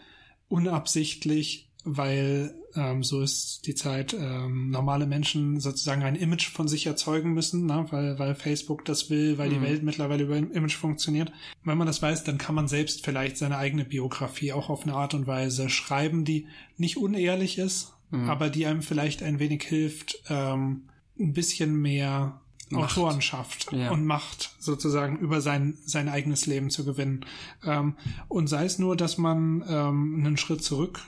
unabsichtlich, 0.49 1.71
weil 1.84 2.55
ähm, 2.75 3.03
so 3.03 3.21
ist 3.21 3.67
die 3.67 3.75
Zeit, 3.75 4.13
ähm, 4.13 4.69
normale 4.69 5.05
Menschen 5.05 5.59
sozusagen 5.59 6.03
ein 6.03 6.15
Image 6.15 6.49
von 6.49 6.67
sich 6.67 6.86
erzeugen 6.88 7.34
müssen, 7.34 7.65
ne? 7.65 7.86
weil, 7.91 8.17
weil 8.19 8.36
Facebook 8.36 8.86
das 8.86 9.09
will, 9.09 9.38
weil 9.38 9.49
die 9.49 9.57
Mhm. 9.57 9.63
Welt 9.63 9.84
mittlerweile 9.84 10.23
über 10.23 10.36
ein 10.36 10.51
Image 10.51 10.75
funktioniert. 10.77 11.31
Wenn 11.63 11.77
man 11.77 11.88
das 11.88 12.01
weiß, 12.01 12.23
dann 12.23 12.38
kann 12.38 12.55
man 12.55 12.67
selbst 12.67 13.03
vielleicht 13.05 13.38
seine 13.38 13.57
eigene 13.57 13.86
Biografie 13.86 14.53
auch 14.53 14.69
auf 14.69 14.84
eine 14.84 14.93
Art 14.95 15.13
und 15.13 15.27
Weise 15.27 15.69
schreiben, 15.69 16.25
die 16.25 16.47
nicht 16.77 16.97
unehrlich 16.97 17.57
ist, 17.57 17.93
Mhm. 18.11 18.29
aber 18.29 18.49
die 18.49 18.65
einem 18.65 18.81
vielleicht 18.81 19.21
ein 19.23 19.39
wenig 19.39 19.63
hilft, 19.63 20.23
ähm, 20.29 20.84
ein 21.19 21.34
bisschen 21.34 21.75
mehr 21.81 22.39
Macht. 22.69 22.97
Autorenschaft 22.97 23.71
Ja. 23.71 23.91
und 23.91 24.05
Macht 24.05 24.55
sozusagen 24.59 25.17
über 25.19 25.41
sein, 25.41 25.77
sein 25.86 26.09
eigenes 26.09 26.45
Leben 26.47 26.69
zu 26.71 26.86
gewinnen. 26.86 27.25
Ähm, 27.63 27.95
und 28.29 28.47
sei 28.47 28.65
es 28.65 28.79
nur, 28.79 28.95
dass 28.95 29.17
man 29.19 29.63
ähm, 29.67 30.15
einen 30.25 30.38
Schritt 30.38 30.63
zurück 30.63 31.01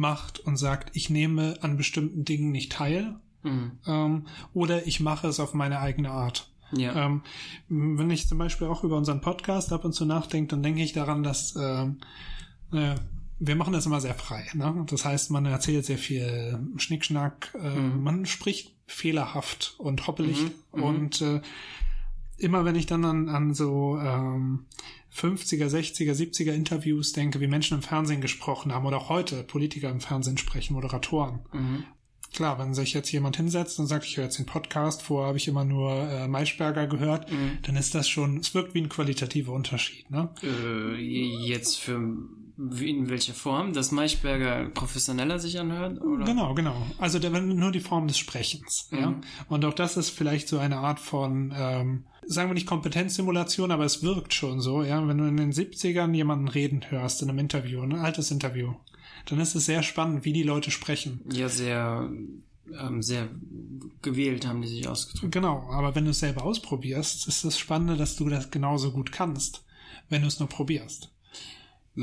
macht 0.00 0.40
und 0.40 0.56
sagt, 0.56 0.96
ich 0.96 1.10
nehme 1.10 1.58
an 1.62 1.76
bestimmten 1.76 2.24
Dingen 2.24 2.50
nicht 2.50 2.72
teil 2.72 3.14
Mhm. 3.42 3.78
ähm, 3.86 4.26
oder 4.52 4.86
ich 4.86 5.00
mache 5.00 5.26
es 5.28 5.40
auf 5.40 5.54
meine 5.54 5.78
eigene 5.80 6.10
Art. 6.10 6.50
Ja. 6.72 7.06
Ähm, 7.06 7.22
wenn 7.68 8.10
ich 8.10 8.28
zum 8.28 8.36
Beispiel 8.38 8.66
auch 8.66 8.84
über 8.84 8.96
unseren 8.98 9.20
Podcast 9.22 9.72
ab 9.72 9.84
und 9.84 9.92
zu 9.94 10.04
nachdenke, 10.04 10.50
dann 10.50 10.62
denke 10.62 10.82
ich 10.82 10.92
daran, 10.92 11.22
dass 11.22 11.56
ähm, 11.56 11.98
äh, 12.72 12.96
wir 13.38 13.56
machen 13.56 13.72
das 13.72 13.86
immer 13.86 14.00
sehr 14.02 14.14
frei. 14.14 14.46
Ne? 14.52 14.84
Das 14.90 15.06
heißt, 15.06 15.30
man 15.30 15.46
erzählt 15.46 15.86
sehr 15.86 15.96
viel 15.96 16.60
Schnickschnack, 16.76 17.54
äh, 17.58 17.70
Mhm. 17.80 18.02
man 18.02 18.26
spricht 18.26 18.74
fehlerhaft 18.86 19.74
und 19.78 20.06
hoppelig 20.06 20.42
Mhm, 20.42 20.50
mhm. 20.74 20.82
und 20.82 21.22
äh, 21.22 21.40
immer 22.40 22.64
wenn 22.64 22.76
ich 22.76 22.86
dann 22.86 23.04
an, 23.04 23.28
an 23.28 23.54
so 23.54 23.98
ähm, 24.02 24.66
50er, 25.14 25.66
60er, 25.66 26.12
70er 26.12 26.52
Interviews 26.52 27.12
denke, 27.12 27.40
wie 27.40 27.46
Menschen 27.46 27.76
im 27.76 27.82
Fernsehen 27.82 28.20
gesprochen 28.20 28.72
haben 28.72 28.86
oder 28.86 28.98
auch 28.98 29.08
heute 29.08 29.42
Politiker 29.42 29.90
im 29.90 30.00
Fernsehen 30.00 30.38
sprechen, 30.38 30.74
Moderatoren, 30.74 31.40
Mhm. 31.52 31.84
klar, 32.32 32.58
wenn 32.58 32.74
sich 32.74 32.92
jetzt 32.92 33.10
jemand 33.10 33.36
hinsetzt 33.36 33.78
und 33.80 33.86
sagt, 33.86 34.04
ich 34.04 34.16
höre 34.16 34.24
jetzt 34.24 34.38
den 34.38 34.46
Podcast, 34.46 35.02
vorher 35.02 35.28
habe 35.28 35.38
ich 35.38 35.48
immer 35.48 35.64
nur 35.64 35.92
äh, 35.92 36.28
Maischberger 36.28 36.86
gehört, 36.86 37.30
mhm. 37.30 37.58
dann 37.62 37.76
ist 37.76 37.94
das 37.94 38.08
schon, 38.08 38.38
es 38.38 38.54
wirkt 38.54 38.74
wie 38.74 38.82
ein 38.82 38.88
qualitativer 38.88 39.52
Unterschied, 39.52 40.10
ne? 40.10 40.30
Äh, 40.42 40.94
jetzt 40.96 41.78
für 41.78 41.98
in 42.80 43.08
welcher 43.08 43.34
Form? 43.34 43.72
Dass 43.72 43.90
Maischberger 43.90 44.68
professioneller 44.70 45.38
sich 45.38 45.58
anhört? 45.58 46.00
Oder? 46.00 46.24
Genau, 46.24 46.54
genau. 46.54 46.86
Also 46.98 47.18
der, 47.18 47.30
nur 47.30 47.72
die 47.72 47.80
Form 47.80 48.06
des 48.06 48.18
Sprechens. 48.18 48.88
Mhm. 48.90 48.98
Ja? 48.98 49.14
Und 49.48 49.64
auch 49.64 49.74
das 49.74 49.96
ist 49.96 50.10
vielleicht 50.10 50.48
so 50.48 50.58
eine 50.58 50.78
Art 50.78 51.00
von, 51.00 51.54
ähm, 51.56 52.04
sagen 52.26 52.50
wir 52.50 52.54
nicht 52.54 52.66
Kompetenzsimulation, 52.66 53.70
aber 53.70 53.84
es 53.84 54.02
wirkt 54.02 54.34
schon 54.34 54.60
so. 54.60 54.82
Ja? 54.82 55.06
Wenn 55.06 55.18
du 55.18 55.24
in 55.24 55.36
den 55.36 55.52
70ern 55.52 56.14
jemanden 56.14 56.48
reden 56.48 56.82
hörst 56.90 57.22
in 57.22 57.30
einem 57.30 57.38
Interview, 57.38 57.82
ein 57.82 57.94
altes 57.94 58.30
Interview, 58.30 58.74
dann 59.26 59.40
ist 59.40 59.54
es 59.54 59.66
sehr 59.66 59.82
spannend, 59.82 60.24
wie 60.24 60.32
die 60.32 60.42
Leute 60.42 60.70
sprechen. 60.70 61.20
Ja, 61.32 61.48
sehr 61.48 62.10
ähm, 62.78 63.02
sehr 63.02 63.28
gewählt 64.02 64.46
haben 64.46 64.62
die 64.62 64.68
sich 64.68 64.88
ausgedrückt. 64.88 65.32
Genau, 65.32 65.68
aber 65.70 65.94
wenn 65.94 66.04
du 66.04 66.10
es 66.10 66.20
selber 66.20 66.44
ausprobierst, 66.44 67.26
ist 67.26 67.44
das 67.44 67.58
Spannende, 67.58 67.96
dass 67.96 68.16
du 68.16 68.28
das 68.28 68.50
genauso 68.50 68.92
gut 68.92 69.12
kannst, 69.12 69.64
wenn 70.08 70.22
du 70.22 70.28
es 70.28 70.38
nur 70.38 70.48
probierst. 70.48 71.10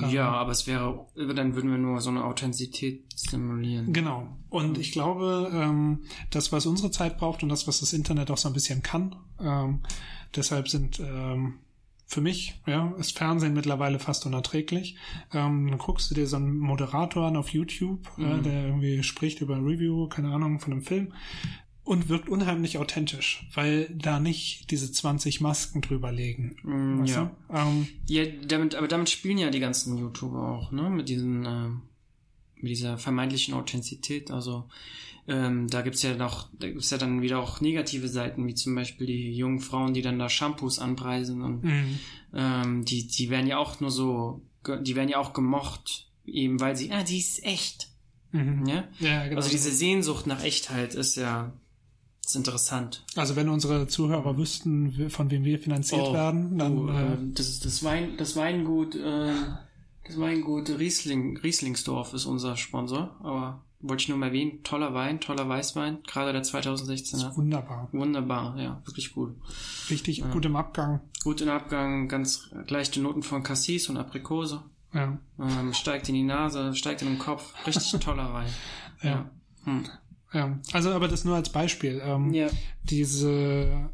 Ja, 0.09 0.31
aber 0.31 0.51
es 0.51 0.67
wäre, 0.67 1.05
dann 1.15 1.55
würden 1.55 1.71
wir 1.71 1.77
nur 1.77 2.01
so 2.01 2.09
eine 2.09 2.23
Authentizität 2.23 3.05
simulieren. 3.15 3.93
Genau. 3.93 4.27
Und 4.49 4.77
ich 4.77 4.91
glaube, 4.91 5.51
ähm, 5.53 6.03
das, 6.29 6.51
was 6.51 6.65
unsere 6.65 6.91
Zeit 6.91 7.17
braucht 7.17 7.43
und 7.43 7.49
das, 7.49 7.67
was 7.67 7.79
das 7.79 7.93
Internet 7.93 8.31
auch 8.31 8.37
so 8.37 8.47
ein 8.49 8.53
bisschen 8.53 8.83
kann, 8.83 9.15
ähm, 9.39 9.81
deshalb 10.35 10.69
sind 10.69 10.99
ähm, 10.99 11.59
für 12.05 12.21
mich, 12.21 12.61
ja, 12.65 12.93
ist 12.97 13.17
Fernsehen 13.17 13.53
mittlerweile 13.53 13.99
fast 13.99 14.25
unerträglich. 14.25 14.95
Ähm, 15.33 15.67
dann 15.69 15.77
guckst 15.77 16.09
du 16.09 16.15
dir 16.15 16.25
so 16.25 16.37
einen 16.37 16.57
Moderator 16.57 17.27
an 17.27 17.35
auf 17.35 17.49
YouTube, 17.49 18.09
mhm. 18.17 18.23
ja, 18.23 18.37
der 18.37 18.65
irgendwie 18.67 19.03
spricht 19.03 19.41
über 19.41 19.55
ein 19.55 19.65
Review, 19.65 20.07
keine 20.07 20.29
Ahnung, 20.33 20.59
von 20.59 20.71
einem 20.71 20.83
Film 20.83 21.13
und 21.87 22.09
wirkt 22.09 22.27
unheimlich 22.27 22.77
authentisch, 22.77 23.47
weil 23.53 23.89
da 23.95 24.19
nicht 24.19 24.69
diese 24.71 24.91
20 24.91 25.39
Masken 25.39 25.79
drüber 25.79 26.11
legen. 26.11 26.57
Mm, 26.63 27.05
ja. 27.05 27.31
Ähm, 27.49 27.87
ja, 28.07 28.25
damit, 28.45 28.75
aber 28.75 28.89
damit 28.89 29.09
spielen 29.09 29.37
ja 29.37 29.49
die 29.49 29.61
ganzen 29.61 29.97
YouTuber 29.97 30.49
auch, 30.49 30.73
ne? 30.73 30.89
Mit 30.89 31.07
diesen, 31.07 31.45
äh, 31.45 31.69
mit 32.55 32.71
dieser 32.71 32.97
vermeintlichen 32.97 33.53
Authentizität. 33.53 34.31
Also 34.31 34.67
ähm, 35.29 35.69
da 35.69 35.81
gibt's 35.81 36.01
ja 36.03 36.13
noch, 36.15 36.49
da 36.59 36.67
gibt's 36.67 36.89
ja 36.89 36.97
dann 36.97 37.21
wieder 37.21 37.39
auch 37.39 37.61
negative 37.61 38.09
Seiten, 38.09 38.45
wie 38.47 38.55
zum 38.55 38.75
Beispiel 38.75 39.07
die 39.07 39.33
jungen 39.33 39.61
Frauen, 39.61 39.93
die 39.93 40.01
dann 40.01 40.19
da 40.19 40.27
Shampoos 40.27 40.79
anpreisen 40.79 41.41
und 41.41 41.63
mhm. 41.63 41.99
ähm, 42.33 42.83
die, 42.83 43.07
die 43.07 43.29
werden 43.29 43.47
ja 43.47 43.59
auch 43.59 43.79
nur 43.79 43.91
so, 43.91 44.41
die 44.81 44.97
werden 44.97 45.09
ja 45.09 45.19
auch 45.19 45.31
gemocht, 45.31 46.09
eben 46.25 46.59
weil 46.59 46.75
sie, 46.75 46.91
ah, 46.91 47.03
die 47.03 47.19
ist 47.19 47.45
echt. 47.45 47.87
Mhm. 48.33 48.65
Ja? 48.65 48.89
ja 48.99 49.23
genau. 49.23 49.37
Also 49.37 49.49
diese 49.49 49.71
Sehnsucht 49.71 50.27
nach 50.27 50.43
Echtheit 50.43 50.93
ist 50.93 51.15
ja 51.15 51.53
das 52.27 52.33
ist 52.33 52.39
interessant. 52.39 53.05
Also 53.15 53.37
wenn 53.37 53.47
unsere 53.47 53.87
Zuhörer 53.87 54.35
wüssten, 54.35 55.09
von 55.09 55.31
wem 55.31 55.45
wir 55.45 55.59
finanziert 55.59 56.07
oh, 56.09 56.13
werden, 56.13 56.57
dann. 56.57 56.77
Oh, 56.77 56.89
äh, 56.89 57.17
das 57.33 57.47
ist 57.47 57.63
das 57.63 57.85
Wein, 57.85 58.17
das 58.17 58.35
Weingut, 58.35 58.95
äh, 58.95 59.31
das 60.03 60.19
Weingut 60.19 60.69
Riesling, 60.77 61.37
Rieslingsdorf 61.37 62.13
ist 62.13 62.25
unser 62.25 62.57
Sponsor, 62.57 63.15
aber 63.23 63.63
wollte 63.79 64.01
ich 64.01 64.09
nur 64.09 64.17
mal 64.17 64.25
erwähnen, 64.25 64.61
toller 64.63 64.93
Wein, 64.93 65.21
toller 65.21 65.47
Weißwein, 65.47 65.99
gerade 66.05 66.33
der 66.33 66.43
2016er. 66.43 67.33
Wunderbar. 67.37 67.87
Wunderbar, 67.93 68.59
ja, 68.59 68.81
wirklich 68.83 69.13
gut. 69.13 69.33
Richtig 69.89 70.17
ja. 70.17 70.27
gut 70.27 70.43
im 70.43 70.57
Abgang. 70.57 70.99
Gut 71.23 71.39
im 71.39 71.47
Abgang, 71.47 72.09
ganz 72.09 72.49
leichte 72.67 72.99
Noten 72.99 73.23
von 73.23 73.41
Cassis 73.41 73.87
und 73.87 73.95
Aprikose. 73.95 74.63
Ja. 74.93 75.17
Ähm, 75.39 75.73
steigt 75.73 76.09
in 76.09 76.15
die 76.15 76.23
Nase, 76.23 76.75
steigt 76.75 77.03
in 77.03 77.07
den 77.07 77.19
Kopf. 77.19 77.53
Richtig 77.65 77.89
toller 78.01 78.33
Wein. 78.33 78.49
Ja. 79.01 79.09
ja. 79.09 79.29
Hm. 79.63 79.85
Ja, 80.33 80.59
also 80.73 80.91
aber 80.91 81.07
das 81.07 81.23
nur 81.23 81.35
als 81.35 81.49
Beispiel. 81.51 82.01
Ähm, 82.03 82.33
ja. 82.33 82.47
Diese, 82.83 83.89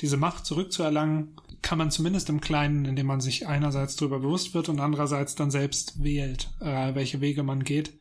diese 0.00 0.16
Macht 0.16 0.46
zurückzuerlangen, 0.46 1.36
kann 1.62 1.78
man 1.78 1.90
zumindest 1.90 2.28
im 2.28 2.40
Kleinen, 2.40 2.84
indem 2.84 3.06
man 3.06 3.20
sich 3.20 3.46
einerseits 3.46 3.96
darüber 3.96 4.20
bewusst 4.20 4.54
wird 4.54 4.68
und 4.68 4.80
andererseits 4.80 5.34
dann 5.34 5.50
selbst 5.50 6.02
wählt, 6.02 6.48
äh, 6.60 6.94
welche 6.94 7.20
Wege 7.20 7.42
man 7.42 7.64
geht. 7.64 7.92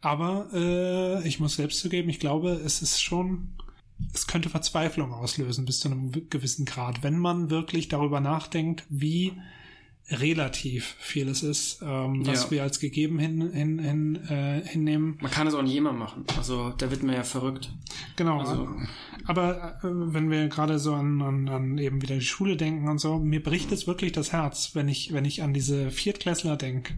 Aber 0.00 0.48
äh, 0.52 1.26
ich 1.26 1.40
muss 1.40 1.56
selbst 1.56 1.80
zugeben, 1.80 2.08
ich 2.08 2.20
glaube, 2.20 2.52
es 2.52 2.82
ist 2.82 3.02
schon, 3.02 3.48
es 4.14 4.26
könnte 4.26 4.48
Verzweiflung 4.48 5.12
auslösen 5.12 5.64
bis 5.64 5.80
zu 5.80 5.88
einem 5.88 6.12
gewissen 6.30 6.64
Grad, 6.64 7.02
wenn 7.02 7.18
man 7.18 7.50
wirklich 7.50 7.88
darüber 7.88 8.20
nachdenkt, 8.20 8.84
wie 8.88 9.32
relativ 10.10 10.96
vieles 10.98 11.42
ist, 11.42 11.82
ähm, 11.82 12.26
was 12.26 12.44
ja. 12.44 12.50
wir 12.50 12.62
als 12.62 12.80
gegeben 12.80 13.18
hin, 13.18 13.50
hin, 13.52 13.78
hin, 13.78 14.16
äh, 14.28 14.62
hinnehmen. 14.66 15.18
Man 15.20 15.30
kann 15.30 15.46
es 15.46 15.54
auch 15.54 15.62
nicht 15.62 15.76
immer 15.76 15.92
machen. 15.92 16.24
Also 16.36 16.70
da 16.70 16.90
wird 16.90 17.02
man 17.02 17.14
ja 17.14 17.24
verrückt. 17.24 17.70
Genau. 18.16 18.40
Also, 18.40 18.68
aber 19.26 19.76
äh, 19.82 19.88
wenn 19.90 20.30
wir 20.30 20.48
gerade 20.48 20.78
so 20.78 20.94
an, 20.94 21.20
an, 21.20 21.48
an 21.48 21.78
eben 21.78 22.00
wieder 22.00 22.14
die 22.14 22.22
Schule 22.22 22.56
denken 22.56 22.88
und 22.88 22.98
so, 22.98 23.18
mir 23.18 23.42
bricht 23.42 23.70
es 23.70 23.86
wirklich 23.86 24.12
das 24.12 24.32
Herz, 24.32 24.70
wenn 24.74 24.88
ich, 24.88 25.12
wenn 25.12 25.26
ich 25.26 25.42
an 25.42 25.52
diese 25.52 25.90
Viertklässler 25.90 26.56
denke, 26.56 26.94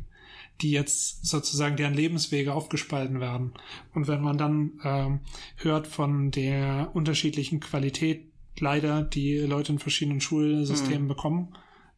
die 0.60 0.70
jetzt 0.70 1.26
sozusagen 1.26 1.76
deren 1.76 1.94
Lebenswege 1.94 2.54
aufgespalten 2.54 3.18
werden. 3.18 3.54
Und 3.92 4.06
wenn 4.06 4.20
man 4.20 4.38
dann 4.38 4.72
ähm, 4.84 5.20
hört 5.56 5.88
von 5.88 6.30
der 6.30 6.90
unterschiedlichen 6.94 7.58
Qualität 7.58 8.26
leider, 8.58 9.02
die 9.02 9.38
Leute 9.38 9.72
in 9.72 9.78
verschiedenen 9.78 10.20
Schulsystemen 10.20 11.04
mhm. 11.04 11.08
bekommen, 11.08 11.48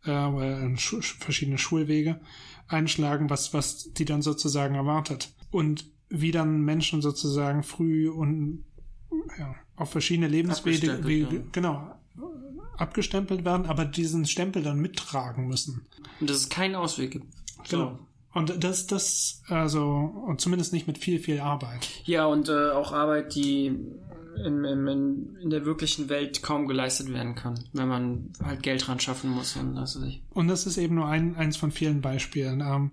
äh, 0.04 0.76
Schu 0.76 1.00
verschiedene 1.00 1.58
Schulwege 1.58 2.20
einschlagen, 2.68 3.30
was, 3.30 3.52
was 3.54 3.92
die 3.92 4.04
dann 4.04 4.22
sozusagen 4.22 4.74
erwartet. 4.74 5.32
Und 5.50 5.86
wie 6.08 6.30
dann 6.30 6.62
Menschen 6.62 7.02
sozusagen 7.02 7.62
früh 7.62 8.08
und 8.08 8.64
ja, 9.38 9.54
auf 9.76 9.90
verschiedene 9.90 10.28
Lebenswege 10.28 11.00
wie, 11.06 11.20
ja. 11.22 11.28
genau 11.52 11.94
abgestempelt 12.76 13.44
werden, 13.44 13.66
aber 13.66 13.84
diesen 13.84 14.26
Stempel 14.26 14.62
dann 14.62 14.80
mittragen 14.80 15.46
müssen. 15.46 15.86
Und 16.20 16.30
dass 16.30 16.38
es 16.38 16.48
keinen 16.48 16.74
Ausweg 16.74 17.12
gibt. 17.12 17.26
Genau. 17.68 17.98
Und 18.32 18.64
das, 18.64 18.86
das, 18.86 19.42
also, 19.48 20.34
zumindest 20.38 20.72
nicht 20.72 20.86
mit 20.86 20.96
viel, 20.96 21.18
viel 21.18 21.38
Arbeit. 21.38 21.88
Ja, 22.04 22.26
und 22.26 22.48
äh, 22.48 22.70
auch 22.70 22.92
Arbeit, 22.92 23.34
die 23.34 23.78
in, 24.36 24.64
in, 24.64 25.36
in 25.36 25.50
der 25.50 25.64
wirklichen 25.64 26.08
Welt 26.08 26.42
kaum 26.42 26.66
geleistet 26.66 27.12
werden 27.12 27.34
kann, 27.34 27.58
wenn 27.72 27.88
man 27.88 28.32
halt 28.42 28.62
Geld 28.62 28.88
ran 28.88 29.00
schaffen 29.00 29.30
muss. 29.30 29.56
Und 29.56 29.74
das, 29.76 29.98
und 30.30 30.48
das 30.48 30.66
ist 30.66 30.78
eben 30.78 30.94
nur 30.94 31.06
ein, 31.06 31.36
eins 31.36 31.56
von 31.56 31.70
vielen 31.70 32.00
Beispielen. 32.00 32.60
Ähm, 32.60 32.92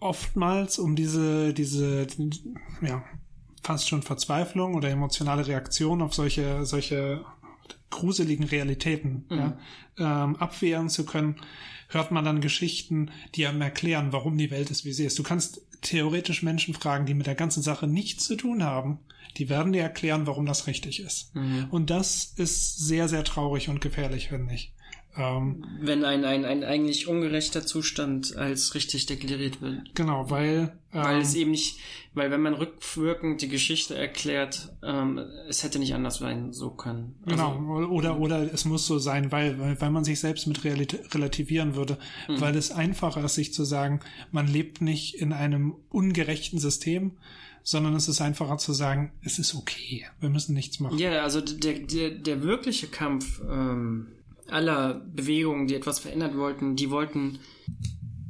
oftmals 0.00 0.78
um 0.78 0.96
diese, 0.96 1.52
diese, 1.54 2.06
ja, 2.82 3.04
fast 3.62 3.88
schon 3.88 4.02
Verzweiflung 4.02 4.74
oder 4.74 4.88
emotionale 4.88 5.46
Reaktion 5.46 6.02
auf 6.02 6.14
solche, 6.14 6.64
solche 6.64 7.24
gruseligen 7.90 8.46
Realitäten 8.46 9.26
mhm. 9.28 9.38
ja, 9.38 9.58
ähm, 9.98 10.36
abwehren 10.36 10.88
zu 10.88 11.04
können, 11.04 11.36
hört 11.88 12.10
man 12.10 12.24
dann 12.24 12.40
Geschichten, 12.40 13.10
die 13.34 13.46
einem 13.46 13.60
erklären, 13.60 14.12
warum 14.12 14.38
die 14.38 14.50
Welt 14.50 14.70
ist, 14.70 14.84
wie 14.84 14.92
sie 14.92 15.04
ist. 15.04 15.18
Du 15.18 15.22
kannst 15.22 15.62
theoretisch 15.82 16.42
Menschen 16.42 16.74
fragen, 16.74 17.06
die 17.06 17.14
mit 17.14 17.26
der 17.26 17.34
ganzen 17.34 17.62
Sache 17.62 17.86
nichts 17.86 18.26
zu 18.26 18.36
tun 18.36 18.62
haben, 18.62 18.98
die 19.36 19.48
werden 19.48 19.72
dir 19.72 19.82
erklären, 19.82 20.26
warum 20.26 20.46
das 20.46 20.66
richtig 20.66 21.00
ist. 21.00 21.34
Mhm. 21.34 21.68
Und 21.70 21.90
das 21.90 22.32
ist 22.36 22.78
sehr, 22.78 23.08
sehr 23.08 23.24
traurig 23.24 23.68
und 23.68 23.80
gefährlich, 23.80 24.28
finde 24.28 24.54
ich. 24.54 24.72
Ähm, 25.16 25.64
Wenn 25.80 26.04
ein, 26.04 26.24
ein, 26.24 26.44
ein 26.44 26.62
eigentlich 26.62 27.08
ungerechter 27.08 27.66
Zustand 27.66 28.36
als 28.36 28.74
richtig 28.74 29.06
deklariert 29.06 29.60
wird. 29.60 29.94
Genau, 29.94 30.30
weil. 30.30 30.72
Ähm, 30.92 31.04
weil 31.04 31.20
es 31.20 31.34
eben 31.34 31.50
nicht, 31.50 31.78
weil 32.14 32.30
wenn 32.30 32.42
man 32.42 32.54
rückwirkend 32.54 33.42
die 33.42 33.48
Geschichte 33.48 33.96
erklärt, 33.96 34.72
ähm, 34.82 35.20
es 35.48 35.64
hätte 35.64 35.78
nicht 35.78 35.94
anders 35.94 36.18
sein 36.18 36.52
so 36.52 36.70
können. 36.70 37.16
Also, 37.26 37.36
genau, 37.36 37.88
oder, 37.88 38.18
oder 38.18 38.52
es 38.52 38.64
muss 38.64 38.86
so 38.86 38.98
sein, 38.98 39.32
weil, 39.32 39.58
weil, 39.58 39.80
weil 39.80 39.90
man 39.90 40.04
sich 40.04 40.20
selbst 40.20 40.46
mit 40.46 40.64
relativieren 40.64 41.74
würde, 41.74 41.98
mhm. 42.28 42.40
weil 42.40 42.56
es 42.56 42.70
einfacher 42.70 43.24
ist, 43.24 43.34
sich 43.34 43.52
zu 43.52 43.64
sagen, 43.64 44.00
man 44.30 44.46
lebt 44.46 44.80
nicht 44.80 45.14
in 45.16 45.32
einem 45.32 45.74
ungerechten 45.90 46.58
System, 46.58 47.12
sondern 47.62 47.94
es 47.94 48.08
ist 48.08 48.20
einfacher 48.20 48.58
zu 48.58 48.72
sagen, 48.72 49.12
es 49.22 49.38
ist 49.38 49.54
okay, 49.54 50.06
wir 50.20 50.30
müssen 50.30 50.54
nichts 50.54 50.80
machen. 50.80 50.98
Ja, 50.98 51.22
also 51.22 51.40
der, 51.40 51.80
der, 51.80 52.10
der 52.10 52.42
wirkliche 52.42 52.86
Kampf 52.86 53.40
ähm, 53.48 54.08
aller 54.48 54.94
Bewegungen, 54.94 55.66
die 55.66 55.74
etwas 55.74 55.98
verändert 55.98 56.36
wollten, 56.36 56.76
die 56.76 56.90
wollten 56.90 57.38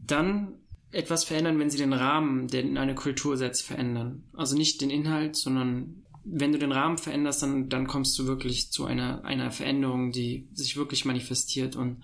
dann 0.07 0.55
etwas 0.93 1.25
verändern, 1.25 1.59
wenn 1.59 1.71
sie 1.71 1.79
den 1.79 1.93
Rahmen, 1.93 2.49
der 2.49 2.63
in 2.63 2.77
eine 2.77 2.95
Kultur 2.95 3.37
setzt, 3.37 3.65
verändern. 3.65 4.25
Also 4.33 4.57
nicht 4.57 4.81
den 4.81 4.91
Inhalt, 4.91 5.37
sondern 5.37 6.05
wenn 6.25 6.53
du 6.53 6.59
den 6.59 6.73
Rahmen 6.73 6.99
veränderst, 6.99 7.43
dann, 7.43 7.69
dann 7.69 7.87
kommst 7.87 8.19
du 8.19 8.27
wirklich 8.27 8.71
zu 8.73 8.85
einer, 8.85 9.25
einer 9.25 9.51
Veränderung, 9.51 10.13
die 10.13 10.49
sich 10.53 10.77
wirklich 10.77 11.05
manifestiert. 11.05 11.77
Und 11.77 12.03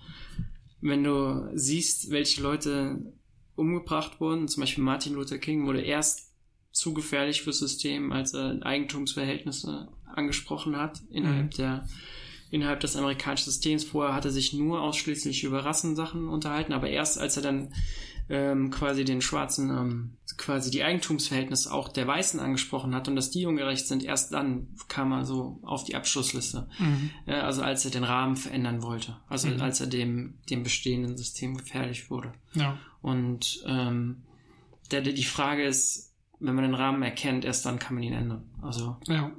wenn 0.81 1.05
du 1.05 1.51
siehst, 1.55 2.11
welche 2.11 2.43
Leute 2.43 3.13
umgebracht 3.57 4.21
wurden, 4.21 4.49
zum 4.49 4.63
Beispiel 4.63 4.85
Martin 4.85 5.15
Luther 5.15 5.39
King 5.39 5.67
wurde 5.67 5.81
erst 5.81 6.33
zu 6.73 6.95
gefährlich 6.95 7.43
fürs 7.43 7.59
System, 7.59 8.13
als 8.13 8.35
er 8.35 8.59
Eigentumsverhältnisse 8.63 9.89
angesprochen 10.05 10.77
hat 10.77 11.03
innerhalb 11.11 11.53
mhm. 11.53 11.57
der 11.57 11.89
innerhalb 12.51 12.81
des 12.81 12.97
amerikanischen 12.97 13.51
Systems. 13.51 13.85
Vorher 13.85 14.15
hatte 14.15 14.29
er 14.29 14.33
sich 14.33 14.53
nur 14.53 14.81
ausschließlich 14.81 15.45
über 15.45 15.65
Rassensachen 15.65 16.29
unterhalten, 16.29 16.73
aber 16.73 16.89
erst 16.89 17.19
als 17.19 17.37
er 17.37 17.43
dann 17.43 17.73
ähm, 18.29 18.71
quasi 18.71 19.05
den 19.05 19.21
Schwarzen, 19.21 19.71
ähm, 19.71 20.17
quasi 20.37 20.71
die 20.71 20.83
Eigentumsverhältnisse 20.83 21.73
auch 21.73 21.89
der 21.89 22.07
Weißen 22.07 22.41
angesprochen 22.41 22.95
hat 22.95 23.07
und 23.09 23.15
dass 23.15 23.31
die 23.31 23.47
ungerecht 23.47 23.87
sind, 23.87 24.03
erst 24.03 24.33
dann 24.33 24.69
kam 24.89 25.13
er 25.13 25.25
so 25.25 25.61
auf 25.63 25.85
die 25.85 25.95
Abschlussliste. 25.95 26.69
Mhm. 26.79 27.11
Äh, 27.27 27.35
also 27.35 27.63
als 27.63 27.85
er 27.85 27.93
den 27.93 28.05
Rahmen 28.05 28.37
verändern 28.37 28.83
wollte. 28.83 29.17
Also 29.29 29.49
mhm. 29.49 29.61
als 29.61 29.81
er 29.81 29.87
dem, 29.87 30.35
dem 30.51 30.65
bestehenden 30.65 31.17
System 31.17 31.57
gefährlich 31.57 32.11
wurde. 32.11 32.33
Ja. 32.55 32.79
Und 33.01 33.63
ähm, 33.67 34.23
der, 34.91 35.03
die 35.03 35.25
Frage 35.25 35.65
ist, 35.65 36.13
wenn 36.41 36.55
man 36.55 36.65
den 36.65 36.75
Rahmen 36.75 37.03
erkennt, 37.03 37.45
erst 37.45 37.65
dann 37.65 37.79
kann 37.79 37.95
man 37.95 38.03
ihn 38.03 38.13
ändern. 38.13 38.45
Also 38.61 38.97
ja. 39.07 39.31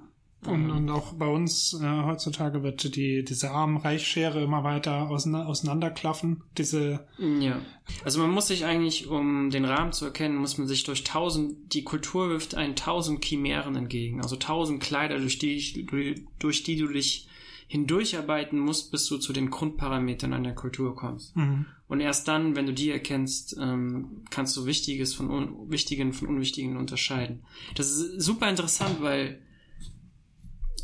Und, 0.48 0.72
und 0.72 0.90
auch 0.90 1.14
bei 1.14 1.28
uns 1.28 1.74
äh, 1.74 2.03
heutzutage 2.03 2.64
wird 2.64 2.95
die 2.95 3.24
diese 3.24 3.52
Arm-Reich-Schere 3.52 4.44
immer 4.44 4.64
weiter 4.64 5.10
auseinander, 5.10 5.48
auseinanderklaffen. 5.48 6.44
Diese 6.57 7.06
ja. 7.18 7.60
Also 8.03 8.19
man 8.19 8.32
muss 8.32 8.48
sich 8.48 8.65
eigentlich, 8.65 9.07
um 9.07 9.49
den 9.49 9.65
Rahmen 9.65 9.91
zu 9.91 10.06
erkennen, 10.06 10.36
muss 10.36 10.57
man 10.57 10.68
sich 10.68 10.84
durch 10.84 11.03
tausend, 11.03 11.74
die 11.74 11.84
Kultur 11.84 12.30
wirft 12.30 12.56
einen 12.56 12.76
tausend 12.76 13.24
Chimären 13.24 13.76
entgegen. 13.76 14.22
Also 14.22 14.36
tausend 14.36 14.82
Kleider, 14.82 15.19
durch 15.19 15.40
die, 15.40 15.86
durch, 15.86 16.24
durch 16.40 16.64
die 16.64 16.78
du 16.78 16.88
dich 16.88 17.28
hindurcharbeiten 17.68 18.60
musst, 18.60 18.91
bis 18.91 19.07
du 19.07 19.18
zu 19.18 19.34
den 19.34 19.49
Grundparametern 19.49 20.34
an 20.34 20.44
der 20.44 20.56
Kultur 20.56 20.95
kommst. 20.95 21.36
Mhm. 21.36 21.65
Und 21.90 21.99
erst 21.99 22.28
dann, 22.28 22.56
wenn 22.56 22.65
du 22.65 22.74
die 22.74 22.90
erkennst, 22.91 23.57
ähm, 23.60 24.24
kannst 24.30 24.56
du 24.56 24.65
Wichtiges 24.65 25.14
von 25.14 25.30
un 25.30 25.69
Wichtigen 25.69 26.14
von 26.14 26.30
Unwichtigen 26.30 26.78
unterscheiden. 26.78 27.41
Das 27.76 27.91
ist 27.91 28.22
super 28.22 28.49
interessant, 28.49 29.02
weil 29.02 29.41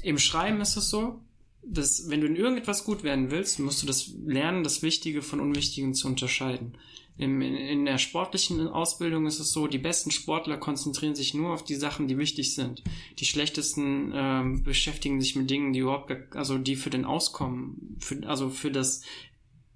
im 0.04 0.20
Schreiben 0.20 0.62
ist 0.62 0.76
es 0.76 0.90
so, 0.90 1.20
dass 1.66 2.10
wenn 2.10 2.22
du 2.22 2.28
in 2.28 2.36
irgendetwas 2.36 2.84
gut 2.84 3.04
werden 3.04 3.32
willst, 3.32 3.60
musst 3.60 3.82
du 3.82 3.88
das 3.88 4.12
lernen, 4.26 4.64
das 4.64 4.82
Wichtige 4.82 5.22
von 5.22 5.40
Unwichtigen 5.40 5.94
zu 5.94 6.08
unterscheiden. 6.08 6.78
Im, 7.16 7.42
in, 7.42 7.56
in 7.56 7.86
der 7.86 8.00
sportlichen 8.00 8.68
Ausbildung 8.68 9.28
ist 9.28 9.40
es 9.40 9.52
so, 9.52 9.68
die 9.68 9.78
besten 9.78 10.10
Sportler 10.10 10.58
konzentrieren 10.58 11.16
sich 11.16 11.34
nur 11.34 11.54
auf 11.54 11.64
die 11.64 11.76
Sachen, 11.76 12.08
die 12.08 12.18
wichtig 12.18 12.56
sind. 12.56 12.84
Die 13.20 13.26
schlechtesten 13.26 14.12
ähm, 14.16 14.64
beschäftigen 14.64 15.22
sich 15.22 15.36
mit 15.36 15.50
Dingen, 15.50 15.74
die 15.74 15.80
überhaupt, 15.80 16.12
also 16.36 16.58
die 16.58 16.76
für 16.76 16.90
den 16.90 17.06
Auskommen, 17.06 17.98
für, 18.00 18.28
also 18.28 18.50
für 18.50 18.72
das 18.72 19.04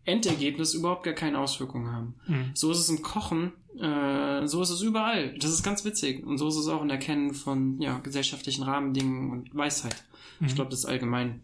Endergebnis 0.04 0.74
überhaupt 0.74 1.04
gar 1.04 1.14
keine 1.14 1.38
Auswirkungen 1.38 1.92
haben. 1.92 2.16
Mhm. 2.28 2.52
So 2.56 2.72
ist 2.72 2.80
es 2.80 2.90
im 2.90 3.04
Kochen, 3.04 3.54
äh, 3.80 4.48
so 4.48 4.62
ist 4.62 4.72
es 4.72 4.82
überall. 4.82 5.38
Das 5.38 5.52
ist 5.52 5.64
ganz 5.64 5.86
witzig. 5.86 6.26
Und 6.26 6.40
so 6.40 6.48
ist 6.48 6.56
es 6.56 6.68
auch 6.68 6.82
in 6.82 6.90
Erkennen 6.90 7.34
von 7.34 7.80
ja, 7.80 8.00
gesellschaftlichen 8.00 8.64
Rahmendingen 8.64 9.32
und 9.32 9.56
Weisheit. 9.56 10.04
Mhm. 10.40 10.48
Ich 10.48 10.56
glaube, 10.56 10.70
das 10.70 10.80
ist 10.80 10.86
allgemein 10.86 11.42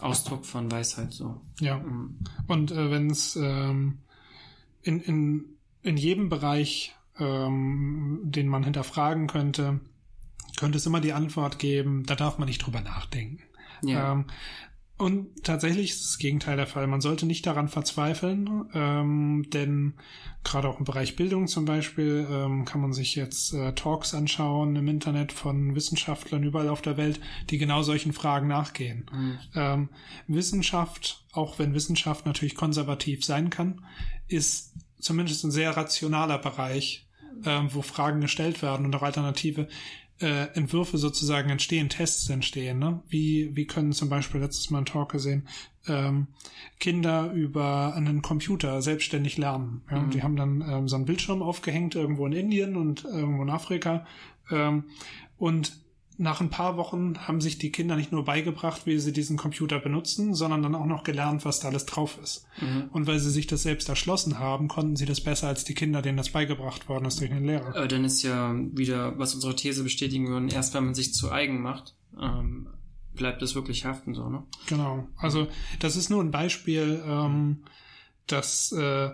Ausdruck 0.00 0.46
von 0.46 0.70
Weisheit 0.70 1.12
so. 1.12 1.40
Ja. 1.60 1.78
Mhm. 1.78 2.18
Und 2.46 2.72
äh, 2.72 2.90
wenn 2.90 3.10
es 3.10 3.36
ähm, 3.36 3.98
in, 4.82 5.00
in, 5.00 5.44
in 5.82 5.96
jedem 5.96 6.28
Bereich, 6.28 6.94
ähm, 7.18 8.20
den 8.24 8.48
man 8.48 8.64
hinterfragen 8.64 9.26
könnte, 9.26 9.80
könnte 10.56 10.78
es 10.78 10.86
immer 10.86 11.00
die 11.00 11.12
Antwort 11.12 11.58
geben, 11.58 12.04
da 12.06 12.14
darf 12.14 12.38
man 12.38 12.48
nicht 12.48 12.64
drüber 12.64 12.80
nachdenken. 12.80 13.42
Ja. 13.82 14.12
Ähm, 14.12 14.26
und 15.00 15.44
tatsächlich 15.44 15.92
ist 15.92 16.04
das 16.04 16.18
Gegenteil 16.18 16.56
der 16.56 16.66
Fall. 16.66 16.86
Man 16.86 17.00
sollte 17.00 17.24
nicht 17.24 17.46
daran 17.46 17.68
verzweifeln, 17.68 18.66
ähm, 18.74 19.46
denn 19.48 19.94
gerade 20.44 20.68
auch 20.68 20.78
im 20.78 20.84
Bereich 20.84 21.16
Bildung 21.16 21.48
zum 21.48 21.64
Beispiel 21.64 22.28
ähm, 22.30 22.66
kann 22.66 22.82
man 22.82 22.92
sich 22.92 23.14
jetzt 23.14 23.54
äh, 23.54 23.72
Talks 23.72 24.12
anschauen 24.12 24.76
im 24.76 24.88
Internet 24.88 25.32
von 25.32 25.74
Wissenschaftlern 25.74 26.42
überall 26.42 26.68
auf 26.68 26.82
der 26.82 26.98
Welt, 26.98 27.18
die 27.48 27.56
genau 27.56 27.82
solchen 27.82 28.12
Fragen 28.12 28.48
nachgehen. 28.48 29.06
Mhm. 29.10 29.38
Ähm, 29.54 29.88
Wissenschaft, 30.26 31.24
auch 31.32 31.58
wenn 31.58 31.72
Wissenschaft 31.72 32.26
natürlich 32.26 32.54
konservativ 32.54 33.24
sein 33.24 33.48
kann, 33.48 33.82
ist 34.28 34.74
zumindest 34.98 35.44
ein 35.44 35.50
sehr 35.50 35.74
rationaler 35.78 36.38
Bereich, 36.38 37.08
ähm, 37.46 37.68
wo 37.72 37.80
Fragen 37.80 38.20
gestellt 38.20 38.60
werden 38.60 38.84
und 38.84 38.94
auch 38.94 39.02
Alternative 39.02 39.66
äh, 40.20 40.48
Entwürfe 40.54 40.98
sozusagen 40.98 41.50
entstehen, 41.50 41.88
Tests 41.88 42.28
entstehen. 42.28 42.78
Ne? 42.78 43.02
Wie, 43.08 43.54
wie 43.56 43.66
können 43.66 43.92
zum 43.92 44.08
Beispiel 44.08 44.40
letztes 44.40 44.70
Mal 44.70 44.78
ein 44.78 44.84
Talk 44.84 45.12
gesehen, 45.12 45.48
ähm, 45.86 46.28
Kinder 46.78 47.32
über 47.32 47.94
einen 47.94 48.22
Computer 48.22 48.82
selbstständig 48.82 49.38
lernen. 49.38 49.82
Ja? 49.90 50.00
Mhm. 50.00 50.10
Die 50.10 50.22
haben 50.22 50.36
dann 50.36 50.64
ähm, 50.68 50.88
so 50.88 50.96
einen 50.96 51.06
Bildschirm 51.06 51.42
aufgehängt 51.42 51.94
irgendwo 51.94 52.26
in 52.26 52.32
Indien 52.32 52.76
und 52.76 53.04
irgendwo 53.04 53.42
in 53.42 53.50
Afrika. 53.50 54.06
Ähm, 54.50 54.84
und 55.38 55.72
nach 56.20 56.42
ein 56.42 56.50
paar 56.50 56.76
Wochen 56.76 57.18
haben 57.26 57.40
sich 57.40 57.56
die 57.56 57.72
Kinder 57.72 57.96
nicht 57.96 58.12
nur 58.12 58.26
beigebracht, 58.26 58.82
wie 58.84 58.98
sie 58.98 59.12
diesen 59.12 59.38
Computer 59.38 59.78
benutzen, 59.78 60.34
sondern 60.34 60.62
dann 60.62 60.74
auch 60.74 60.84
noch 60.84 61.02
gelernt, 61.02 61.46
was 61.46 61.60
da 61.60 61.68
alles 61.68 61.86
drauf 61.86 62.18
ist. 62.22 62.46
Mhm. 62.60 62.90
Und 62.92 63.06
weil 63.06 63.18
sie 63.18 63.30
sich 63.30 63.46
das 63.46 63.62
selbst 63.62 63.88
erschlossen 63.88 64.38
haben, 64.38 64.68
konnten 64.68 64.96
sie 64.96 65.06
das 65.06 65.22
besser 65.22 65.48
als 65.48 65.64
die 65.64 65.72
Kinder, 65.72 66.02
denen 66.02 66.18
das 66.18 66.28
beigebracht 66.28 66.90
worden 66.90 67.06
ist 67.06 67.20
durch 67.20 67.30
den 67.30 67.46
Lehrer. 67.46 67.74
Aber 67.74 67.88
dann 67.88 68.04
ist 68.04 68.22
ja 68.22 68.54
wieder, 68.54 69.18
was 69.18 69.34
unsere 69.34 69.56
These 69.56 69.82
bestätigen 69.82 70.28
würden, 70.28 70.50
erst 70.50 70.74
wenn 70.74 70.84
man 70.84 70.94
sich 70.94 71.14
zu 71.14 71.32
eigen 71.32 71.62
macht, 71.62 71.94
ähm, 72.20 72.68
bleibt 73.14 73.40
es 73.40 73.54
wirklich 73.54 73.86
haften 73.86 74.14
so, 74.14 74.28
ne? 74.28 74.42
Genau. 74.66 75.08
Also 75.16 75.48
das 75.78 75.96
ist 75.96 76.10
nur 76.10 76.22
ein 76.22 76.30
Beispiel, 76.30 77.02
ähm, 77.06 77.64
dass 78.26 78.72
äh, 78.72 79.10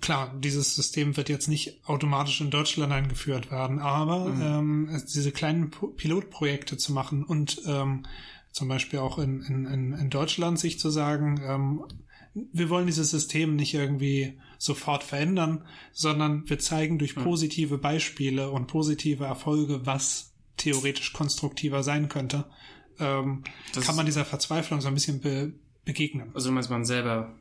klar, 0.00 0.34
dieses 0.38 0.74
System 0.74 1.16
wird 1.16 1.28
jetzt 1.28 1.48
nicht 1.48 1.80
automatisch 1.86 2.40
in 2.40 2.50
Deutschland 2.50 2.92
eingeführt 2.92 3.50
werden, 3.50 3.78
aber 3.78 4.26
mhm. 4.26 4.42
ähm, 4.90 5.02
diese 5.14 5.32
kleinen 5.32 5.70
Pilotprojekte 5.70 6.76
zu 6.76 6.92
machen 6.92 7.24
und 7.24 7.62
ähm, 7.66 8.06
zum 8.52 8.68
Beispiel 8.68 9.00
auch 9.00 9.18
in, 9.18 9.42
in, 9.42 9.92
in 9.92 10.10
Deutschland 10.10 10.58
sich 10.58 10.78
zu 10.78 10.90
sagen, 10.90 11.40
ähm, 11.44 11.84
wir 12.52 12.68
wollen 12.68 12.86
dieses 12.86 13.10
System 13.10 13.56
nicht 13.56 13.74
irgendwie 13.74 14.38
sofort 14.58 15.02
verändern, 15.02 15.64
sondern 15.92 16.48
wir 16.48 16.58
zeigen 16.58 16.98
durch 16.98 17.14
positive 17.14 17.78
Beispiele 17.78 18.50
und 18.50 18.66
positive 18.66 19.24
Erfolge, 19.24 19.86
was 19.86 20.34
theoretisch 20.56 21.12
konstruktiver 21.12 21.82
sein 21.82 22.08
könnte, 22.08 22.44
ähm, 22.98 23.44
kann 23.84 23.96
man 23.96 24.06
dieser 24.06 24.24
Verzweiflung 24.24 24.80
so 24.80 24.88
ein 24.88 24.94
bisschen 24.94 25.20
be 25.20 25.52
begegnen. 25.84 26.30
Also 26.34 26.50
meinst, 26.50 26.68
man 26.68 26.84
selber 26.84 27.32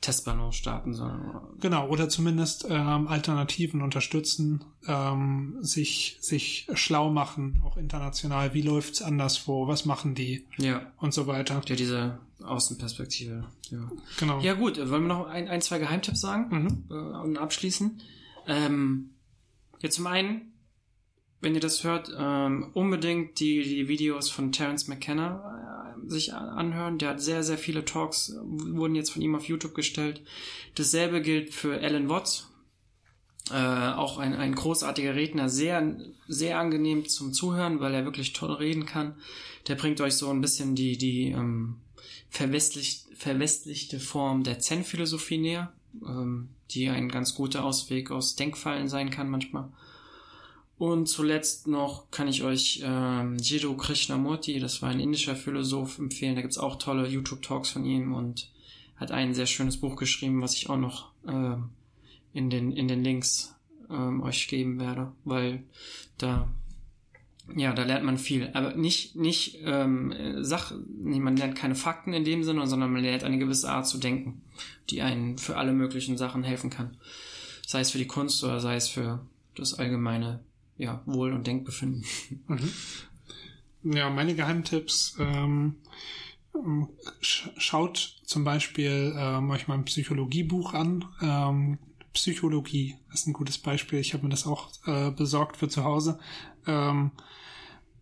Testballon 0.00 0.52
starten 0.52 0.94
sollen. 0.94 1.32
Genau, 1.60 1.88
oder 1.88 2.08
zumindest 2.08 2.66
ähm, 2.68 3.08
Alternativen 3.08 3.82
unterstützen, 3.82 4.64
ähm, 4.86 5.56
sich, 5.60 6.18
sich 6.20 6.68
schlau 6.74 7.10
machen, 7.10 7.62
auch 7.64 7.76
international. 7.76 8.54
Wie 8.54 8.62
läuft's 8.62 9.02
anderswo? 9.02 9.66
Was 9.66 9.84
machen 9.84 10.14
die? 10.14 10.46
Ja. 10.58 10.92
Und 10.98 11.14
so 11.14 11.26
weiter. 11.26 11.60
Ja, 11.66 11.76
diese 11.76 12.18
Außenperspektive. 12.44 13.46
Ja. 13.70 13.90
Genau. 14.18 14.40
Ja, 14.40 14.54
gut. 14.54 14.78
Wollen 14.78 15.02
wir 15.02 15.14
noch 15.14 15.26
ein, 15.26 15.48
ein 15.48 15.62
zwei 15.62 15.78
Geheimtipps 15.78 16.20
sagen 16.20 16.84
mhm. 16.88 16.94
äh, 16.94 16.94
und 16.94 17.38
abschließen? 17.38 18.00
Ähm, 18.46 19.10
ja, 19.80 19.90
zum 19.90 20.06
einen, 20.06 20.52
wenn 21.40 21.54
ihr 21.54 21.60
das 21.60 21.84
hört, 21.84 22.14
ähm, 22.16 22.70
unbedingt 22.74 23.40
die, 23.40 23.62
die 23.62 23.88
Videos 23.88 24.30
von 24.30 24.52
Terence 24.52 24.88
McKenna 24.88 25.40
äh, 25.72 25.75
sich 26.06 26.34
anhören. 26.34 26.98
Der 26.98 27.10
hat 27.10 27.20
sehr, 27.20 27.42
sehr 27.42 27.58
viele 27.58 27.84
Talks, 27.84 28.34
wurden 28.42 28.94
jetzt 28.94 29.10
von 29.10 29.22
ihm 29.22 29.34
auf 29.34 29.46
YouTube 29.46 29.74
gestellt. 29.74 30.22
Dasselbe 30.74 31.20
gilt 31.22 31.52
für 31.52 31.80
Alan 31.80 32.08
Watts. 32.08 32.48
Äh, 33.50 33.92
auch 33.92 34.18
ein, 34.18 34.34
ein 34.34 34.56
großartiger 34.56 35.14
Redner, 35.14 35.48
sehr, 35.48 35.96
sehr 36.26 36.58
angenehm 36.58 37.06
zum 37.06 37.32
Zuhören, 37.32 37.78
weil 37.78 37.94
er 37.94 38.04
wirklich 38.04 38.32
toll 38.32 38.52
reden 38.52 38.86
kann. 38.86 39.14
Der 39.68 39.76
bringt 39.76 40.00
euch 40.00 40.14
so 40.14 40.30
ein 40.30 40.40
bisschen 40.40 40.74
die, 40.74 40.98
die 40.98 41.30
ähm, 41.30 41.76
verwestlicht, 42.28 43.06
verwestlichte 43.14 44.00
Form 44.00 44.42
der 44.42 44.58
Zen-Philosophie 44.58 45.38
näher, 45.38 45.72
ähm, 46.04 46.48
die 46.70 46.88
ein 46.88 47.08
ganz 47.08 47.34
guter 47.36 47.64
Ausweg 47.64 48.10
aus 48.10 48.34
Denkfallen 48.34 48.88
sein 48.88 49.10
kann 49.10 49.30
manchmal. 49.30 49.68
Und 50.78 51.06
zuletzt 51.06 51.68
noch 51.68 52.10
kann 52.10 52.28
ich 52.28 52.42
euch 52.42 52.82
ähm, 52.84 53.38
Jiddu 53.38 53.76
Krishnamurti, 53.76 54.60
das 54.60 54.82
war 54.82 54.90
ein 54.90 55.00
indischer 55.00 55.34
Philosoph, 55.34 55.98
empfehlen. 55.98 56.34
Da 56.34 56.42
gibt's 56.42 56.58
auch 56.58 56.76
tolle 56.76 57.08
YouTube-Talks 57.08 57.70
von 57.70 57.84
ihm 57.86 58.12
und 58.12 58.50
hat 58.96 59.10
ein 59.10 59.34
sehr 59.34 59.46
schönes 59.46 59.78
Buch 59.78 59.96
geschrieben, 59.96 60.42
was 60.42 60.54
ich 60.54 60.68
auch 60.68 60.76
noch 60.76 61.12
ähm, 61.26 61.70
in, 62.34 62.50
den, 62.50 62.72
in 62.72 62.88
den 62.88 63.02
Links 63.02 63.54
ähm, 63.90 64.22
euch 64.22 64.48
geben 64.48 64.78
werde, 64.78 65.12
weil 65.24 65.62
da 66.18 66.48
ja, 67.54 67.72
da 67.72 67.84
lernt 67.84 68.04
man 68.04 68.18
viel. 68.18 68.50
Aber 68.54 68.74
nicht, 68.74 69.14
nicht 69.14 69.60
ähm, 69.62 70.12
Sach, 70.40 70.72
nee, 70.88 71.20
man 71.20 71.36
lernt 71.36 71.54
keine 71.54 71.76
Fakten 71.76 72.12
in 72.12 72.24
dem 72.24 72.42
Sinne, 72.42 72.66
sondern 72.66 72.92
man 72.92 73.02
lernt 73.02 73.22
eine 73.22 73.38
gewisse 73.38 73.70
Art 73.70 73.86
zu 73.86 73.98
denken, 73.98 74.42
die 74.90 75.00
einen 75.00 75.38
für 75.38 75.56
alle 75.56 75.72
möglichen 75.72 76.16
Sachen 76.16 76.42
helfen 76.42 76.70
kann. 76.70 76.96
Sei 77.64 77.80
es 77.80 77.92
für 77.92 77.98
die 77.98 78.08
Kunst 78.08 78.42
oder 78.42 78.58
sei 78.58 78.74
es 78.74 78.88
für 78.88 79.24
das 79.54 79.74
allgemeine 79.74 80.40
ja, 80.78 81.02
Wohl- 81.06 81.32
und 81.32 81.46
Denkbefinden. 81.46 82.04
Mhm. 82.46 82.72
Ja, 83.94 84.10
meine 84.10 84.34
Geheimtipps. 84.34 85.16
Ähm, 85.18 85.76
schaut 87.20 88.20
zum 88.24 88.44
Beispiel 88.44 89.14
ähm, 89.16 89.50
euch 89.50 89.68
mal 89.68 89.74
ein 89.74 89.84
Psychologiebuch 89.84 90.74
an. 90.74 91.04
Ähm, 91.22 91.78
Psychologie 92.12 92.96
ist 93.12 93.26
ein 93.26 93.32
gutes 93.32 93.58
Beispiel. 93.58 93.98
Ich 93.98 94.14
habe 94.14 94.24
mir 94.24 94.30
das 94.30 94.46
auch 94.46 94.70
äh, 94.86 95.10
besorgt 95.10 95.56
für 95.56 95.68
zu 95.68 95.84
Hause. 95.84 96.18
Ähm, 96.66 97.12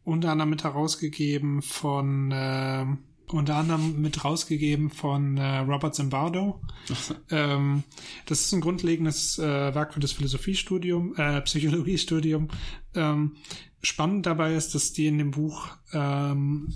unter 0.04 0.30
anderem 0.30 0.50
mit 0.50 0.64
herausgegeben 0.64 1.62
von 1.62 2.30
äh, 2.30 2.86
unter 3.28 3.56
anderem 3.56 4.00
mit 4.00 4.24
rausgegeben 4.24 4.90
von 4.90 5.36
äh, 5.36 5.58
Robert 5.58 5.94
Zimbardo. 5.94 6.60
ähm, 7.30 7.84
das 8.26 8.40
ist 8.40 8.52
ein 8.52 8.60
grundlegendes 8.60 9.38
äh, 9.38 9.74
Werk 9.74 9.94
für 9.94 10.00
das 10.00 10.12
Philosophiestudium, 10.12 11.14
äh, 11.16 11.40
Psychologiestudium. 11.42 12.48
Ähm, 12.94 13.36
spannend 13.82 14.26
dabei 14.26 14.54
ist, 14.54 14.74
dass 14.74 14.92
die 14.92 15.06
in 15.06 15.18
dem 15.18 15.30
Buch 15.30 15.68
ähm, 15.92 16.74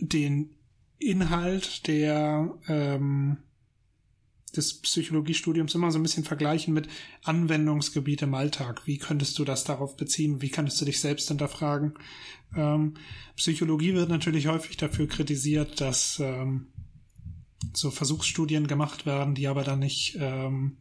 den 0.00 0.50
Inhalt 0.98 1.86
der 1.86 2.54
ähm, 2.68 3.38
des 4.56 4.80
Psychologiestudiums 4.80 5.74
immer 5.74 5.90
so 5.90 5.98
ein 5.98 6.02
bisschen 6.02 6.24
vergleichen 6.24 6.74
mit 6.74 6.88
Anwendungsgebiet 7.24 8.22
im 8.22 8.34
Alltag. 8.34 8.86
Wie 8.86 8.98
könntest 8.98 9.38
du 9.38 9.44
das 9.44 9.64
darauf 9.64 9.96
beziehen? 9.96 10.42
Wie 10.42 10.50
könntest 10.50 10.80
du 10.80 10.84
dich 10.84 11.00
selbst 11.00 11.28
hinterfragen? 11.28 11.94
Ähm, 12.56 12.94
Psychologie 13.36 13.94
wird 13.94 14.08
natürlich 14.08 14.46
häufig 14.48 14.76
dafür 14.76 15.06
kritisiert, 15.06 15.80
dass 15.80 16.18
ähm, 16.20 16.66
so 17.72 17.90
Versuchsstudien 17.90 18.66
gemacht 18.66 19.06
werden, 19.06 19.34
die 19.34 19.48
aber 19.48 19.64
dann 19.64 19.78
nicht 19.78 20.16
ähm, 20.18 20.76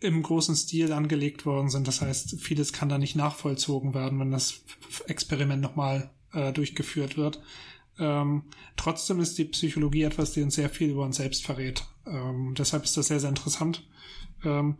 im 0.00 0.22
großen 0.22 0.54
Stil 0.54 0.92
angelegt 0.92 1.46
worden 1.46 1.70
sind. 1.70 1.88
Das 1.88 2.00
heißt, 2.00 2.40
vieles 2.40 2.72
kann 2.72 2.88
da 2.88 2.98
nicht 2.98 3.16
nachvollzogen 3.16 3.94
werden, 3.94 4.20
wenn 4.20 4.30
das 4.30 4.62
Experiment 5.06 5.62
nochmal 5.62 6.10
äh, 6.32 6.52
durchgeführt 6.52 7.16
wird. 7.16 7.40
Ähm, 7.98 8.44
trotzdem 8.76 9.20
ist 9.20 9.38
die 9.38 9.44
Psychologie 9.46 10.02
etwas, 10.02 10.32
die 10.32 10.42
uns 10.42 10.56
sehr 10.56 10.68
viel 10.68 10.90
über 10.90 11.04
uns 11.04 11.16
selbst 11.16 11.44
verrät. 11.44 11.84
Ähm, 12.06 12.54
deshalb 12.56 12.84
ist 12.84 12.96
das 12.96 13.06
sehr, 13.08 13.20
sehr 13.20 13.30
interessant. 13.30 13.86
Ähm, 14.44 14.76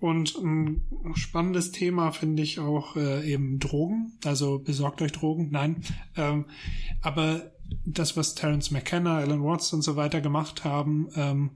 und 0.00 0.36
ein 0.36 0.82
spannendes 1.14 1.70
Thema 1.70 2.10
finde 2.10 2.42
ich 2.42 2.58
auch 2.58 2.96
äh, 2.96 3.30
eben 3.30 3.60
Drogen. 3.60 4.12
Also 4.24 4.58
besorgt 4.58 5.00
euch 5.00 5.12
Drogen, 5.12 5.50
nein. 5.50 5.84
Ähm, 6.16 6.46
aber 7.02 7.52
das, 7.86 8.16
was 8.16 8.34
Terence 8.34 8.70
McKenna, 8.70 9.18
Alan 9.18 9.44
Watts 9.44 9.72
und 9.72 9.82
so 9.82 9.96
weiter 9.96 10.20
gemacht 10.20 10.64
haben, 10.64 11.08
ähm, 11.14 11.50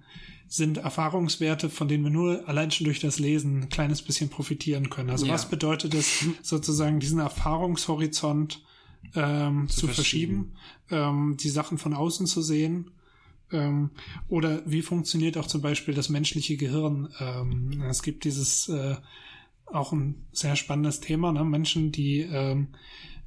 sind 0.49 0.79
Erfahrungswerte, 0.79 1.69
von 1.69 1.89
denen 1.89 2.05
wir 2.05 2.11
nur 2.11 2.49
allein 2.49 2.71
schon 2.71 2.85
durch 2.85 3.01
das 3.01 3.19
Lesen 3.19 3.63
ein 3.63 3.69
kleines 3.69 4.01
bisschen 4.01 4.29
profitieren 4.29 4.91
können. 4.91 5.11
Also 5.11 5.27
ja. 5.27 5.35
was 5.35 5.49
bedeutet 5.49 5.95
es 5.95 6.25
sozusagen, 6.43 7.01
diesen 7.01 7.19
Erfahrungshorizont 7.19 8.63
ähm, 9.17 9.69
zu, 9.69 9.81
zu, 9.81 9.87
verschieben, 9.89 10.53
verschieben 10.87 11.09
ähm, 11.09 11.37
die 11.37 11.49
Sachen 11.49 11.79
von 11.79 11.95
außen 11.95 12.27
zu 12.27 12.43
sehen 12.43 12.93
ähm, 13.53 13.91
oder 14.29 14.63
wie 14.67 14.83
funktioniert 14.83 15.37
auch 15.37 15.47
zum 15.47 15.63
Beispiel 15.63 15.95
das 15.95 16.09
menschliche 16.09 16.57
Gehirn? 16.57 17.09
Ähm, 17.21 17.83
es 17.89 18.03
gibt 18.03 18.25
dieses 18.25 18.69
äh, 18.69 18.97
auch 19.67 19.93
ein 19.93 20.27
sehr 20.33 20.57
spannendes 20.57 21.01
Thema, 21.01 21.33
ne? 21.33 21.45
Menschen, 21.45 21.93
die 21.93 22.21
ähm, 22.21 22.69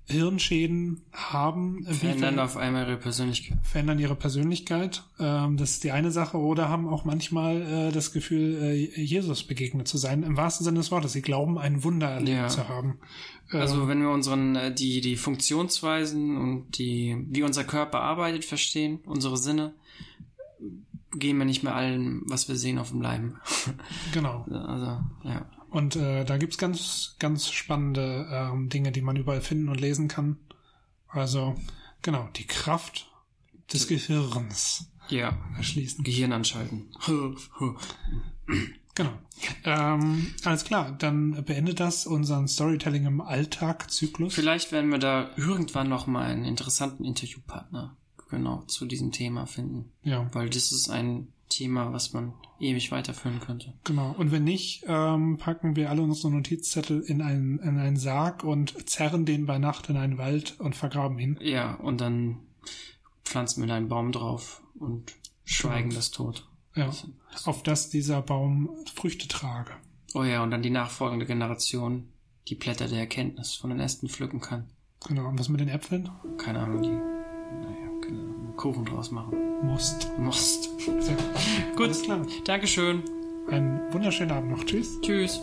Hirnschäden 0.10 1.04
haben. 1.14 1.86
Verändern 1.86 2.40
auf 2.40 2.58
einmal 2.58 2.88
ihre 2.88 2.98
Persönlichkeit. 2.98 3.60
Verändern 3.64 4.00
ihre 4.00 4.16
Persönlichkeit. 4.16 5.04
Ähm, 5.20 5.58
das 5.58 5.72
ist 5.72 5.84
die 5.84 5.92
eine 5.92 6.12
Sache. 6.12 6.38
Oder 6.38 6.68
haben 6.68 6.88
auch 6.88 7.06
manchmal 7.06 7.62
äh, 7.62 7.92
das 7.92 8.12
Gefühl, 8.12 8.56
äh, 8.62 9.02
Jesus 9.02 9.44
begegnet 9.44 9.88
zu 9.88 9.98
sein. 9.98 10.24
Im 10.24 10.36
wahrsten 10.36 10.64
Sinne 10.64 10.80
des 10.80 10.90
Wortes. 10.92 11.14
Sie 11.14 11.22
glauben, 11.22 11.60
ein 11.60 11.84
Wunder 11.84 12.10
erlebt 12.10 12.38
ja. 12.38 12.48
zu 12.48 12.68
haben. 12.68 12.98
Also 13.52 13.84
ähm, 13.84 13.88
wenn 13.88 14.02
wir 14.02 14.10
unseren, 14.10 14.56
äh, 14.56 14.74
die, 14.74 15.02
die 15.02 15.16
Funktionsweisen 15.16 16.38
und 16.38 16.78
die, 16.78 17.16
wie 17.30 17.44
unser 17.44 17.64
Körper 17.64 18.02
arbeitet, 18.02 18.46
verstehen, 18.46 19.00
unsere 19.06 19.38
Sinne, 19.38 19.74
gehen 21.12 21.38
wir 21.38 21.46
nicht 21.46 21.64
mehr 21.64 21.76
allen, 21.76 22.22
was 22.26 22.48
wir 22.48 22.56
sehen, 22.56 22.78
auf 22.78 22.90
dem 22.90 23.02
Leim. 23.02 23.38
Genau. 24.14 24.44
Also, 24.50 25.02
ja. 25.24 25.50
Und 25.70 25.96
äh, 25.96 26.26
da 26.26 26.38
gibt's 26.38 26.58
ganz, 26.58 27.16
ganz 27.20 27.50
spannende 27.50 28.28
ähm, 28.32 28.70
Dinge, 28.70 28.92
die 28.92 29.02
man 29.02 29.16
überall 29.16 29.42
finden 29.42 29.70
und 29.70 29.80
lesen 29.80 30.08
kann. 30.08 30.38
Also, 31.08 31.56
genau, 32.02 32.28
die 32.36 32.48
Kraft 32.48 33.12
des 33.72 33.88
Gehirns. 33.88 34.92
Ja. 35.10 35.38
Erschließen. 35.58 36.04
Gehirn 36.04 36.34
anschalten. 36.34 36.92
genau. 38.96 39.12
Ähm, 39.64 40.34
alles 40.44 40.64
klar, 40.64 40.92
dann 40.92 41.44
beendet 41.46 41.80
das 41.80 42.06
unseren 42.06 42.48
Storytelling 42.48 43.06
im 43.06 43.22
Alltag-Zyklus. 43.22 44.34
Vielleicht 44.34 44.72
werden 44.72 44.92
wir 44.92 45.00
da 45.00 45.32
irgendwann 45.38 45.90
noch 45.90 46.08
mal 46.08 46.26
einen 46.26 46.46
interessanten 46.46 47.06
Interviewpartner 47.06 47.96
genau 48.30 48.64
zu 48.64 48.86
diesem 48.86 49.12
Thema 49.12 49.46
finden. 49.46 49.92
Ja. 50.04 50.28
Weil 50.34 50.50
das 50.50 50.72
ist 50.72 50.90
ein 50.90 51.28
Thema, 51.50 51.92
was 51.92 52.14
man 52.14 52.34
ewig 52.60 52.92
weiterführen 52.92 53.40
könnte. 53.40 53.74
Genau. 53.84 54.14
Und 54.18 54.32
wenn 54.32 54.44
nicht, 54.44 54.84
ähm, 54.88 55.38
packen 55.38 55.76
wir 55.76 55.90
alle 55.90 56.02
unsere 56.02 56.32
Notizzettel 56.32 57.02
in 57.02 57.22
einen, 57.22 57.60
in 57.60 57.78
einen 57.78 57.98
Sarg 57.98 58.44
und 58.44 58.90
zerren 58.90 59.26
den 59.26 59.46
bei 59.46 59.58
Nacht 59.58 59.90
in 59.90 59.98
einen 59.98 60.18
Wald 60.18 60.60
und 60.60 60.76
vergraben 60.76 61.18
ihn. 61.20 61.40
Ja, 61.42 61.76
und 61.76 62.02
dann 62.02 62.38
pflanzen 63.24 63.66
wir 63.66 63.74
einen 63.74 63.90
Baum 63.90 64.12
drauf 64.12 64.62
und 64.78 65.14
schweigen 65.44 65.90
genau. 65.90 66.00
das 66.00 66.12
tot. 66.12 66.48
Ja. 66.76 66.92
Auf 67.46 67.64
dass 67.64 67.90
dieser 67.90 68.22
Baum 68.22 68.70
Früchte 68.94 69.28
trage. 69.28 69.72
Oh 70.14 70.24
ja, 70.24 70.44
und 70.44 70.52
dann 70.52 70.62
die 70.62 70.70
nachfolgende 70.70 71.26
Generation 71.26 72.10
die 72.48 72.56
Blätter 72.56 72.88
der 72.88 73.00
Erkenntnis 73.00 73.54
von 73.54 73.70
den 73.70 73.80
Ästen 73.80 74.10
pflücken 74.10 74.40
kann. 74.40 74.70
Genau. 75.08 75.28
Und 75.28 75.40
was 75.40 75.50
mit 75.50 75.62
den 75.62 75.70
Äpfeln? 75.70 76.10
Keine 76.38 76.60
Ahnung, 76.60 76.82
die. 76.82 76.90
Naja. 76.90 77.89
Kuchen 78.60 78.84
draus 78.84 79.10
machen. 79.10 79.38
Musst. 79.64 80.12
Musst. 80.18 80.70
Sehr 80.82 81.16
gut. 81.16 81.78
gut. 81.78 81.86
Alles 81.86 82.04
klar. 82.04 82.20
Dankeschön. 82.44 83.02
Einen 83.48 83.80
wunderschönen 83.94 84.32
Abend 84.32 84.52
noch. 84.52 84.66
Tschüss. 84.66 85.00
Tschüss. 85.00 85.42